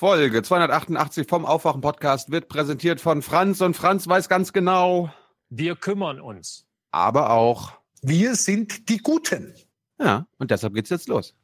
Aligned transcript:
Folge 0.00 0.42
288 0.42 1.28
vom 1.28 1.44
Aufwachen-Podcast 1.44 2.30
wird 2.30 2.48
präsentiert 2.48 3.02
von 3.02 3.20
Franz 3.20 3.60
und 3.60 3.76
Franz 3.76 4.08
weiß 4.08 4.30
ganz 4.30 4.54
genau. 4.54 5.12
Wir 5.50 5.76
kümmern 5.76 6.22
uns. 6.22 6.64
Aber 6.90 7.28
auch. 7.28 7.72
Wir 8.00 8.34
sind 8.34 8.88
die 8.88 8.96
Guten. 8.96 9.54
Ja, 9.98 10.24
und 10.38 10.50
deshalb 10.50 10.72
geht's 10.72 10.88
jetzt 10.88 11.06
los. 11.06 11.34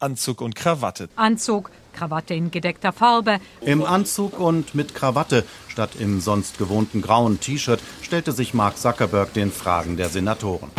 Anzug 0.00 0.40
und 0.40 0.56
Krawatte. 0.56 1.08
Anzug, 1.14 1.70
Krawatte 1.92 2.34
in 2.34 2.50
gedeckter 2.50 2.90
Farbe. 2.90 3.38
Im 3.60 3.84
Anzug 3.84 4.40
und 4.40 4.74
mit 4.74 4.96
Krawatte 4.96 5.44
statt 5.68 5.90
im 5.96 6.18
sonst 6.18 6.58
gewohnten 6.58 7.02
grauen 7.02 7.38
T-Shirt 7.38 7.80
stellte 8.02 8.32
sich 8.32 8.52
Mark 8.52 8.78
Zuckerberg 8.78 9.32
den 9.32 9.52
Fragen 9.52 9.96
der 9.96 10.08
Senatoren. 10.08 10.72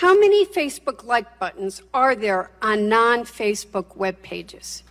How 0.00 0.18
many 0.18 0.46
Facebook 0.46 1.04
like 1.04 1.38
buttons 1.38 1.82
are 1.92 2.14
there 2.14 2.50
on 2.62 2.88
non 2.88 3.24
Facebook 3.24 3.96
web 3.96 4.22
pages? 4.22 4.82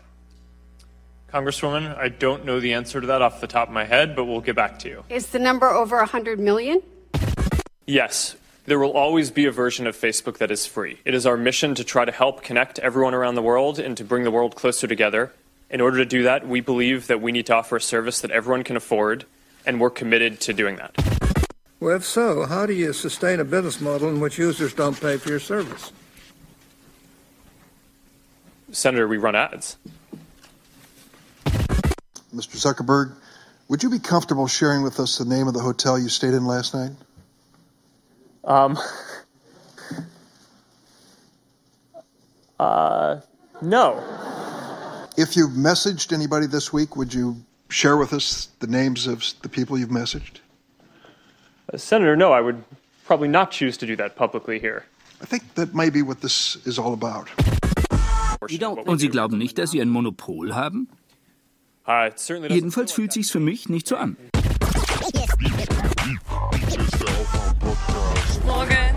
Congresswoman, 1.34 1.98
I 1.98 2.10
don't 2.10 2.46
know 2.46 2.60
the 2.60 2.74
answer 2.74 3.02
to 3.02 3.08
that 3.08 3.20
off 3.20 3.42
the 3.42 3.48
top 3.48 3.70
of 3.70 3.74
my 3.74 3.86
head, 3.86 4.16
but 4.16 4.26
we'll 4.26 4.40
get 4.40 4.56
back 4.56 4.78
to 4.80 4.88
you. 4.88 5.04
Is 5.10 5.30
the 5.30 5.40
number 5.40 5.68
over 5.68 5.98
100 5.98 6.40
million? 6.40 6.84
Yes, 7.88 8.36
there 8.68 8.78
will 8.78 8.92
always 8.92 9.32
be 9.32 9.48
a 9.48 9.52
version 9.52 9.88
of 9.88 9.98
Facebook 9.98 10.38
that 10.38 10.52
is 10.52 10.68
free. 10.68 11.00
It 11.06 11.16
is 11.16 11.26
our 11.26 11.38
mission 11.38 11.74
to 11.74 11.84
try 11.84 12.06
to 12.06 12.12
help 12.12 12.44
connect 12.44 12.78
everyone 12.78 13.16
around 13.16 13.34
the 13.34 13.42
world 13.42 13.80
and 13.80 13.98
to 13.98 14.04
bring 14.04 14.26
the 14.26 14.32
world 14.32 14.54
closer 14.54 14.86
together. 14.86 15.34
In 15.72 15.82
order 15.82 15.98
to 15.98 16.06
do 16.06 16.22
that, 16.22 16.48
we 16.48 16.62
believe 16.62 17.08
that 17.08 17.20
we 17.20 17.32
need 17.32 17.48
to 17.48 17.56
offer 17.56 17.78
a 17.78 17.82
service 17.82 18.22
that 18.22 18.30
everyone 18.30 18.64
can 18.64 18.78
afford, 18.78 19.26
and 19.66 19.82
we're 19.82 19.90
committed 19.90 20.40
to 20.42 20.54
doing 20.54 20.76
that. 20.76 21.19
Well, 21.80 21.96
if 21.96 22.04
so, 22.04 22.46
how 22.46 22.66
do 22.66 22.74
you 22.74 22.92
sustain 22.92 23.40
a 23.40 23.46
business 23.46 23.80
model 23.80 24.10
in 24.10 24.20
which 24.20 24.38
users 24.38 24.74
don't 24.74 25.00
pay 25.00 25.18
for 25.18 25.30
your 25.30 25.40
service? 25.40 25.94
Senator, 28.72 29.08
we 29.08 29.18
run 29.18 29.36
ads. 29.36 29.78
Mr. 32.36 32.58
Zuckerberg, 32.58 33.16
would 33.70 33.82
you 33.82 33.90
be 33.90 34.00
comfortable 34.00 34.48
sharing 34.48 34.84
with 34.84 35.00
us 35.00 35.18
the 35.18 35.26
name 35.26 35.48
of 35.48 35.54
the 35.54 35.62
hotel 35.62 35.98
you 35.98 36.10
stayed 36.10 36.34
in 36.34 36.46
last 36.46 36.74
night? 36.74 36.92
Um. 38.44 38.78
Uh, 42.60 43.22
no. 43.62 44.04
If 45.18 45.38
you've 45.38 45.52
messaged 45.52 46.12
anybody 46.12 46.46
this 46.46 46.74
week, 46.74 46.98
would 46.98 47.14
you 47.14 47.38
share 47.70 47.96
with 47.96 48.12
us 48.12 48.50
the 48.60 48.68
names 48.68 49.08
of 49.08 49.24
the 49.42 49.48
people 49.48 49.78
you've 49.78 49.90
messaged? 49.90 50.40
Uh, 51.72 51.78
Senator, 51.78 52.16
no, 52.16 52.32
I 52.32 52.42
would 52.42 52.64
probably 53.06 53.28
not 53.28 53.52
choose 53.52 53.78
to 53.78 53.86
do 53.86 53.96
that 53.98 54.16
publicly 54.16 54.60
here. 54.60 54.86
I 55.22 55.26
think 55.26 55.44
that 55.56 55.76
may 55.76 55.90
be 55.90 56.02
what 56.02 56.22
this 56.22 56.58
is 56.66 56.80
all 56.80 56.94
about. 56.94 57.30
Und 58.86 59.00
Sie 59.00 59.10
glauben 59.10 59.38
nicht, 59.38 59.58
dass 59.58 59.72
Sie 59.72 59.82
ein 59.82 59.90
Monopol 59.90 60.56
haben? 60.56 60.88
Uh, 61.88 62.10
Jedenfalls 62.48 62.92
fühlt 62.92 63.12
sich's 63.12 63.30
für 63.30 63.40
mich 63.40 63.68
nicht 63.68 63.88
so 63.88 63.98
an. 63.98 64.16
Morgen. 68.46 68.96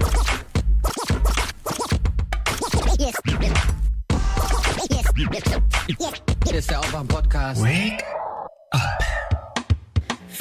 Ist 6.53 6.71
der 6.71 6.81
Aufwach-Podcast. 6.81 7.63
Wake 7.63 8.05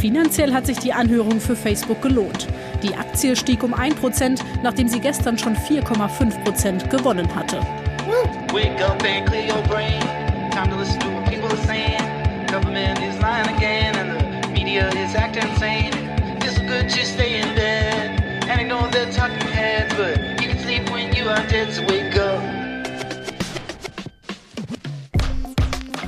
Finanziell 0.01 0.51
hat 0.51 0.65
sich 0.65 0.79
die 0.79 0.93
Anhörung 0.93 1.39
für 1.39 1.55
Facebook 1.55 2.01
gelohnt. 2.01 2.47
Die 2.81 2.95
Aktie 2.95 3.35
stieg 3.35 3.61
um 3.61 3.75
1%, 3.75 4.41
nachdem 4.63 4.87
sie 4.87 4.99
gestern 4.99 5.37
schon 5.37 5.55
4,5% 5.55 6.89
gewonnen 6.89 7.29
hatte. 7.35 7.59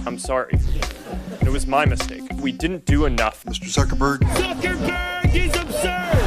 I'm 0.06 0.18
sorry. 0.18 0.63
It 1.42 1.50
was 1.50 1.68
my 1.68 1.86
mistake. 1.86 2.24
We 2.42 2.52
didn't 2.52 2.86
do 2.86 3.06
enough. 3.06 3.44
Mr. 3.46 3.66
Zuckerberg? 3.66 4.20
Zuckerberg 4.36 5.36
is 5.36 5.56
absurd! 5.56 6.18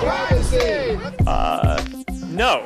Privacy! 0.00 0.98
Uh, 1.26 1.84
no. 2.28 2.64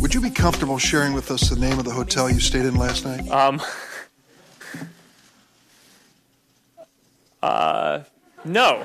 Would 0.00 0.14
you 0.14 0.20
be 0.20 0.30
comfortable 0.30 0.78
sharing 0.78 1.12
with 1.14 1.30
us 1.30 1.48
the 1.48 1.56
name 1.56 1.78
of 1.78 1.84
the 1.84 1.92
hotel 1.92 2.30
you 2.30 2.40
stayed 2.40 2.64
in 2.66 2.76
last 2.76 3.04
night? 3.04 3.28
Um. 3.30 3.60
Uh, 7.42 8.02
no. 8.46 8.82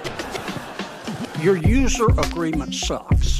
Your 1.41 1.55
user 1.55 2.07
agreement 2.19 2.75
sucks. 2.75 3.39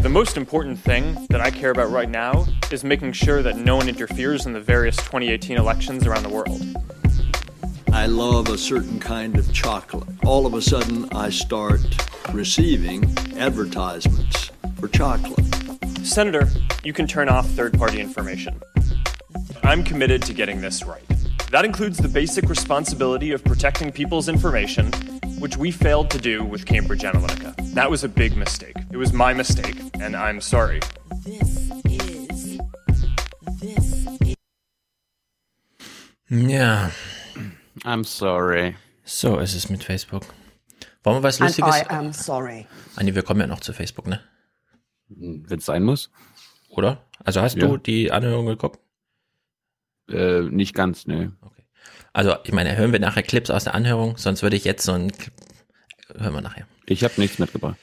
The 0.00 0.08
most 0.08 0.38
important 0.38 0.78
thing 0.78 1.26
that 1.28 1.42
I 1.42 1.50
care 1.50 1.70
about 1.70 1.90
right 1.90 2.08
now 2.08 2.46
is 2.72 2.84
making 2.84 3.12
sure 3.12 3.42
that 3.42 3.58
no 3.58 3.76
one 3.76 3.86
interferes 3.86 4.46
in 4.46 4.54
the 4.54 4.60
various 4.60 4.96
2018 4.96 5.58
elections 5.58 6.06
around 6.06 6.22
the 6.22 6.30
world. 6.30 6.62
I 7.92 8.06
love 8.06 8.48
a 8.48 8.56
certain 8.56 8.98
kind 8.98 9.38
of 9.38 9.52
chocolate. 9.52 10.08
All 10.24 10.46
of 10.46 10.54
a 10.54 10.62
sudden, 10.62 11.06
I 11.12 11.28
start 11.28 11.80
receiving 12.32 13.04
advertisements 13.36 14.50
for 14.76 14.88
chocolate. 14.88 15.44
Senator, 16.02 16.48
you 16.82 16.94
can 16.94 17.06
turn 17.06 17.28
off 17.28 17.46
third 17.50 17.78
party 17.78 18.00
information. 18.00 18.58
I'm 19.64 19.84
committed 19.84 20.22
to 20.22 20.32
getting 20.32 20.62
this 20.62 20.82
right. 20.82 21.04
That 21.50 21.66
includes 21.66 21.98
the 21.98 22.08
basic 22.08 22.48
responsibility 22.48 23.32
of 23.32 23.44
protecting 23.44 23.92
people's 23.92 24.30
information, 24.30 24.92
which 25.40 25.56
we 25.56 25.70
failed 25.72 26.10
to 26.10 26.18
do 26.18 26.44
with 26.44 26.64
Cambridge 26.66 27.02
Analytica. 27.02 27.54
That 27.74 27.90
was 27.90 28.04
a 28.04 28.08
big 28.08 28.36
mistake. 28.36 28.76
It 28.92 28.96
was 28.96 29.12
my 29.12 29.32
mistake, 29.34 29.76
and 30.00 30.14
I'm 30.14 30.40
sorry. 30.40 30.80
Ja. 36.28 36.90
I'm 37.84 38.04
sorry. 38.04 38.76
So 39.04 39.38
ist 39.38 39.54
es 39.54 39.68
mit 39.70 39.82
Facebook. 39.82 40.24
Wollen 41.02 41.18
wir 41.18 41.22
was 41.22 41.40
Lustiges? 41.40 41.74
And 41.74 41.90
I 41.90 41.94
am 41.94 42.12
sorry. 42.12 42.66
Anni, 42.96 43.14
wir 43.14 43.22
kommen 43.22 43.40
ja 43.40 43.46
noch 43.46 43.60
zu 43.60 43.72
Facebook, 43.72 44.06
ne? 44.06 44.20
Wenn 45.08 45.58
es 45.58 45.64
sein 45.66 45.82
muss. 45.82 46.10
Oder? 46.68 47.04
Also 47.24 47.40
hast 47.40 47.56
Ja. 47.56 47.66
du 47.66 47.76
die 47.78 48.12
Anhörung 48.12 48.46
geguckt? 48.46 48.78
Äh, 50.08 50.42
nicht 50.42 50.74
ganz, 50.74 51.06
ne. 51.06 51.32
Also, 52.20 52.36
ich 52.44 52.52
meine, 52.52 52.76
hören 52.76 52.92
wir 52.92 53.00
nachher 53.00 53.22
Clips 53.22 53.48
aus 53.48 53.64
der 53.64 53.74
Anhörung, 53.74 54.18
sonst 54.18 54.42
würde 54.42 54.54
ich 54.54 54.64
jetzt 54.64 54.84
so 54.84 54.92
ein 54.92 55.10
Clip, 55.10 55.32
hören 56.18 56.34
wir 56.34 56.42
nachher. 56.42 56.66
Ich 56.84 57.02
habe 57.02 57.14
nichts 57.16 57.38
mitgebracht. 57.38 57.76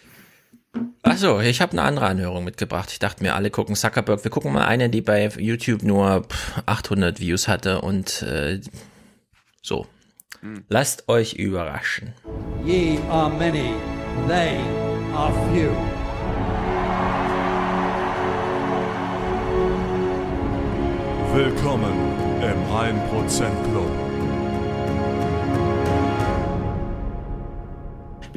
Achso, 1.01 1.39
ich 1.39 1.59
habe 1.59 1.71
eine 1.71 1.81
andere 1.81 2.05
Anhörung 2.05 2.43
mitgebracht. 2.43 2.91
Ich 2.91 2.99
dachte 2.99 3.23
mir, 3.23 3.33
alle 3.33 3.49
gucken 3.49 3.75
Zuckerberg. 3.75 4.23
Wir 4.23 4.29
gucken 4.29 4.53
mal 4.53 4.67
eine, 4.67 4.91
die 4.91 5.01
bei 5.01 5.27
YouTube 5.39 5.81
nur 5.81 6.25
pff, 6.25 6.61
800 6.67 7.19
Views 7.19 7.47
hatte 7.47 7.81
und 7.81 8.21
äh, 8.21 8.61
so. 9.63 9.87
Lasst 10.69 11.09
euch 11.09 11.33
überraschen. 11.33 12.13
Ye 12.63 12.99
are 13.09 13.31
many, 13.31 13.73
they 14.27 14.59
are 15.15 15.33
few. 15.51 15.71
Willkommen 21.33 21.93
im 22.43 22.71
1% 22.71 23.71
Club. 23.71 24.06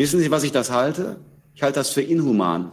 Wissen 0.00 0.19
Sie, 0.19 0.31
was 0.31 0.44
ich 0.44 0.53
das 0.53 0.71
halte? 0.71 1.22
Ich 1.55 1.62
halte 1.62 1.78
das 1.78 1.91
für 1.91 2.00
inhuman. 2.00 2.72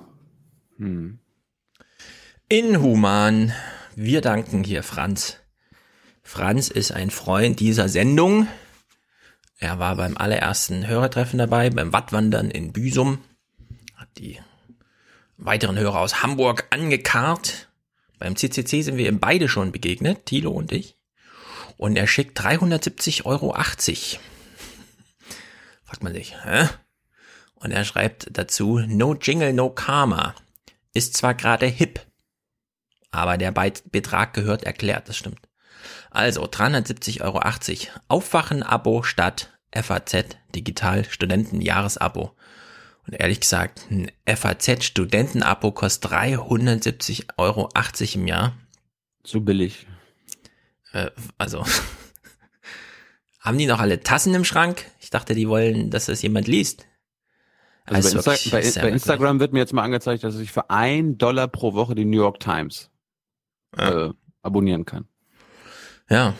Inhuman. 2.47 3.51
Wir 3.97 4.21
danken 4.21 4.63
hier 4.63 4.81
Franz. 4.81 5.35
Franz 6.23 6.69
ist 6.69 6.93
ein 6.93 7.11
Freund 7.11 7.59
dieser 7.59 7.89
Sendung. 7.89 8.47
Er 9.59 9.77
war 9.77 9.97
beim 9.97 10.15
allerersten 10.15 10.87
Hörertreffen 10.87 11.37
dabei, 11.37 11.69
beim 11.69 11.91
Wattwandern 11.91 12.49
in 12.49 12.71
Büsum. 12.71 13.21
Hat 13.97 14.07
die 14.17 14.39
weiteren 15.35 15.77
Hörer 15.77 15.99
aus 15.99 16.23
Hamburg 16.23 16.67
angekarrt. 16.69 17.67
Beim 18.19 18.37
CCC 18.37 18.83
sind 18.83 18.95
wir 18.95 19.09
ihm 19.09 19.19
beide 19.19 19.49
schon 19.49 19.73
begegnet, 19.73 20.27
Thilo 20.27 20.51
und 20.51 20.71
ich. 20.71 20.95
Und 21.75 21.97
er 21.97 22.07
schickt 22.07 22.39
370,80 22.39 23.25
Euro. 23.25 23.53
Fragt 25.83 26.03
man 26.03 26.13
sich, 26.13 26.33
hä? 26.45 26.69
Und 27.59 27.71
er 27.71 27.85
schreibt 27.85 28.27
dazu, 28.31 28.79
no 28.79 29.15
jingle, 29.15 29.53
no 29.53 29.69
karma. 29.69 30.35
Ist 30.93 31.15
zwar 31.15 31.33
gerade 31.33 31.65
hip, 31.65 32.05
aber 33.11 33.37
der 33.37 33.51
Beit- 33.51 33.91
Betrag 33.91 34.33
gehört 34.33 34.63
erklärt, 34.63 35.09
das 35.09 35.17
stimmt. 35.17 35.39
Also 36.11 36.43
370,80 36.43 37.21
Euro. 37.21 37.41
Aufwachen-Abo 38.07 39.03
statt 39.03 39.57
FAZ 39.71 40.37
Digital 40.55 41.05
Studenten-Jahresabo. 41.05 42.35
Und 43.05 43.13
ehrlich 43.13 43.39
gesagt, 43.39 43.85
ein 43.89 44.11
FAZ 44.25 44.83
Studenten-Abo 44.83 45.71
kostet 45.71 46.11
370,80 46.11 47.27
Euro 47.37 47.69
im 48.13 48.27
Jahr. 48.27 48.57
Zu 49.23 49.43
billig. 49.43 49.87
Äh, 50.93 51.11
also, 51.37 51.63
haben 53.39 53.57
die 53.57 53.65
noch 53.65 53.79
alle 53.79 54.01
Tassen 54.01 54.33
im 54.33 54.45
Schrank? 54.45 54.85
Ich 54.99 55.09
dachte, 55.09 55.35
die 55.35 55.47
wollen, 55.47 55.89
dass 55.89 56.07
das 56.07 56.21
jemand 56.21 56.47
liest. 56.47 56.86
Also 57.87 58.21
bei, 58.21 58.33
Insta 58.33 58.51
bei, 58.51 58.87
bei 58.87 58.93
Instagram 58.93 59.39
wird 59.39 59.53
mir 59.53 59.59
jetzt 59.59 59.73
mal 59.73 59.83
angezeigt, 59.83 60.23
dass 60.23 60.37
ich 60.37 60.51
für 60.51 60.69
ein 60.69 61.17
Dollar 61.17 61.47
pro 61.47 61.73
Woche 61.73 61.95
die 61.95 62.05
New 62.05 62.17
York 62.17 62.39
Times 62.39 62.91
ja. 63.77 64.07
äh, 64.07 64.13
abonnieren 64.41 64.85
kann. 64.85 65.05
Ja, 66.09 66.35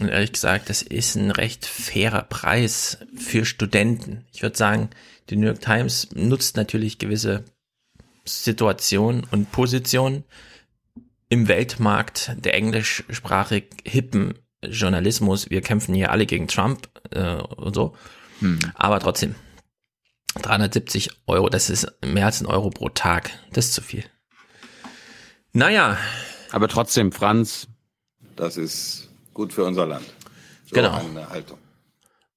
und 0.00 0.08
ehrlich 0.08 0.32
gesagt, 0.32 0.70
das 0.70 0.82
ist 0.82 1.16
ein 1.16 1.30
recht 1.30 1.66
fairer 1.66 2.22
Preis 2.22 2.98
für 3.16 3.44
Studenten. 3.44 4.24
Ich 4.32 4.42
würde 4.42 4.56
sagen, 4.56 4.90
die 5.30 5.36
New 5.36 5.46
York 5.46 5.60
Times 5.60 6.08
nutzt 6.14 6.56
natürlich 6.56 6.98
gewisse 6.98 7.44
Situationen 8.24 9.24
und 9.30 9.50
Positionen 9.50 10.24
im 11.28 11.48
Weltmarkt 11.48 12.32
der 12.38 12.54
englischsprachig 12.54 13.64
hippen 13.84 14.34
Journalismus. 14.62 15.50
Wir 15.50 15.60
kämpfen 15.60 15.94
hier 15.94 16.10
alle 16.10 16.26
gegen 16.26 16.48
Trump 16.48 16.88
äh, 17.10 17.34
und 17.34 17.74
so. 17.74 17.94
Hm. 18.40 18.58
Aber 18.74 19.00
trotzdem, 19.00 19.34
370 20.34 21.10
Euro, 21.26 21.48
das 21.48 21.70
ist 21.70 21.86
mehr 22.04 22.26
als 22.26 22.40
ein 22.40 22.46
Euro 22.46 22.70
pro 22.70 22.88
Tag. 22.88 23.30
Das 23.52 23.66
ist 23.66 23.74
zu 23.74 23.82
viel. 23.82 24.04
Naja. 25.52 25.98
Aber 26.52 26.68
trotzdem, 26.68 27.12
Franz. 27.12 27.68
Das 28.36 28.56
ist 28.56 29.08
gut 29.34 29.52
für 29.52 29.64
unser 29.64 29.86
Land. 29.86 30.06
So 30.66 30.74
genau. 30.74 30.94
Eine 30.98 31.28
Haltung. 31.28 31.58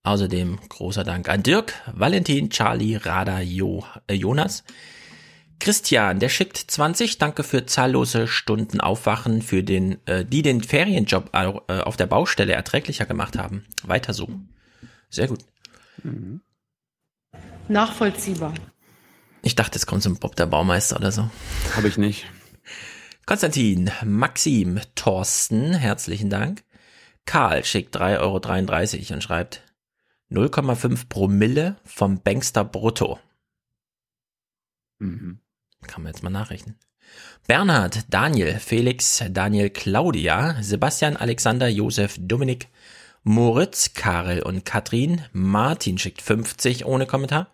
Außerdem 0.04 0.60
großer 0.68 1.04
Dank 1.04 1.30
an 1.30 1.44
Dirk, 1.44 1.74
Valentin, 1.94 2.50
Charlie, 2.50 2.96
Rada, 2.96 3.40
jo, 3.40 3.86
äh, 4.08 4.16
Jonas. 4.16 4.64
Christian, 5.60 6.20
der 6.20 6.30
schickt 6.30 6.58
20. 6.58 7.20
Danke 7.20 7.44
für 7.44 7.68
zahllose 7.68 8.28
Stunden 8.28 8.82
Aufwachen, 8.82 9.44
für 9.44 9.64
den, 9.64 10.06
äh, 10.08 10.26
die 10.26 10.42
den 10.42 10.64
Ferienjob 10.64 11.30
äh, 11.34 11.82
auf 11.82 11.98
der 11.98 12.08
Baustelle 12.08 12.54
erträglicher 12.54 13.06
gemacht 13.06 13.38
haben. 13.38 13.66
Weiter 13.84 14.14
so. 14.14 14.28
Sehr 15.10 15.28
gut. 15.28 15.42
Mhm. 16.02 16.42
Nachvollziehbar. 17.68 18.54
Ich 19.44 19.56
dachte, 19.56 19.78
es 19.78 19.86
kommt 19.86 20.04
zum 20.04 20.18
Bob 20.18 20.36
der 20.36 20.46
Baumeister 20.46 20.98
oder 20.98 21.12
so. 21.12 21.30
Habe 21.76 21.88
ich 21.88 21.98
nicht. 21.98 22.26
Konstantin, 23.26 23.92
Maxim, 24.04 24.80
Thorsten, 24.96 25.74
herzlichen 25.74 26.30
Dank. 26.30 26.64
Karl 27.26 27.64
schickt 27.64 27.96
3,33 27.96 28.20
Euro 28.20 29.14
und 29.16 29.24
schreibt 29.24 29.64
0,5 30.32 31.08
Promille 31.08 31.78
vom 31.86 32.22
Bankster 32.22 32.64
Brutto. 32.64 33.20
Mhm. 35.00 35.40
Kann 35.88 36.04
man 36.04 36.14
jetzt 36.14 36.24
mal 36.24 36.30
nachrechnen. 36.30 36.78
Bernhard, 37.48 38.06
Daniel, 38.10 38.60
Felix, 38.60 39.24
Daniel, 39.30 39.70
Claudia, 39.70 40.62
Sebastian, 40.62 41.18
Alexander, 41.18 41.68
Josef, 41.68 42.16
Dominik, 42.20 42.70
Moritz, 43.24 43.94
Karel 43.94 44.42
und 44.42 44.66
Katrin. 44.66 45.24
Martin 45.32 45.98
schickt 45.98 46.22
50 46.22 46.86
ohne 46.86 47.06
Kommentar. 47.06 47.52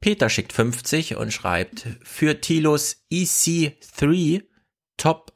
Peter 0.00 0.28
schickt 0.28 0.52
50 0.52 1.16
und 1.16 1.32
schreibt 1.32 1.86
für 2.02 2.40
Tilos 2.40 3.04
EC3 3.12 4.42
Top 4.96 5.32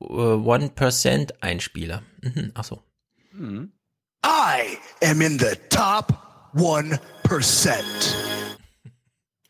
äh, 0.00 0.04
1% 0.04 1.32
Einspieler. 1.40 2.02
Mhm, 2.20 2.52
ach 2.54 2.64
so. 2.64 2.82
Mhm. 3.32 3.72
I 4.24 4.78
am 5.04 5.20
in 5.20 5.38
the 5.38 5.56
top 5.70 6.12
1%. 6.54 6.98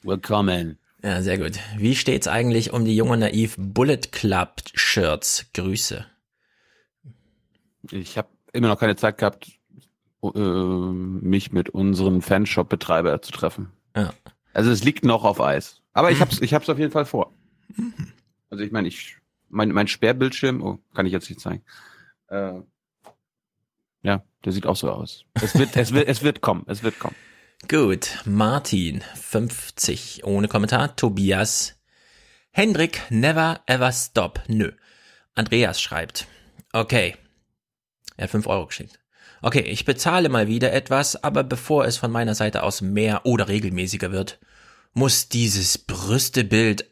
Willkommen. 0.02 0.78
Ja, 1.02 1.20
sehr 1.20 1.38
gut. 1.38 1.58
Wie 1.76 1.96
steht's 1.96 2.28
eigentlich 2.28 2.72
um 2.72 2.84
die 2.84 2.94
junge 2.96 3.16
naiv 3.16 3.56
Bullet 3.58 4.12
Club 4.12 4.62
Shirts? 4.74 5.46
Grüße. 5.52 6.06
Ich 7.90 8.16
habe 8.16 8.28
immer 8.52 8.68
noch 8.68 8.78
keine 8.78 8.96
Zeit 8.96 9.18
gehabt, 9.18 9.50
äh, 10.22 10.38
mich 10.38 11.52
mit 11.52 11.70
unserem 11.70 12.22
Fanshop-Betreiber 12.22 13.22
zu 13.22 13.32
treffen. 13.32 13.72
Ja. 13.96 14.12
Also 14.54 14.70
es 14.70 14.84
liegt 14.84 15.04
noch 15.04 15.24
auf 15.24 15.40
Eis. 15.40 15.80
Aber 15.92 16.10
ich 16.10 16.20
hab's, 16.20 16.40
ich 16.40 16.54
hab's 16.54 16.68
auf 16.68 16.78
jeden 16.78 16.92
Fall 16.92 17.06
vor. 17.06 17.32
Also 18.50 18.64
ich 18.64 18.72
meine, 18.72 18.88
ich, 18.88 19.16
mein, 19.48 19.70
mein 19.70 19.88
Sperrbildschirm, 19.88 20.62
oh, 20.62 20.78
kann 20.94 21.06
ich 21.06 21.12
jetzt 21.12 21.28
nicht 21.28 21.40
zeigen. 21.40 21.62
Äh, 22.28 22.60
ja, 24.02 24.22
der 24.44 24.52
sieht 24.52 24.66
auch 24.66 24.76
so 24.76 24.90
aus. 24.90 25.24
Es 25.34 25.58
wird, 25.58 25.76
es 25.76 25.92
wird, 25.92 26.08
es 26.08 26.22
wird 26.22 26.40
kommen, 26.40 26.64
es 26.66 26.82
wird 26.82 26.98
kommen. 26.98 27.16
Gut, 27.68 28.18
Martin, 28.24 29.02
50, 29.14 30.24
ohne 30.24 30.48
Kommentar. 30.48 30.96
Tobias, 30.96 31.80
Hendrik, 32.50 33.02
never 33.10 33.60
ever 33.66 33.92
stop. 33.92 34.40
Nö. 34.48 34.72
Andreas 35.34 35.80
schreibt, 35.80 36.26
okay, 36.72 37.16
er 38.22 38.26
hat 38.26 38.30
5 38.30 38.46
Euro 38.46 38.66
geschickt. 38.66 39.00
Okay, 39.42 39.62
ich 39.62 39.84
bezahle 39.84 40.28
mal 40.28 40.46
wieder 40.46 40.72
etwas, 40.72 41.24
aber 41.24 41.42
bevor 41.42 41.84
es 41.84 41.96
von 41.96 42.12
meiner 42.12 42.36
Seite 42.36 42.62
aus 42.62 42.80
mehr 42.80 43.26
oder 43.26 43.48
regelmäßiger 43.48 44.12
wird, 44.12 44.38
muss 44.92 45.28
dieses 45.28 45.76
Brüstebild 45.76 46.86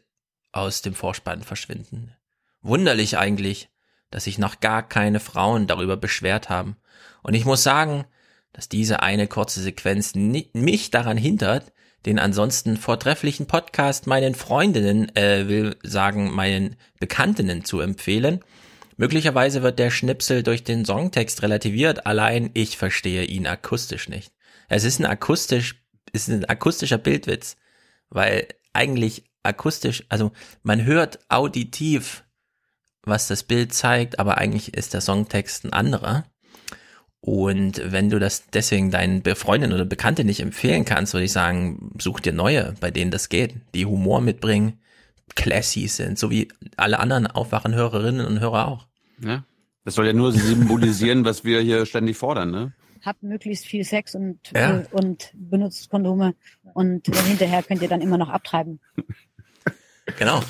aus 0.51 0.81
dem 0.81 0.93
Vorspann 0.93 1.43
verschwinden. 1.43 2.13
Wunderlich 2.61 3.17
eigentlich, 3.17 3.69
dass 4.09 4.25
sich 4.25 4.37
noch 4.37 4.59
gar 4.59 4.85
keine 4.85 5.21
Frauen 5.21 5.67
darüber 5.67 5.95
beschwert 5.95 6.49
haben. 6.49 6.75
Und 7.23 7.33
ich 7.33 7.45
muss 7.45 7.63
sagen, 7.63 8.03
dass 8.51 8.67
diese 8.67 9.01
eine 9.01 9.27
kurze 9.27 9.61
Sequenz 9.61 10.13
mich 10.15 10.91
daran 10.91 11.15
hindert, 11.15 11.71
den 12.05 12.19
ansonsten 12.19 12.75
vortrefflichen 12.75 13.45
Podcast 13.45 14.05
meinen 14.05 14.35
Freundinnen, 14.35 15.15
äh, 15.15 15.47
will 15.47 15.77
sagen, 15.83 16.31
meinen 16.31 16.75
Bekanntinnen 16.99 17.63
zu 17.63 17.79
empfehlen. 17.79 18.43
Möglicherweise 19.01 19.63
wird 19.63 19.79
der 19.79 19.89
Schnipsel 19.89 20.43
durch 20.43 20.63
den 20.63 20.85
Songtext 20.85 21.41
relativiert, 21.41 22.05
allein 22.05 22.51
ich 22.53 22.77
verstehe 22.77 23.23
ihn 23.23 23.47
akustisch 23.47 24.09
nicht. 24.09 24.31
Es 24.69 24.83
ist 24.83 24.99
ein 24.99 25.07
akustisch, 25.07 25.83
ist 26.13 26.29
ein 26.29 26.45
akustischer 26.45 26.99
Bildwitz, 26.99 27.57
weil 28.11 28.47
eigentlich 28.73 29.23
akustisch, 29.41 30.03
also 30.09 30.33
man 30.61 30.85
hört 30.85 31.17
auditiv, 31.29 32.25
was 33.01 33.27
das 33.27 33.41
Bild 33.41 33.73
zeigt, 33.73 34.19
aber 34.19 34.37
eigentlich 34.37 34.75
ist 34.75 34.93
der 34.93 35.01
Songtext 35.01 35.65
ein 35.65 35.73
anderer. 35.73 36.25
Und 37.21 37.81
wenn 37.83 38.11
du 38.11 38.19
das 38.19 38.51
deswegen 38.53 38.91
deinen 38.91 39.23
Freundinnen 39.33 39.73
oder 39.73 39.85
Bekannte 39.85 40.23
nicht 40.25 40.41
empfehlen 40.41 40.85
kannst, 40.85 41.15
würde 41.15 41.25
ich 41.25 41.31
sagen, 41.31 41.91
such 41.97 42.19
dir 42.19 42.33
neue, 42.33 42.75
bei 42.79 42.91
denen 42.91 43.09
das 43.09 43.29
geht, 43.29 43.55
die 43.73 43.87
Humor 43.87 44.21
mitbringen, 44.21 44.79
classy 45.33 45.87
sind, 45.87 46.19
so 46.19 46.29
wie 46.29 46.49
alle 46.77 46.99
anderen 46.99 47.25
aufwachen 47.25 47.73
Hörerinnen 47.73 48.27
und 48.27 48.41
Hörer 48.41 48.67
auch. 48.67 48.90
Ja. 49.23 49.43
Das 49.83 49.95
soll 49.95 50.05
ja 50.05 50.13
nur 50.13 50.31
symbolisieren, 50.31 51.25
was 51.25 51.43
wir 51.43 51.61
hier 51.61 51.85
ständig 51.85 52.17
fordern, 52.17 52.51
ne? 52.51 52.73
Habt 53.03 53.23
möglichst 53.23 53.65
viel 53.65 53.83
Sex 53.83 54.13
und, 54.13 54.39
ja. 54.53 54.83
und 54.91 55.31
benutzt 55.33 55.89
Kondome 55.89 56.35
und 56.75 57.07
hinterher 57.07 57.63
könnt 57.63 57.81
ihr 57.81 57.89
dann 57.89 58.01
immer 58.01 58.17
noch 58.17 58.29
abtreiben. 58.29 58.79
Genau. 60.17 60.41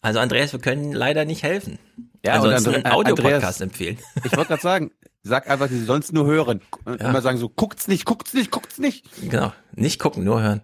Also 0.00 0.18
Andreas, 0.18 0.52
wir 0.52 0.60
können 0.60 0.92
leider 0.92 1.24
nicht 1.24 1.42
helfen. 1.42 1.78
Ja, 2.24 2.34
Ansonsten 2.34 2.68
und 2.70 2.74
Andre 2.76 2.90
einen 2.90 2.94
Audiopodcast 2.94 3.60
empfehlen. 3.62 3.98
Ich 4.24 4.36
wollte 4.36 4.48
gerade 4.48 4.62
sagen, 4.62 4.90
Sag 5.24 5.48
einfach, 5.48 5.68
sie 5.68 5.84
sollen 5.84 6.02
es 6.02 6.12
nur 6.12 6.26
hören. 6.26 6.60
Und 6.84 7.00
ja. 7.00 7.08
immer 7.08 7.22
sagen 7.22 7.38
so, 7.38 7.48
guckt's 7.48 7.86
nicht, 7.86 8.04
guckt's 8.04 8.34
nicht, 8.34 8.50
guckt's 8.50 8.78
nicht. 8.78 9.06
Genau, 9.30 9.52
nicht 9.72 10.00
gucken, 10.00 10.24
nur 10.24 10.42
hören. 10.42 10.62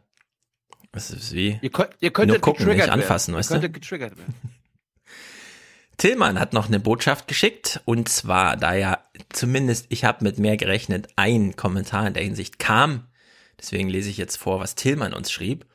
Das 0.91 1.11
ist 1.11 1.33
wie 1.33 1.59
ihr, 1.63 1.71
könnt, 1.71 1.91
ihr 2.01 2.11
könntet 2.11 2.37
nur 2.37 2.41
gucken, 2.41 2.67
nicht 2.67 2.89
anfassen, 2.89 3.35
werden. 3.35 3.39
weißt 3.39 3.51
ihr 3.53 3.61
du? 3.61 3.71
getriggert 3.71 4.17
werden. 4.19 4.35
Tillmann 5.99 6.39
hat 6.39 6.53
noch 6.53 6.69
eine 6.69 6.79
Botschaft 6.79 7.27
geschickt 7.27 7.81
und 7.85 8.09
zwar, 8.09 8.57
da 8.57 8.75
ja 8.75 8.99
zumindest 9.31 9.87
ich 9.89 10.05
habe 10.05 10.25
mit 10.25 10.39
mehr 10.39 10.57
gerechnet, 10.57 11.09
ein 11.17 11.57
Kommentar 11.57 12.07
in 12.07 12.15
der 12.15 12.23
Hinsicht 12.23 12.61
kam. 12.61 13.09
Deswegen 13.59 13.89
lese 13.89 14.09
ich 14.09 14.17
jetzt 14.17 14.37
vor, 14.37 14.61
was 14.61 14.77
Tillmann 14.77 15.13
uns 15.13 15.33
schrieb. 15.33 15.67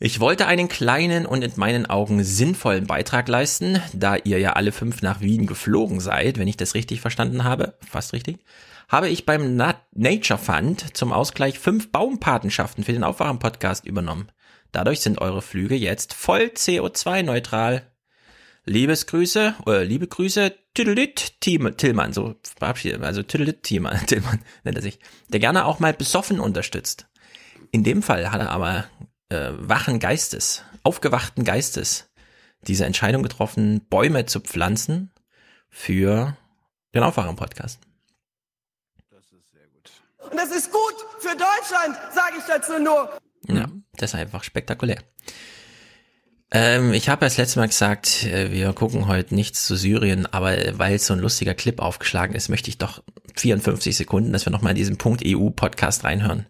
Ich 0.00 0.20
wollte 0.20 0.46
einen 0.46 0.68
kleinen 0.68 1.26
und 1.26 1.42
in 1.42 1.52
meinen 1.56 1.84
Augen 1.84 2.24
sinnvollen 2.24 2.86
Beitrag 2.86 3.28
leisten, 3.28 3.82
da 3.92 4.16
ihr 4.16 4.38
ja 4.38 4.54
alle 4.54 4.72
fünf 4.72 5.02
nach 5.02 5.20
Wien 5.20 5.46
geflogen 5.46 6.00
seid, 6.00 6.38
wenn 6.38 6.48
ich 6.48 6.56
das 6.56 6.74
richtig 6.74 7.00
verstanden 7.00 7.44
habe, 7.44 7.76
fast 7.86 8.14
richtig, 8.14 8.38
habe 8.88 9.08
ich 9.08 9.26
beim 9.26 9.56
Nature 9.56 10.38
Fund 10.38 10.96
zum 10.96 11.12
Ausgleich 11.12 11.58
fünf 11.58 11.92
Baumpatenschaften 11.92 12.84
für 12.84 12.92
den 12.92 13.04
Aufwachen-Podcast 13.04 13.84
übernommen. 13.84 14.30
Dadurch 14.72 15.00
sind 15.00 15.20
eure 15.20 15.42
Flüge 15.42 15.74
jetzt 15.74 16.14
voll 16.14 16.52
CO2-neutral. 16.54 17.82
Liebesgrüße, 18.68 19.54
oder 19.66 19.84
liebe 19.84 20.06
Grüße, 20.06 20.54
Tüdelit 20.74 21.40
Tillmann, 21.40 22.12
so 22.12 22.36
verabschiedet, 22.58 23.02
also 23.02 23.22
Tüdelit 23.22 23.62
Tillmann, 23.62 23.98
Tillmann 24.06 24.40
nennt 24.64 24.76
er 24.76 24.82
sich, 24.82 24.98
der 25.28 25.40
gerne 25.40 25.64
auch 25.64 25.80
mal 25.80 25.92
besoffen 25.92 26.38
unterstützt. 26.38 27.08
In 27.70 27.84
dem 27.84 28.02
Fall 28.02 28.30
hat 28.30 28.40
er 28.40 28.50
aber 28.50 28.86
äh, 29.30 29.50
wachen 29.56 29.98
Geistes, 29.98 30.62
aufgewachten 30.82 31.44
Geistes 31.44 32.08
diese 32.62 32.84
Entscheidung 32.84 33.22
getroffen, 33.22 33.86
Bäume 33.88 34.26
zu 34.26 34.40
pflanzen 34.40 35.10
für 35.70 36.36
den 36.94 37.02
Aufwachen-Podcast. 37.02 37.80
Das 39.10 39.24
ist 39.32 39.50
sehr 39.52 39.66
gut. 39.68 39.90
Und 40.30 40.36
das 40.36 40.50
ist 40.50 40.72
gut 40.72 40.94
für 41.20 41.36
Deutschland, 41.36 41.96
sage 42.14 42.36
ich 42.38 42.44
dazu 42.44 42.78
nur. 42.78 43.18
Ja, 43.46 43.68
das 43.94 44.10
ist 44.10 44.20
einfach 44.20 44.42
spektakulär. 44.44 45.02
Ähm, 46.50 46.94
ich 46.94 47.08
habe 47.10 47.24
ja 47.24 47.28
das 47.28 47.36
letzte 47.36 47.58
Mal 47.58 47.68
gesagt, 47.68 48.24
äh, 48.24 48.50
wir 48.50 48.72
gucken 48.72 49.06
heute 49.06 49.34
nichts 49.34 49.66
zu 49.66 49.76
Syrien, 49.76 50.26
aber 50.26 50.56
weil 50.78 50.98
so 50.98 51.12
ein 51.12 51.20
lustiger 51.20 51.54
Clip 51.54 51.78
aufgeschlagen 51.80 52.34
ist, 52.34 52.48
möchte 52.48 52.70
ich 52.70 52.78
doch 52.78 53.02
54 53.36 53.94
Sekunden, 53.96 54.32
dass 54.32 54.46
wir 54.46 54.50
nochmal 54.50 54.70
in 54.72 54.76
diesen 54.78 54.96
Punkt 54.96 55.22
EU-Podcast 55.26 56.04
reinhören. 56.04 56.46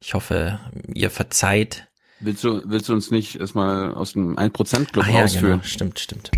Ich 0.00 0.14
hoffe, 0.14 0.58
ihr 0.92 1.10
verzeiht. 1.10 1.86
Willst 2.18 2.42
du, 2.44 2.62
willst 2.66 2.88
du 2.88 2.92
uns 2.94 3.10
nicht 3.10 3.38
erstmal 3.38 3.94
aus 3.94 4.14
dem 4.14 4.36
1%-Club 4.36 5.04
Ah, 5.06 5.10
ja, 5.10 5.20
rausführen? 5.22 5.60
genau. 5.60 5.62
Stimmt, 5.64 6.00
stimmt. 6.00 6.30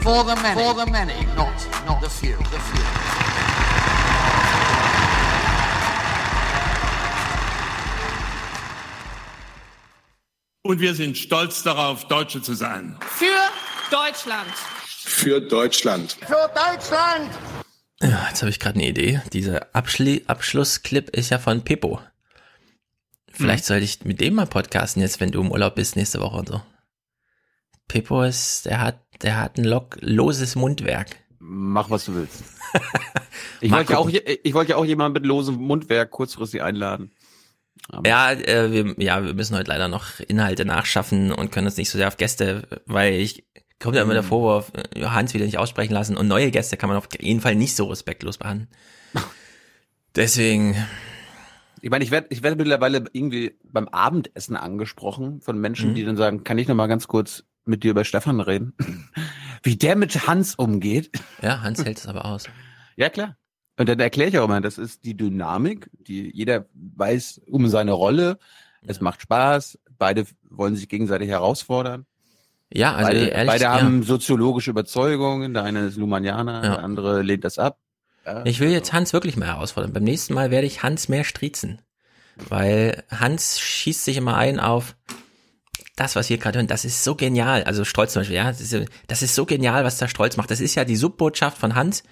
For 0.00 0.24
the 0.24 0.34
many. 0.40 0.60
For 0.60 0.74
the 0.84 0.90
many, 0.90 1.12
not, 1.36 1.48
not 1.86 2.02
the 2.02 2.08
few. 2.08 2.36
The 2.38 2.58
few. 2.72 3.27
Und 10.68 10.80
wir 10.80 10.94
sind 10.94 11.16
stolz 11.16 11.62
darauf, 11.62 12.08
Deutsche 12.08 12.42
zu 12.42 12.52
sein. 12.52 12.98
Für 13.00 13.26
Deutschland. 13.90 14.52
Für 14.84 15.40
Deutschland. 15.40 16.18
Für 16.20 16.50
Deutschland! 16.54 17.30
Ja, 18.02 18.26
jetzt 18.28 18.42
habe 18.42 18.50
ich 18.50 18.60
gerade 18.60 18.74
eine 18.74 18.86
Idee. 18.86 19.22
Dieser 19.32 19.74
Abschli 19.74 20.24
Abschlussclip 20.26 21.08
ist 21.16 21.30
ja 21.30 21.38
von 21.38 21.64
Pippo. 21.64 22.02
Vielleicht 23.32 23.64
sollte 23.64 23.86
ich 23.86 24.04
mit 24.04 24.20
dem 24.20 24.34
mal 24.34 24.46
podcasten 24.46 25.00
jetzt, 25.00 25.20
wenn 25.20 25.30
du 25.30 25.40
im 25.40 25.50
Urlaub 25.50 25.74
bist 25.74 25.96
nächste 25.96 26.20
Woche 26.20 26.36
und 26.36 26.48
so. 26.50 26.60
Pippo 27.88 28.22
ist, 28.24 28.66
der 28.66 28.82
hat, 28.82 29.00
der 29.22 29.40
hat 29.40 29.56
ein 29.56 29.64
lock 29.64 29.96
loses 30.02 30.54
Mundwerk. 30.54 31.16
Mach, 31.38 31.88
was 31.88 32.04
du 32.04 32.14
willst. 32.14 32.44
Ich 33.60 33.72
wollte 33.72 33.94
ja, 33.94 33.98
auch, 33.98 34.08
ich 34.08 34.54
wollte 34.54 34.72
ja 34.72 34.76
auch 34.76 34.84
jemanden 34.84 35.14
mit 35.14 35.26
losem 35.26 35.56
Mundwerk 35.56 36.10
kurzfristig 36.10 36.62
einladen. 36.62 37.10
Ja, 38.06 38.32
äh, 38.32 38.70
wir, 38.72 38.94
ja, 39.02 39.24
wir 39.24 39.34
müssen 39.34 39.56
heute 39.56 39.70
leider 39.70 39.88
noch 39.88 40.20
Inhalte 40.20 40.64
nachschaffen 40.64 41.32
und 41.32 41.50
können 41.52 41.66
uns 41.66 41.76
nicht 41.76 41.90
so 41.90 41.96
sehr 41.98 42.08
auf 42.08 42.16
Gäste, 42.18 42.66
weil 42.86 43.14
ich 43.14 43.44
kommt 43.80 43.94
ja 43.96 44.02
immer 44.02 44.12
der 44.14 44.22
Vorwurf, 44.24 44.72
äh, 44.94 45.04
Hans 45.06 45.32
wieder 45.34 45.44
nicht 45.46 45.58
aussprechen 45.58 45.94
lassen 45.94 46.16
und 46.16 46.26
neue 46.28 46.50
Gäste 46.50 46.76
kann 46.76 46.88
man 46.88 46.98
auf 46.98 47.08
jeden 47.20 47.40
Fall 47.40 47.54
nicht 47.54 47.76
so 47.76 47.86
respektlos 47.86 48.36
behandeln. 48.38 48.68
Deswegen, 50.16 50.74
Ich 51.80 51.90
meine, 51.90 52.02
ich 52.04 52.10
werde 52.10 52.26
ich 52.30 52.42
werde 52.42 52.56
mittlerweile 52.56 53.04
irgendwie 53.12 53.56
beim 53.62 53.88
Abendessen 53.88 54.56
angesprochen 54.56 55.40
von 55.40 55.58
Menschen, 55.58 55.90
Mhm. 55.90 55.94
die 55.94 56.04
dann 56.04 56.16
sagen, 56.16 56.42
kann 56.44 56.58
ich 56.58 56.66
noch 56.68 56.74
mal 56.74 56.88
ganz 56.88 57.06
kurz 57.06 57.44
mit 57.64 57.84
dir 57.84 57.92
über 57.92 58.04
Stefan 58.04 58.40
reden? 58.40 58.74
Wie 59.62 59.76
der 59.76 59.94
mit 59.96 60.26
Hans 60.26 60.54
umgeht. 60.56 61.10
ja, 61.42 61.60
Hans 61.62 61.84
hält 61.84 61.98
es 61.98 62.06
aber 62.06 62.24
aus. 62.24 62.46
Ja, 62.96 63.10
klar. 63.10 63.36
Und 63.78 63.88
dann 63.88 64.00
erkläre 64.00 64.28
ich 64.28 64.38
auch 64.38 64.44
immer, 64.44 64.60
das 64.60 64.76
ist 64.76 65.04
die 65.04 65.16
Dynamik, 65.16 65.88
die 65.92 66.30
jeder 66.34 66.66
weiß 66.74 67.42
um 67.48 67.68
seine 67.68 67.92
Rolle. 67.92 68.38
Es 68.86 69.00
macht 69.00 69.22
Spaß. 69.22 69.78
Beide 69.98 70.24
wollen 70.50 70.76
sich 70.76 70.88
gegenseitig 70.88 71.28
herausfordern. 71.28 72.04
Ja, 72.72 72.94
also 72.94 73.08
beide, 73.08 73.26
ehrlich, 73.26 73.46
beide 73.46 73.64
ja. 73.64 73.80
haben 73.80 74.02
soziologische 74.02 74.70
Überzeugungen. 74.70 75.54
Der 75.54 75.62
eine 75.62 75.86
ist 75.86 75.96
Lumanianer, 75.96 76.54
Ja. 76.54 76.60
der 76.74 76.78
andere 76.84 77.22
lehnt 77.22 77.44
das 77.44 77.58
ab. 77.58 77.78
Ja. 78.26 78.44
Ich 78.44 78.60
will 78.60 78.70
jetzt 78.70 78.92
Hans 78.92 79.12
wirklich 79.12 79.36
mal 79.36 79.46
herausfordern. 79.46 79.92
Beim 79.92 80.04
nächsten 80.04 80.34
Mal 80.34 80.50
werde 80.50 80.66
ich 80.66 80.82
Hans 80.82 81.08
mehr 81.08 81.24
striezen. 81.24 81.80
Weil 82.48 83.04
Hans 83.10 83.58
schießt 83.58 84.04
sich 84.04 84.16
immer 84.16 84.36
ein 84.36 84.60
auf 84.60 84.96
das, 85.98 86.16
was 86.16 86.30
wir 86.30 86.38
gerade 86.38 86.58
hören, 86.58 86.66
das 86.66 86.84
ist 86.84 87.04
so 87.04 87.14
genial. 87.14 87.64
Also 87.64 87.84
Stolz 87.84 88.12
zum 88.12 88.20
Beispiel, 88.20 88.36
ja, 88.36 88.50
das 88.50 88.60
ist, 88.60 88.88
das 89.06 89.22
ist 89.22 89.34
so 89.34 89.46
genial, 89.46 89.84
was 89.84 89.98
der 89.98 90.08
Stolz 90.08 90.36
macht. 90.36 90.50
Das 90.50 90.60
ist 90.60 90.74
ja 90.74 90.84
die 90.84 90.96
Subbotschaft 90.96 91.58
von 91.58 91.74
Hans. 91.74 92.02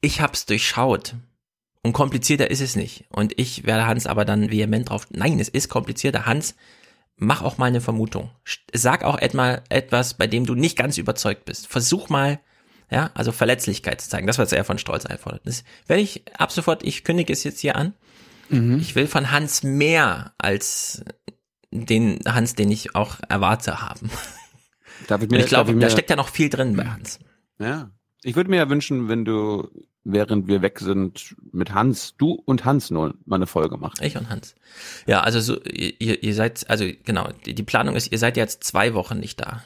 Ich 0.00 0.20
hab's 0.20 0.46
durchschaut. 0.46 1.14
Und 1.82 1.92
komplizierter 1.94 2.50
ist 2.50 2.60
es 2.60 2.76
nicht. 2.76 3.04
Und 3.10 3.38
ich 3.38 3.64
werde 3.64 3.86
Hans 3.86 4.06
aber 4.06 4.24
dann 4.24 4.50
vehement 4.50 4.90
drauf. 4.90 5.06
Nein, 5.10 5.40
es 5.40 5.48
ist 5.48 5.68
komplizierter. 5.68 6.26
Hans, 6.26 6.54
mach 7.16 7.42
auch 7.42 7.56
mal 7.56 7.66
eine 7.66 7.80
Vermutung. 7.80 8.30
Sag 8.72 9.04
auch 9.04 9.18
etwa 9.18 9.62
etwas, 9.70 10.14
bei 10.14 10.26
dem 10.26 10.44
du 10.44 10.54
nicht 10.54 10.76
ganz 10.76 10.98
überzeugt 10.98 11.46
bist. 11.46 11.68
Versuch 11.68 12.10
mal, 12.10 12.40
ja, 12.90 13.10
also 13.14 13.32
Verletzlichkeit 13.32 14.00
zu 14.00 14.10
zeigen. 14.10 14.26
Das, 14.26 14.38
was 14.38 14.52
er 14.52 14.64
von 14.64 14.78
Stolz 14.78 15.06
einfordert. 15.06 15.42
Das 15.44 15.64
werde 15.86 16.02
ich 16.02 16.24
ab 16.36 16.52
sofort, 16.52 16.82
ich 16.82 17.04
kündige 17.04 17.32
es 17.32 17.44
jetzt 17.44 17.60
hier 17.60 17.76
an. 17.76 17.94
Ich 18.80 18.96
will 18.96 19.06
von 19.06 19.30
Hans 19.30 19.62
mehr 19.62 20.34
als 20.36 21.04
den 21.70 22.18
Hans, 22.26 22.54
den 22.54 22.70
ich 22.70 22.94
auch 22.94 23.16
erwarte 23.28 23.80
haben. 23.80 24.10
Darf 25.06 25.22
ich 25.22 25.30
mir, 25.30 25.38
ich 25.38 25.46
glaube, 25.46 25.74
da 25.76 25.90
steckt 25.90 26.10
ja 26.10 26.16
noch 26.16 26.28
viel 26.28 26.48
drin 26.50 26.76
bei 26.76 26.84
Hans. 26.84 27.18
Ja. 27.58 27.90
Ich 28.22 28.36
würde 28.36 28.50
mir 28.50 28.56
ja 28.56 28.68
wünschen, 28.68 29.08
wenn 29.08 29.24
du, 29.24 29.68
während 30.04 30.46
wir 30.46 30.60
weg 30.62 30.78
sind, 30.80 31.36
mit 31.52 31.72
Hans, 31.72 32.16
du 32.16 32.32
und 32.32 32.64
Hans 32.64 32.90
nur 32.90 33.14
mal 33.24 33.36
eine 33.36 33.46
Folge 33.46 33.78
machst. 33.78 34.02
Ich 34.02 34.16
und 34.16 34.28
Hans. 34.28 34.54
Ja, 35.06 35.20
also 35.20 35.40
so, 35.40 35.62
ihr, 35.62 36.22
ihr 36.22 36.34
seid, 36.34 36.68
also 36.68 36.84
genau, 37.04 37.30
die, 37.46 37.54
die 37.54 37.62
Planung 37.62 37.96
ist, 37.96 38.12
ihr 38.12 38.18
seid 38.18 38.36
jetzt 38.36 38.64
zwei 38.64 38.92
Wochen 38.94 39.18
nicht 39.18 39.40
da. 39.40 39.62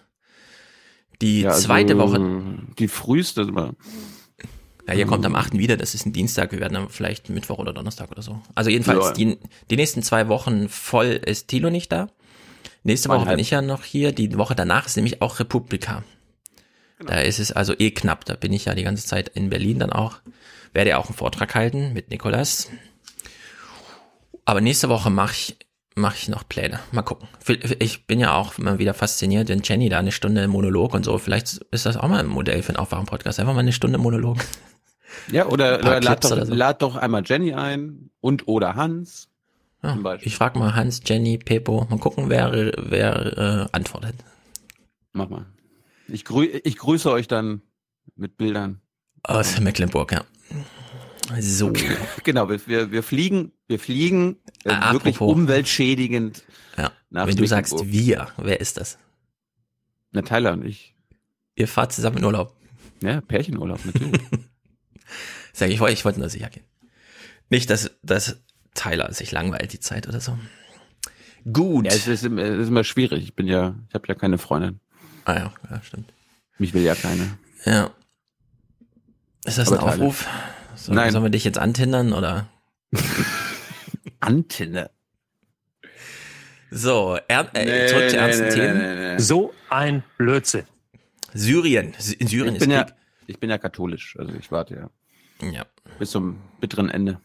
Die 1.20 1.42
Ja, 1.42 1.50
also 1.50 1.66
zweite 1.66 1.98
Woche, 1.98 2.20
Die 2.78 2.88
früheste, 2.88 3.46
ja, 4.86 4.94
ihr 4.94 5.06
kommt 5.06 5.24
am 5.26 5.34
8. 5.34 5.54
wieder, 5.54 5.76
das 5.76 5.94
ist 5.94 6.06
ein 6.06 6.12
Dienstag, 6.12 6.52
wir 6.52 6.60
werden 6.60 6.74
dann 6.74 6.88
vielleicht 6.88 7.30
Mittwoch 7.30 7.58
oder 7.58 7.72
Donnerstag 7.72 8.10
oder 8.10 8.22
so. 8.22 8.40
Also 8.54 8.70
jedenfalls, 8.70 9.06
Ja. 9.06 9.12
die, 9.12 9.38
die 9.70 9.76
nächsten 9.76 10.02
zwei 10.02 10.28
Wochen 10.28 10.68
voll 10.68 11.06
ist 11.24 11.48
Thilo 11.48 11.70
nicht 11.70 11.90
da. 11.92 12.08
Nächste 12.82 13.08
Woche 13.08 13.18
bin 13.18 13.24
Zweieinhalb. 13.24 13.40
ich 13.40 13.50
ja 13.50 13.62
noch 13.62 13.84
hier, 13.84 14.12
die 14.12 14.36
Woche 14.36 14.54
danach 14.54 14.86
ist 14.86 14.96
nämlich 14.96 15.22
auch 15.22 15.40
Republika. 15.40 16.04
Da 17.06 17.20
ist 17.20 17.38
es 17.38 17.50
also 17.52 17.74
eh 17.78 17.90
knapp, 17.90 18.24
da 18.24 18.34
bin 18.34 18.52
ich 18.52 18.66
ja 18.66 18.74
die 18.74 18.82
ganze 18.84 19.06
Zeit 19.06 19.28
in 19.30 19.50
Berlin 19.50 19.78
dann 19.78 19.92
auch. 19.92 20.18
Werde 20.72 20.90
ja 20.90 20.98
auch 20.98 21.06
einen 21.06 21.16
Vortrag 21.16 21.54
halten 21.54 21.92
mit 21.92 22.10
Nikolas. 22.10 22.68
Aber 24.44 24.60
nächste 24.60 24.88
Woche 24.88 25.10
mache 25.10 25.32
ich, 25.32 25.56
mach 25.94 26.14
ich 26.16 26.28
noch 26.28 26.46
Pläne. 26.48 26.80
Mal 26.92 27.02
gucken. 27.02 27.28
Ich 27.78 28.06
bin 28.06 28.20
ja 28.20 28.34
auch 28.34 28.58
immer 28.58 28.78
wieder 28.78 28.94
fasziniert, 28.94 29.48
wenn 29.48 29.62
Jenny 29.62 29.88
da 29.88 29.98
eine 29.98 30.12
Stunde 30.12 30.46
Monolog 30.48 30.94
und 30.94 31.04
so. 31.04 31.18
Vielleicht 31.18 31.58
ist 31.70 31.86
das 31.86 31.96
auch 31.96 32.08
mal 32.08 32.20
ein 32.20 32.26
Modell 32.26 32.62
für 32.62 32.70
einen 32.70 32.76
Aufwachen-Podcast. 32.78 33.40
Einfach 33.40 33.54
mal 33.54 33.60
eine 33.60 33.72
Stunde 33.72 33.98
Monolog. 33.98 34.38
Ja, 35.30 35.46
oder, 35.46 35.78
oder 35.80 36.00
lad, 36.00 36.24
doch, 36.24 36.30
so. 36.30 36.54
lad 36.54 36.82
doch 36.82 36.96
einmal 36.96 37.22
Jenny 37.24 37.54
ein 37.54 38.10
und 38.20 38.48
oder 38.48 38.74
Hans. 38.74 39.28
Ja, 39.82 39.98
ich 40.20 40.36
frage 40.36 40.58
mal 40.58 40.74
Hans, 40.74 41.02
Jenny, 41.04 41.36
Pepo. 41.36 41.86
Mal 41.90 41.98
gucken, 41.98 42.30
wer, 42.30 42.72
wer 42.78 43.68
äh, 43.70 43.76
antwortet. 43.76 44.14
Mach 45.12 45.28
mal. 45.28 45.46
Ich, 46.08 46.24
grü 46.24 46.46
ich 46.46 46.76
grüße 46.78 47.10
euch 47.10 47.28
dann 47.28 47.62
mit 48.16 48.36
Bildern. 48.36 48.80
Aus 49.22 49.60
Mecklenburg, 49.60 50.12
ja. 50.12 50.24
So. 51.40 51.72
Genau, 52.24 52.48
wir, 52.48 52.90
wir, 52.90 53.02
fliegen, 53.02 53.52
wir 53.66 53.78
fliegen 53.78 54.36
äh, 54.64 54.70
Ah, 54.70 54.92
wirklich 54.92 55.20
umweltschädigend. 55.20 56.44
Ja. 56.76 56.92
Wenn 57.10 57.36
du 57.36 57.46
sagst 57.46 57.74
wir, 57.84 58.28
wer 58.36 58.60
ist 58.60 58.78
das? 58.78 58.98
Na, 60.12 60.22
Tyler 60.22 60.52
und 60.52 60.64
ich. 60.64 60.94
Ihr 61.56 61.68
fahrt 61.68 61.92
zusammen 61.92 62.18
in 62.18 62.24
Urlaub. 62.24 62.54
Ja, 63.02 63.20
Pärchenurlaub, 63.20 63.84
natürlich. 63.84 64.20
Sag 65.54 65.70
ich, 65.70 65.80
ich 65.80 66.04
wollte 66.04 66.18
nur 66.20 66.28
sicher 66.28 66.50
gehen. 66.50 66.64
Nicht, 67.48 67.70
dass, 67.70 67.90
dass 68.02 68.40
Tyler 68.74 69.12
sich 69.14 69.30
langweilt 69.32 69.72
die 69.72 69.80
Zeit 69.80 70.06
oder 70.08 70.20
so. 70.20 70.36
Gut. 71.50 71.86
ja, 71.86 71.92
es 71.92 72.06
ist, 72.08 72.24
im- 72.24 72.38
es 72.38 72.58
ist 72.58 72.68
immer 72.68 72.84
schwierig. 72.84 73.22
Ich 73.22 73.34
bin 73.34 73.46
ja, 73.46 73.74
ich 73.88 73.94
habe 73.94 74.06
ja 74.08 74.14
keine 74.14 74.36
Freundin. 74.38 74.80
Ah 75.24 75.34
ja, 75.34 75.52
ja, 75.70 75.80
stimmt. 75.82 76.12
Mich 76.58 76.74
will 76.74 76.82
ja 76.82 76.94
keine. 76.94 77.38
Ja. 77.64 77.90
Ist 79.44 79.58
das 79.58 79.68
Aber 79.72 79.80
ein 79.82 79.90
Teile. 79.90 80.02
Aufruf? 80.06 80.26
Soll, 80.74 80.94
Nein. 80.96 81.12
Sollen 81.12 81.24
wir 81.24 81.30
dich 81.30 81.44
jetzt 81.44 81.58
antindern 81.58 82.12
oder? 82.12 82.48
Antenne. 84.20 84.90
So, 86.70 87.18
er, 87.28 87.54
äh, 87.54 87.64
Nee, 87.64 87.86
zurück 87.88 88.10
zu 88.10 88.16
ernsten 88.16 88.44
nee, 88.46 88.50
Themen. 88.54 88.78
nee, 88.78 88.94
nee, 88.94 89.12
nee. 89.14 89.18
So 89.20 89.54
ein 89.70 90.02
Blödsinn. 90.18 90.64
Syrien. 91.32 91.94
In 92.18 92.26
Syrien 92.26 92.54
Ich 92.56 92.62
ist 92.62 92.66
bin 92.66 92.70
ja, 92.70 92.84
Krieg. 92.84 92.94
ich 93.26 93.38
bin 93.40 93.50
ja 93.50 93.58
katholisch, 93.58 94.16
also 94.18 94.32
ich 94.34 94.50
warte 94.50 94.74
ja 94.74 94.90
Ja. 95.52 95.66
bis 95.98 96.10
zum 96.12 96.38
bitteren 96.60 96.88
Ende. 96.90 97.20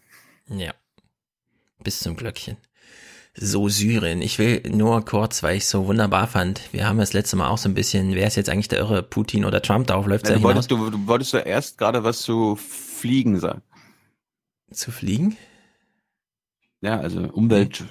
Ja. 0.48 0.74
Bis 1.84 2.00
zum 2.00 2.16
Glöckchen. 2.16 2.58
So, 3.36 3.70
Syrien. 3.70 4.22
Ich 4.22 4.38
will 4.40 4.62
nur 4.70 5.06
kurz, 5.06 5.44
weil 5.44 5.58
ich 5.58 5.66
so 5.68 5.86
wunderbar 5.88 6.28
fand. 6.28 6.62
Wir 6.74 6.88
haben 6.88 6.98
das 6.98 7.14
letzte 7.14 7.36
Mal 7.38 7.48
auch 7.48 7.58
so 7.58 7.70
ein 7.70 7.74
bisschen, 7.76 8.16
wer 8.16 8.28
ist 8.28 8.36
jetzt 8.36 8.50
eigentlich 8.50 8.68
der 8.68 8.80
irre 8.80 9.02
Putin 9.04 9.46
oder 9.46 9.62
Trump? 9.62 9.88
Darauf 9.88 10.08
läuft 10.08 10.26
es 10.26 10.32
Ja, 10.32 10.38
du, 10.38 10.44
wolltest, 10.44 10.72
du, 10.72 10.90
du 10.90 11.08
wolltest 11.08 11.32
ja 11.34 11.40
erst 11.40 11.78
gerade 11.78 12.04
was 12.04 12.22
zu 12.22 12.56
Fliegen 12.58 13.40
sagen. 13.40 13.62
Zu 14.72 14.92
fliegen? 14.92 15.38
Ja, 16.82 17.00
also 17.00 17.22
Umwelt, 17.22 17.86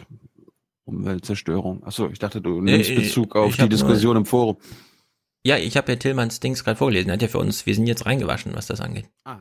Umweltzerstörung. 0.85 1.85
Achso, 1.85 2.09
ich 2.09 2.19
dachte, 2.19 2.41
du 2.41 2.61
Nee, 2.61 2.73
nimmst 2.79 2.95
Bezug 2.95 3.37
auf 3.37 3.55
die 3.57 3.63
hab 3.63 3.71
nur- 3.71 3.79
Diskussion 3.79 4.17
im 4.17 4.27
Forum. 4.27 4.57
Ja, 5.45 5.57
ich 5.57 5.77
habe 5.77 5.93
ja 5.93 5.97
Tillmanns 5.97 6.41
Dings 6.41 6.65
gerade 6.65 6.77
vorgelesen. 6.77 7.11
Er 7.11 7.15
hat 7.15 7.23
ja 7.23 7.29
für 7.29 7.39
uns, 7.39 7.65
wir 7.65 7.75
sind 7.75 7.87
jetzt 7.87 8.07
reingewaschen, 8.07 8.55
was 8.55 8.67
das 8.67 8.81
angeht. 8.81 9.07
Ah, 9.25 9.39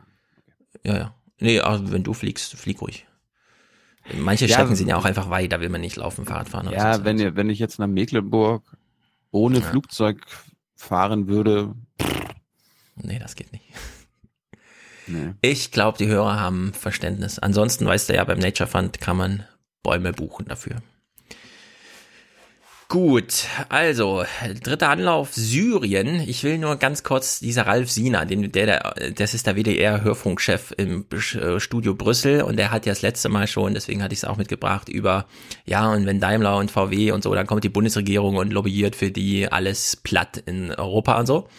Ja, 0.84 0.98
ja. 0.98 1.14
Nee, 1.40 1.60
aber 1.60 1.92
wenn 1.92 2.04
du 2.04 2.14
fliegst, 2.14 2.54
flieg 2.56 2.82
ruhig. 2.82 3.06
Manche 4.14 4.46
Ja, 4.46 4.56
Strecken 4.56 4.76
sind 4.76 4.88
ja 4.88 4.96
auch 4.96 5.06
einfach 5.06 5.30
weit, 5.30 5.52
da 5.52 5.60
will 5.60 5.70
man 5.70 5.82
nicht 5.82 5.98
laufen, 5.98 6.26
Fahrrad 6.26 6.50
fahren. 6.50 6.70
Ja, 6.72 6.96
so. 6.96 7.04
wenn, 7.06 7.20
ihr, 7.20 7.36
wenn 7.36 7.50
ich 7.50 7.60
jetzt 7.60 7.78
nach 7.78 7.88
Mecklenburg 7.88 8.64
ohne 9.32 9.60
Ja. 9.60 9.66
Flugzeug 9.66 10.26
fahren 10.76 11.28
würde, 11.28 11.74
Nee, 13.04 13.20
das 13.20 13.36
geht 13.36 13.52
nicht. 13.52 13.66
nee. 15.08 15.34
Ich 15.42 15.72
glaube, 15.72 15.98
die 15.98 16.08
Hörer 16.08 16.40
haben 16.40 16.74
Verständnis. 16.74 17.40
Ansonsten 17.40 17.86
weißt 17.86 18.10
du 18.10 18.16
ja, 18.16 18.24
beim 18.24 18.40
Nature 18.40 18.68
Fund 18.68 19.00
kann 19.00 19.18
man 19.18 19.44
Bäume 19.84 20.14
buchen 20.14 20.46
dafür. 20.48 20.78
Gut, 22.90 23.48
also 23.68 24.24
dritter 24.64 24.88
Anlauf 24.88 25.34
Syrien. 25.34 26.22
Ich 26.22 26.46
will 26.46 26.58
nur 26.58 26.78
ganz 26.78 27.04
kurz 27.04 27.42
dieser 27.42 27.68
Ralf 27.68 27.92
Sina, 27.92 28.24
den 28.24 28.50
der, 28.50 28.66
der 28.66 29.12
das 29.12 29.34
ist 29.34 29.46
der 29.46 29.58
WDR 29.58 30.06
Hörfunkchef 30.06 30.74
im 30.78 31.06
äh, 31.12 31.60
Studio 31.60 31.96
Brüssel 31.96 32.44
und 32.44 32.56
der 32.56 32.72
hat 32.72 32.86
ja 32.86 32.94
das 32.94 33.02
letzte 33.02 33.28
Mal 33.28 33.46
schon, 33.48 33.74
deswegen 33.74 34.02
hatte 34.02 34.14
ich 34.14 34.20
es 34.20 34.26
auch 34.26 34.38
mitgebracht 34.38 34.88
über 34.88 35.26
ja 35.66 35.92
und 35.92 36.06
wenn 36.06 36.22
Daimler 36.22 36.56
und 36.56 36.72
VW 36.72 37.12
und 37.12 37.24
so, 37.24 37.36
dann 37.36 37.46
kommt 37.46 37.66
die 37.66 37.70
Bundesregierung 37.70 38.38
und 38.38 38.54
lobbyiert 38.54 38.96
für 38.96 39.12
die 39.12 39.52
alles 39.52 39.98
platt 39.98 40.42
in 40.46 40.72
Europa 40.72 41.20
und 41.20 41.26
so. 41.26 41.50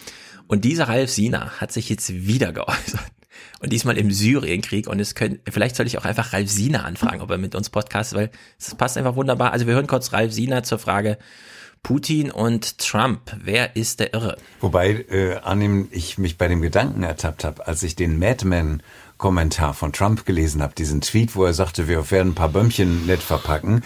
Und 0.46 0.64
dieser 0.64 0.88
Ralf 0.88 1.10
Sina 1.10 1.60
hat 1.60 1.72
sich 1.72 1.90
jetzt 1.90 2.10
wieder 2.26 2.54
geäußert 2.54 3.17
und 3.60 3.72
diesmal 3.72 3.98
im 3.98 4.10
Syrienkrieg 4.10 4.86
und 4.86 5.00
es 5.00 5.14
können, 5.14 5.40
vielleicht 5.50 5.76
soll 5.76 5.86
ich 5.86 5.98
auch 5.98 6.04
einfach 6.04 6.32
Ralf 6.32 6.50
Sina 6.50 6.84
anfragen, 6.84 7.20
ob 7.20 7.30
er 7.30 7.38
mit 7.38 7.54
uns 7.54 7.70
podcastet, 7.70 8.18
weil 8.18 8.30
es 8.58 8.74
passt 8.74 8.96
einfach 8.96 9.16
wunderbar. 9.16 9.52
Also 9.52 9.66
wir 9.66 9.74
hören 9.74 9.86
kurz 9.86 10.12
Ralf 10.12 10.32
Sina 10.32 10.62
zur 10.62 10.78
Frage 10.78 11.18
Putin 11.82 12.30
und 12.30 12.78
Trump. 12.78 13.20
Wer 13.42 13.76
ist 13.76 14.00
der 14.00 14.12
Irre? 14.14 14.36
Wobei, 14.60 15.06
äh, 15.10 15.36
annehmen, 15.36 15.88
ich 15.90 16.18
mich 16.18 16.36
bei 16.36 16.48
dem 16.48 16.60
Gedanken 16.60 17.02
ertappt 17.02 17.44
habe, 17.44 17.66
als 17.66 17.82
ich 17.82 17.96
den 17.96 18.18
Madman 18.18 18.82
Kommentar 19.16 19.74
von 19.74 19.92
Trump 19.92 20.24
gelesen 20.26 20.62
habe, 20.62 20.74
diesen 20.74 21.00
Tweet, 21.00 21.34
wo 21.34 21.44
er 21.44 21.54
sagte, 21.54 21.88
wir 21.88 22.10
werden 22.10 22.32
ein 22.32 22.34
paar 22.34 22.50
Bömmchen 22.50 23.06
nett 23.06 23.20
verpacken, 23.20 23.82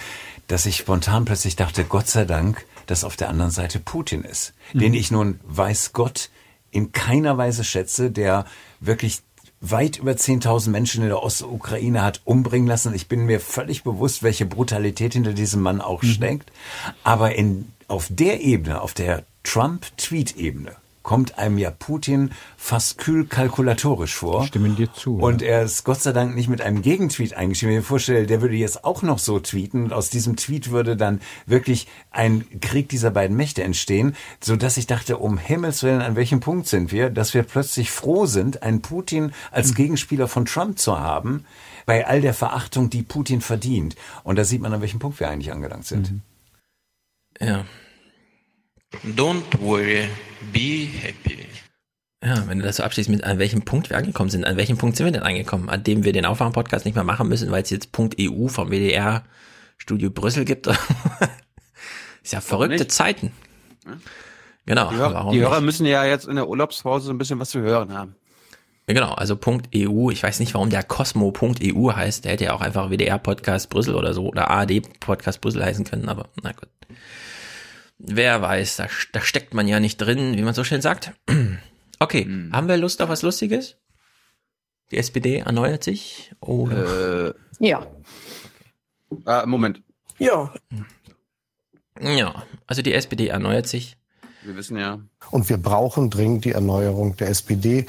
dass 0.47 0.67
ich 0.67 0.77
spontan 0.77 1.25
plötzlich 1.25 1.57
dachte, 1.57 1.85
Gott 1.85 2.09
sei 2.09 2.25
Dank, 2.25 2.67
dass 2.87 3.05
auf 3.05 3.17
der 3.17 3.31
anderen 3.31 3.51
Seite 3.51 3.79
Putin 3.79 4.23
ist, 4.23 4.53
mhm. 4.73 4.81
den 4.81 4.95
ich 4.95 5.11
nun, 5.11 5.41
weiß 5.45 5.93
Gott, 5.93 6.31
in 6.71 6.93
keiner 6.93 7.39
Weise 7.39 7.65
schätze, 7.65 8.11
der 8.11 8.45
wirklich 8.81 9.23
weit 9.63 9.99
über 9.99 10.13
10.000 10.13 10.71
Menschen 10.71 11.03
in 11.03 11.09
der 11.09 11.23
Ostukraine 11.23 12.03
hat 12.03 12.21
umbringen 12.25 12.67
lassen. 12.67 12.95
Ich 12.95 13.09
bin 13.09 13.25
mir 13.25 13.41
völlig 13.41 13.85
bewusst, 13.85 14.23
welche 14.23 14.45
Brutalität 14.45 15.15
hinter 15.15 15.33
diesem 15.33 15.63
Mann 15.63 15.81
auch 15.81 16.03
mhm. 16.03 16.09
steckt. 16.09 16.53
Aber 17.05 17.35
in, 17.37 17.73
auf 17.89 18.09
der 18.11 18.43
Ebene, 18.43 18.81
auf 18.81 18.93
der 18.93 19.25
Trump-Tweet-Ebene, 19.45 20.73
kommt 21.03 21.39
einem 21.39 21.59
ja 21.59 21.71
Putin 21.71 22.31
fast 22.57 22.99
kühl 22.99 23.27
kalkulatorisch 23.27 24.15
vor. 24.15 24.47
Stimmen 24.47 24.77
dir 24.77 24.93
zu. 24.93 25.17
Und 25.17 25.43
er 25.43 25.63
ist 25.63 25.85
Gott 25.85 26.01
sei 26.01 26.13
Dank 26.13 26.35
nicht 26.35 26.49
mit 26.49 26.61
einem 26.61 26.83
Gegentweet 26.83 27.35
eingeschrieben. 27.35 27.73
Wenn 27.73 27.79
ich 27.81 27.85
mir 27.85 27.89
vorstelle, 27.89 28.27
der 28.27 28.41
würde 28.41 28.55
jetzt 28.55 28.85
auch 28.85 29.03
noch 29.03 29.19
so 29.19 29.39
tweeten 29.41 29.85
und 29.85 29.93
aus 29.93 30.11
diesem 30.11 30.37
Tweet 30.37 30.71
würde 30.71 30.97
dann 30.97 31.21
wirklich 31.47 31.89
ein 32.11 32.45
Krieg 32.61 32.89
dieser 32.89 33.11
beiden 33.11 33.37
Mächte 33.37 33.63
entstehen, 33.63 34.15
so 34.41 34.57
dass 34.57 34.77
ich 34.77 34.87
dachte, 34.87 35.19
um 35.19 35.39
Himmels 35.39 35.83
Willen, 35.83 36.03
an 36.03 36.17
welchem 36.17 36.41
Punkt 36.41 36.69
sind 36.69 36.93
wir, 36.93 37.11
dass 37.11 37.35
wir 37.35 37.43
plötzlich 37.43 37.91
froh 37.91 38.27
sind, 38.27 38.63
einen 38.63 38.83
Putin 38.83 39.33
als 39.51 39.69
hm. 39.69 39.75
Gegenspieler 39.75 40.29
von 40.29 40.45
Trump 40.45 40.79
zu 40.79 40.99
haben, 40.99 41.45
bei 41.87 42.07
all 42.07 42.21
der 42.21 42.35
Verachtung, 42.35 42.91
die 42.91 43.03
Putin 43.03 43.41
verdient. 43.41 43.97
Und 44.23 44.37
da 44.37 44.45
sieht 44.45 44.61
man, 44.61 44.73
an 44.73 44.81
welchem 44.81 45.01
Punkt 45.01 45.19
wir 45.21 45.29
eigentlich 45.29 45.53
angelangt 45.53 45.87
sind. 45.87 46.13
Mhm. 46.13 46.21
Ja, 47.41 47.65
Don't 49.01 49.43
worry, 49.59 50.09
be 50.53 50.87
happy. 51.01 51.47
Ja, 52.25 52.47
wenn 52.47 52.61
du 52.61 52.65
das 52.65 52.77
so 52.77 52.85
abschließt 52.85 53.09
mit 53.09 53.25
an 53.25 53.39
welchem 53.39 53.63
Punkt 53.63 53.91
wir 53.91 53.97
angekommen 53.97 54.31
sind, 54.31 54.45
an 54.45 54.57
welchem 54.57 54.79
Punkt 54.79 54.97
sind 54.97 55.07
wir 55.07 55.13
denn 55.13 55.25
angekommen, 55.25 55.69
an 55.69 55.83
dem 55.83 56.05
wir 56.05 56.13
den 56.13 56.25
Aufwachen-Podcast 56.25 56.85
nicht 56.85 56.95
mehr 56.95 57.03
machen 57.03 57.29
müssen, 57.29 57.51
weil 57.51 57.65
es 57.65 57.71
jetzt 57.71 57.91
Punkt 57.91 58.17
EU 58.21 58.47
vom 58.47 58.71
WDR 58.71 59.25
Studio 59.77 60.11
Brüssel 60.11 60.45
gibt. 60.45 60.67
ist 62.23 62.33
ja 62.33 62.41
verrückte 62.41 62.87
Zeiten. 62.87 63.33
Genau. 64.67 64.91
Die, 64.91 64.97
Hörer, 64.97 65.31
die 65.33 65.41
Hörer 65.41 65.61
müssen 65.61 65.85
ja 65.87 66.05
jetzt 66.05 66.29
in 66.29 66.37
der 66.37 66.49
Urlaubspause 66.49 67.07
so 67.07 67.13
ein 67.13 67.19
bisschen 67.19 67.41
was 67.41 67.51
zu 67.51 67.61
hören 67.61 67.93
haben. 67.93 68.15
Ja, 68.87 68.95
genau, 68.95 69.15
also 69.15 69.35
Punkt 69.35 69.71
EU. 69.75 70.11
Ich 70.11 70.23
weiß 70.23 70.39
nicht, 70.39 70.55
warum 70.55 70.71
der 70.71 70.85
Cosmo.eu 70.85 71.93
heißt. 71.93 72.25
Der 72.25 72.33
hätte 72.33 72.45
ja 72.45 72.53
auch 72.53 72.61
einfach 72.61 72.91
WDR 72.91 73.19
Podcast 73.19 73.69
Brüssel 73.69 73.97
oder 73.97 74.15
so 74.15 74.29
oder 74.29 74.49
ARD 74.49 75.01
Podcast 75.01 75.41
Brüssel 75.41 75.65
heißen 75.65 75.85
können, 75.85 76.09
aber 76.09 76.29
na 76.41 76.53
gut 76.53 76.69
wer 78.03 78.43
weiß, 78.43 78.77
da, 78.77 78.89
da 79.13 79.21
steckt 79.21 79.55
man 79.55 79.69
ja 79.69 79.81
nicht 79.81 79.99
drin, 79.99 80.37
wie 80.37 80.43
man 80.43 80.55
so 80.55 80.65
schön 80.65 80.83
sagt. 80.83 81.13
Okay, 81.99 82.25
hm. 82.25 82.51
haben 82.53 82.67
wir 82.67 82.77
Lust 82.77 83.01
auf 83.01 83.09
was 83.09 83.23
Lustiges? 83.23 83.77
Die 84.91 84.99
SPD 84.99 85.37
erneuert 85.37 85.85
sich? 85.85 86.35
Oder? 86.41 87.29
Äh, 87.29 87.35
ja. 87.61 87.87
Ah, 89.25 89.47
Moment. 89.47 89.83
Ja. 90.19 90.53
Ja, 92.01 92.43
also 92.67 92.83
die 92.83 92.93
SPD 92.93 93.29
erneuert 93.29 93.69
sich. 93.69 93.97
Wir 94.43 94.57
wissen 94.57 94.77
ja. 94.77 94.99
Und 95.31 95.49
wir 95.49 95.59
brauchen 95.59 96.11
dringend 96.11 96.45
die 96.45 96.51
Erneuerung 96.51 97.17
der 97.17 97.29
SPD. 97.29 97.87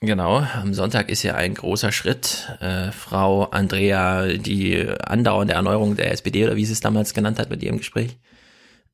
Genau, 0.00 0.40
am 0.40 0.74
Sonntag 0.74 1.08
ist 1.08 1.22
ja 1.22 1.34
ein 1.34 1.54
großer 1.54 1.90
Schritt. 1.90 2.52
Äh, 2.60 2.92
Frau 2.92 3.44
Andrea, 3.44 4.26
die 4.26 4.86
andauernde 5.00 5.54
Erneuerung 5.54 5.96
der 5.96 6.12
SPD 6.12 6.44
oder 6.44 6.56
wie 6.56 6.66
sie 6.66 6.74
es 6.74 6.80
damals 6.80 7.14
genannt 7.14 7.38
hat 7.38 7.48
bei 7.48 7.56
ihrem 7.56 7.78
Gespräch, 7.78 8.18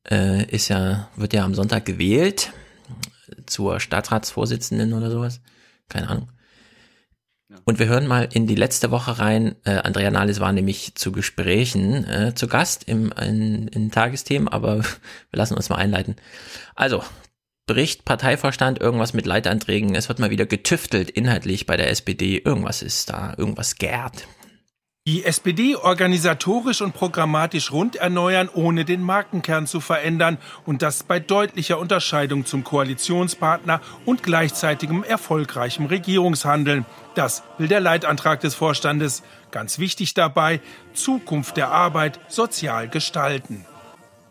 äh, 0.09 0.45
ist 0.45 0.69
ja, 0.69 1.09
wird 1.15 1.33
ja 1.33 1.43
am 1.43 1.55
Sonntag 1.55 1.85
gewählt 1.85 2.51
zur 3.45 3.79
Stadtratsvorsitzenden 3.79 4.93
oder 4.93 5.09
sowas. 5.09 5.41
Keine 5.89 6.09
Ahnung. 6.09 6.29
Und 7.65 7.79
wir 7.79 7.85
hören 7.85 8.07
mal 8.07 8.27
in 8.31 8.47
die 8.47 8.55
letzte 8.55 8.91
Woche 8.91 9.19
rein. 9.19 9.55
Äh, 9.63 9.77
Andrea 9.77 10.11
Nahles 10.11 10.39
war 10.39 10.51
nämlich 10.51 10.95
zu 10.95 11.11
Gesprächen 11.11 12.05
äh, 12.05 12.33
zu 12.35 12.47
Gast 12.47 12.85
im 12.87 13.11
in, 13.11 13.67
in 13.67 13.91
Tagesthemen, 13.91 14.47
aber 14.47 14.79
wir 15.29 15.37
lassen 15.37 15.55
uns 15.55 15.69
mal 15.69 15.77
einleiten. 15.77 16.15
Also, 16.75 17.03
Bericht 17.65 18.03
Parteivorstand, 18.03 18.81
irgendwas 18.81 19.13
mit 19.13 19.25
Leitanträgen. 19.25 19.95
Es 19.95 20.09
wird 20.09 20.19
mal 20.19 20.31
wieder 20.31 20.45
getüftelt 20.45 21.09
inhaltlich 21.09 21.65
bei 21.65 21.77
der 21.77 21.89
SPD. 21.89 22.37
Irgendwas 22.37 22.81
ist 22.81 23.09
da, 23.09 23.35
irgendwas 23.37 23.75
gärt. 23.75 24.27
Die 25.05 25.25
SPD 25.25 25.75
organisatorisch 25.75 26.81
und 26.81 26.93
programmatisch 26.93 27.73
rund 27.73 27.97
erneuern, 27.97 28.47
ohne 28.53 28.85
den 28.85 29.01
Markenkern 29.01 29.67
zu 29.67 29.81
verändern 29.81 30.37
und 30.65 30.81
das 30.81 31.03
bei 31.03 31.19
deutlicher 31.19 31.77
Unterscheidung 31.77 32.45
zum 32.45 32.63
Koalitionspartner 32.63 33.81
und 34.05 34.23
gleichzeitigem 34.23 35.03
erfolgreichem 35.03 35.87
Regierungshandeln. 35.87 36.85
Das 37.15 37.43
will 37.57 37.67
der 37.67 37.81
Leitantrag 37.81 38.39
des 38.39 38.55
Vorstandes. 38.55 39.23
Ganz 39.51 39.77
wichtig 39.77 40.13
dabei, 40.13 40.61
Zukunft 40.93 41.57
der 41.57 41.67
Arbeit 41.67 42.21
sozial 42.29 42.87
gestalten. 42.87 43.65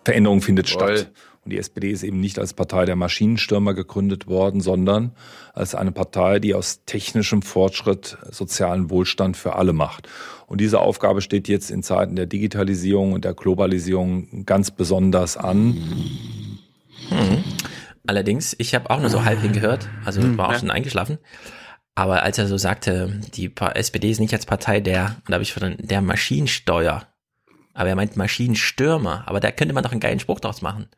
Veränderung 0.07 0.41
findet 0.41 0.71
Voll. 0.71 0.97
statt. 0.97 1.13
Und 1.45 1.51
die 1.51 1.59
SPD 1.59 1.91
ist 1.91 2.03
eben 2.03 2.21
nicht 2.21 2.39
als 2.39 2.55
Partei 2.55 2.87
der 2.87 2.97
Maschinenstürmer 2.97 3.75
gegründet 3.75 4.27
worden, 4.27 4.63
sondern 4.63 5.13
als 5.53 5.75
eine 5.75 5.93
Partei, 5.93 6.39
die 6.39 6.55
aus 6.55 6.85
technischem 6.85 7.43
Fortschritt 7.43 8.17
sozialen 8.31 8.91
Wohlstand 8.91 9.37
für 9.37 9.57
alle 9.57 9.73
macht. 9.73 10.09
Und 10.47 10.61
diese 10.61 10.81
Aufgabe 10.81 11.21
steht 11.21 11.49
jetzt 11.49 11.71
in 11.71 11.83
Zeiten 11.83 12.17
der 12.17 12.27
Digitalisierung 12.27 13.13
und 13.13 13.25
der 13.25 13.35
Globalisierung 13.35 14.45
ganz 14.47 14.71
besonders 14.71 15.37
an. 15.37 15.77
Hm. 17.09 17.45
Allerdings, 18.07 18.55
ich 18.59 18.75
habe 18.75 18.91
auch 18.91 19.01
nur 19.01 19.11
so 19.11 19.25
halb 19.25 19.41
hingehört, 19.41 19.89
also 20.05 20.23
hm, 20.23 20.37
war 20.37 20.49
auch 20.49 20.59
schon 20.59 20.71
eingeschlafen. 20.71 21.19
Aber 21.95 22.23
als 22.23 22.39
er 22.39 22.47
so 22.47 22.57
sagte, 22.57 23.21
die 23.35 23.53
SPD 23.75 24.11
ist 24.11 24.21
nicht 24.21 24.33
als 24.33 24.47
Partei 24.47 24.81
der, 24.81 25.17
und 25.19 25.29
da 25.29 25.35
habe 25.35 25.43
ich 25.43 25.53
von 25.53 25.77
der 25.79 26.01
Maschinensteuer, 26.01 27.07
aber 27.75 27.89
er 27.89 27.97
meint 27.97 28.17
Maschinenstürmer, 28.17 29.25
aber 29.27 29.41
da 29.41 29.51
könnte 29.51 29.75
man 29.75 29.85
doch 29.85 29.93
einen 29.93 30.01
geilen 30.01 30.21
Spruch 30.21 30.41
draus 30.41 30.63
machen. 30.63 30.89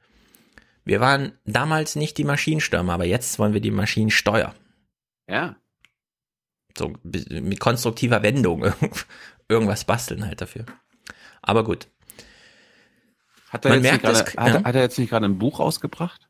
Wir 0.84 1.00
waren 1.00 1.32
damals 1.44 1.96
nicht 1.96 2.18
die 2.18 2.24
Maschinenstürmer, 2.24 2.92
aber 2.92 3.06
jetzt 3.06 3.38
wollen 3.38 3.54
wir 3.54 3.60
die 3.60 3.70
Maschinensteuer. 3.70 4.54
Ja. 5.28 5.56
So 6.76 6.92
mit 7.02 7.60
konstruktiver 7.60 8.22
Wendung. 8.22 8.64
Irgendwas 9.48 9.84
basteln 9.84 10.26
halt 10.26 10.40
dafür. 10.40 10.66
Aber 11.42 11.64
gut. 11.64 11.88
Hat 13.48 13.64
er, 13.64 13.70
Man 13.70 13.84
jetzt, 13.84 14.02
grade, 14.02 14.24
das, 14.24 14.36
hat, 14.36 14.54
ja? 14.54 14.64
hat 14.64 14.74
er 14.74 14.82
jetzt 14.82 14.98
nicht 14.98 15.10
gerade 15.10 15.26
ein 15.26 15.38
Buch 15.38 15.60
rausgebracht? 15.60 16.28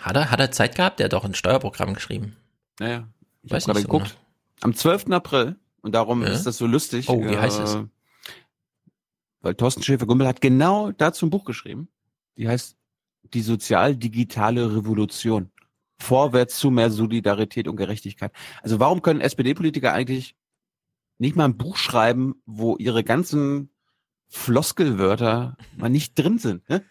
Hat 0.00 0.16
er, 0.16 0.30
hat 0.30 0.40
er 0.40 0.50
Zeit 0.50 0.74
gehabt? 0.74 0.98
Der 0.98 1.04
hat 1.04 1.12
doch 1.12 1.24
ein 1.24 1.34
Steuerprogramm 1.34 1.94
geschrieben. 1.94 2.36
Naja, 2.80 3.08
ich 3.42 3.52
habe 3.52 3.62
gerade 3.62 3.80
so 3.80 3.86
geguckt. 3.86 4.10
Genau. 4.10 4.20
Am 4.62 4.74
12. 4.74 5.10
April, 5.10 5.56
und 5.86 5.92
darum 5.92 6.22
ja? 6.22 6.30
ist 6.30 6.44
das 6.44 6.58
so 6.58 6.66
lustig. 6.66 7.08
Oh, 7.08 7.22
wie 7.22 7.34
äh, 7.34 7.38
heißt 7.38 7.60
es? 7.60 7.78
Weil 9.40 9.54
Thorsten 9.54 9.84
Schäfer-Gumbel 9.84 10.26
hat 10.26 10.40
genau 10.40 10.90
dazu 10.90 11.26
ein 11.26 11.30
Buch 11.30 11.44
geschrieben. 11.44 11.88
Die 12.36 12.48
heißt 12.48 12.76
die 13.36 13.42
sozial-digitale 13.42 14.74
Revolution. 14.74 15.50
Vorwärts 15.98 16.58
zu 16.58 16.70
mehr 16.70 16.90
Solidarität 16.90 17.68
und 17.68 17.76
Gerechtigkeit. 17.76 18.32
Also 18.62 18.80
warum 18.80 19.02
können 19.02 19.20
SPD-Politiker 19.20 19.92
eigentlich 19.92 20.34
nicht 21.18 21.36
mal 21.36 21.44
ein 21.44 21.58
Buch 21.58 21.76
schreiben, 21.76 22.42
wo 22.46 22.76
ihre 22.76 23.04
ganzen 23.04 23.70
Floskelwörter 24.28 25.56
mal 25.76 25.90
nicht 25.90 26.18
drin 26.18 26.38
sind? 26.38 26.66
Ne? 26.70 26.82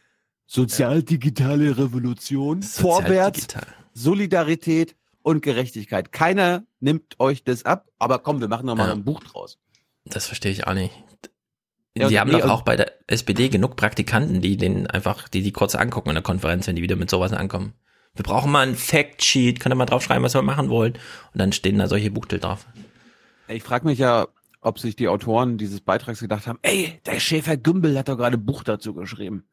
Sozial-digitale 0.46 1.80
Revolution, 1.80 2.62
Sozial 2.62 2.84
Vorwärts, 2.84 3.48
Solidarität 3.94 4.96
und 5.24 5.42
Gerechtigkeit. 5.42 6.12
Keiner 6.12 6.64
nimmt 6.80 7.20
euch 7.20 7.44
das 7.44 7.66
ab, 7.66 7.88
aber 7.98 8.20
komm, 8.20 8.40
wir 8.40 8.48
machen 8.48 8.68
noch 8.68 8.76
mal 8.76 8.88
ja. 8.88 8.94
ein 8.94 9.04
Buch 9.04 9.24
draus. 9.24 9.58
Das 10.06 10.28
verstehe 10.28 10.52
ich 10.52 10.68
auch 10.68 10.76
nicht. 10.76 10.94
Ja, 11.98 12.10
die 12.10 12.20
haben 12.20 12.32
nee, 12.32 12.40
doch 12.40 12.50
auch 12.50 12.62
bei 12.64 12.76
der 12.76 12.92
SPD 13.08 13.48
genug 13.48 13.78
Praktikanten, 13.78 14.42
die 14.42 14.58
den 14.58 14.88
einfach, 14.88 15.30
die 15.30 15.42
die 15.42 15.54
kurz 15.54 15.76
angucken 15.76 16.10
in 16.10 16.16
der 16.16 16.24
Konferenz, 16.24 16.68
wenn 16.68 16.76
die 16.76 16.82
wieder 16.82 16.98
mit 16.98 17.10
sowas 17.10 17.32
ankommen. 17.32 17.74
Wir 18.16 18.24
brauchen 18.24 18.52
mal 18.52 18.68
ein 18.68 18.76
Factsheet, 18.76 19.60
könnt 19.60 19.74
ihr 19.74 19.78
mal 19.78 19.86
draufschreiben, 19.86 20.24
was 20.24 20.34
wir 20.34 20.42
machen 20.42 20.70
wollen. 20.70 20.94
Und 20.94 21.40
dann 21.40 21.54
stehen 21.54 21.78
da 21.78 21.88
solche 21.88 22.12
Buchtel 22.12 22.40
drauf. 22.40 22.66
Ich 23.48 23.64
frage 23.64 23.86
mich 23.86 24.00
ja, 24.00 24.28
ob 24.62 24.80
sich 24.80 24.96
die 24.96 25.08
Autoren 25.08 25.58
dieses 25.58 25.82
Beitrags 25.82 26.20
gedacht 26.20 26.48
haben, 26.48 26.60
ey, 26.64 27.00
der 27.06 27.20
Schäfer 27.20 27.56
Gümbel 27.56 27.98
hat 27.98 28.10
doch 28.10 28.18
gerade 28.18 28.38
ein 28.38 28.46
Buch 28.46 28.64
dazu 28.64 28.94
geschrieben. 28.94 29.46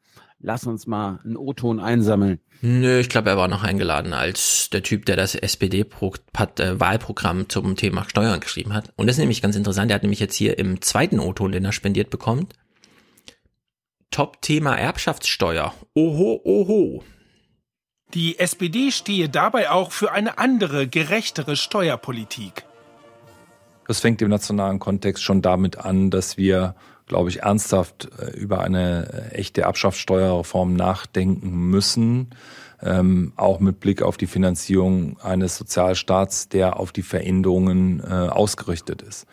Lass 0.43 0.67
uns 0.67 0.87
mal 0.87 1.21
einen 1.25 1.37
O-Ton 1.37 1.81
einsammeln. 1.81 2.41
Nö, 2.61 3.01
ich 3.01 3.09
glaube, 3.09 3.31
er 3.31 3.37
war 3.37 3.49
noch 3.49 3.63
eingeladen 3.63 4.13
als 4.13 4.69
der 4.71 4.83
Typ, 4.83 5.07
der 5.07 5.17
das 5.17 5.35
SPD-Wahlprogramm 5.35 7.49
zum 7.49 7.77
Thema 7.77 8.05
Steuern 8.09 8.41
geschrieben 8.41 8.75
hat. 8.75 8.93
Und 8.97 9.07
das 9.07 9.17
ist 9.17 9.21
nämlich 9.21 9.43
ganz 9.43 9.57
interessant. 9.57 9.91
Er 9.91 9.97
hat 9.97 10.03
nämlich 10.03 10.21
jetzt 10.21 10.37
hier 10.37 10.59
im 10.59 10.81
zweiten 10.81 11.19
O-Ton, 11.19 11.53
den 11.53 11.65
er 11.65 11.73
spendiert 11.73 12.11
bekommt, 12.11 12.55
Top-Thema 14.11 14.77
Erbschaftssteuer. 14.77 15.75
Oho, 15.95 16.41
oho. 16.45 17.03
Die 18.15 18.39
SPD 18.39 18.91
stehe 18.91 19.31
dabei 19.31 19.71
auch 19.71 19.91
für 19.91 20.13
eine 20.13 20.39
andere, 20.39 20.87
gerechtere 20.87 21.57
Steuerpolitik. 21.57 22.65
Das 23.89 24.01
fängt 24.01 24.23
im 24.23 24.29
nationalen 24.29 24.79
Kontext 24.79 25.25
schon 25.25 25.43
damit 25.43 25.79
an, 25.79 26.11
dass 26.11 26.37
wir, 26.37 26.77
glaube 27.13 27.29
ich, 27.29 27.43
ernsthaft 27.43 28.09
äh, 28.19 28.31
über 28.31 28.63
eine 28.63 29.31
äh, 29.33 29.35
echte 29.35 29.63
Erbschaftssteuerreform 29.63 30.73
nachdenken 30.73 31.69
müssen. 31.69 32.31
Ähm, 32.81 33.35
auch 33.37 33.61
mit 33.61 33.81
Blick 33.81 34.01
auf 34.01 34.17
die 34.17 34.27
Finanzierung 34.27 35.21
eines 35.21 35.59
Sozialstaats, 35.59 36.49
der 36.49 36.81
auf 36.81 36.91
die 36.91 37.03
Veränderungen 37.03 38.01
äh, 38.01 38.07
ausgerichtet 38.07 39.03
ist. 39.03 39.27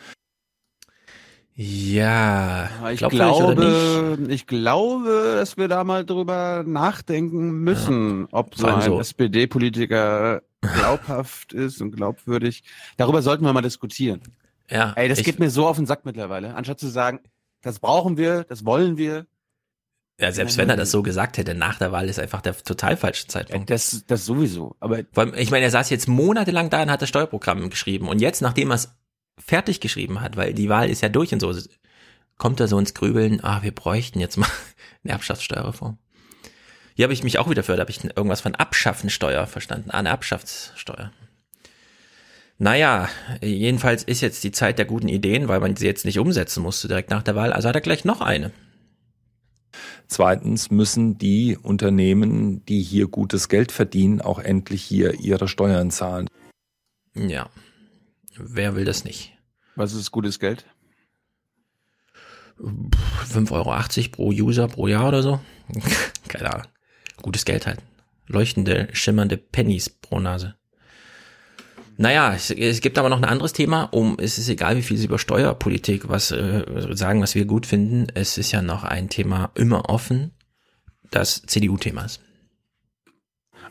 Ja, 1.56 2.70
ich 2.92 3.00
glaube, 3.00 4.28
ich 4.28 4.46
glaube, 4.46 5.36
dass 5.38 5.56
wir 5.56 5.70
da 5.70 5.86
mal 5.86 6.06
drüber 6.06 6.64
nachdenken 6.68 7.64
müssen, 7.64 8.22
ja. 8.22 8.28
ob 8.32 8.56
so 8.56 8.68
ein 8.68 8.82
so. 8.82 9.00
SPD-Politiker 9.00 10.42
glaubhaft 10.62 11.54
ist 11.54 11.82
und 11.82 11.96
glaubwürdig. 11.96 12.64
Darüber 12.98 13.22
sollten 13.22 13.46
wir 13.46 13.54
mal 13.54 13.62
diskutieren. 13.62 14.22
Ja. 14.70 14.94
Ey, 14.98 15.08
das 15.08 15.24
geht 15.24 15.40
mir 15.40 15.50
so 15.50 15.66
auf 15.66 15.78
den 15.78 15.86
Sack 15.86 16.06
mittlerweile. 16.06 16.56
Anstatt 16.56 16.80
zu 16.80 16.88
sagen, 16.88 17.22
das 17.62 17.80
brauchen 17.80 18.18
wir, 18.18 18.44
das 18.44 18.66
wollen 18.66 18.98
wir. 18.98 19.26
Ja, 20.20 20.34
selbst 20.34 20.58
wenn 20.58 20.70
er 20.70 20.76
das 20.76 20.92
so 20.92 21.02
gesagt 21.02 21.38
hätte, 21.38 21.56
nach 21.56 21.78
der 21.78 21.94
Wahl 21.94 22.10
ist 22.10 22.20
einfach 22.20 22.42
der 22.42 22.56
total 22.58 22.98
falsche 22.98 23.28
Zeitpunkt. 23.28 23.70
Das, 23.70 24.04
das 24.06 24.26
sowieso. 24.26 24.76
Aber 24.82 25.04
allem, 25.16 25.34
ich 25.36 25.50
meine, 25.50 25.64
er 25.64 25.72
saß 25.72 25.90
jetzt 25.90 26.10
monatelang 26.10 26.70
da 26.70 26.82
und 26.84 26.92
hat 26.92 27.02
das 27.02 27.08
Steuerprogramm 27.08 27.70
geschrieben. 27.70 28.10
Und 28.10 28.20
jetzt, 28.20 28.42
nachdem 28.42 28.72
er 28.72 28.76
es 28.76 28.90
fertig 29.38 29.80
geschrieben 29.80 30.20
hat, 30.20 30.36
weil 30.36 30.54
die 30.54 30.68
Wahl 30.68 30.90
ist 30.90 31.02
ja 31.02 31.08
durch 31.08 31.32
und 31.32 31.40
so, 31.40 31.54
kommt 32.38 32.60
er 32.60 32.68
so 32.68 32.78
ins 32.78 32.94
Grübeln, 32.94 33.42
ah, 33.44 33.64
wir 33.64 33.74
bräuchten 33.74 34.20
jetzt 34.20 34.36
mal 34.36 34.50
eine 35.04 35.14
Erbschaftssteuerreform. 35.14 35.98
Hier 36.96 37.04
habe 37.04 37.14
ich 37.14 37.24
mich 37.24 37.40
auch 37.40 37.50
wieder 37.50 37.64
für, 37.64 37.78
da 37.78 37.82
habe 37.82 37.92
ich 37.92 38.04
irgendwas 38.04 38.42
von 38.42 38.56
Abschaffensteuer 38.56 39.48
verstanden. 39.48 39.90
Ah, 39.90 40.00
eine 40.00 40.10
Erbschaftssteuer. 40.10 41.14
Naja, 42.62 43.08
jedenfalls 43.42 44.04
ist 44.04 44.20
jetzt 44.20 44.44
die 44.44 44.52
Zeit 44.52 44.78
der 44.78 44.86
guten 44.86 45.08
Ideen, 45.08 45.48
weil 45.48 45.62
man 45.62 45.78
sie 45.78 45.86
jetzt 45.86 46.04
nicht 46.04 46.20
umsetzen 46.20 46.62
musste 46.62 46.90
direkt 46.90 47.10
nach 47.10 47.24
der 47.24 47.36
Wahl. 47.36 47.54
Also 47.54 47.70
hat 47.70 47.76
er 47.76 47.82
gleich 47.82 48.04
noch 48.04 48.20
eine. 48.20 48.52
Zweitens 50.08 50.70
müssen 50.70 51.18
die 51.18 51.56
Unternehmen, 51.56 52.66
die 52.66 52.82
hier 52.82 53.08
gutes 53.08 53.48
Geld 53.48 53.72
verdienen, 53.72 54.20
auch 54.20 54.40
endlich 54.40 54.84
hier 54.84 55.14
ihre 55.22 55.48
Steuern 55.48 55.90
zahlen. 55.90 56.28
Ja. 57.16 57.50
Wer 58.36 58.76
will 58.76 58.84
das 58.84 59.06
nicht? 59.06 59.38
Was 59.76 59.94
ist 59.94 60.12
gutes 60.12 60.40
Geld? 60.40 60.66
5,80 62.60 63.52
Euro 63.52 64.10
pro 64.12 64.28
User 64.32 64.68
pro 64.68 64.88
Jahr 64.88 65.08
oder 65.08 65.24
so. 65.24 65.40
Keine 66.28 66.54
Ahnung. 66.54 66.68
Gutes 67.22 67.46
Geld 67.46 67.68
halt. 67.68 67.80
Leuchtende, 68.28 68.90
schimmernde 68.92 69.38
Pennies 69.38 69.90
pro 69.90 70.20
Nase. 70.20 70.59
Naja, 72.02 72.34
es, 72.34 72.50
es 72.50 72.80
gibt 72.80 72.98
aber 72.98 73.10
noch 73.10 73.18
ein 73.18 73.26
anderes 73.26 73.52
Thema. 73.52 73.90
Um, 73.92 74.16
es 74.22 74.38
ist 74.38 74.48
egal, 74.48 74.78
wie 74.78 74.82
viel 74.82 74.96
Sie 74.96 75.04
über 75.04 75.20
Steuerpolitik 75.20 76.08
was 76.08 76.32
äh, 76.32 76.64
sagen, 76.92 77.22
was 77.22 77.36
wir 77.36 77.44
gut 77.44 77.66
finden. 77.66 78.08
Es 78.14 78.38
ist 78.38 78.54
ja 78.54 78.62
noch 78.62 78.86
ein 78.86 79.10
Thema 79.10 79.52
immer 79.54 79.90
offen, 79.90 80.32
das 81.12 81.42
CDU-Thema 81.46 82.06
ist. 82.06 82.22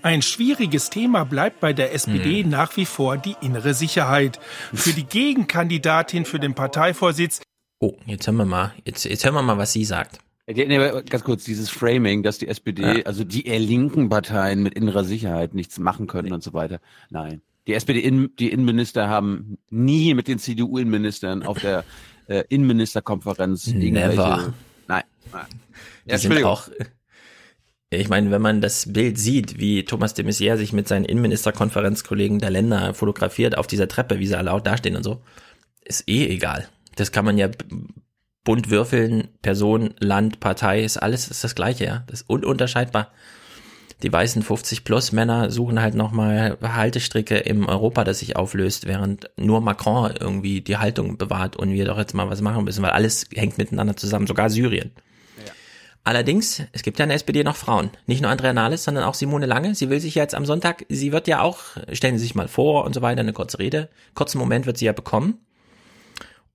Ein 0.02 0.20
schwieriges 0.20 0.90
Thema 0.90 1.24
bleibt 1.24 1.60
bei 1.60 1.72
der 1.72 1.94
SPD 1.94 2.42
hm. 2.42 2.50
nach 2.50 2.76
wie 2.76 2.84
vor 2.84 3.16
die 3.16 3.34
innere 3.40 3.72
Sicherheit. 3.72 4.38
Für 4.74 4.92
die 4.92 5.04
Gegenkandidatin 5.04 6.26
für 6.26 6.38
den 6.38 6.52
Parteivorsitz. 6.52 7.40
Oh, 7.80 7.96
jetzt 8.04 8.26
hören 8.26 8.36
wir 8.36 8.44
mal, 8.44 8.74
jetzt, 8.84 9.06
jetzt 9.06 9.24
hören 9.24 9.36
wir 9.36 9.42
mal, 9.42 9.56
was 9.56 9.72
sie 9.72 9.86
sagt. 9.86 10.18
Ganz 10.46 11.24
kurz, 11.24 11.44
dieses 11.44 11.70
Framing, 11.70 12.22
dass 12.22 12.36
die 12.36 12.48
SPD, 12.48 12.82
ja. 12.82 13.06
also 13.06 13.24
die 13.24 13.46
eher 13.46 13.58
linken 13.58 14.10
Parteien 14.10 14.62
mit 14.62 14.74
innerer 14.74 15.04
Sicherheit 15.04 15.54
nichts 15.54 15.78
machen 15.78 16.06
können 16.06 16.28
nee. 16.28 16.34
und 16.34 16.42
so 16.42 16.52
weiter. 16.52 16.80
Nein. 17.08 17.40
Die 17.68 17.74
SPD, 17.74 18.28
die 18.38 18.50
Innenminister 18.50 19.08
haben 19.08 19.58
nie 19.68 20.14
mit 20.14 20.26
den 20.26 20.38
CDU-Innenministern 20.38 21.42
auf 21.42 21.58
der 21.58 21.84
äh, 22.26 22.42
Innenministerkonferenz 22.48 23.66
Never. 23.66 24.54
Nein. 24.86 25.02
nein. 25.30 25.46
Die 26.06 26.10
ja, 26.10 26.16
sind 26.16 26.42
auch, 26.44 26.68
ich 27.90 28.08
meine, 28.08 28.30
wenn 28.30 28.40
man 28.40 28.62
das 28.62 28.90
Bild 28.90 29.18
sieht, 29.18 29.58
wie 29.58 29.84
Thomas 29.84 30.14
de 30.14 30.24
Maizière 30.24 30.56
sich 30.56 30.72
mit 30.72 30.88
seinen 30.88 31.04
Innenministerkonferenzkollegen 31.04 32.38
der 32.38 32.48
Länder 32.48 32.94
fotografiert 32.94 33.58
auf 33.58 33.66
dieser 33.66 33.86
Treppe, 33.86 34.18
wie 34.18 34.26
sie 34.26 34.34
laut 34.34 34.66
dastehen 34.66 34.96
und 34.96 35.02
so, 35.02 35.20
ist 35.84 36.08
eh 36.08 36.26
egal. 36.26 36.66
Das 36.96 37.12
kann 37.12 37.26
man 37.26 37.36
ja 37.36 37.50
bunt 38.44 38.70
würfeln, 38.70 39.28
Person, 39.42 39.92
Land, 39.98 40.40
Partei, 40.40 40.82
ist 40.82 40.96
alles 40.96 41.28
ist 41.28 41.44
das 41.44 41.54
gleiche, 41.54 41.84
ja. 41.84 42.04
Das 42.06 42.22
ist 42.22 42.30
ununterscheidbar. 42.30 43.12
Die 44.02 44.12
weißen 44.12 44.42
50 44.42 44.84
plus 44.84 45.10
Männer 45.10 45.50
suchen 45.50 45.82
halt 45.82 45.94
nochmal 45.94 46.56
Haltestricke 46.62 47.36
im 47.38 47.68
Europa, 47.68 48.04
das 48.04 48.20
sich 48.20 48.36
auflöst, 48.36 48.86
während 48.86 49.28
nur 49.36 49.60
Macron 49.60 50.12
irgendwie 50.18 50.60
die 50.60 50.76
Haltung 50.76 51.18
bewahrt 51.18 51.56
und 51.56 51.72
wir 51.72 51.84
doch 51.84 51.98
jetzt 51.98 52.14
mal 52.14 52.30
was 52.30 52.40
machen 52.40 52.64
müssen, 52.64 52.82
weil 52.82 52.90
alles 52.90 53.26
hängt 53.34 53.58
miteinander 53.58 53.96
zusammen, 53.96 54.28
sogar 54.28 54.50
Syrien. 54.50 54.92
Allerdings, 56.04 56.62
es 56.72 56.82
gibt 56.82 56.98
ja 56.98 57.02
in 57.02 57.10
der 57.10 57.16
SPD 57.16 57.44
noch 57.44 57.56
Frauen. 57.56 57.90
Nicht 58.06 58.22
nur 58.22 58.30
Andrea 58.30 58.54
Nahles, 58.54 58.84
sondern 58.84 59.04
auch 59.04 59.12
Simone 59.12 59.44
Lange. 59.44 59.74
Sie 59.74 59.90
will 59.90 60.00
sich 60.00 60.14
jetzt 60.14 60.34
am 60.34 60.46
Sonntag, 60.46 60.86
sie 60.88 61.12
wird 61.12 61.28
ja 61.28 61.42
auch, 61.42 61.58
stellen 61.92 62.16
Sie 62.16 62.22
sich 62.22 62.34
mal 62.34 62.48
vor 62.48 62.84
und 62.84 62.94
so 62.94 63.02
weiter, 63.02 63.20
eine 63.20 63.34
kurze 63.34 63.58
Rede. 63.58 63.90
Kurzen 64.14 64.38
Moment 64.38 64.64
wird 64.64 64.78
sie 64.78 64.86
ja 64.86 64.92
bekommen. 64.92 65.40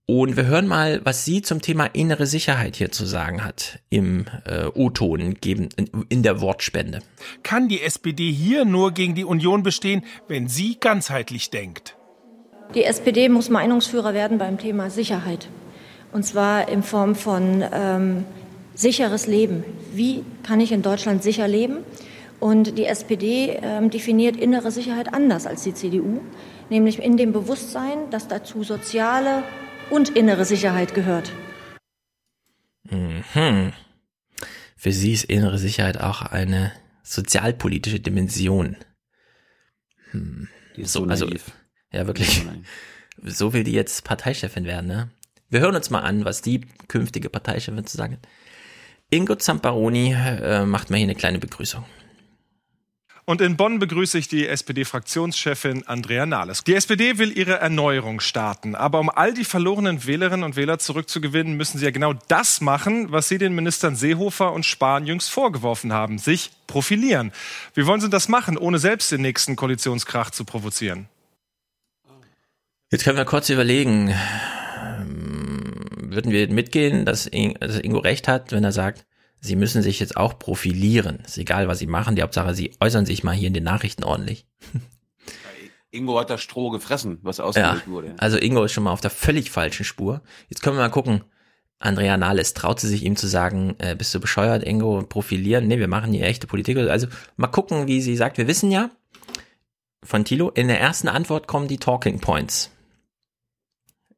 Und 0.05 0.35
wir 0.35 0.47
hören 0.47 0.67
mal, 0.67 0.99
was 1.05 1.23
sie 1.23 1.41
zum 1.41 1.61
Thema 1.61 1.85
innere 1.85 2.25
Sicherheit 2.25 2.75
hier 2.75 2.91
zu 2.91 3.05
sagen 3.05 3.45
hat 3.45 3.79
im 3.89 4.25
äh, 4.45 4.65
O-Ton 4.65 5.35
geben 5.35 5.69
in, 5.77 6.05
in 6.09 6.23
der 6.23 6.41
Wortspende. 6.41 6.99
Kann 7.41 7.69
die 7.69 7.81
SPD 7.81 8.29
hier 8.29 8.65
nur 8.65 8.91
gegen 8.91 9.15
die 9.15 9.23
Union 9.23 9.63
bestehen, 9.63 10.03
wenn 10.27 10.49
sie 10.49 10.77
ganzheitlich 10.77 11.51
denkt? 11.51 11.95
Die 12.75 12.83
SPD 12.83 13.29
muss 13.29 13.49
Meinungsführer 13.49 14.13
werden 14.13 14.39
beim 14.39 14.57
Thema 14.57 14.89
Sicherheit. 14.89 15.47
Und 16.11 16.25
zwar 16.25 16.67
in 16.67 16.83
Form 16.83 17.15
von 17.15 17.63
ähm, 17.71 18.25
sicheres 18.75 19.25
Leben. 19.25 19.63
Wie 19.93 20.25
kann 20.45 20.59
ich 20.59 20.73
in 20.73 20.81
Deutschland 20.81 21.23
sicher 21.23 21.47
leben? 21.47 21.77
Und 22.41 22.77
die 22.77 22.85
SPD 22.85 23.57
ähm, 23.61 23.89
definiert 23.89 24.35
innere 24.35 24.69
Sicherheit 24.69 25.13
anders 25.13 25.47
als 25.47 25.63
die 25.63 25.73
CDU, 25.73 26.19
nämlich 26.69 27.01
in 27.01 27.15
dem 27.15 27.31
Bewusstsein, 27.31 28.09
dass 28.11 28.27
dazu 28.27 28.63
soziale 28.63 29.43
und 29.89 30.09
innere 30.09 30.45
Sicherheit 30.45 30.93
gehört. 30.93 31.31
Mhm. 32.89 33.73
Für 34.75 34.91
sie 34.91 35.13
ist 35.13 35.25
innere 35.25 35.57
Sicherheit 35.57 35.99
auch 35.99 36.21
eine 36.21 36.73
sozialpolitische 37.03 37.99
Dimension. 37.99 38.77
Hm. 40.11 40.49
So, 40.77 41.03
so 41.03 41.05
also, 41.05 41.29
ja, 41.91 42.07
wirklich. 42.07 42.45
So 43.21 43.53
will 43.53 43.63
die 43.63 43.73
jetzt 43.73 44.03
Parteichefin 44.03 44.65
werden, 44.65 44.87
ne? 44.87 45.09
Wir 45.49 45.59
hören 45.59 45.75
uns 45.75 45.91
mal 45.91 45.99
an, 45.99 46.25
was 46.25 46.41
die 46.41 46.61
künftige 46.87 47.29
Parteichefin 47.29 47.85
zu 47.85 47.95
sagen 47.95 48.13
hat. 48.13 48.27
Ingo 49.11 49.35
Zamparoni 49.35 50.13
äh, 50.13 50.65
macht 50.65 50.89
mal 50.89 50.97
hier 50.97 51.05
eine 51.05 51.15
kleine 51.15 51.37
Begrüßung. 51.37 51.85
Und 53.25 53.39
in 53.39 53.55
Bonn 53.55 53.79
begrüße 53.79 54.17
ich 54.17 54.27
die 54.27 54.47
SPD-Fraktionschefin 54.47 55.87
Andrea 55.87 56.25
Nahles. 56.25 56.63
Die 56.63 56.75
SPD 56.75 57.17
will 57.17 57.37
ihre 57.37 57.53
Erneuerung 57.53 58.19
starten. 58.19 58.75
Aber 58.75 58.99
um 58.99 59.09
all 59.09 59.33
die 59.33 59.45
verlorenen 59.45 60.05
Wählerinnen 60.05 60.43
und 60.43 60.57
Wähler 60.57 60.77
zurückzugewinnen, 60.77 61.55
müssen 61.55 61.77
sie 61.77 61.85
ja 61.85 61.91
genau 61.91 62.13
das 62.27 62.59
machen, 62.59 63.11
was 63.11 63.29
sie 63.29 63.37
den 63.37 63.55
Ministern 63.55 63.95
Seehofer 63.95 64.51
und 64.51 64.65
Spahn 64.65 65.05
jüngst 65.05 65.29
vorgeworfen 65.29 65.93
haben, 65.93 66.17
sich 66.17 66.51
profilieren. 66.67 67.31
Wie 67.75 67.85
wollen 67.85 68.01
sie 68.01 68.09
das 68.09 68.27
machen, 68.27 68.57
ohne 68.57 68.77
selbst 68.77 69.11
den 69.11 69.21
nächsten 69.21 69.55
Koalitionskrach 69.55 70.31
zu 70.31 70.43
provozieren? 70.43 71.07
Jetzt 72.91 73.05
können 73.05 73.17
wir 73.17 73.25
kurz 73.25 73.49
überlegen 73.49 74.13
würden 76.13 76.31
wir 76.31 76.47
mitgehen, 76.49 77.05
dass, 77.05 77.27
Ingo 77.27 77.99
recht 77.99 78.27
hat, 78.27 78.51
wenn 78.51 78.63
er 78.63 78.71
sagt, 78.71 79.05
sie 79.43 79.55
müssen 79.55 79.81
sich 79.81 79.99
jetzt 79.99 80.17
auch 80.17 80.39
profilieren. 80.39 81.19
Ist 81.25 81.37
egal, 81.37 81.67
was 81.67 81.79
sie 81.79 81.87
machen. 81.87 82.15
Die 82.15 82.23
Hauptsache, 82.23 82.55
sie 82.55 82.71
äußern 82.79 83.05
sich 83.05 83.23
mal 83.23 83.35
hier 83.35 83.49
in 83.49 83.53
den 83.53 83.63
Nachrichten 83.63 84.03
ordentlich. 84.03 84.47
Ingo 85.91 86.17
hat 86.19 86.29
das 86.29 86.41
Stroh 86.41 86.71
gefressen, 86.71 87.19
was 87.21 87.39
ausgewählt 87.39 87.83
ja, 87.85 87.91
wurde. 87.91 88.15
Also 88.17 88.37
Ingo 88.37 88.63
ist 88.63 88.71
schon 88.71 88.85
mal 88.85 88.91
auf 88.93 89.01
der 89.01 89.11
völlig 89.11 89.51
falschen 89.51 89.83
Spur. 89.83 90.21
Jetzt 90.49 90.63
können 90.63 90.77
wir 90.77 90.81
mal 90.81 90.89
gucken. 90.89 91.23
Andrea 91.77 92.17
Nahles 92.17 92.53
traut 92.53 92.79
sie 92.79 92.87
sich 92.87 93.03
ihm 93.03 93.17
zu 93.17 93.27
sagen, 93.27 93.75
äh, 93.77 93.93
bist 93.95 94.15
du 94.15 94.21
bescheuert, 94.21 94.63
Ingo, 94.63 95.03
profilieren? 95.03 95.67
Nee, 95.67 95.77
wir 95.77 95.89
machen 95.89 96.13
hier 96.13 96.25
echte 96.25 96.47
Politik. 96.47 96.77
Also 96.77 97.07
mal 97.35 97.47
gucken, 97.47 97.87
wie 97.87 98.01
sie 98.01 98.15
sagt. 98.15 98.37
Wir 98.37 98.47
wissen 98.47 98.71
ja 98.71 98.89
von 100.01 100.25
Thilo, 100.25 100.49
in 100.49 100.69
der 100.69 100.79
ersten 100.79 101.09
Antwort 101.09 101.47
kommen 101.47 101.67
die 101.67 101.77
Talking 101.77 102.21
Points. 102.21 102.71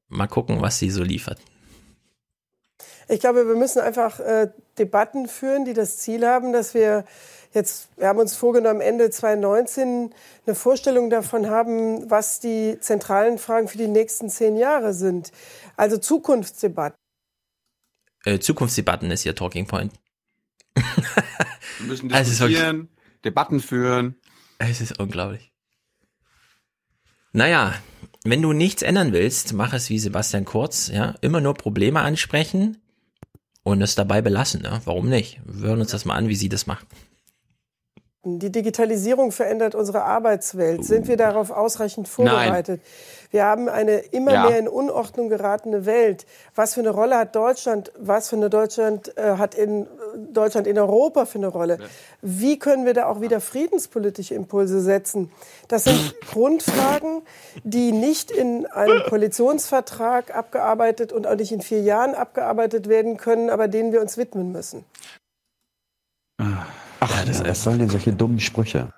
Mal 0.07 0.27
gucken, 0.27 0.61
was 0.61 0.77
sie 0.77 0.91
so 0.91 1.03
liefert. 1.03 1.39
Ich 3.09 3.19
glaube, 3.19 3.47
wir 3.47 3.55
müssen 3.55 3.81
einfach 3.81 4.19
äh, 4.19 4.49
Debatten 4.77 5.27
führen, 5.27 5.65
die 5.65 5.73
das 5.73 5.97
Ziel 5.97 6.25
haben, 6.27 6.53
dass 6.53 6.73
wir 6.73 7.05
jetzt, 7.53 7.89
wir 7.97 8.07
haben 8.07 8.19
uns 8.19 8.35
vorgenommen, 8.35 8.81
Ende 8.81 9.09
2019 9.09 10.13
eine 10.45 10.55
Vorstellung 10.55 11.09
davon 11.09 11.49
haben, 11.49 12.09
was 12.11 12.39
die 12.39 12.77
zentralen 12.79 13.37
Fragen 13.37 13.67
für 13.67 13.77
die 13.77 13.87
nächsten 13.87 14.29
zehn 14.29 14.57
Jahre 14.57 14.93
sind. 14.93 15.31
Also 15.77 15.97
Zukunftsdebatten. 15.97 16.97
Äh, 18.25 18.39
Zukunftsdebatten 18.39 19.09
ist 19.11 19.25
ihr 19.25 19.35
Talking 19.35 19.65
Point. 19.65 19.93
Wir 20.75 21.87
müssen 21.87 22.09
diskutieren, 22.09 22.89
Debatten 23.23 23.59
führen. 23.59 24.15
Es 24.59 24.81
ist 24.81 24.99
unglaublich. 24.99 25.51
Naja, 27.31 27.73
wenn 28.23 28.41
du 28.41 28.53
nichts 28.53 28.81
ändern 28.81 29.11
willst, 29.13 29.53
mach 29.53 29.73
es 29.73 29.89
wie 29.89 29.99
Sebastian 29.99 30.45
Kurz, 30.45 30.87
ja, 30.87 31.15
immer 31.21 31.41
nur 31.41 31.53
Probleme 31.53 32.01
ansprechen 32.01 32.81
und 33.65 33.81
es 33.81 33.95
dabei 33.95 34.21
belassen, 34.21 34.61
ja. 34.63 34.79
Warum 34.85 35.09
nicht? 35.09 35.39
Wir 35.43 35.69
hören 35.69 35.81
uns 35.81 35.91
das 35.91 36.05
mal 36.05 36.13
an, 36.13 36.29
wie 36.29 36.35
sie 36.35 36.49
das 36.49 36.67
macht. 36.67 36.85
Die 38.27 38.51
Digitalisierung 38.51 39.31
verändert 39.31 39.75
unsere 39.75 40.03
Arbeitswelt. 40.03 40.83
Sind 40.83 41.07
wir 41.07 41.15
darauf 41.15 41.51
ausreichend 41.51 42.07
vorbereitet? 42.07 42.81
Nein. 42.81 43.29
Wir 43.29 43.45
haben 43.45 43.69
eine 43.69 43.97
immer 43.97 44.33
ja. 44.33 44.49
mehr 44.49 44.57
in 44.57 44.67
Unordnung 44.67 45.29
geratene 45.29 45.85
Welt. 45.85 46.25
Was 46.55 46.73
für 46.73 46.79
eine 46.79 46.89
Rolle 46.89 47.17
hat 47.17 47.35
Deutschland? 47.35 47.91
Was 47.99 48.29
für 48.29 48.35
eine 48.35 48.49
Deutschland 48.49 49.15
äh, 49.15 49.37
hat 49.37 49.53
in 49.53 49.85
Deutschland 50.31 50.65
in 50.65 50.79
Europa 50.79 51.25
für 51.25 51.37
eine 51.37 51.47
Rolle? 51.47 51.77
Wie 52.21 52.57
können 52.57 52.85
wir 52.85 52.95
da 52.95 53.05
auch 53.05 53.21
wieder 53.21 53.41
friedenspolitische 53.41 54.33
Impulse 54.33 54.81
setzen? 54.81 55.31
Das 55.67 55.83
sind 55.83 56.15
Grundfragen, 56.31 57.21
die 57.63 57.91
nicht 57.91 58.31
in 58.31 58.65
einem 58.65 59.03
Koalitionsvertrag 59.07 60.35
abgearbeitet 60.35 61.13
und 61.13 61.27
auch 61.27 61.35
nicht 61.35 61.51
in 61.51 61.61
vier 61.61 61.81
Jahren 61.81 62.15
abgearbeitet 62.15 62.89
werden 62.89 63.17
können, 63.17 63.51
aber 63.51 63.67
denen 63.67 63.91
wir 63.91 64.01
uns 64.01 64.17
widmen 64.17 64.51
müssen. 64.51 64.83
Ach, 67.05 67.19
ja, 67.19 67.25
das 67.25 67.39
ja, 67.39 67.47
was 67.47 67.63
sollen 67.63 67.79
denn 67.79 67.89
solche 67.89 68.13
dummen 68.13 68.39
Sprüche? 68.39 68.91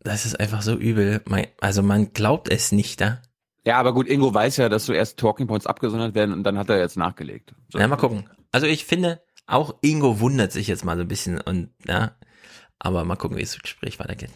Das 0.00 0.24
ist 0.26 0.40
einfach 0.40 0.62
so 0.62 0.74
übel. 0.74 1.22
Also 1.60 1.82
man 1.82 2.12
glaubt 2.12 2.50
es 2.50 2.72
nicht, 2.72 3.00
da. 3.00 3.20
Ja, 3.64 3.78
aber 3.78 3.94
gut, 3.94 4.08
Ingo 4.08 4.32
weiß 4.32 4.56
ja, 4.56 4.68
dass 4.68 4.86
so 4.86 4.92
erst 4.92 5.18
Talking 5.18 5.46
Points 5.46 5.66
abgesondert 5.66 6.14
werden 6.14 6.32
und 6.32 6.44
dann 6.44 6.58
hat 6.58 6.70
er 6.70 6.78
jetzt 6.78 6.96
nachgelegt. 6.96 7.54
So. 7.68 7.78
Ja, 7.78 7.86
mal 7.86 7.96
gucken. 7.96 8.28
Also 8.50 8.66
ich 8.66 8.84
finde, 8.84 9.22
auch 9.46 9.76
Ingo 9.82 10.18
wundert 10.18 10.50
sich 10.50 10.66
jetzt 10.66 10.84
mal 10.84 10.96
so 10.96 11.02
ein 11.02 11.08
bisschen 11.08 11.40
und 11.40 11.70
ja, 11.86 12.16
aber 12.78 13.04
mal 13.04 13.16
gucken, 13.16 13.36
wie 13.36 13.42
das 13.42 13.58
Gespräch 13.58 14.00
weitergeht. 14.00 14.30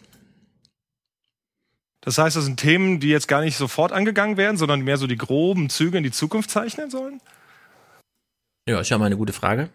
Das 2.01 2.17
heißt, 2.17 2.37
das 2.37 2.45
sind 2.45 2.57
Themen, 2.57 3.01
die 3.01 3.09
jetzt 3.09 3.27
gar 3.27 3.41
nicht 3.41 3.57
sofort 3.57 3.91
angegangen 3.91 4.37
werden, 4.37 4.55
sondern 4.55 4.81
mehr 4.81 4.97
so 4.97 5.07
die 5.07 5.17
groben 5.17 5.69
Züge 5.69 5.97
in 5.97 6.03
die 6.03 6.11
Zukunft 6.11 6.49
zeichnen 6.49 6.89
sollen? 6.89 7.19
Ja, 8.65 8.79
ist 8.79 8.89
ja 8.89 8.97
mal 8.97 9.07
eine 9.07 9.17
gute 9.17 9.33
Frage. 9.33 9.69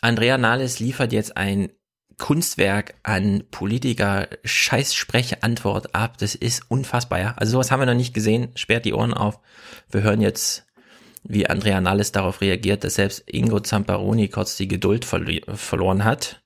Andrea 0.00 0.38
Nahles 0.38 0.78
liefert 0.78 1.12
jetzt 1.12 1.36
ein 1.36 1.70
Kunstwerk 2.18 2.94
an 3.04 3.44
Politiker 3.50 4.28
Scheißsprechantwort 4.44 5.94
ab. 5.94 6.18
Das 6.18 6.34
ist 6.34 6.62
unfassbar, 6.68 7.20
ja. 7.20 7.34
Also 7.36 7.52
sowas 7.52 7.70
haben 7.70 7.80
wir 7.80 7.86
noch 7.86 7.94
nicht 7.94 8.12
gesehen. 8.12 8.48
Sperrt 8.54 8.84
die 8.84 8.92
Ohren 8.92 9.14
auf. 9.14 9.38
Wir 9.90 10.02
hören 10.02 10.20
jetzt, 10.20 10.66
wie 11.22 11.48
Andrea 11.48 11.80
Nahles 11.80 12.12
darauf 12.12 12.40
reagiert, 12.40 12.84
dass 12.84 12.96
selbst 12.96 13.24
Ingo 13.26 13.60
Zamparoni 13.60 14.28
kurz 14.28 14.56
die 14.56 14.68
Geduld 14.68 15.04
verli 15.04 15.42
verloren 15.54 16.04
hat. 16.04 16.40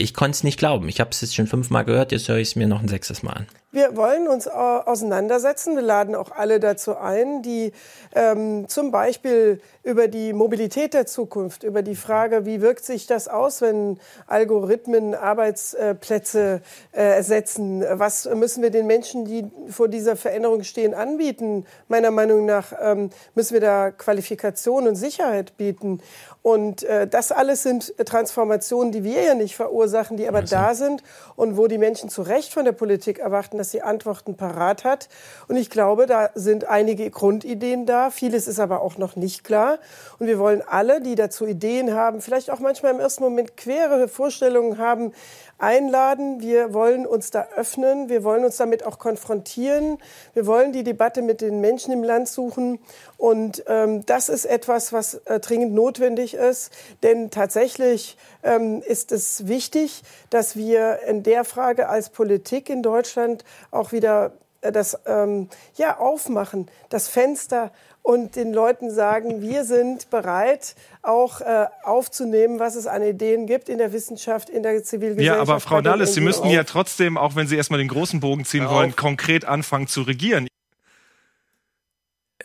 Ich 0.00 0.14
konnte 0.14 0.36
es 0.36 0.44
nicht 0.44 0.58
glauben. 0.58 0.88
Ich 0.88 0.98
habe 0.98 1.10
es 1.10 1.20
jetzt 1.20 1.34
schon 1.34 1.46
fünfmal 1.46 1.84
gehört, 1.84 2.10
jetzt 2.10 2.26
höre 2.26 2.38
ich 2.38 2.48
es 2.48 2.56
mir 2.56 2.66
noch 2.66 2.80
ein 2.80 2.88
sechstes 2.88 3.22
Mal 3.22 3.32
an. 3.34 3.46
Wir 3.72 3.96
wollen 3.96 4.26
uns 4.26 4.48
auseinandersetzen. 4.48 5.76
Wir 5.76 5.82
laden 5.82 6.16
auch 6.16 6.32
alle 6.32 6.58
dazu 6.58 6.96
ein, 6.96 7.42
die 7.42 7.70
ähm, 8.16 8.66
zum 8.68 8.90
Beispiel 8.90 9.60
über 9.84 10.08
die 10.08 10.32
Mobilität 10.32 10.92
der 10.92 11.06
Zukunft, 11.06 11.62
über 11.62 11.82
die 11.82 11.94
Frage, 11.94 12.46
wie 12.46 12.60
wirkt 12.62 12.84
sich 12.84 13.06
das 13.06 13.28
aus, 13.28 13.60
wenn 13.60 14.00
Algorithmen 14.26 15.14
Arbeitsplätze 15.14 16.62
äh, 16.90 17.00
ersetzen? 17.00 17.84
Was 17.88 18.28
müssen 18.34 18.62
wir 18.64 18.70
den 18.70 18.88
Menschen, 18.88 19.24
die 19.24 19.48
vor 19.68 19.86
dieser 19.86 20.16
Veränderung 20.16 20.64
stehen, 20.64 20.92
anbieten? 20.92 21.64
Meiner 21.86 22.10
Meinung 22.10 22.46
nach 22.46 22.72
ähm, 22.80 23.10
müssen 23.36 23.54
wir 23.54 23.60
da 23.60 23.92
Qualifikation 23.92 24.88
und 24.88 24.96
Sicherheit 24.96 25.56
bieten. 25.56 26.00
Und 26.42 26.84
äh, 26.84 27.06
das 27.06 27.32
alles 27.32 27.62
sind 27.62 27.94
Transformationen, 28.04 28.92
die 28.92 29.04
wir 29.04 29.22
ja 29.22 29.34
nicht 29.34 29.56
verursachen, 29.56 30.16
die 30.16 30.26
aber 30.26 30.38
also. 30.38 30.56
da 30.56 30.74
sind 30.74 31.02
und 31.36 31.58
wo 31.58 31.66
die 31.66 31.76
Menschen 31.76 32.08
zu 32.08 32.22
Recht 32.22 32.52
von 32.54 32.64
der 32.64 32.72
Politik 32.72 33.18
erwarten, 33.18 33.58
dass 33.58 33.70
sie 33.70 33.82
Antworten 33.82 34.36
parat 34.36 34.84
hat. 34.84 35.08
Und 35.48 35.56
ich 35.56 35.68
glaube, 35.68 36.06
da 36.06 36.30
sind 36.34 36.64
einige 36.64 37.10
Grundideen 37.10 37.84
da. 37.84 38.10
Vieles 38.10 38.48
ist 38.48 38.58
aber 38.58 38.80
auch 38.80 38.96
noch 38.96 39.16
nicht 39.16 39.44
klar. 39.44 39.78
Und 40.18 40.28
wir 40.28 40.38
wollen 40.38 40.62
alle, 40.66 41.02
die 41.02 41.14
dazu 41.14 41.46
Ideen 41.46 41.94
haben, 41.94 42.22
vielleicht 42.22 42.50
auch 42.50 42.60
manchmal 42.60 42.94
im 42.94 43.00
ersten 43.00 43.22
Moment 43.22 43.58
quere 43.58 44.08
Vorstellungen 44.08 44.78
haben, 44.78 45.12
einladen. 45.60 46.40
Wir 46.40 46.72
wollen 46.74 47.06
uns 47.06 47.30
da 47.30 47.46
öffnen. 47.56 48.08
Wir 48.08 48.24
wollen 48.24 48.44
uns 48.44 48.56
damit 48.56 48.84
auch 48.84 48.98
konfrontieren. 48.98 49.98
Wir 50.34 50.46
wollen 50.46 50.72
die 50.72 50.84
Debatte 50.84 51.22
mit 51.22 51.40
den 51.40 51.60
Menschen 51.60 51.92
im 51.92 52.02
Land 52.02 52.28
suchen. 52.28 52.78
Und 53.16 53.64
ähm, 53.66 54.04
das 54.06 54.28
ist 54.28 54.44
etwas, 54.44 54.92
was 54.92 55.14
äh, 55.26 55.40
dringend 55.40 55.74
notwendig 55.74 56.34
ist. 56.34 56.72
Denn 57.02 57.30
tatsächlich 57.30 58.16
ähm, 58.42 58.82
ist 58.82 59.12
es 59.12 59.46
wichtig, 59.46 60.02
dass 60.30 60.56
wir 60.56 61.00
in 61.06 61.22
der 61.22 61.44
Frage 61.44 61.88
als 61.88 62.10
Politik 62.10 62.70
in 62.70 62.82
Deutschland 62.82 63.44
auch 63.70 63.92
wieder 63.92 64.32
äh, 64.60 64.72
das 64.72 64.98
ähm, 65.06 65.48
ja 65.76 65.98
aufmachen, 65.98 66.70
das 66.88 67.08
Fenster 67.08 67.72
und 68.02 68.36
den 68.36 68.52
Leuten 68.52 68.90
sagen, 68.90 69.42
wir 69.42 69.64
sind 69.64 70.10
bereit, 70.10 70.74
auch 71.02 71.40
äh, 71.40 71.66
aufzunehmen, 71.84 72.58
was 72.58 72.74
es 72.74 72.86
an 72.86 73.02
Ideen 73.02 73.46
gibt 73.46 73.68
in 73.68 73.78
der 73.78 73.92
Wissenschaft, 73.92 74.48
in 74.50 74.62
der 74.62 74.82
Zivilgesellschaft. 74.82 75.36
Ja, 75.36 75.40
aber 75.40 75.60
Frau 75.60 75.80
Nahles, 75.80 76.14
Sie 76.14 76.20
müssten 76.20 76.48
ja 76.48 76.64
trotzdem, 76.64 77.16
auch 77.18 77.36
wenn 77.36 77.46
Sie 77.46 77.56
erstmal 77.56 77.78
den 77.78 77.88
großen 77.88 78.20
Bogen 78.20 78.44
ziehen 78.44 78.62
Hör 78.62 78.70
wollen, 78.70 78.90
auf. 78.90 78.96
konkret 78.96 79.44
anfangen 79.44 79.86
zu 79.86 80.02
regieren. 80.02 80.48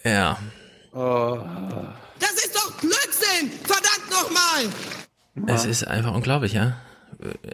Ja. 0.03 0.37
Oh. 0.93 1.39
Das 2.19 2.33
ist 2.33 2.55
doch 2.55 2.71
Blödsinn! 2.79 3.51
Verdammt 3.63 4.11
nochmal! 4.11 5.53
Es 5.55 5.65
ist 5.65 5.85
einfach 5.87 6.13
unglaublich, 6.13 6.53
ja. 6.53 6.77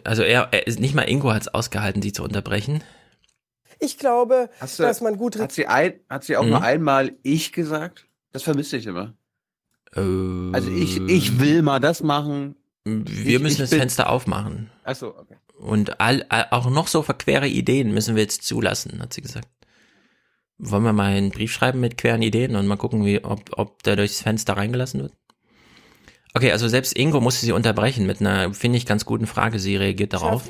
Also 0.04 0.22
er, 0.22 0.48
er 0.52 0.72
nicht 0.74 0.94
mal 0.94 1.08
Ingo 1.08 1.32
hat 1.32 1.42
es 1.42 1.48
ausgehalten, 1.48 2.02
sie 2.02 2.12
zu 2.12 2.22
unterbrechen. 2.22 2.82
Ich 3.82 3.98
glaube, 3.98 4.48
du, 4.60 4.82
dass 4.82 5.00
man 5.00 5.16
gut 5.16 5.38
hat 5.38 5.50
sie 5.50 5.66
ein, 5.66 5.94
hat 6.08 6.22
sie 6.22 6.36
auch 6.36 6.44
mhm. 6.44 6.50
nur 6.50 6.62
einmal 6.62 7.16
ich 7.24 7.52
gesagt? 7.52 8.06
Das 8.30 8.44
vermisse 8.44 8.76
ich 8.76 8.86
immer. 8.86 9.14
Äh, 9.94 10.00
also 10.52 10.70
ich, 10.70 11.00
ich 11.08 11.40
will 11.40 11.62
mal 11.62 11.80
das 11.80 12.00
machen. 12.02 12.54
Wir 12.84 13.36
ich, 13.36 13.42
müssen 13.42 13.54
ich 13.54 13.58
das 13.58 13.70
bin, 13.70 13.80
Fenster 13.80 14.08
aufmachen. 14.08 14.70
Ach 14.84 14.94
so, 14.94 15.16
okay. 15.16 15.36
Und 15.58 16.00
all, 16.00 16.24
auch 16.50 16.70
noch 16.70 16.86
so 16.86 17.02
verquere 17.02 17.48
Ideen 17.48 17.92
müssen 17.92 18.14
wir 18.14 18.22
jetzt 18.22 18.44
zulassen, 18.44 19.00
hat 19.00 19.12
sie 19.12 19.20
gesagt. 19.20 19.48
Wollen 20.58 20.84
wir 20.84 20.92
mal 20.92 21.12
einen 21.12 21.30
Brief 21.30 21.52
schreiben 21.52 21.80
mit 21.80 21.98
queren 21.98 22.22
Ideen 22.22 22.54
und 22.54 22.68
mal 22.68 22.76
gucken, 22.76 23.04
wie, 23.04 23.24
ob, 23.24 23.40
ob 23.58 23.82
der 23.82 23.96
durchs 23.96 24.22
Fenster 24.22 24.56
reingelassen 24.56 25.02
wird? 25.02 25.12
Okay, 26.34 26.50
also 26.50 26.66
selbst 26.66 26.96
Ingo 26.96 27.20
musste 27.20 27.44
sie 27.44 27.52
unterbrechen 27.52 28.06
mit 28.06 28.20
einer, 28.20 28.54
finde 28.54 28.78
ich, 28.78 28.86
ganz 28.86 29.04
guten 29.04 29.26
Frage. 29.26 29.58
Sie 29.58 29.76
reagiert 29.76 30.14
darauf. 30.14 30.44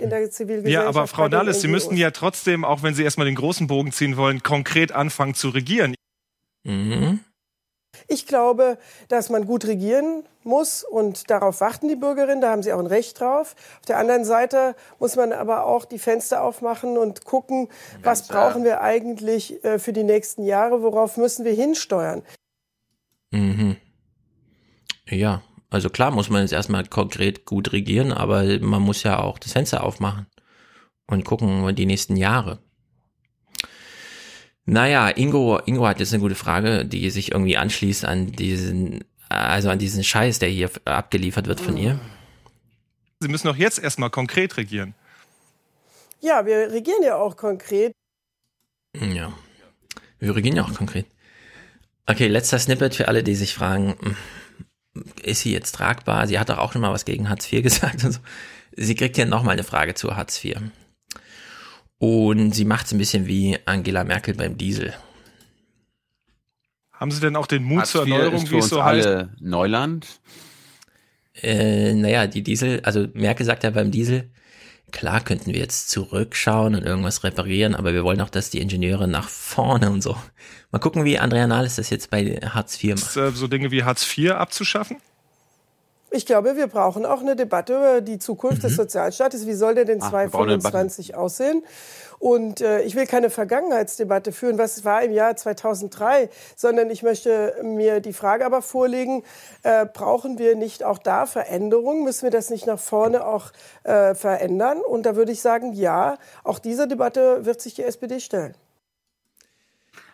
Ja, 0.65 0.87
aber 0.87 1.09
Frau 1.09 1.29
Nahles, 1.29 1.61
Sie 1.61 1.69
müssten 1.69 1.97
ja 1.97 2.13
trotzdem, 2.13 2.65
auch 2.65 2.85
wenn 2.85 2.95
Sie 2.95 3.03
erstmal 3.03 3.27
den 3.27 3.35
großen 3.35 3.67
Bogen 3.67 3.91
ziehen 3.91 4.17
wollen, 4.17 4.45
konkret 4.45 4.93
anfangen 4.93 5.35
zu 5.35 5.49
regieren. 5.49 5.95
Mhm. 6.63 7.21
Ich 8.07 8.27
glaube, 8.27 8.79
dass 9.09 9.29
man 9.29 9.47
gut 9.47 9.67
regieren 9.67 10.25
muss 10.45 10.85
und 10.85 11.31
darauf 11.31 11.61
warten 11.61 11.89
die 11.89 11.97
Bürgerinnen, 11.97 12.41
da 12.41 12.51
haben 12.51 12.63
sie 12.63 12.73
auch 12.73 12.79
ein 12.79 12.87
Recht 12.87 13.21
drauf. 13.21 13.55
Auf 13.81 13.87
der 13.87 13.99
anderen 13.99 14.25
Seite 14.25 14.75
muss 14.99 15.17
man 15.17 15.33
aber 15.33 15.67
auch 15.67 15.85
die 15.85 15.99
Fenster 15.99 16.43
aufmachen 16.43 16.97
und 16.97 17.25
gucken, 17.25 17.69
was 18.03 18.29
brauchen 18.29 18.65
wir 18.65 18.81
eigentlich 18.81 19.63
äh, 19.65 19.79
für 19.79 19.93
die 19.93 20.05
nächsten 20.05 20.45
Jahre, 20.45 20.83
worauf 20.83 21.17
müssen 21.17 21.45
wir 21.45 21.53
hinsteuern. 21.53 22.23
Mhm. 23.31 23.77
Ja, 25.09 25.43
also 25.73 25.89
klar 25.89 26.11
muss 26.11 26.29
man 26.29 26.43
jetzt 26.43 26.53
erstmal 26.53 26.87
konkret 26.87 27.47
gut 27.47 27.73
regieren, 27.73 28.13
aber 28.13 28.45
man 28.61 28.83
muss 28.83 29.03
ja 29.03 29.19
auch 29.19 29.39
das 29.39 29.53
Fenster 29.53 29.83
aufmachen 29.83 30.27
und 31.07 31.25
gucken 31.25 31.75
die 31.75 31.87
nächsten 31.87 32.17
Jahre. 32.17 32.59
Naja, 34.67 35.09
Ingo, 35.09 35.59
Ingo 35.65 35.87
hat 35.87 35.99
jetzt 35.99 36.13
eine 36.13 36.21
gute 36.21 36.35
Frage, 36.35 36.85
die 36.85 37.09
sich 37.11 37.33
irgendwie 37.33 37.57
anschließt 37.57 38.05
an 38.05 38.33
diesen, 38.33 39.03
also 39.29 39.71
an 39.71 39.79
diesen 39.79 40.05
Scheiß, 40.05 40.39
der 40.39 40.51
hier 40.51 40.71
abgeliefert 40.85 41.47
wird 41.47 41.61
von 41.61 41.77
ihr. 41.77 41.99
Sie 43.21 43.29
müssen 43.29 43.47
doch 43.47 43.57
jetzt 43.57 43.79
erstmal 43.79 44.11
konkret 44.11 44.57
regieren. 44.59 44.95
Ja, 46.21 46.45
wir 46.45 46.71
regieren 46.71 47.03
ja 47.03 47.17
auch 47.17 47.37
konkret. 47.37 47.93
Ja, 48.95 49.33
wir 50.19 50.37
regieren 50.37 50.57
ja 50.57 50.65
auch 50.65 50.75
konkret. 50.75 51.07
Okay, 52.07 52.29
letzter 52.29 52.59
Snippet 52.59 52.95
für 52.95 53.09
alle, 53.09 53.23
die 53.23 53.35
sich 53.35 53.55
fragen, 53.55 53.97
ist 55.23 55.41
sie 55.41 55.53
jetzt 55.53 55.73
tragbar? 55.73 56.27
Sie 56.27 56.39
hat 56.39 56.49
doch 56.49 56.59
auch 56.59 56.73
schon 56.73 56.83
mal 56.83 56.93
was 56.93 57.05
gegen 57.05 57.29
Hartz 57.29 57.53
IV 57.53 57.63
gesagt. 57.63 58.05
Und 58.05 58.13
so. 58.13 58.21
Sie 58.77 58.95
kriegt 58.95 59.17
hier 59.17 59.27
nochmal 59.27 59.55
eine 59.55 59.65
Frage 59.65 59.95
zu 59.95 60.17
Hartz 60.17 60.43
IV. 60.45 60.57
Und 61.99 62.53
sie 62.53 62.65
macht 62.65 62.87
es 62.87 62.93
ein 62.93 62.99
bisschen 62.99 63.27
wie 63.27 63.59
Angela 63.65 64.05
Merkel 64.05 64.35
beim 64.35 64.59
Diesel. 64.59 64.95
Haben 66.91 67.11
Sie 67.11 67.21
denn 67.21 67.37
auch 67.37 67.47
den 67.47 67.65
Mut 67.65 67.81
Hartz 67.81 67.93
zur 67.93 68.03
Erneuerung, 68.03 68.51
wie 68.51 68.59
es 68.59 68.69
so 68.69 68.81
alle 68.81 69.19
heißt? 69.19 69.41
Neuland. 69.41 70.21
Äh, 71.35 71.95
naja, 71.95 72.27
die 72.27 72.43
Diesel, 72.43 72.81
also 72.81 73.09
Merkel 73.15 73.47
sagt 73.47 73.65
ja 73.65 73.71
beim 73.71 73.91
Diesel, 73.91 74.31
klar 74.93 75.21
könnten 75.21 75.53
wir 75.53 75.61
jetzt 75.61 75.91
zurückschauen 75.91 76.75
und 76.75 76.85
irgendwas 76.85 77.25
reparieren, 77.25 77.75
aber 77.75 77.93
wir 77.95 78.05
wollen 78.05 78.21
auch, 78.21 78.31
dass 78.31 78.51
die 78.51 78.61
Ingenieure 78.61 79.09
nach 79.09 79.29
vorne 79.29 79.91
und 79.91 80.03
so. 80.03 80.17
Mal 80.71 80.79
gucken, 80.79 81.05
wie 81.05 81.19
Andrea 81.19 81.47
Nahles 81.47 81.77
das 81.77 81.91
jetzt 81.91 82.11
bei 82.11 82.39
Hartz 82.43 82.83
IV 82.83 83.01
macht. 83.01 83.17
Äh, 83.17 83.31
So 83.33 83.49
Dinge 83.49 83.71
wie 83.71 83.83
Hartz 83.85 84.07
IV 84.17 84.33
abzuschaffen? 84.33 84.99
Ich 86.15 86.27
glaube, 86.27 86.57
wir 86.57 86.67
brauchen 86.67 87.07
auch 87.07 87.21
eine 87.21 87.37
Debatte 87.37 87.75
über 87.75 88.01
die 88.03 88.19
Zukunft 88.19 88.63
des 88.63 88.77
Sozialstaates. 88.77 89.47
Wie 89.47 89.55
soll 89.55 89.75
der 89.75 89.87
denn 89.87 90.03
Ah, 90.03 90.13
wir 90.13 90.29
brauchen 90.29 90.51
eine 90.51 90.59
2025 90.59 91.15
aussehen? 91.15 91.65
Und 92.19 92.61
äh, 92.61 92.83
ich 92.83 92.95
will 92.95 93.07
keine 93.07 93.31
Vergangenheitsdebatte 93.31 94.31
führen, 94.31 94.59
was 94.59 94.85
war 94.85 95.03
im 95.03 95.13
Jahr 95.13 95.35
2003, 95.35 96.29
sondern 96.55 96.91
ich 96.91 97.03
möchte 97.03 97.57
mir 97.63 98.01
die 98.01 98.13
Frage 98.13 98.47
aber 98.47 98.63
vorlegen, 98.63 99.25
äh, 99.63 99.87
brauchen 99.87 100.39
wir 100.39 100.55
nicht 100.55 100.85
auch 100.85 100.99
da 100.99 101.27
Veränderungen? 101.27 102.05
Müssen 102.05 102.25
wir 102.25 102.31
das 102.31 102.51
nicht 102.51 102.67
nach 102.67 102.79
vorne 102.79 103.27
auch 103.27 103.51
äh, 103.83 104.15
verändern? 104.15 104.79
Und 104.81 105.05
da 105.05 105.17
würde 105.17 105.33
ich 105.33 105.41
sagen, 105.41 105.73
ja, 105.73 106.19
auch 106.45 106.59
diese 106.59 106.87
Debatte 106.87 107.45
wird 107.45 107.61
sich 107.61 107.75
die 107.75 107.83
SPD 107.83 108.21
stellen. 108.21 108.55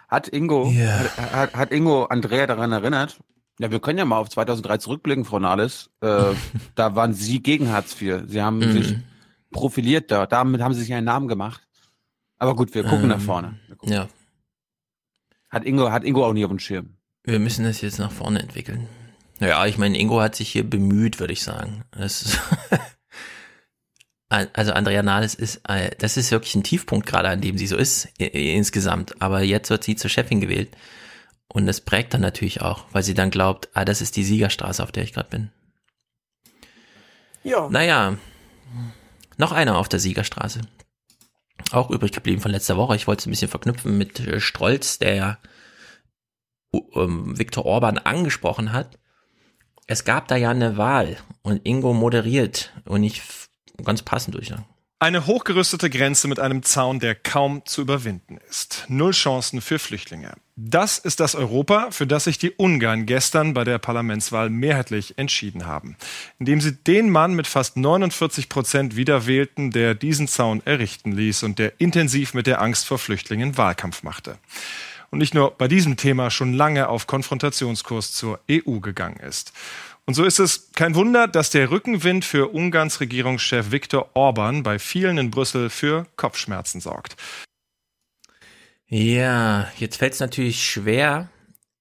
Hat 0.08 0.28
Ingo, 0.28 0.70
hat, 0.70 1.32
hat, 1.32 1.54
hat 1.54 1.72
Ingo 1.72 2.04
Andrea 2.04 2.46
daran 2.46 2.72
erinnert? 2.72 3.18
Ja, 3.59 3.71
wir 3.71 3.81
können 3.81 3.99
ja 3.99 4.05
mal 4.05 4.18
auf 4.18 4.29
2003 4.29 4.79
zurückblicken, 4.79 5.25
Frau 5.25 5.38
Nahles. 5.38 5.90
Äh, 6.01 6.35
da 6.75 6.94
waren 6.94 7.12
Sie 7.14 7.42
gegen 7.42 7.71
Hartz 7.71 8.01
IV. 8.01 8.23
Sie 8.27 8.40
haben 8.42 8.59
Mhm. 8.59 8.73
sich 8.73 8.97
profiliert 9.51 10.11
da. 10.11 10.27
Damit 10.27 10.61
haben 10.61 10.75
Sie 10.75 10.81
sich 10.83 10.92
einen 10.94 11.07
Namen 11.07 11.29
gemacht. 11.29 11.62
Aber 12.38 12.55
gut, 12.55 12.75
wir 12.75 12.83
gucken 12.85 13.03
Ähm, 13.05 13.09
nach 13.09 13.21
vorne. 13.21 13.59
Ja, 13.85 14.09
Hat 15.51 15.64
Ingo, 15.64 15.90
hat 15.90 16.05
Ingo 16.05 16.25
auch 16.25 16.33
nie 16.33 16.44
auf 16.44 16.51
dem 16.51 16.59
Schirm. 16.61 16.94
wir 17.25 17.38
müssen 17.40 17.64
das 17.64 17.81
jetzt 17.81 17.99
nach 17.99 18.12
vorne 18.12 18.40
entwickeln. 18.40 18.87
Naja, 19.40 19.66
ich 19.66 19.77
meine, 19.79 19.99
Ingo 19.99 20.21
hat 20.21 20.35
sich 20.37 20.49
hier 20.51 20.68
bemüht, 20.68 21.18
würde 21.21 21.33
ich 21.33 21.42
sagen. 21.42 21.85
Also 24.31 24.73
Andrea 24.75 25.03
Nahles 25.03 25.35
ist, 25.35 25.62
äh, 25.66 25.90
das 25.99 26.18
ist 26.18 26.31
wirklich 26.31 26.55
ein 26.55 26.62
Tiefpunkt 26.62 27.07
gerade, 27.07 27.31
an 27.31 27.40
dem 27.40 27.57
sie 27.57 27.66
so 27.66 27.77
ist 27.79 28.09
insgesamt. 28.18 29.23
Aber 29.23 29.40
jetzt 29.42 29.71
wird 29.71 29.85
sie 29.85 29.97
zur 29.97 30.11
Chefin 30.11 30.42
gewählt. 30.42 30.68
Und 31.48 31.66
das 31.66 31.80
prägt 31.80 32.14
dann 32.14 32.20
natürlich 32.20 32.61
auch, 32.61 32.84
weil 32.92 33.02
sie 33.02 33.14
dann 33.14 33.30
glaubt, 33.30 33.68
ah, 33.72 33.84
das 33.84 34.00
ist 34.00 34.16
die 34.16 34.24
Siegerstraße, 34.24 34.82
auf 34.82 34.92
der 34.92 35.02
ich 35.02 35.12
gerade 35.12 35.30
bin. 35.30 35.50
Ja. 37.42 37.68
Naja, 37.70 38.18
noch 39.38 39.52
einer 39.52 39.78
auf 39.78 39.88
der 39.88 40.00
Siegerstraße. 40.00 40.61
Auch 41.72 41.90
übrig 41.90 42.12
geblieben 42.12 42.40
von 42.40 42.50
letzter 42.50 42.76
Woche. 42.76 42.96
Ich 42.96 43.06
wollte 43.06 43.20
es 43.20 43.26
ein 43.26 43.30
bisschen 43.30 43.48
verknüpfen 43.48 43.96
mit 43.96 44.20
äh, 44.20 44.40
Strolz, 44.40 44.98
der 44.98 45.14
ja 45.14 45.38
ähm, 46.94 47.38
Viktor 47.38 47.64
Orban 47.64 47.98
angesprochen 47.98 48.72
hat. 48.72 48.98
Es 49.87 50.04
gab 50.04 50.28
da 50.28 50.37
ja 50.37 50.50
eine 50.50 50.76
Wahl 50.76 51.16
und 51.42 51.66
Ingo 51.66 51.94
moderiert 51.94 52.72
und 52.84 53.02
ich 53.02 53.22
ganz 53.82 54.02
passend 54.02 54.34
durch. 54.34 54.52
Eine 55.00 55.26
hochgerüstete 55.26 55.90
Grenze 55.90 56.26
mit 56.26 56.40
einem 56.40 56.64
Zaun, 56.64 56.98
der 56.98 57.14
kaum 57.14 57.64
zu 57.64 57.82
überwinden 57.82 58.40
ist. 58.50 58.84
Null 58.88 59.12
Chancen 59.12 59.61
für 59.61 59.78
Flüchtlinge. 59.78 60.32
Das 60.56 60.98
ist 60.98 61.20
das 61.20 61.37
Europa, 61.37 61.92
für 61.92 62.08
das 62.08 62.24
sich 62.24 62.37
die 62.37 62.50
Ungarn 62.50 63.06
gestern 63.06 63.54
bei 63.54 63.62
der 63.62 63.78
Parlamentswahl 63.78 64.50
mehrheitlich 64.50 65.16
entschieden 65.16 65.66
haben. 65.66 65.96
Indem 66.40 66.61
sie 66.61 66.72
den 66.72 67.11
Mann 67.11 67.34
mit 67.34 67.46
fast 67.46 67.76
49 67.76 68.48
Prozent 68.48 68.96
wieder 68.96 69.28
wählten, 69.28 69.70
der 69.70 69.94
diesen 69.94 70.26
Zaun 70.26 70.62
errichten 70.64 71.12
ließ 71.12 71.44
und 71.44 71.61
der 71.61 71.80
intensiv 71.80 72.34
mit 72.34 72.48
der 72.48 72.61
Angst 72.61 72.84
vor 72.84 72.98
Flüchtlingen 72.98 73.56
Wahlkampf 73.56 74.02
machte. 74.02 74.37
Und 75.11 75.20
nicht 75.20 75.32
nur 75.32 75.52
bei 75.52 75.68
diesem 75.68 75.96
Thema 75.96 76.32
schon 76.32 76.54
lange 76.54 76.88
auf 76.88 77.06
Konfrontationskurs 77.06 78.12
zur 78.12 78.40
EU 78.50 78.80
gegangen 78.80 79.20
ist. 79.20 79.52
Und 80.09 80.14
so 80.14 80.25
ist 80.25 80.38
es 80.38 80.73
kein 80.73 80.94
Wunder, 80.94 81.29
dass 81.29 81.51
der 81.51 81.71
Rückenwind 81.71 82.25
für 82.25 82.49
Ungarns 82.49 82.99
Regierungschef 82.99 83.73
Viktor 83.73 84.09
Orban 84.14 84.62
bei 84.62 84.79
vielen 84.79 85.18
in 85.18 85.31
Brüssel 85.31 85.68
für 85.68 86.07
Kopfschmerzen 86.16 86.81
sorgt. 86.81 87.16
Ja, 88.87 89.68
jetzt 89.77 89.99
fällt 89.99 90.14
es 90.14 90.21
natürlich 90.21 90.64
schwer, 90.64 91.29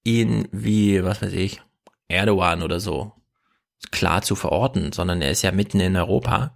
ihn 0.03 0.49
wie, 0.51 1.05
was 1.05 1.21
weiß 1.21 1.31
ich, 1.31 1.61
Erdogan 2.09 2.63
oder 2.63 2.81
so 2.81 3.13
klar 3.91 4.21
zu 4.23 4.35
verorten, 4.35 4.91
sondern 4.91 5.21
er 5.21 5.31
ist 5.31 5.43
ja 5.43 5.53
mitten 5.53 5.79
in 5.79 5.95
Europa. 5.95 6.53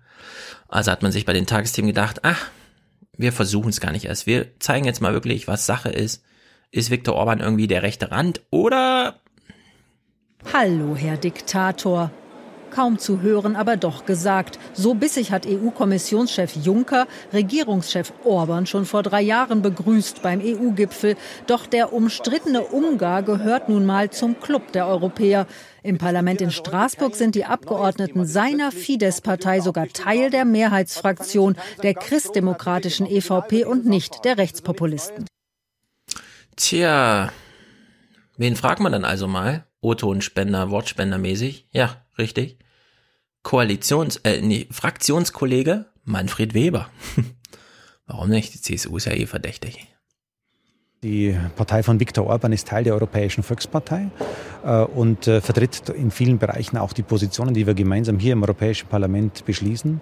Also 0.67 0.91
hat 0.91 1.03
man 1.03 1.13
sich 1.13 1.25
bei 1.25 1.31
den 1.31 1.47
Tagesthemen 1.47 1.87
gedacht, 1.87 2.25
ach, 2.25 2.49
wir 3.15 3.31
versuchen 3.31 3.69
es 3.69 3.79
gar 3.79 3.93
nicht 3.93 4.03
erst. 4.03 4.27
Wir 4.27 4.59
zeigen 4.59 4.83
jetzt 4.83 4.99
mal 4.99 5.13
wirklich, 5.13 5.47
was 5.47 5.65
Sache 5.65 5.87
ist. 5.87 6.21
Ist 6.69 6.91
Viktor 6.91 7.15
Orban 7.15 7.39
irgendwie 7.39 7.67
der 7.67 7.81
rechte 7.81 8.11
Rand 8.11 8.41
oder 8.49 9.20
Hallo, 10.53 10.95
Herr 10.95 11.17
Diktator. 11.17 12.11
Kaum 12.71 12.99
zu 12.99 13.21
hören, 13.21 13.55
aber 13.55 13.77
doch 13.77 14.05
gesagt. 14.05 14.57
So 14.73 14.93
bissig 14.93 15.31
hat 15.31 15.45
EU-Kommissionschef 15.45 16.55
Juncker 16.55 17.05
Regierungschef 17.33 18.13
Orban 18.23 18.65
schon 18.65 18.85
vor 18.85 19.03
drei 19.03 19.21
Jahren 19.21 19.61
begrüßt 19.61 20.21
beim 20.21 20.41
EU-Gipfel. 20.41 21.15
Doch 21.47 21.67
der 21.67 21.93
umstrittene 21.93 22.61
Ungar 22.61 23.23
gehört 23.23 23.69
nun 23.69 23.85
mal 23.85 24.09
zum 24.09 24.39
Club 24.39 24.71
der 24.71 24.87
Europäer. 24.87 25.47
Im 25.83 25.97
Parlament 25.97 26.41
in 26.41 26.51
Straßburg 26.51 27.15
sind 27.15 27.35
die 27.35 27.45
Abgeordneten 27.45 28.25
seiner 28.25 28.71
Fidesz-Partei 28.71 29.59
sogar 29.59 29.87
Teil 29.89 30.29
der 30.29 30.45
Mehrheitsfraktion 30.45 31.57
der 31.83 31.93
christdemokratischen 31.93 33.05
EVP 33.05 33.65
und 33.65 33.85
nicht 33.85 34.23
der 34.23 34.37
Rechtspopulisten. 34.37 35.25
Tja, 36.55 37.31
wen 38.37 38.55
fragt 38.55 38.79
man 38.79 38.91
dann 38.91 39.05
also 39.05 39.27
mal? 39.27 39.65
O-Tonspender, 39.81 40.69
Wortspendermäßig? 40.69 41.67
Ja, 41.71 42.05
richtig. 42.17 42.57
Koalitions-, 43.43 44.19
äh, 44.23 44.41
nee, 44.41 44.67
Fraktionskollege 44.71 45.85
Manfred 46.03 46.53
Weber. 46.53 46.89
Warum 48.05 48.29
nicht? 48.29 48.53
Die 48.53 48.61
CSU 48.61 48.97
ist 48.97 49.05
ja 49.05 49.13
eh 49.13 49.25
verdächtig. 49.25 49.87
Die 51.03 51.35
Partei 51.55 51.81
von 51.81 51.99
Viktor 51.99 52.27
Orban 52.27 52.53
ist 52.53 52.67
Teil 52.67 52.83
der 52.83 52.93
Europäischen 52.93 53.41
Volkspartei 53.41 54.11
äh, 54.63 54.83
und 54.83 55.27
äh, 55.27 55.41
vertritt 55.41 55.89
in 55.89 56.11
vielen 56.11 56.37
Bereichen 56.37 56.77
auch 56.77 56.93
die 56.93 57.01
Positionen, 57.01 57.55
die 57.55 57.65
wir 57.65 57.73
gemeinsam 57.73 58.19
hier 58.19 58.33
im 58.33 58.43
Europäischen 58.43 58.87
Parlament 58.87 59.43
beschließen. 59.45 59.99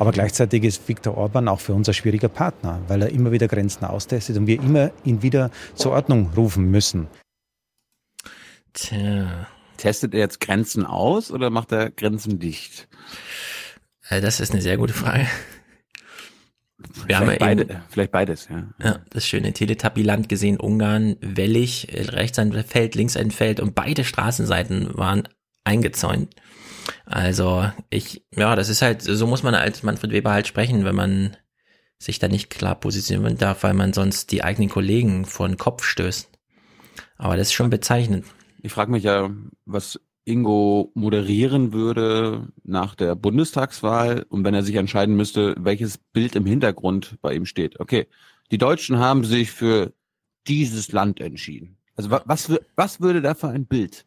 Aber 0.00 0.10
gleichzeitig 0.10 0.64
ist 0.64 0.88
Viktor 0.88 1.16
Orban 1.16 1.46
auch 1.46 1.60
für 1.60 1.72
uns 1.72 1.86
ein 1.86 1.94
schwieriger 1.94 2.28
Partner, 2.28 2.80
weil 2.88 3.02
er 3.02 3.10
immer 3.10 3.30
wieder 3.30 3.46
Grenzen 3.46 3.84
austestet 3.84 4.36
und 4.38 4.48
wir 4.48 4.60
immer 4.60 4.90
ihn 5.04 5.22
wieder 5.22 5.52
zur 5.76 5.92
Ordnung 5.92 6.30
rufen 6.36 6.68
müssen. 6.68 7.06
Tja. 8.72 9.46
Testet 9.76 10.14
er 10.14 10.20
jetzt 10.20 10.40
Grenzen 10.40 10.84
aus 10.84 11.30
oder 11.30 11.50
macht 11.50 11.72
er 11.72 11.90
Grenzen 11.90 12.38
dicht? 12.38 12.88
Äh, 14.08 14.20
das 14.20 14.40
ist 14.40 14.52
eine 14.52 14.62
sehr 14.62 14.76
gute 14.76 14.92
Frage. 14.92 15.26
Wir 17.06 17.18
haben 17.18 17.28
ja 17.30 17.36
Vielleicht, 17.36 17.40
beide, 17.40 17.62
eben, 17.62 17.82
vielleicht 17.90 18.10
beides, 18.10 18.48
ja. 18.48 18.68
ja, 18.82 19.00
das 19.10 19.26
schöne 19.26 19.52
Teletubby-Land 19.52 20.28
gesehen, 20.28 20.58
Ungarn, 20.58 21.16
wellig, 21.20 21.92
äh, 21.92 22.02
rechts 22.02 22.38
ein 22.38 22.52
Feld, 22.64 22.94
links 22.94 23.16
ein 23.16 23.30
Feld 23.30 23.60
und 23.60 23.74
beide 23.74 24.04
Straßenseiten 24.04 24.96
waren 24.96 25.28
eingezäunt. 25.64 26.34
Also 27.04 27.70
ich, 27.90 28.24
ja, 28.34 28.56
das 28.56 28.68
ist 28.68 28.82
halt, 28.82 29.02
so 29.02 29.26
muss 29.26 29.42
man 29.42 29.54
als 29.54 29.82
Manfred 29.82 30.12
Weber 30.12 30.32
halt 30.32 30.46
sprechen, 30.46 30.84
wenn 30.84 30.94
man 30.94 31.36
sich 31.98 32.18
da 32.18 32.28
nicht 32.28 32.48
klar 32.48 32.74
positionieren 32.74 33.36
darf, 33.36 33.62
weil 33.62 33.74
man 33.74 33.92
sonst 33.92 34.32
die 34.32 34.42
eigenen 34.42 34.70
Kollegen 34.70 35.26
vor 35.26 35.46
den 35.46 35.58
Kopf 35.58 35.84
stößt. 35.84 36.30
Aber 37.18 37.36
das 37.36 37.48
ist 37.48 37.52
schon 37.52 37.70
bezeichnend. 37.70 38.24
Ich 38.62 38.72
frage 38.72 38.90
mich 38.90 39.04
ja, 39.04 39.30
was 39.64 40.00
Ingo 40.24 40.92
moderieren 40.94 41.72
würde 41.72 42.48
nach 42.62 42.94
der 42.94 43.14
Bundestagswahl 43.14 44.26
und 44.28 44.44
wenn 44.44 44.54
er 44.54 44.62
sich 44.62 44.76
entscheiden 44.76 45.16
müsste, 45.16 45.54
welches 45.58 45.98
Bild 45.98 46.36
im 46.36 46.46
Hintergrund 46.46 47.16
bei 47.22 47.34
ihm 47.34 47.46
steht. 47.46 47.80
Okay, 47.80 48.06
die 48.50 48.58
Deutschen 48.58 48.98
haben 48.98 49.24
sich 49.24 49.50
für 49.50 49.92
dieses 50.46 50.92
Land 50.92 51.20
entschieden. 51.20 51.78
Also 51.96 52.10
wa- 52.10 52.22
was, 52.26 52.52
was 52.76 53.00
würde 53.00 53.22
da 53.22 53.34
für 53.34 53.48
ein 53.48 53.66
Bild 53.66 54.04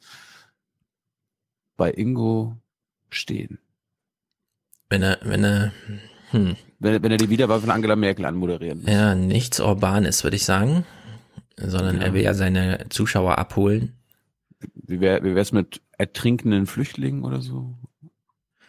bei 1.77 1.91
Ingo 1.91 2.57
stehen? 3.09 3.59
Wenn 4.89 5.01
er, 5.01 5.17
wenn 5.23 5.43
er, 5.43 5.71
hm, 6.31 6.55
Wenn, 6.79 7.01
wenn 7.01 7.11
er 7.11 7.17
die 7.17 7.29
Wiederwahl 7.29 7.59
von 7.59 7.71
Angela 7.71 7.95
Merkel 7.95 8.25
anmoderieren 8.25 8.81
muss. 8.81 8.89
ja, 8.91 9.15
nichts 9.15 9.59
Urbanes, 9.59 10.23
würde 10.23 10.35
ich 10.35 10.45
sagen, 10.45 10.85
sondern 11.57 11.97
Ja. 11.97 12.03
er 12.03 12.13
will 12.13 12.21
ja 12.21 12.33
seine 12.35 12.85
Zuschauer 12.89 13.37
abholen. 13.39 13.93
Wie 14.73 14.99
wäre 14.99 15.23
wie 15.23 15.35
wär's 15.35 15.51
mit 15.51 15.81
ertrinkenden 15.97 16.67
Flüchtlingen 16.67 17.23
oder 17.23 17.41
so? 17.41 17.77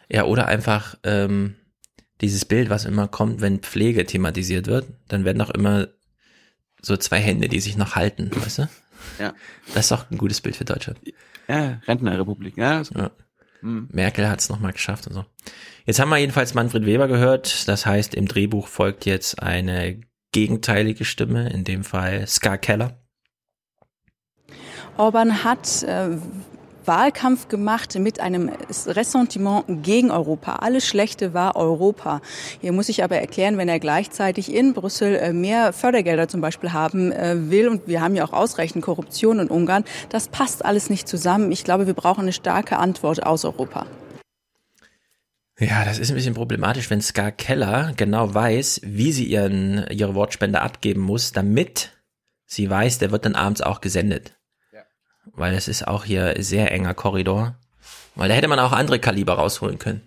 Ja, 0.08 0.24
oder 0.24 0.46
einfach 0.46 0.96
ähm, 1.02 1.56
dieses 2.20 2.44
Bild, 2.44 2.70
was 2.70 2.84
immer 2.84 3.08
kommt, 3.08 3.40
wenn 3.40 3.60
Pflege 3.60 4.06
thematisiert 4.06 4.66
wird, 4.66 4.86
dann 5.08 5.24
werden 5.24 5.40
auch 5.40 5.50
immer 5.50 5.88
so 6.80 6.96
zwei 6.96 7.18
Hände, 7.18 7.48
die 7.48 7.60
sich 7.60 7.76
noch 7.76 7.96
halten, 7.96 8.30
weißt 8.34 8.58
du? 8.58 8.68
Ja. 9.18 9.34
Das 9.74 9.86
ist 9.86 9.90
doch 9.90 10.10
ein 10.10 10.18
gutes 10.18 10.40
Bild 10.40 10.56
für 10.56 10.64
Deutschland. 10.64 10.98
Ja, 11.48 11.80
Rentnerrepublik. 11.86 12.56
Ja, 12.56 12.80
ist 12.80 12.92
gut. 12.92 13.02
Ja. 13.02 13.10
Hm. 13.60 13.88
Merkel 13.90 14.28
hat 14.28 14.40
es 14.40 14.48
nochmal 14.48 14.72
geschafft 14.72 15.06
und 15.06 15.14
so. 15.14 15.24
Jetzt 15.86 15.98
haben 15.98 16.10
wir 16.10 16.18
jedenfalls 16.18 16.54
Manfred 16.54 16.86
Weber 16.86 17.08
gehört. 17.08 17.68
Das 17.68 17.86
heißt, 17.86 18.14
im 18.14 18.28
Drehbuch 18.28 18.68
folgt 18.68 19.06
jetzt 19.06 19.42
eine 19.42 20.00
gegenteilige 20.32 21.04
Stimme, 21.04 21.48
in 21.50 21.64
dem 21.64 21.84
Fall 21.84 22.26
Ska 22.26 22.56
Keller. 22.56 23.03
Orban 24.96 25.42
hat, 25.44 25.82
äh, 25.82 26.16
Wahlkampf 26.86 27.48
gemacht 27.48 27.98
mit 27.98 28.20
einem 28.20 28.50
Ressentiment 28.86 29.64
gegen 29.82 30.10
Europa. 30.10 30.56
Alles 30.56 30.86
Schlechte 30.86 31.34
war 31.34 31.56
Europa. 31.56 32.20
Hier 32.60 32.72
muss 32.72 32.88
ich 32.88 33.02
aber 33.02 33.16
erklären, 33.16 33.56
wenn 33.56 33.68
er 33.68 33.80
gleichzeitig 33.80 34.54
in 34.54 34.74
Brüssel 34.74 35.16
äh, 35.16 35.32
mehr 35.32 35.72
Fördergelder 35.72 36.28
zum 36.28 36.40
Beispiel 36.40 36.72
haben 36.72 37.10
äh, 37.10 37.50
will, 37.50 37.68
und 37.68 37.88
wir 37.88 38.00
haben 38.00 38.14
ja 38.14 38.24
auch 38.24 38.32
ausreichend 38.32 38.84
Korruption 38.84 39.38
in 39.38 39.48
Ungarn, 39.48 39.84
das 40.10 40.28
passt 40.28 40.64
alles 40.64 40.90
nicht 40.90 41.08
zusammen. 41.08 41.50
Ich 41.52 41.64
glaube, 41.64 41.86
wir 41.86 41.94
brauchen 41.94 42.22
eine 42.22 42.32
starke 42.32 42.78
Antwort 42.78 43.24
aus 43.24 43.44
Europa. 43.44 43.86
Ja, 45.58 45.84
das 45.84 45.98
ist 45.98 46.10
ein 46.10 46.16
bisschen 46.16 46.34
problematisch, 46.34 46.90
wenn 46.90 47.00
Ska 47.00 47.30
Keller 47.30 47.92
genau 47.96 48.34
weiß, 48.34 48.80
wie 48.84 49.12
sie 49.12 49.24
ihren, 49.24 49.86
ihre 49.90 50.14
Wortspende 50.14 50.60
abgeben 50.60 51.00
muss, 51.00 51.32
damit 51.32 51.92
sie 52.44 52.68
weiß, 52.68 52.98
der 52.98 53.12
wird 53.12 53.24
dann 53.24 53.36
abends 53.36 53.60
auch 53.60 53.80
gesendet. 53.80 54.36
Ja. 55.26 55.32
Weil 55.34 55.54
es 55.54 55.68
ist 55.68 55.86
auch 55.86 56.04
hier 56.04 56.34
sehr 56.38 56.72
enger 56.72 56.94
Korridor. 56.94 57.56
Weil 58.14 58.28
da 58.28 58.34
hätte 58.34 58.48
man 58.48 58.58
auch 58.58 58.72
andere 58.72 58.98
Kaliber 58.98 59.34
rausholen 59.34 59.78
können. 59.78 60.02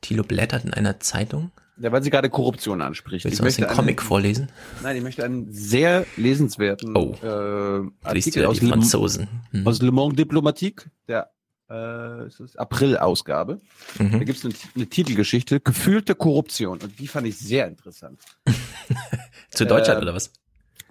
Thilo 0.00 0.22
blättert 0.22 0.64
in 0.64 0.74
einer 0.74 1.00
Zeitung. 1.00 1.52
Ja, 1.78 1.92
weil 1.92 2.02
sie 2.02 2.10
gerade 2.10 2.30
Korruption 2.30 2.80
anspricht. 2.80 3.24
Willst 3.24 3.34
ich 3.34 3.40
du 3.40 3.44
uns 3.44 3.56
den 3.56 3.66
Comic 3.66 4.00
einen, 4.00 4.06
vorlesen? 4.06 4.48
Nein, 4.82 4.96
ich 4.96 5.02
möchte 5.02 5.24
einen 5.24 5.52
sehr 5.52 6.06
lesenswerten 6.16 6.96
oh. 6.96 7.14
äh, 7.22 8.06
Artikel 8.06 8.46
aus, 8.46 8.58
Franzosen. 8.60 9.28
Hm. 9.50 9.66
aus 9.66 9.82
Le 9.82 9.92
Monde 9.92 10.16
Diplomatique, 10.16 10.90
der 11.06 11.30
äh, 11.68 12.28
April-Ausgabe. 12.56 13.60
Mhm. 13.98 14.12
Da 14.12 14.18
gibt 14.18 14.38
es 14.38 14.44
eine, 14.44 14.54
eine, 14.74 14.86
Titelgeschichte, 14.86 15.60
gefühlte 15.60 16.14
Korruption. 16.14 16.78
Und 16.78 16.98
die 16.98 17.08
fand 17.08 17.26
ich 17.26 17.38
sehr 17.38 17.66
interessant. 17.66 18.20
zu 19.50 19.66
Deutschland 19.66 19.98
äh, 19.98 20.02
oder 20.02 20.14
was? 20.14 20.32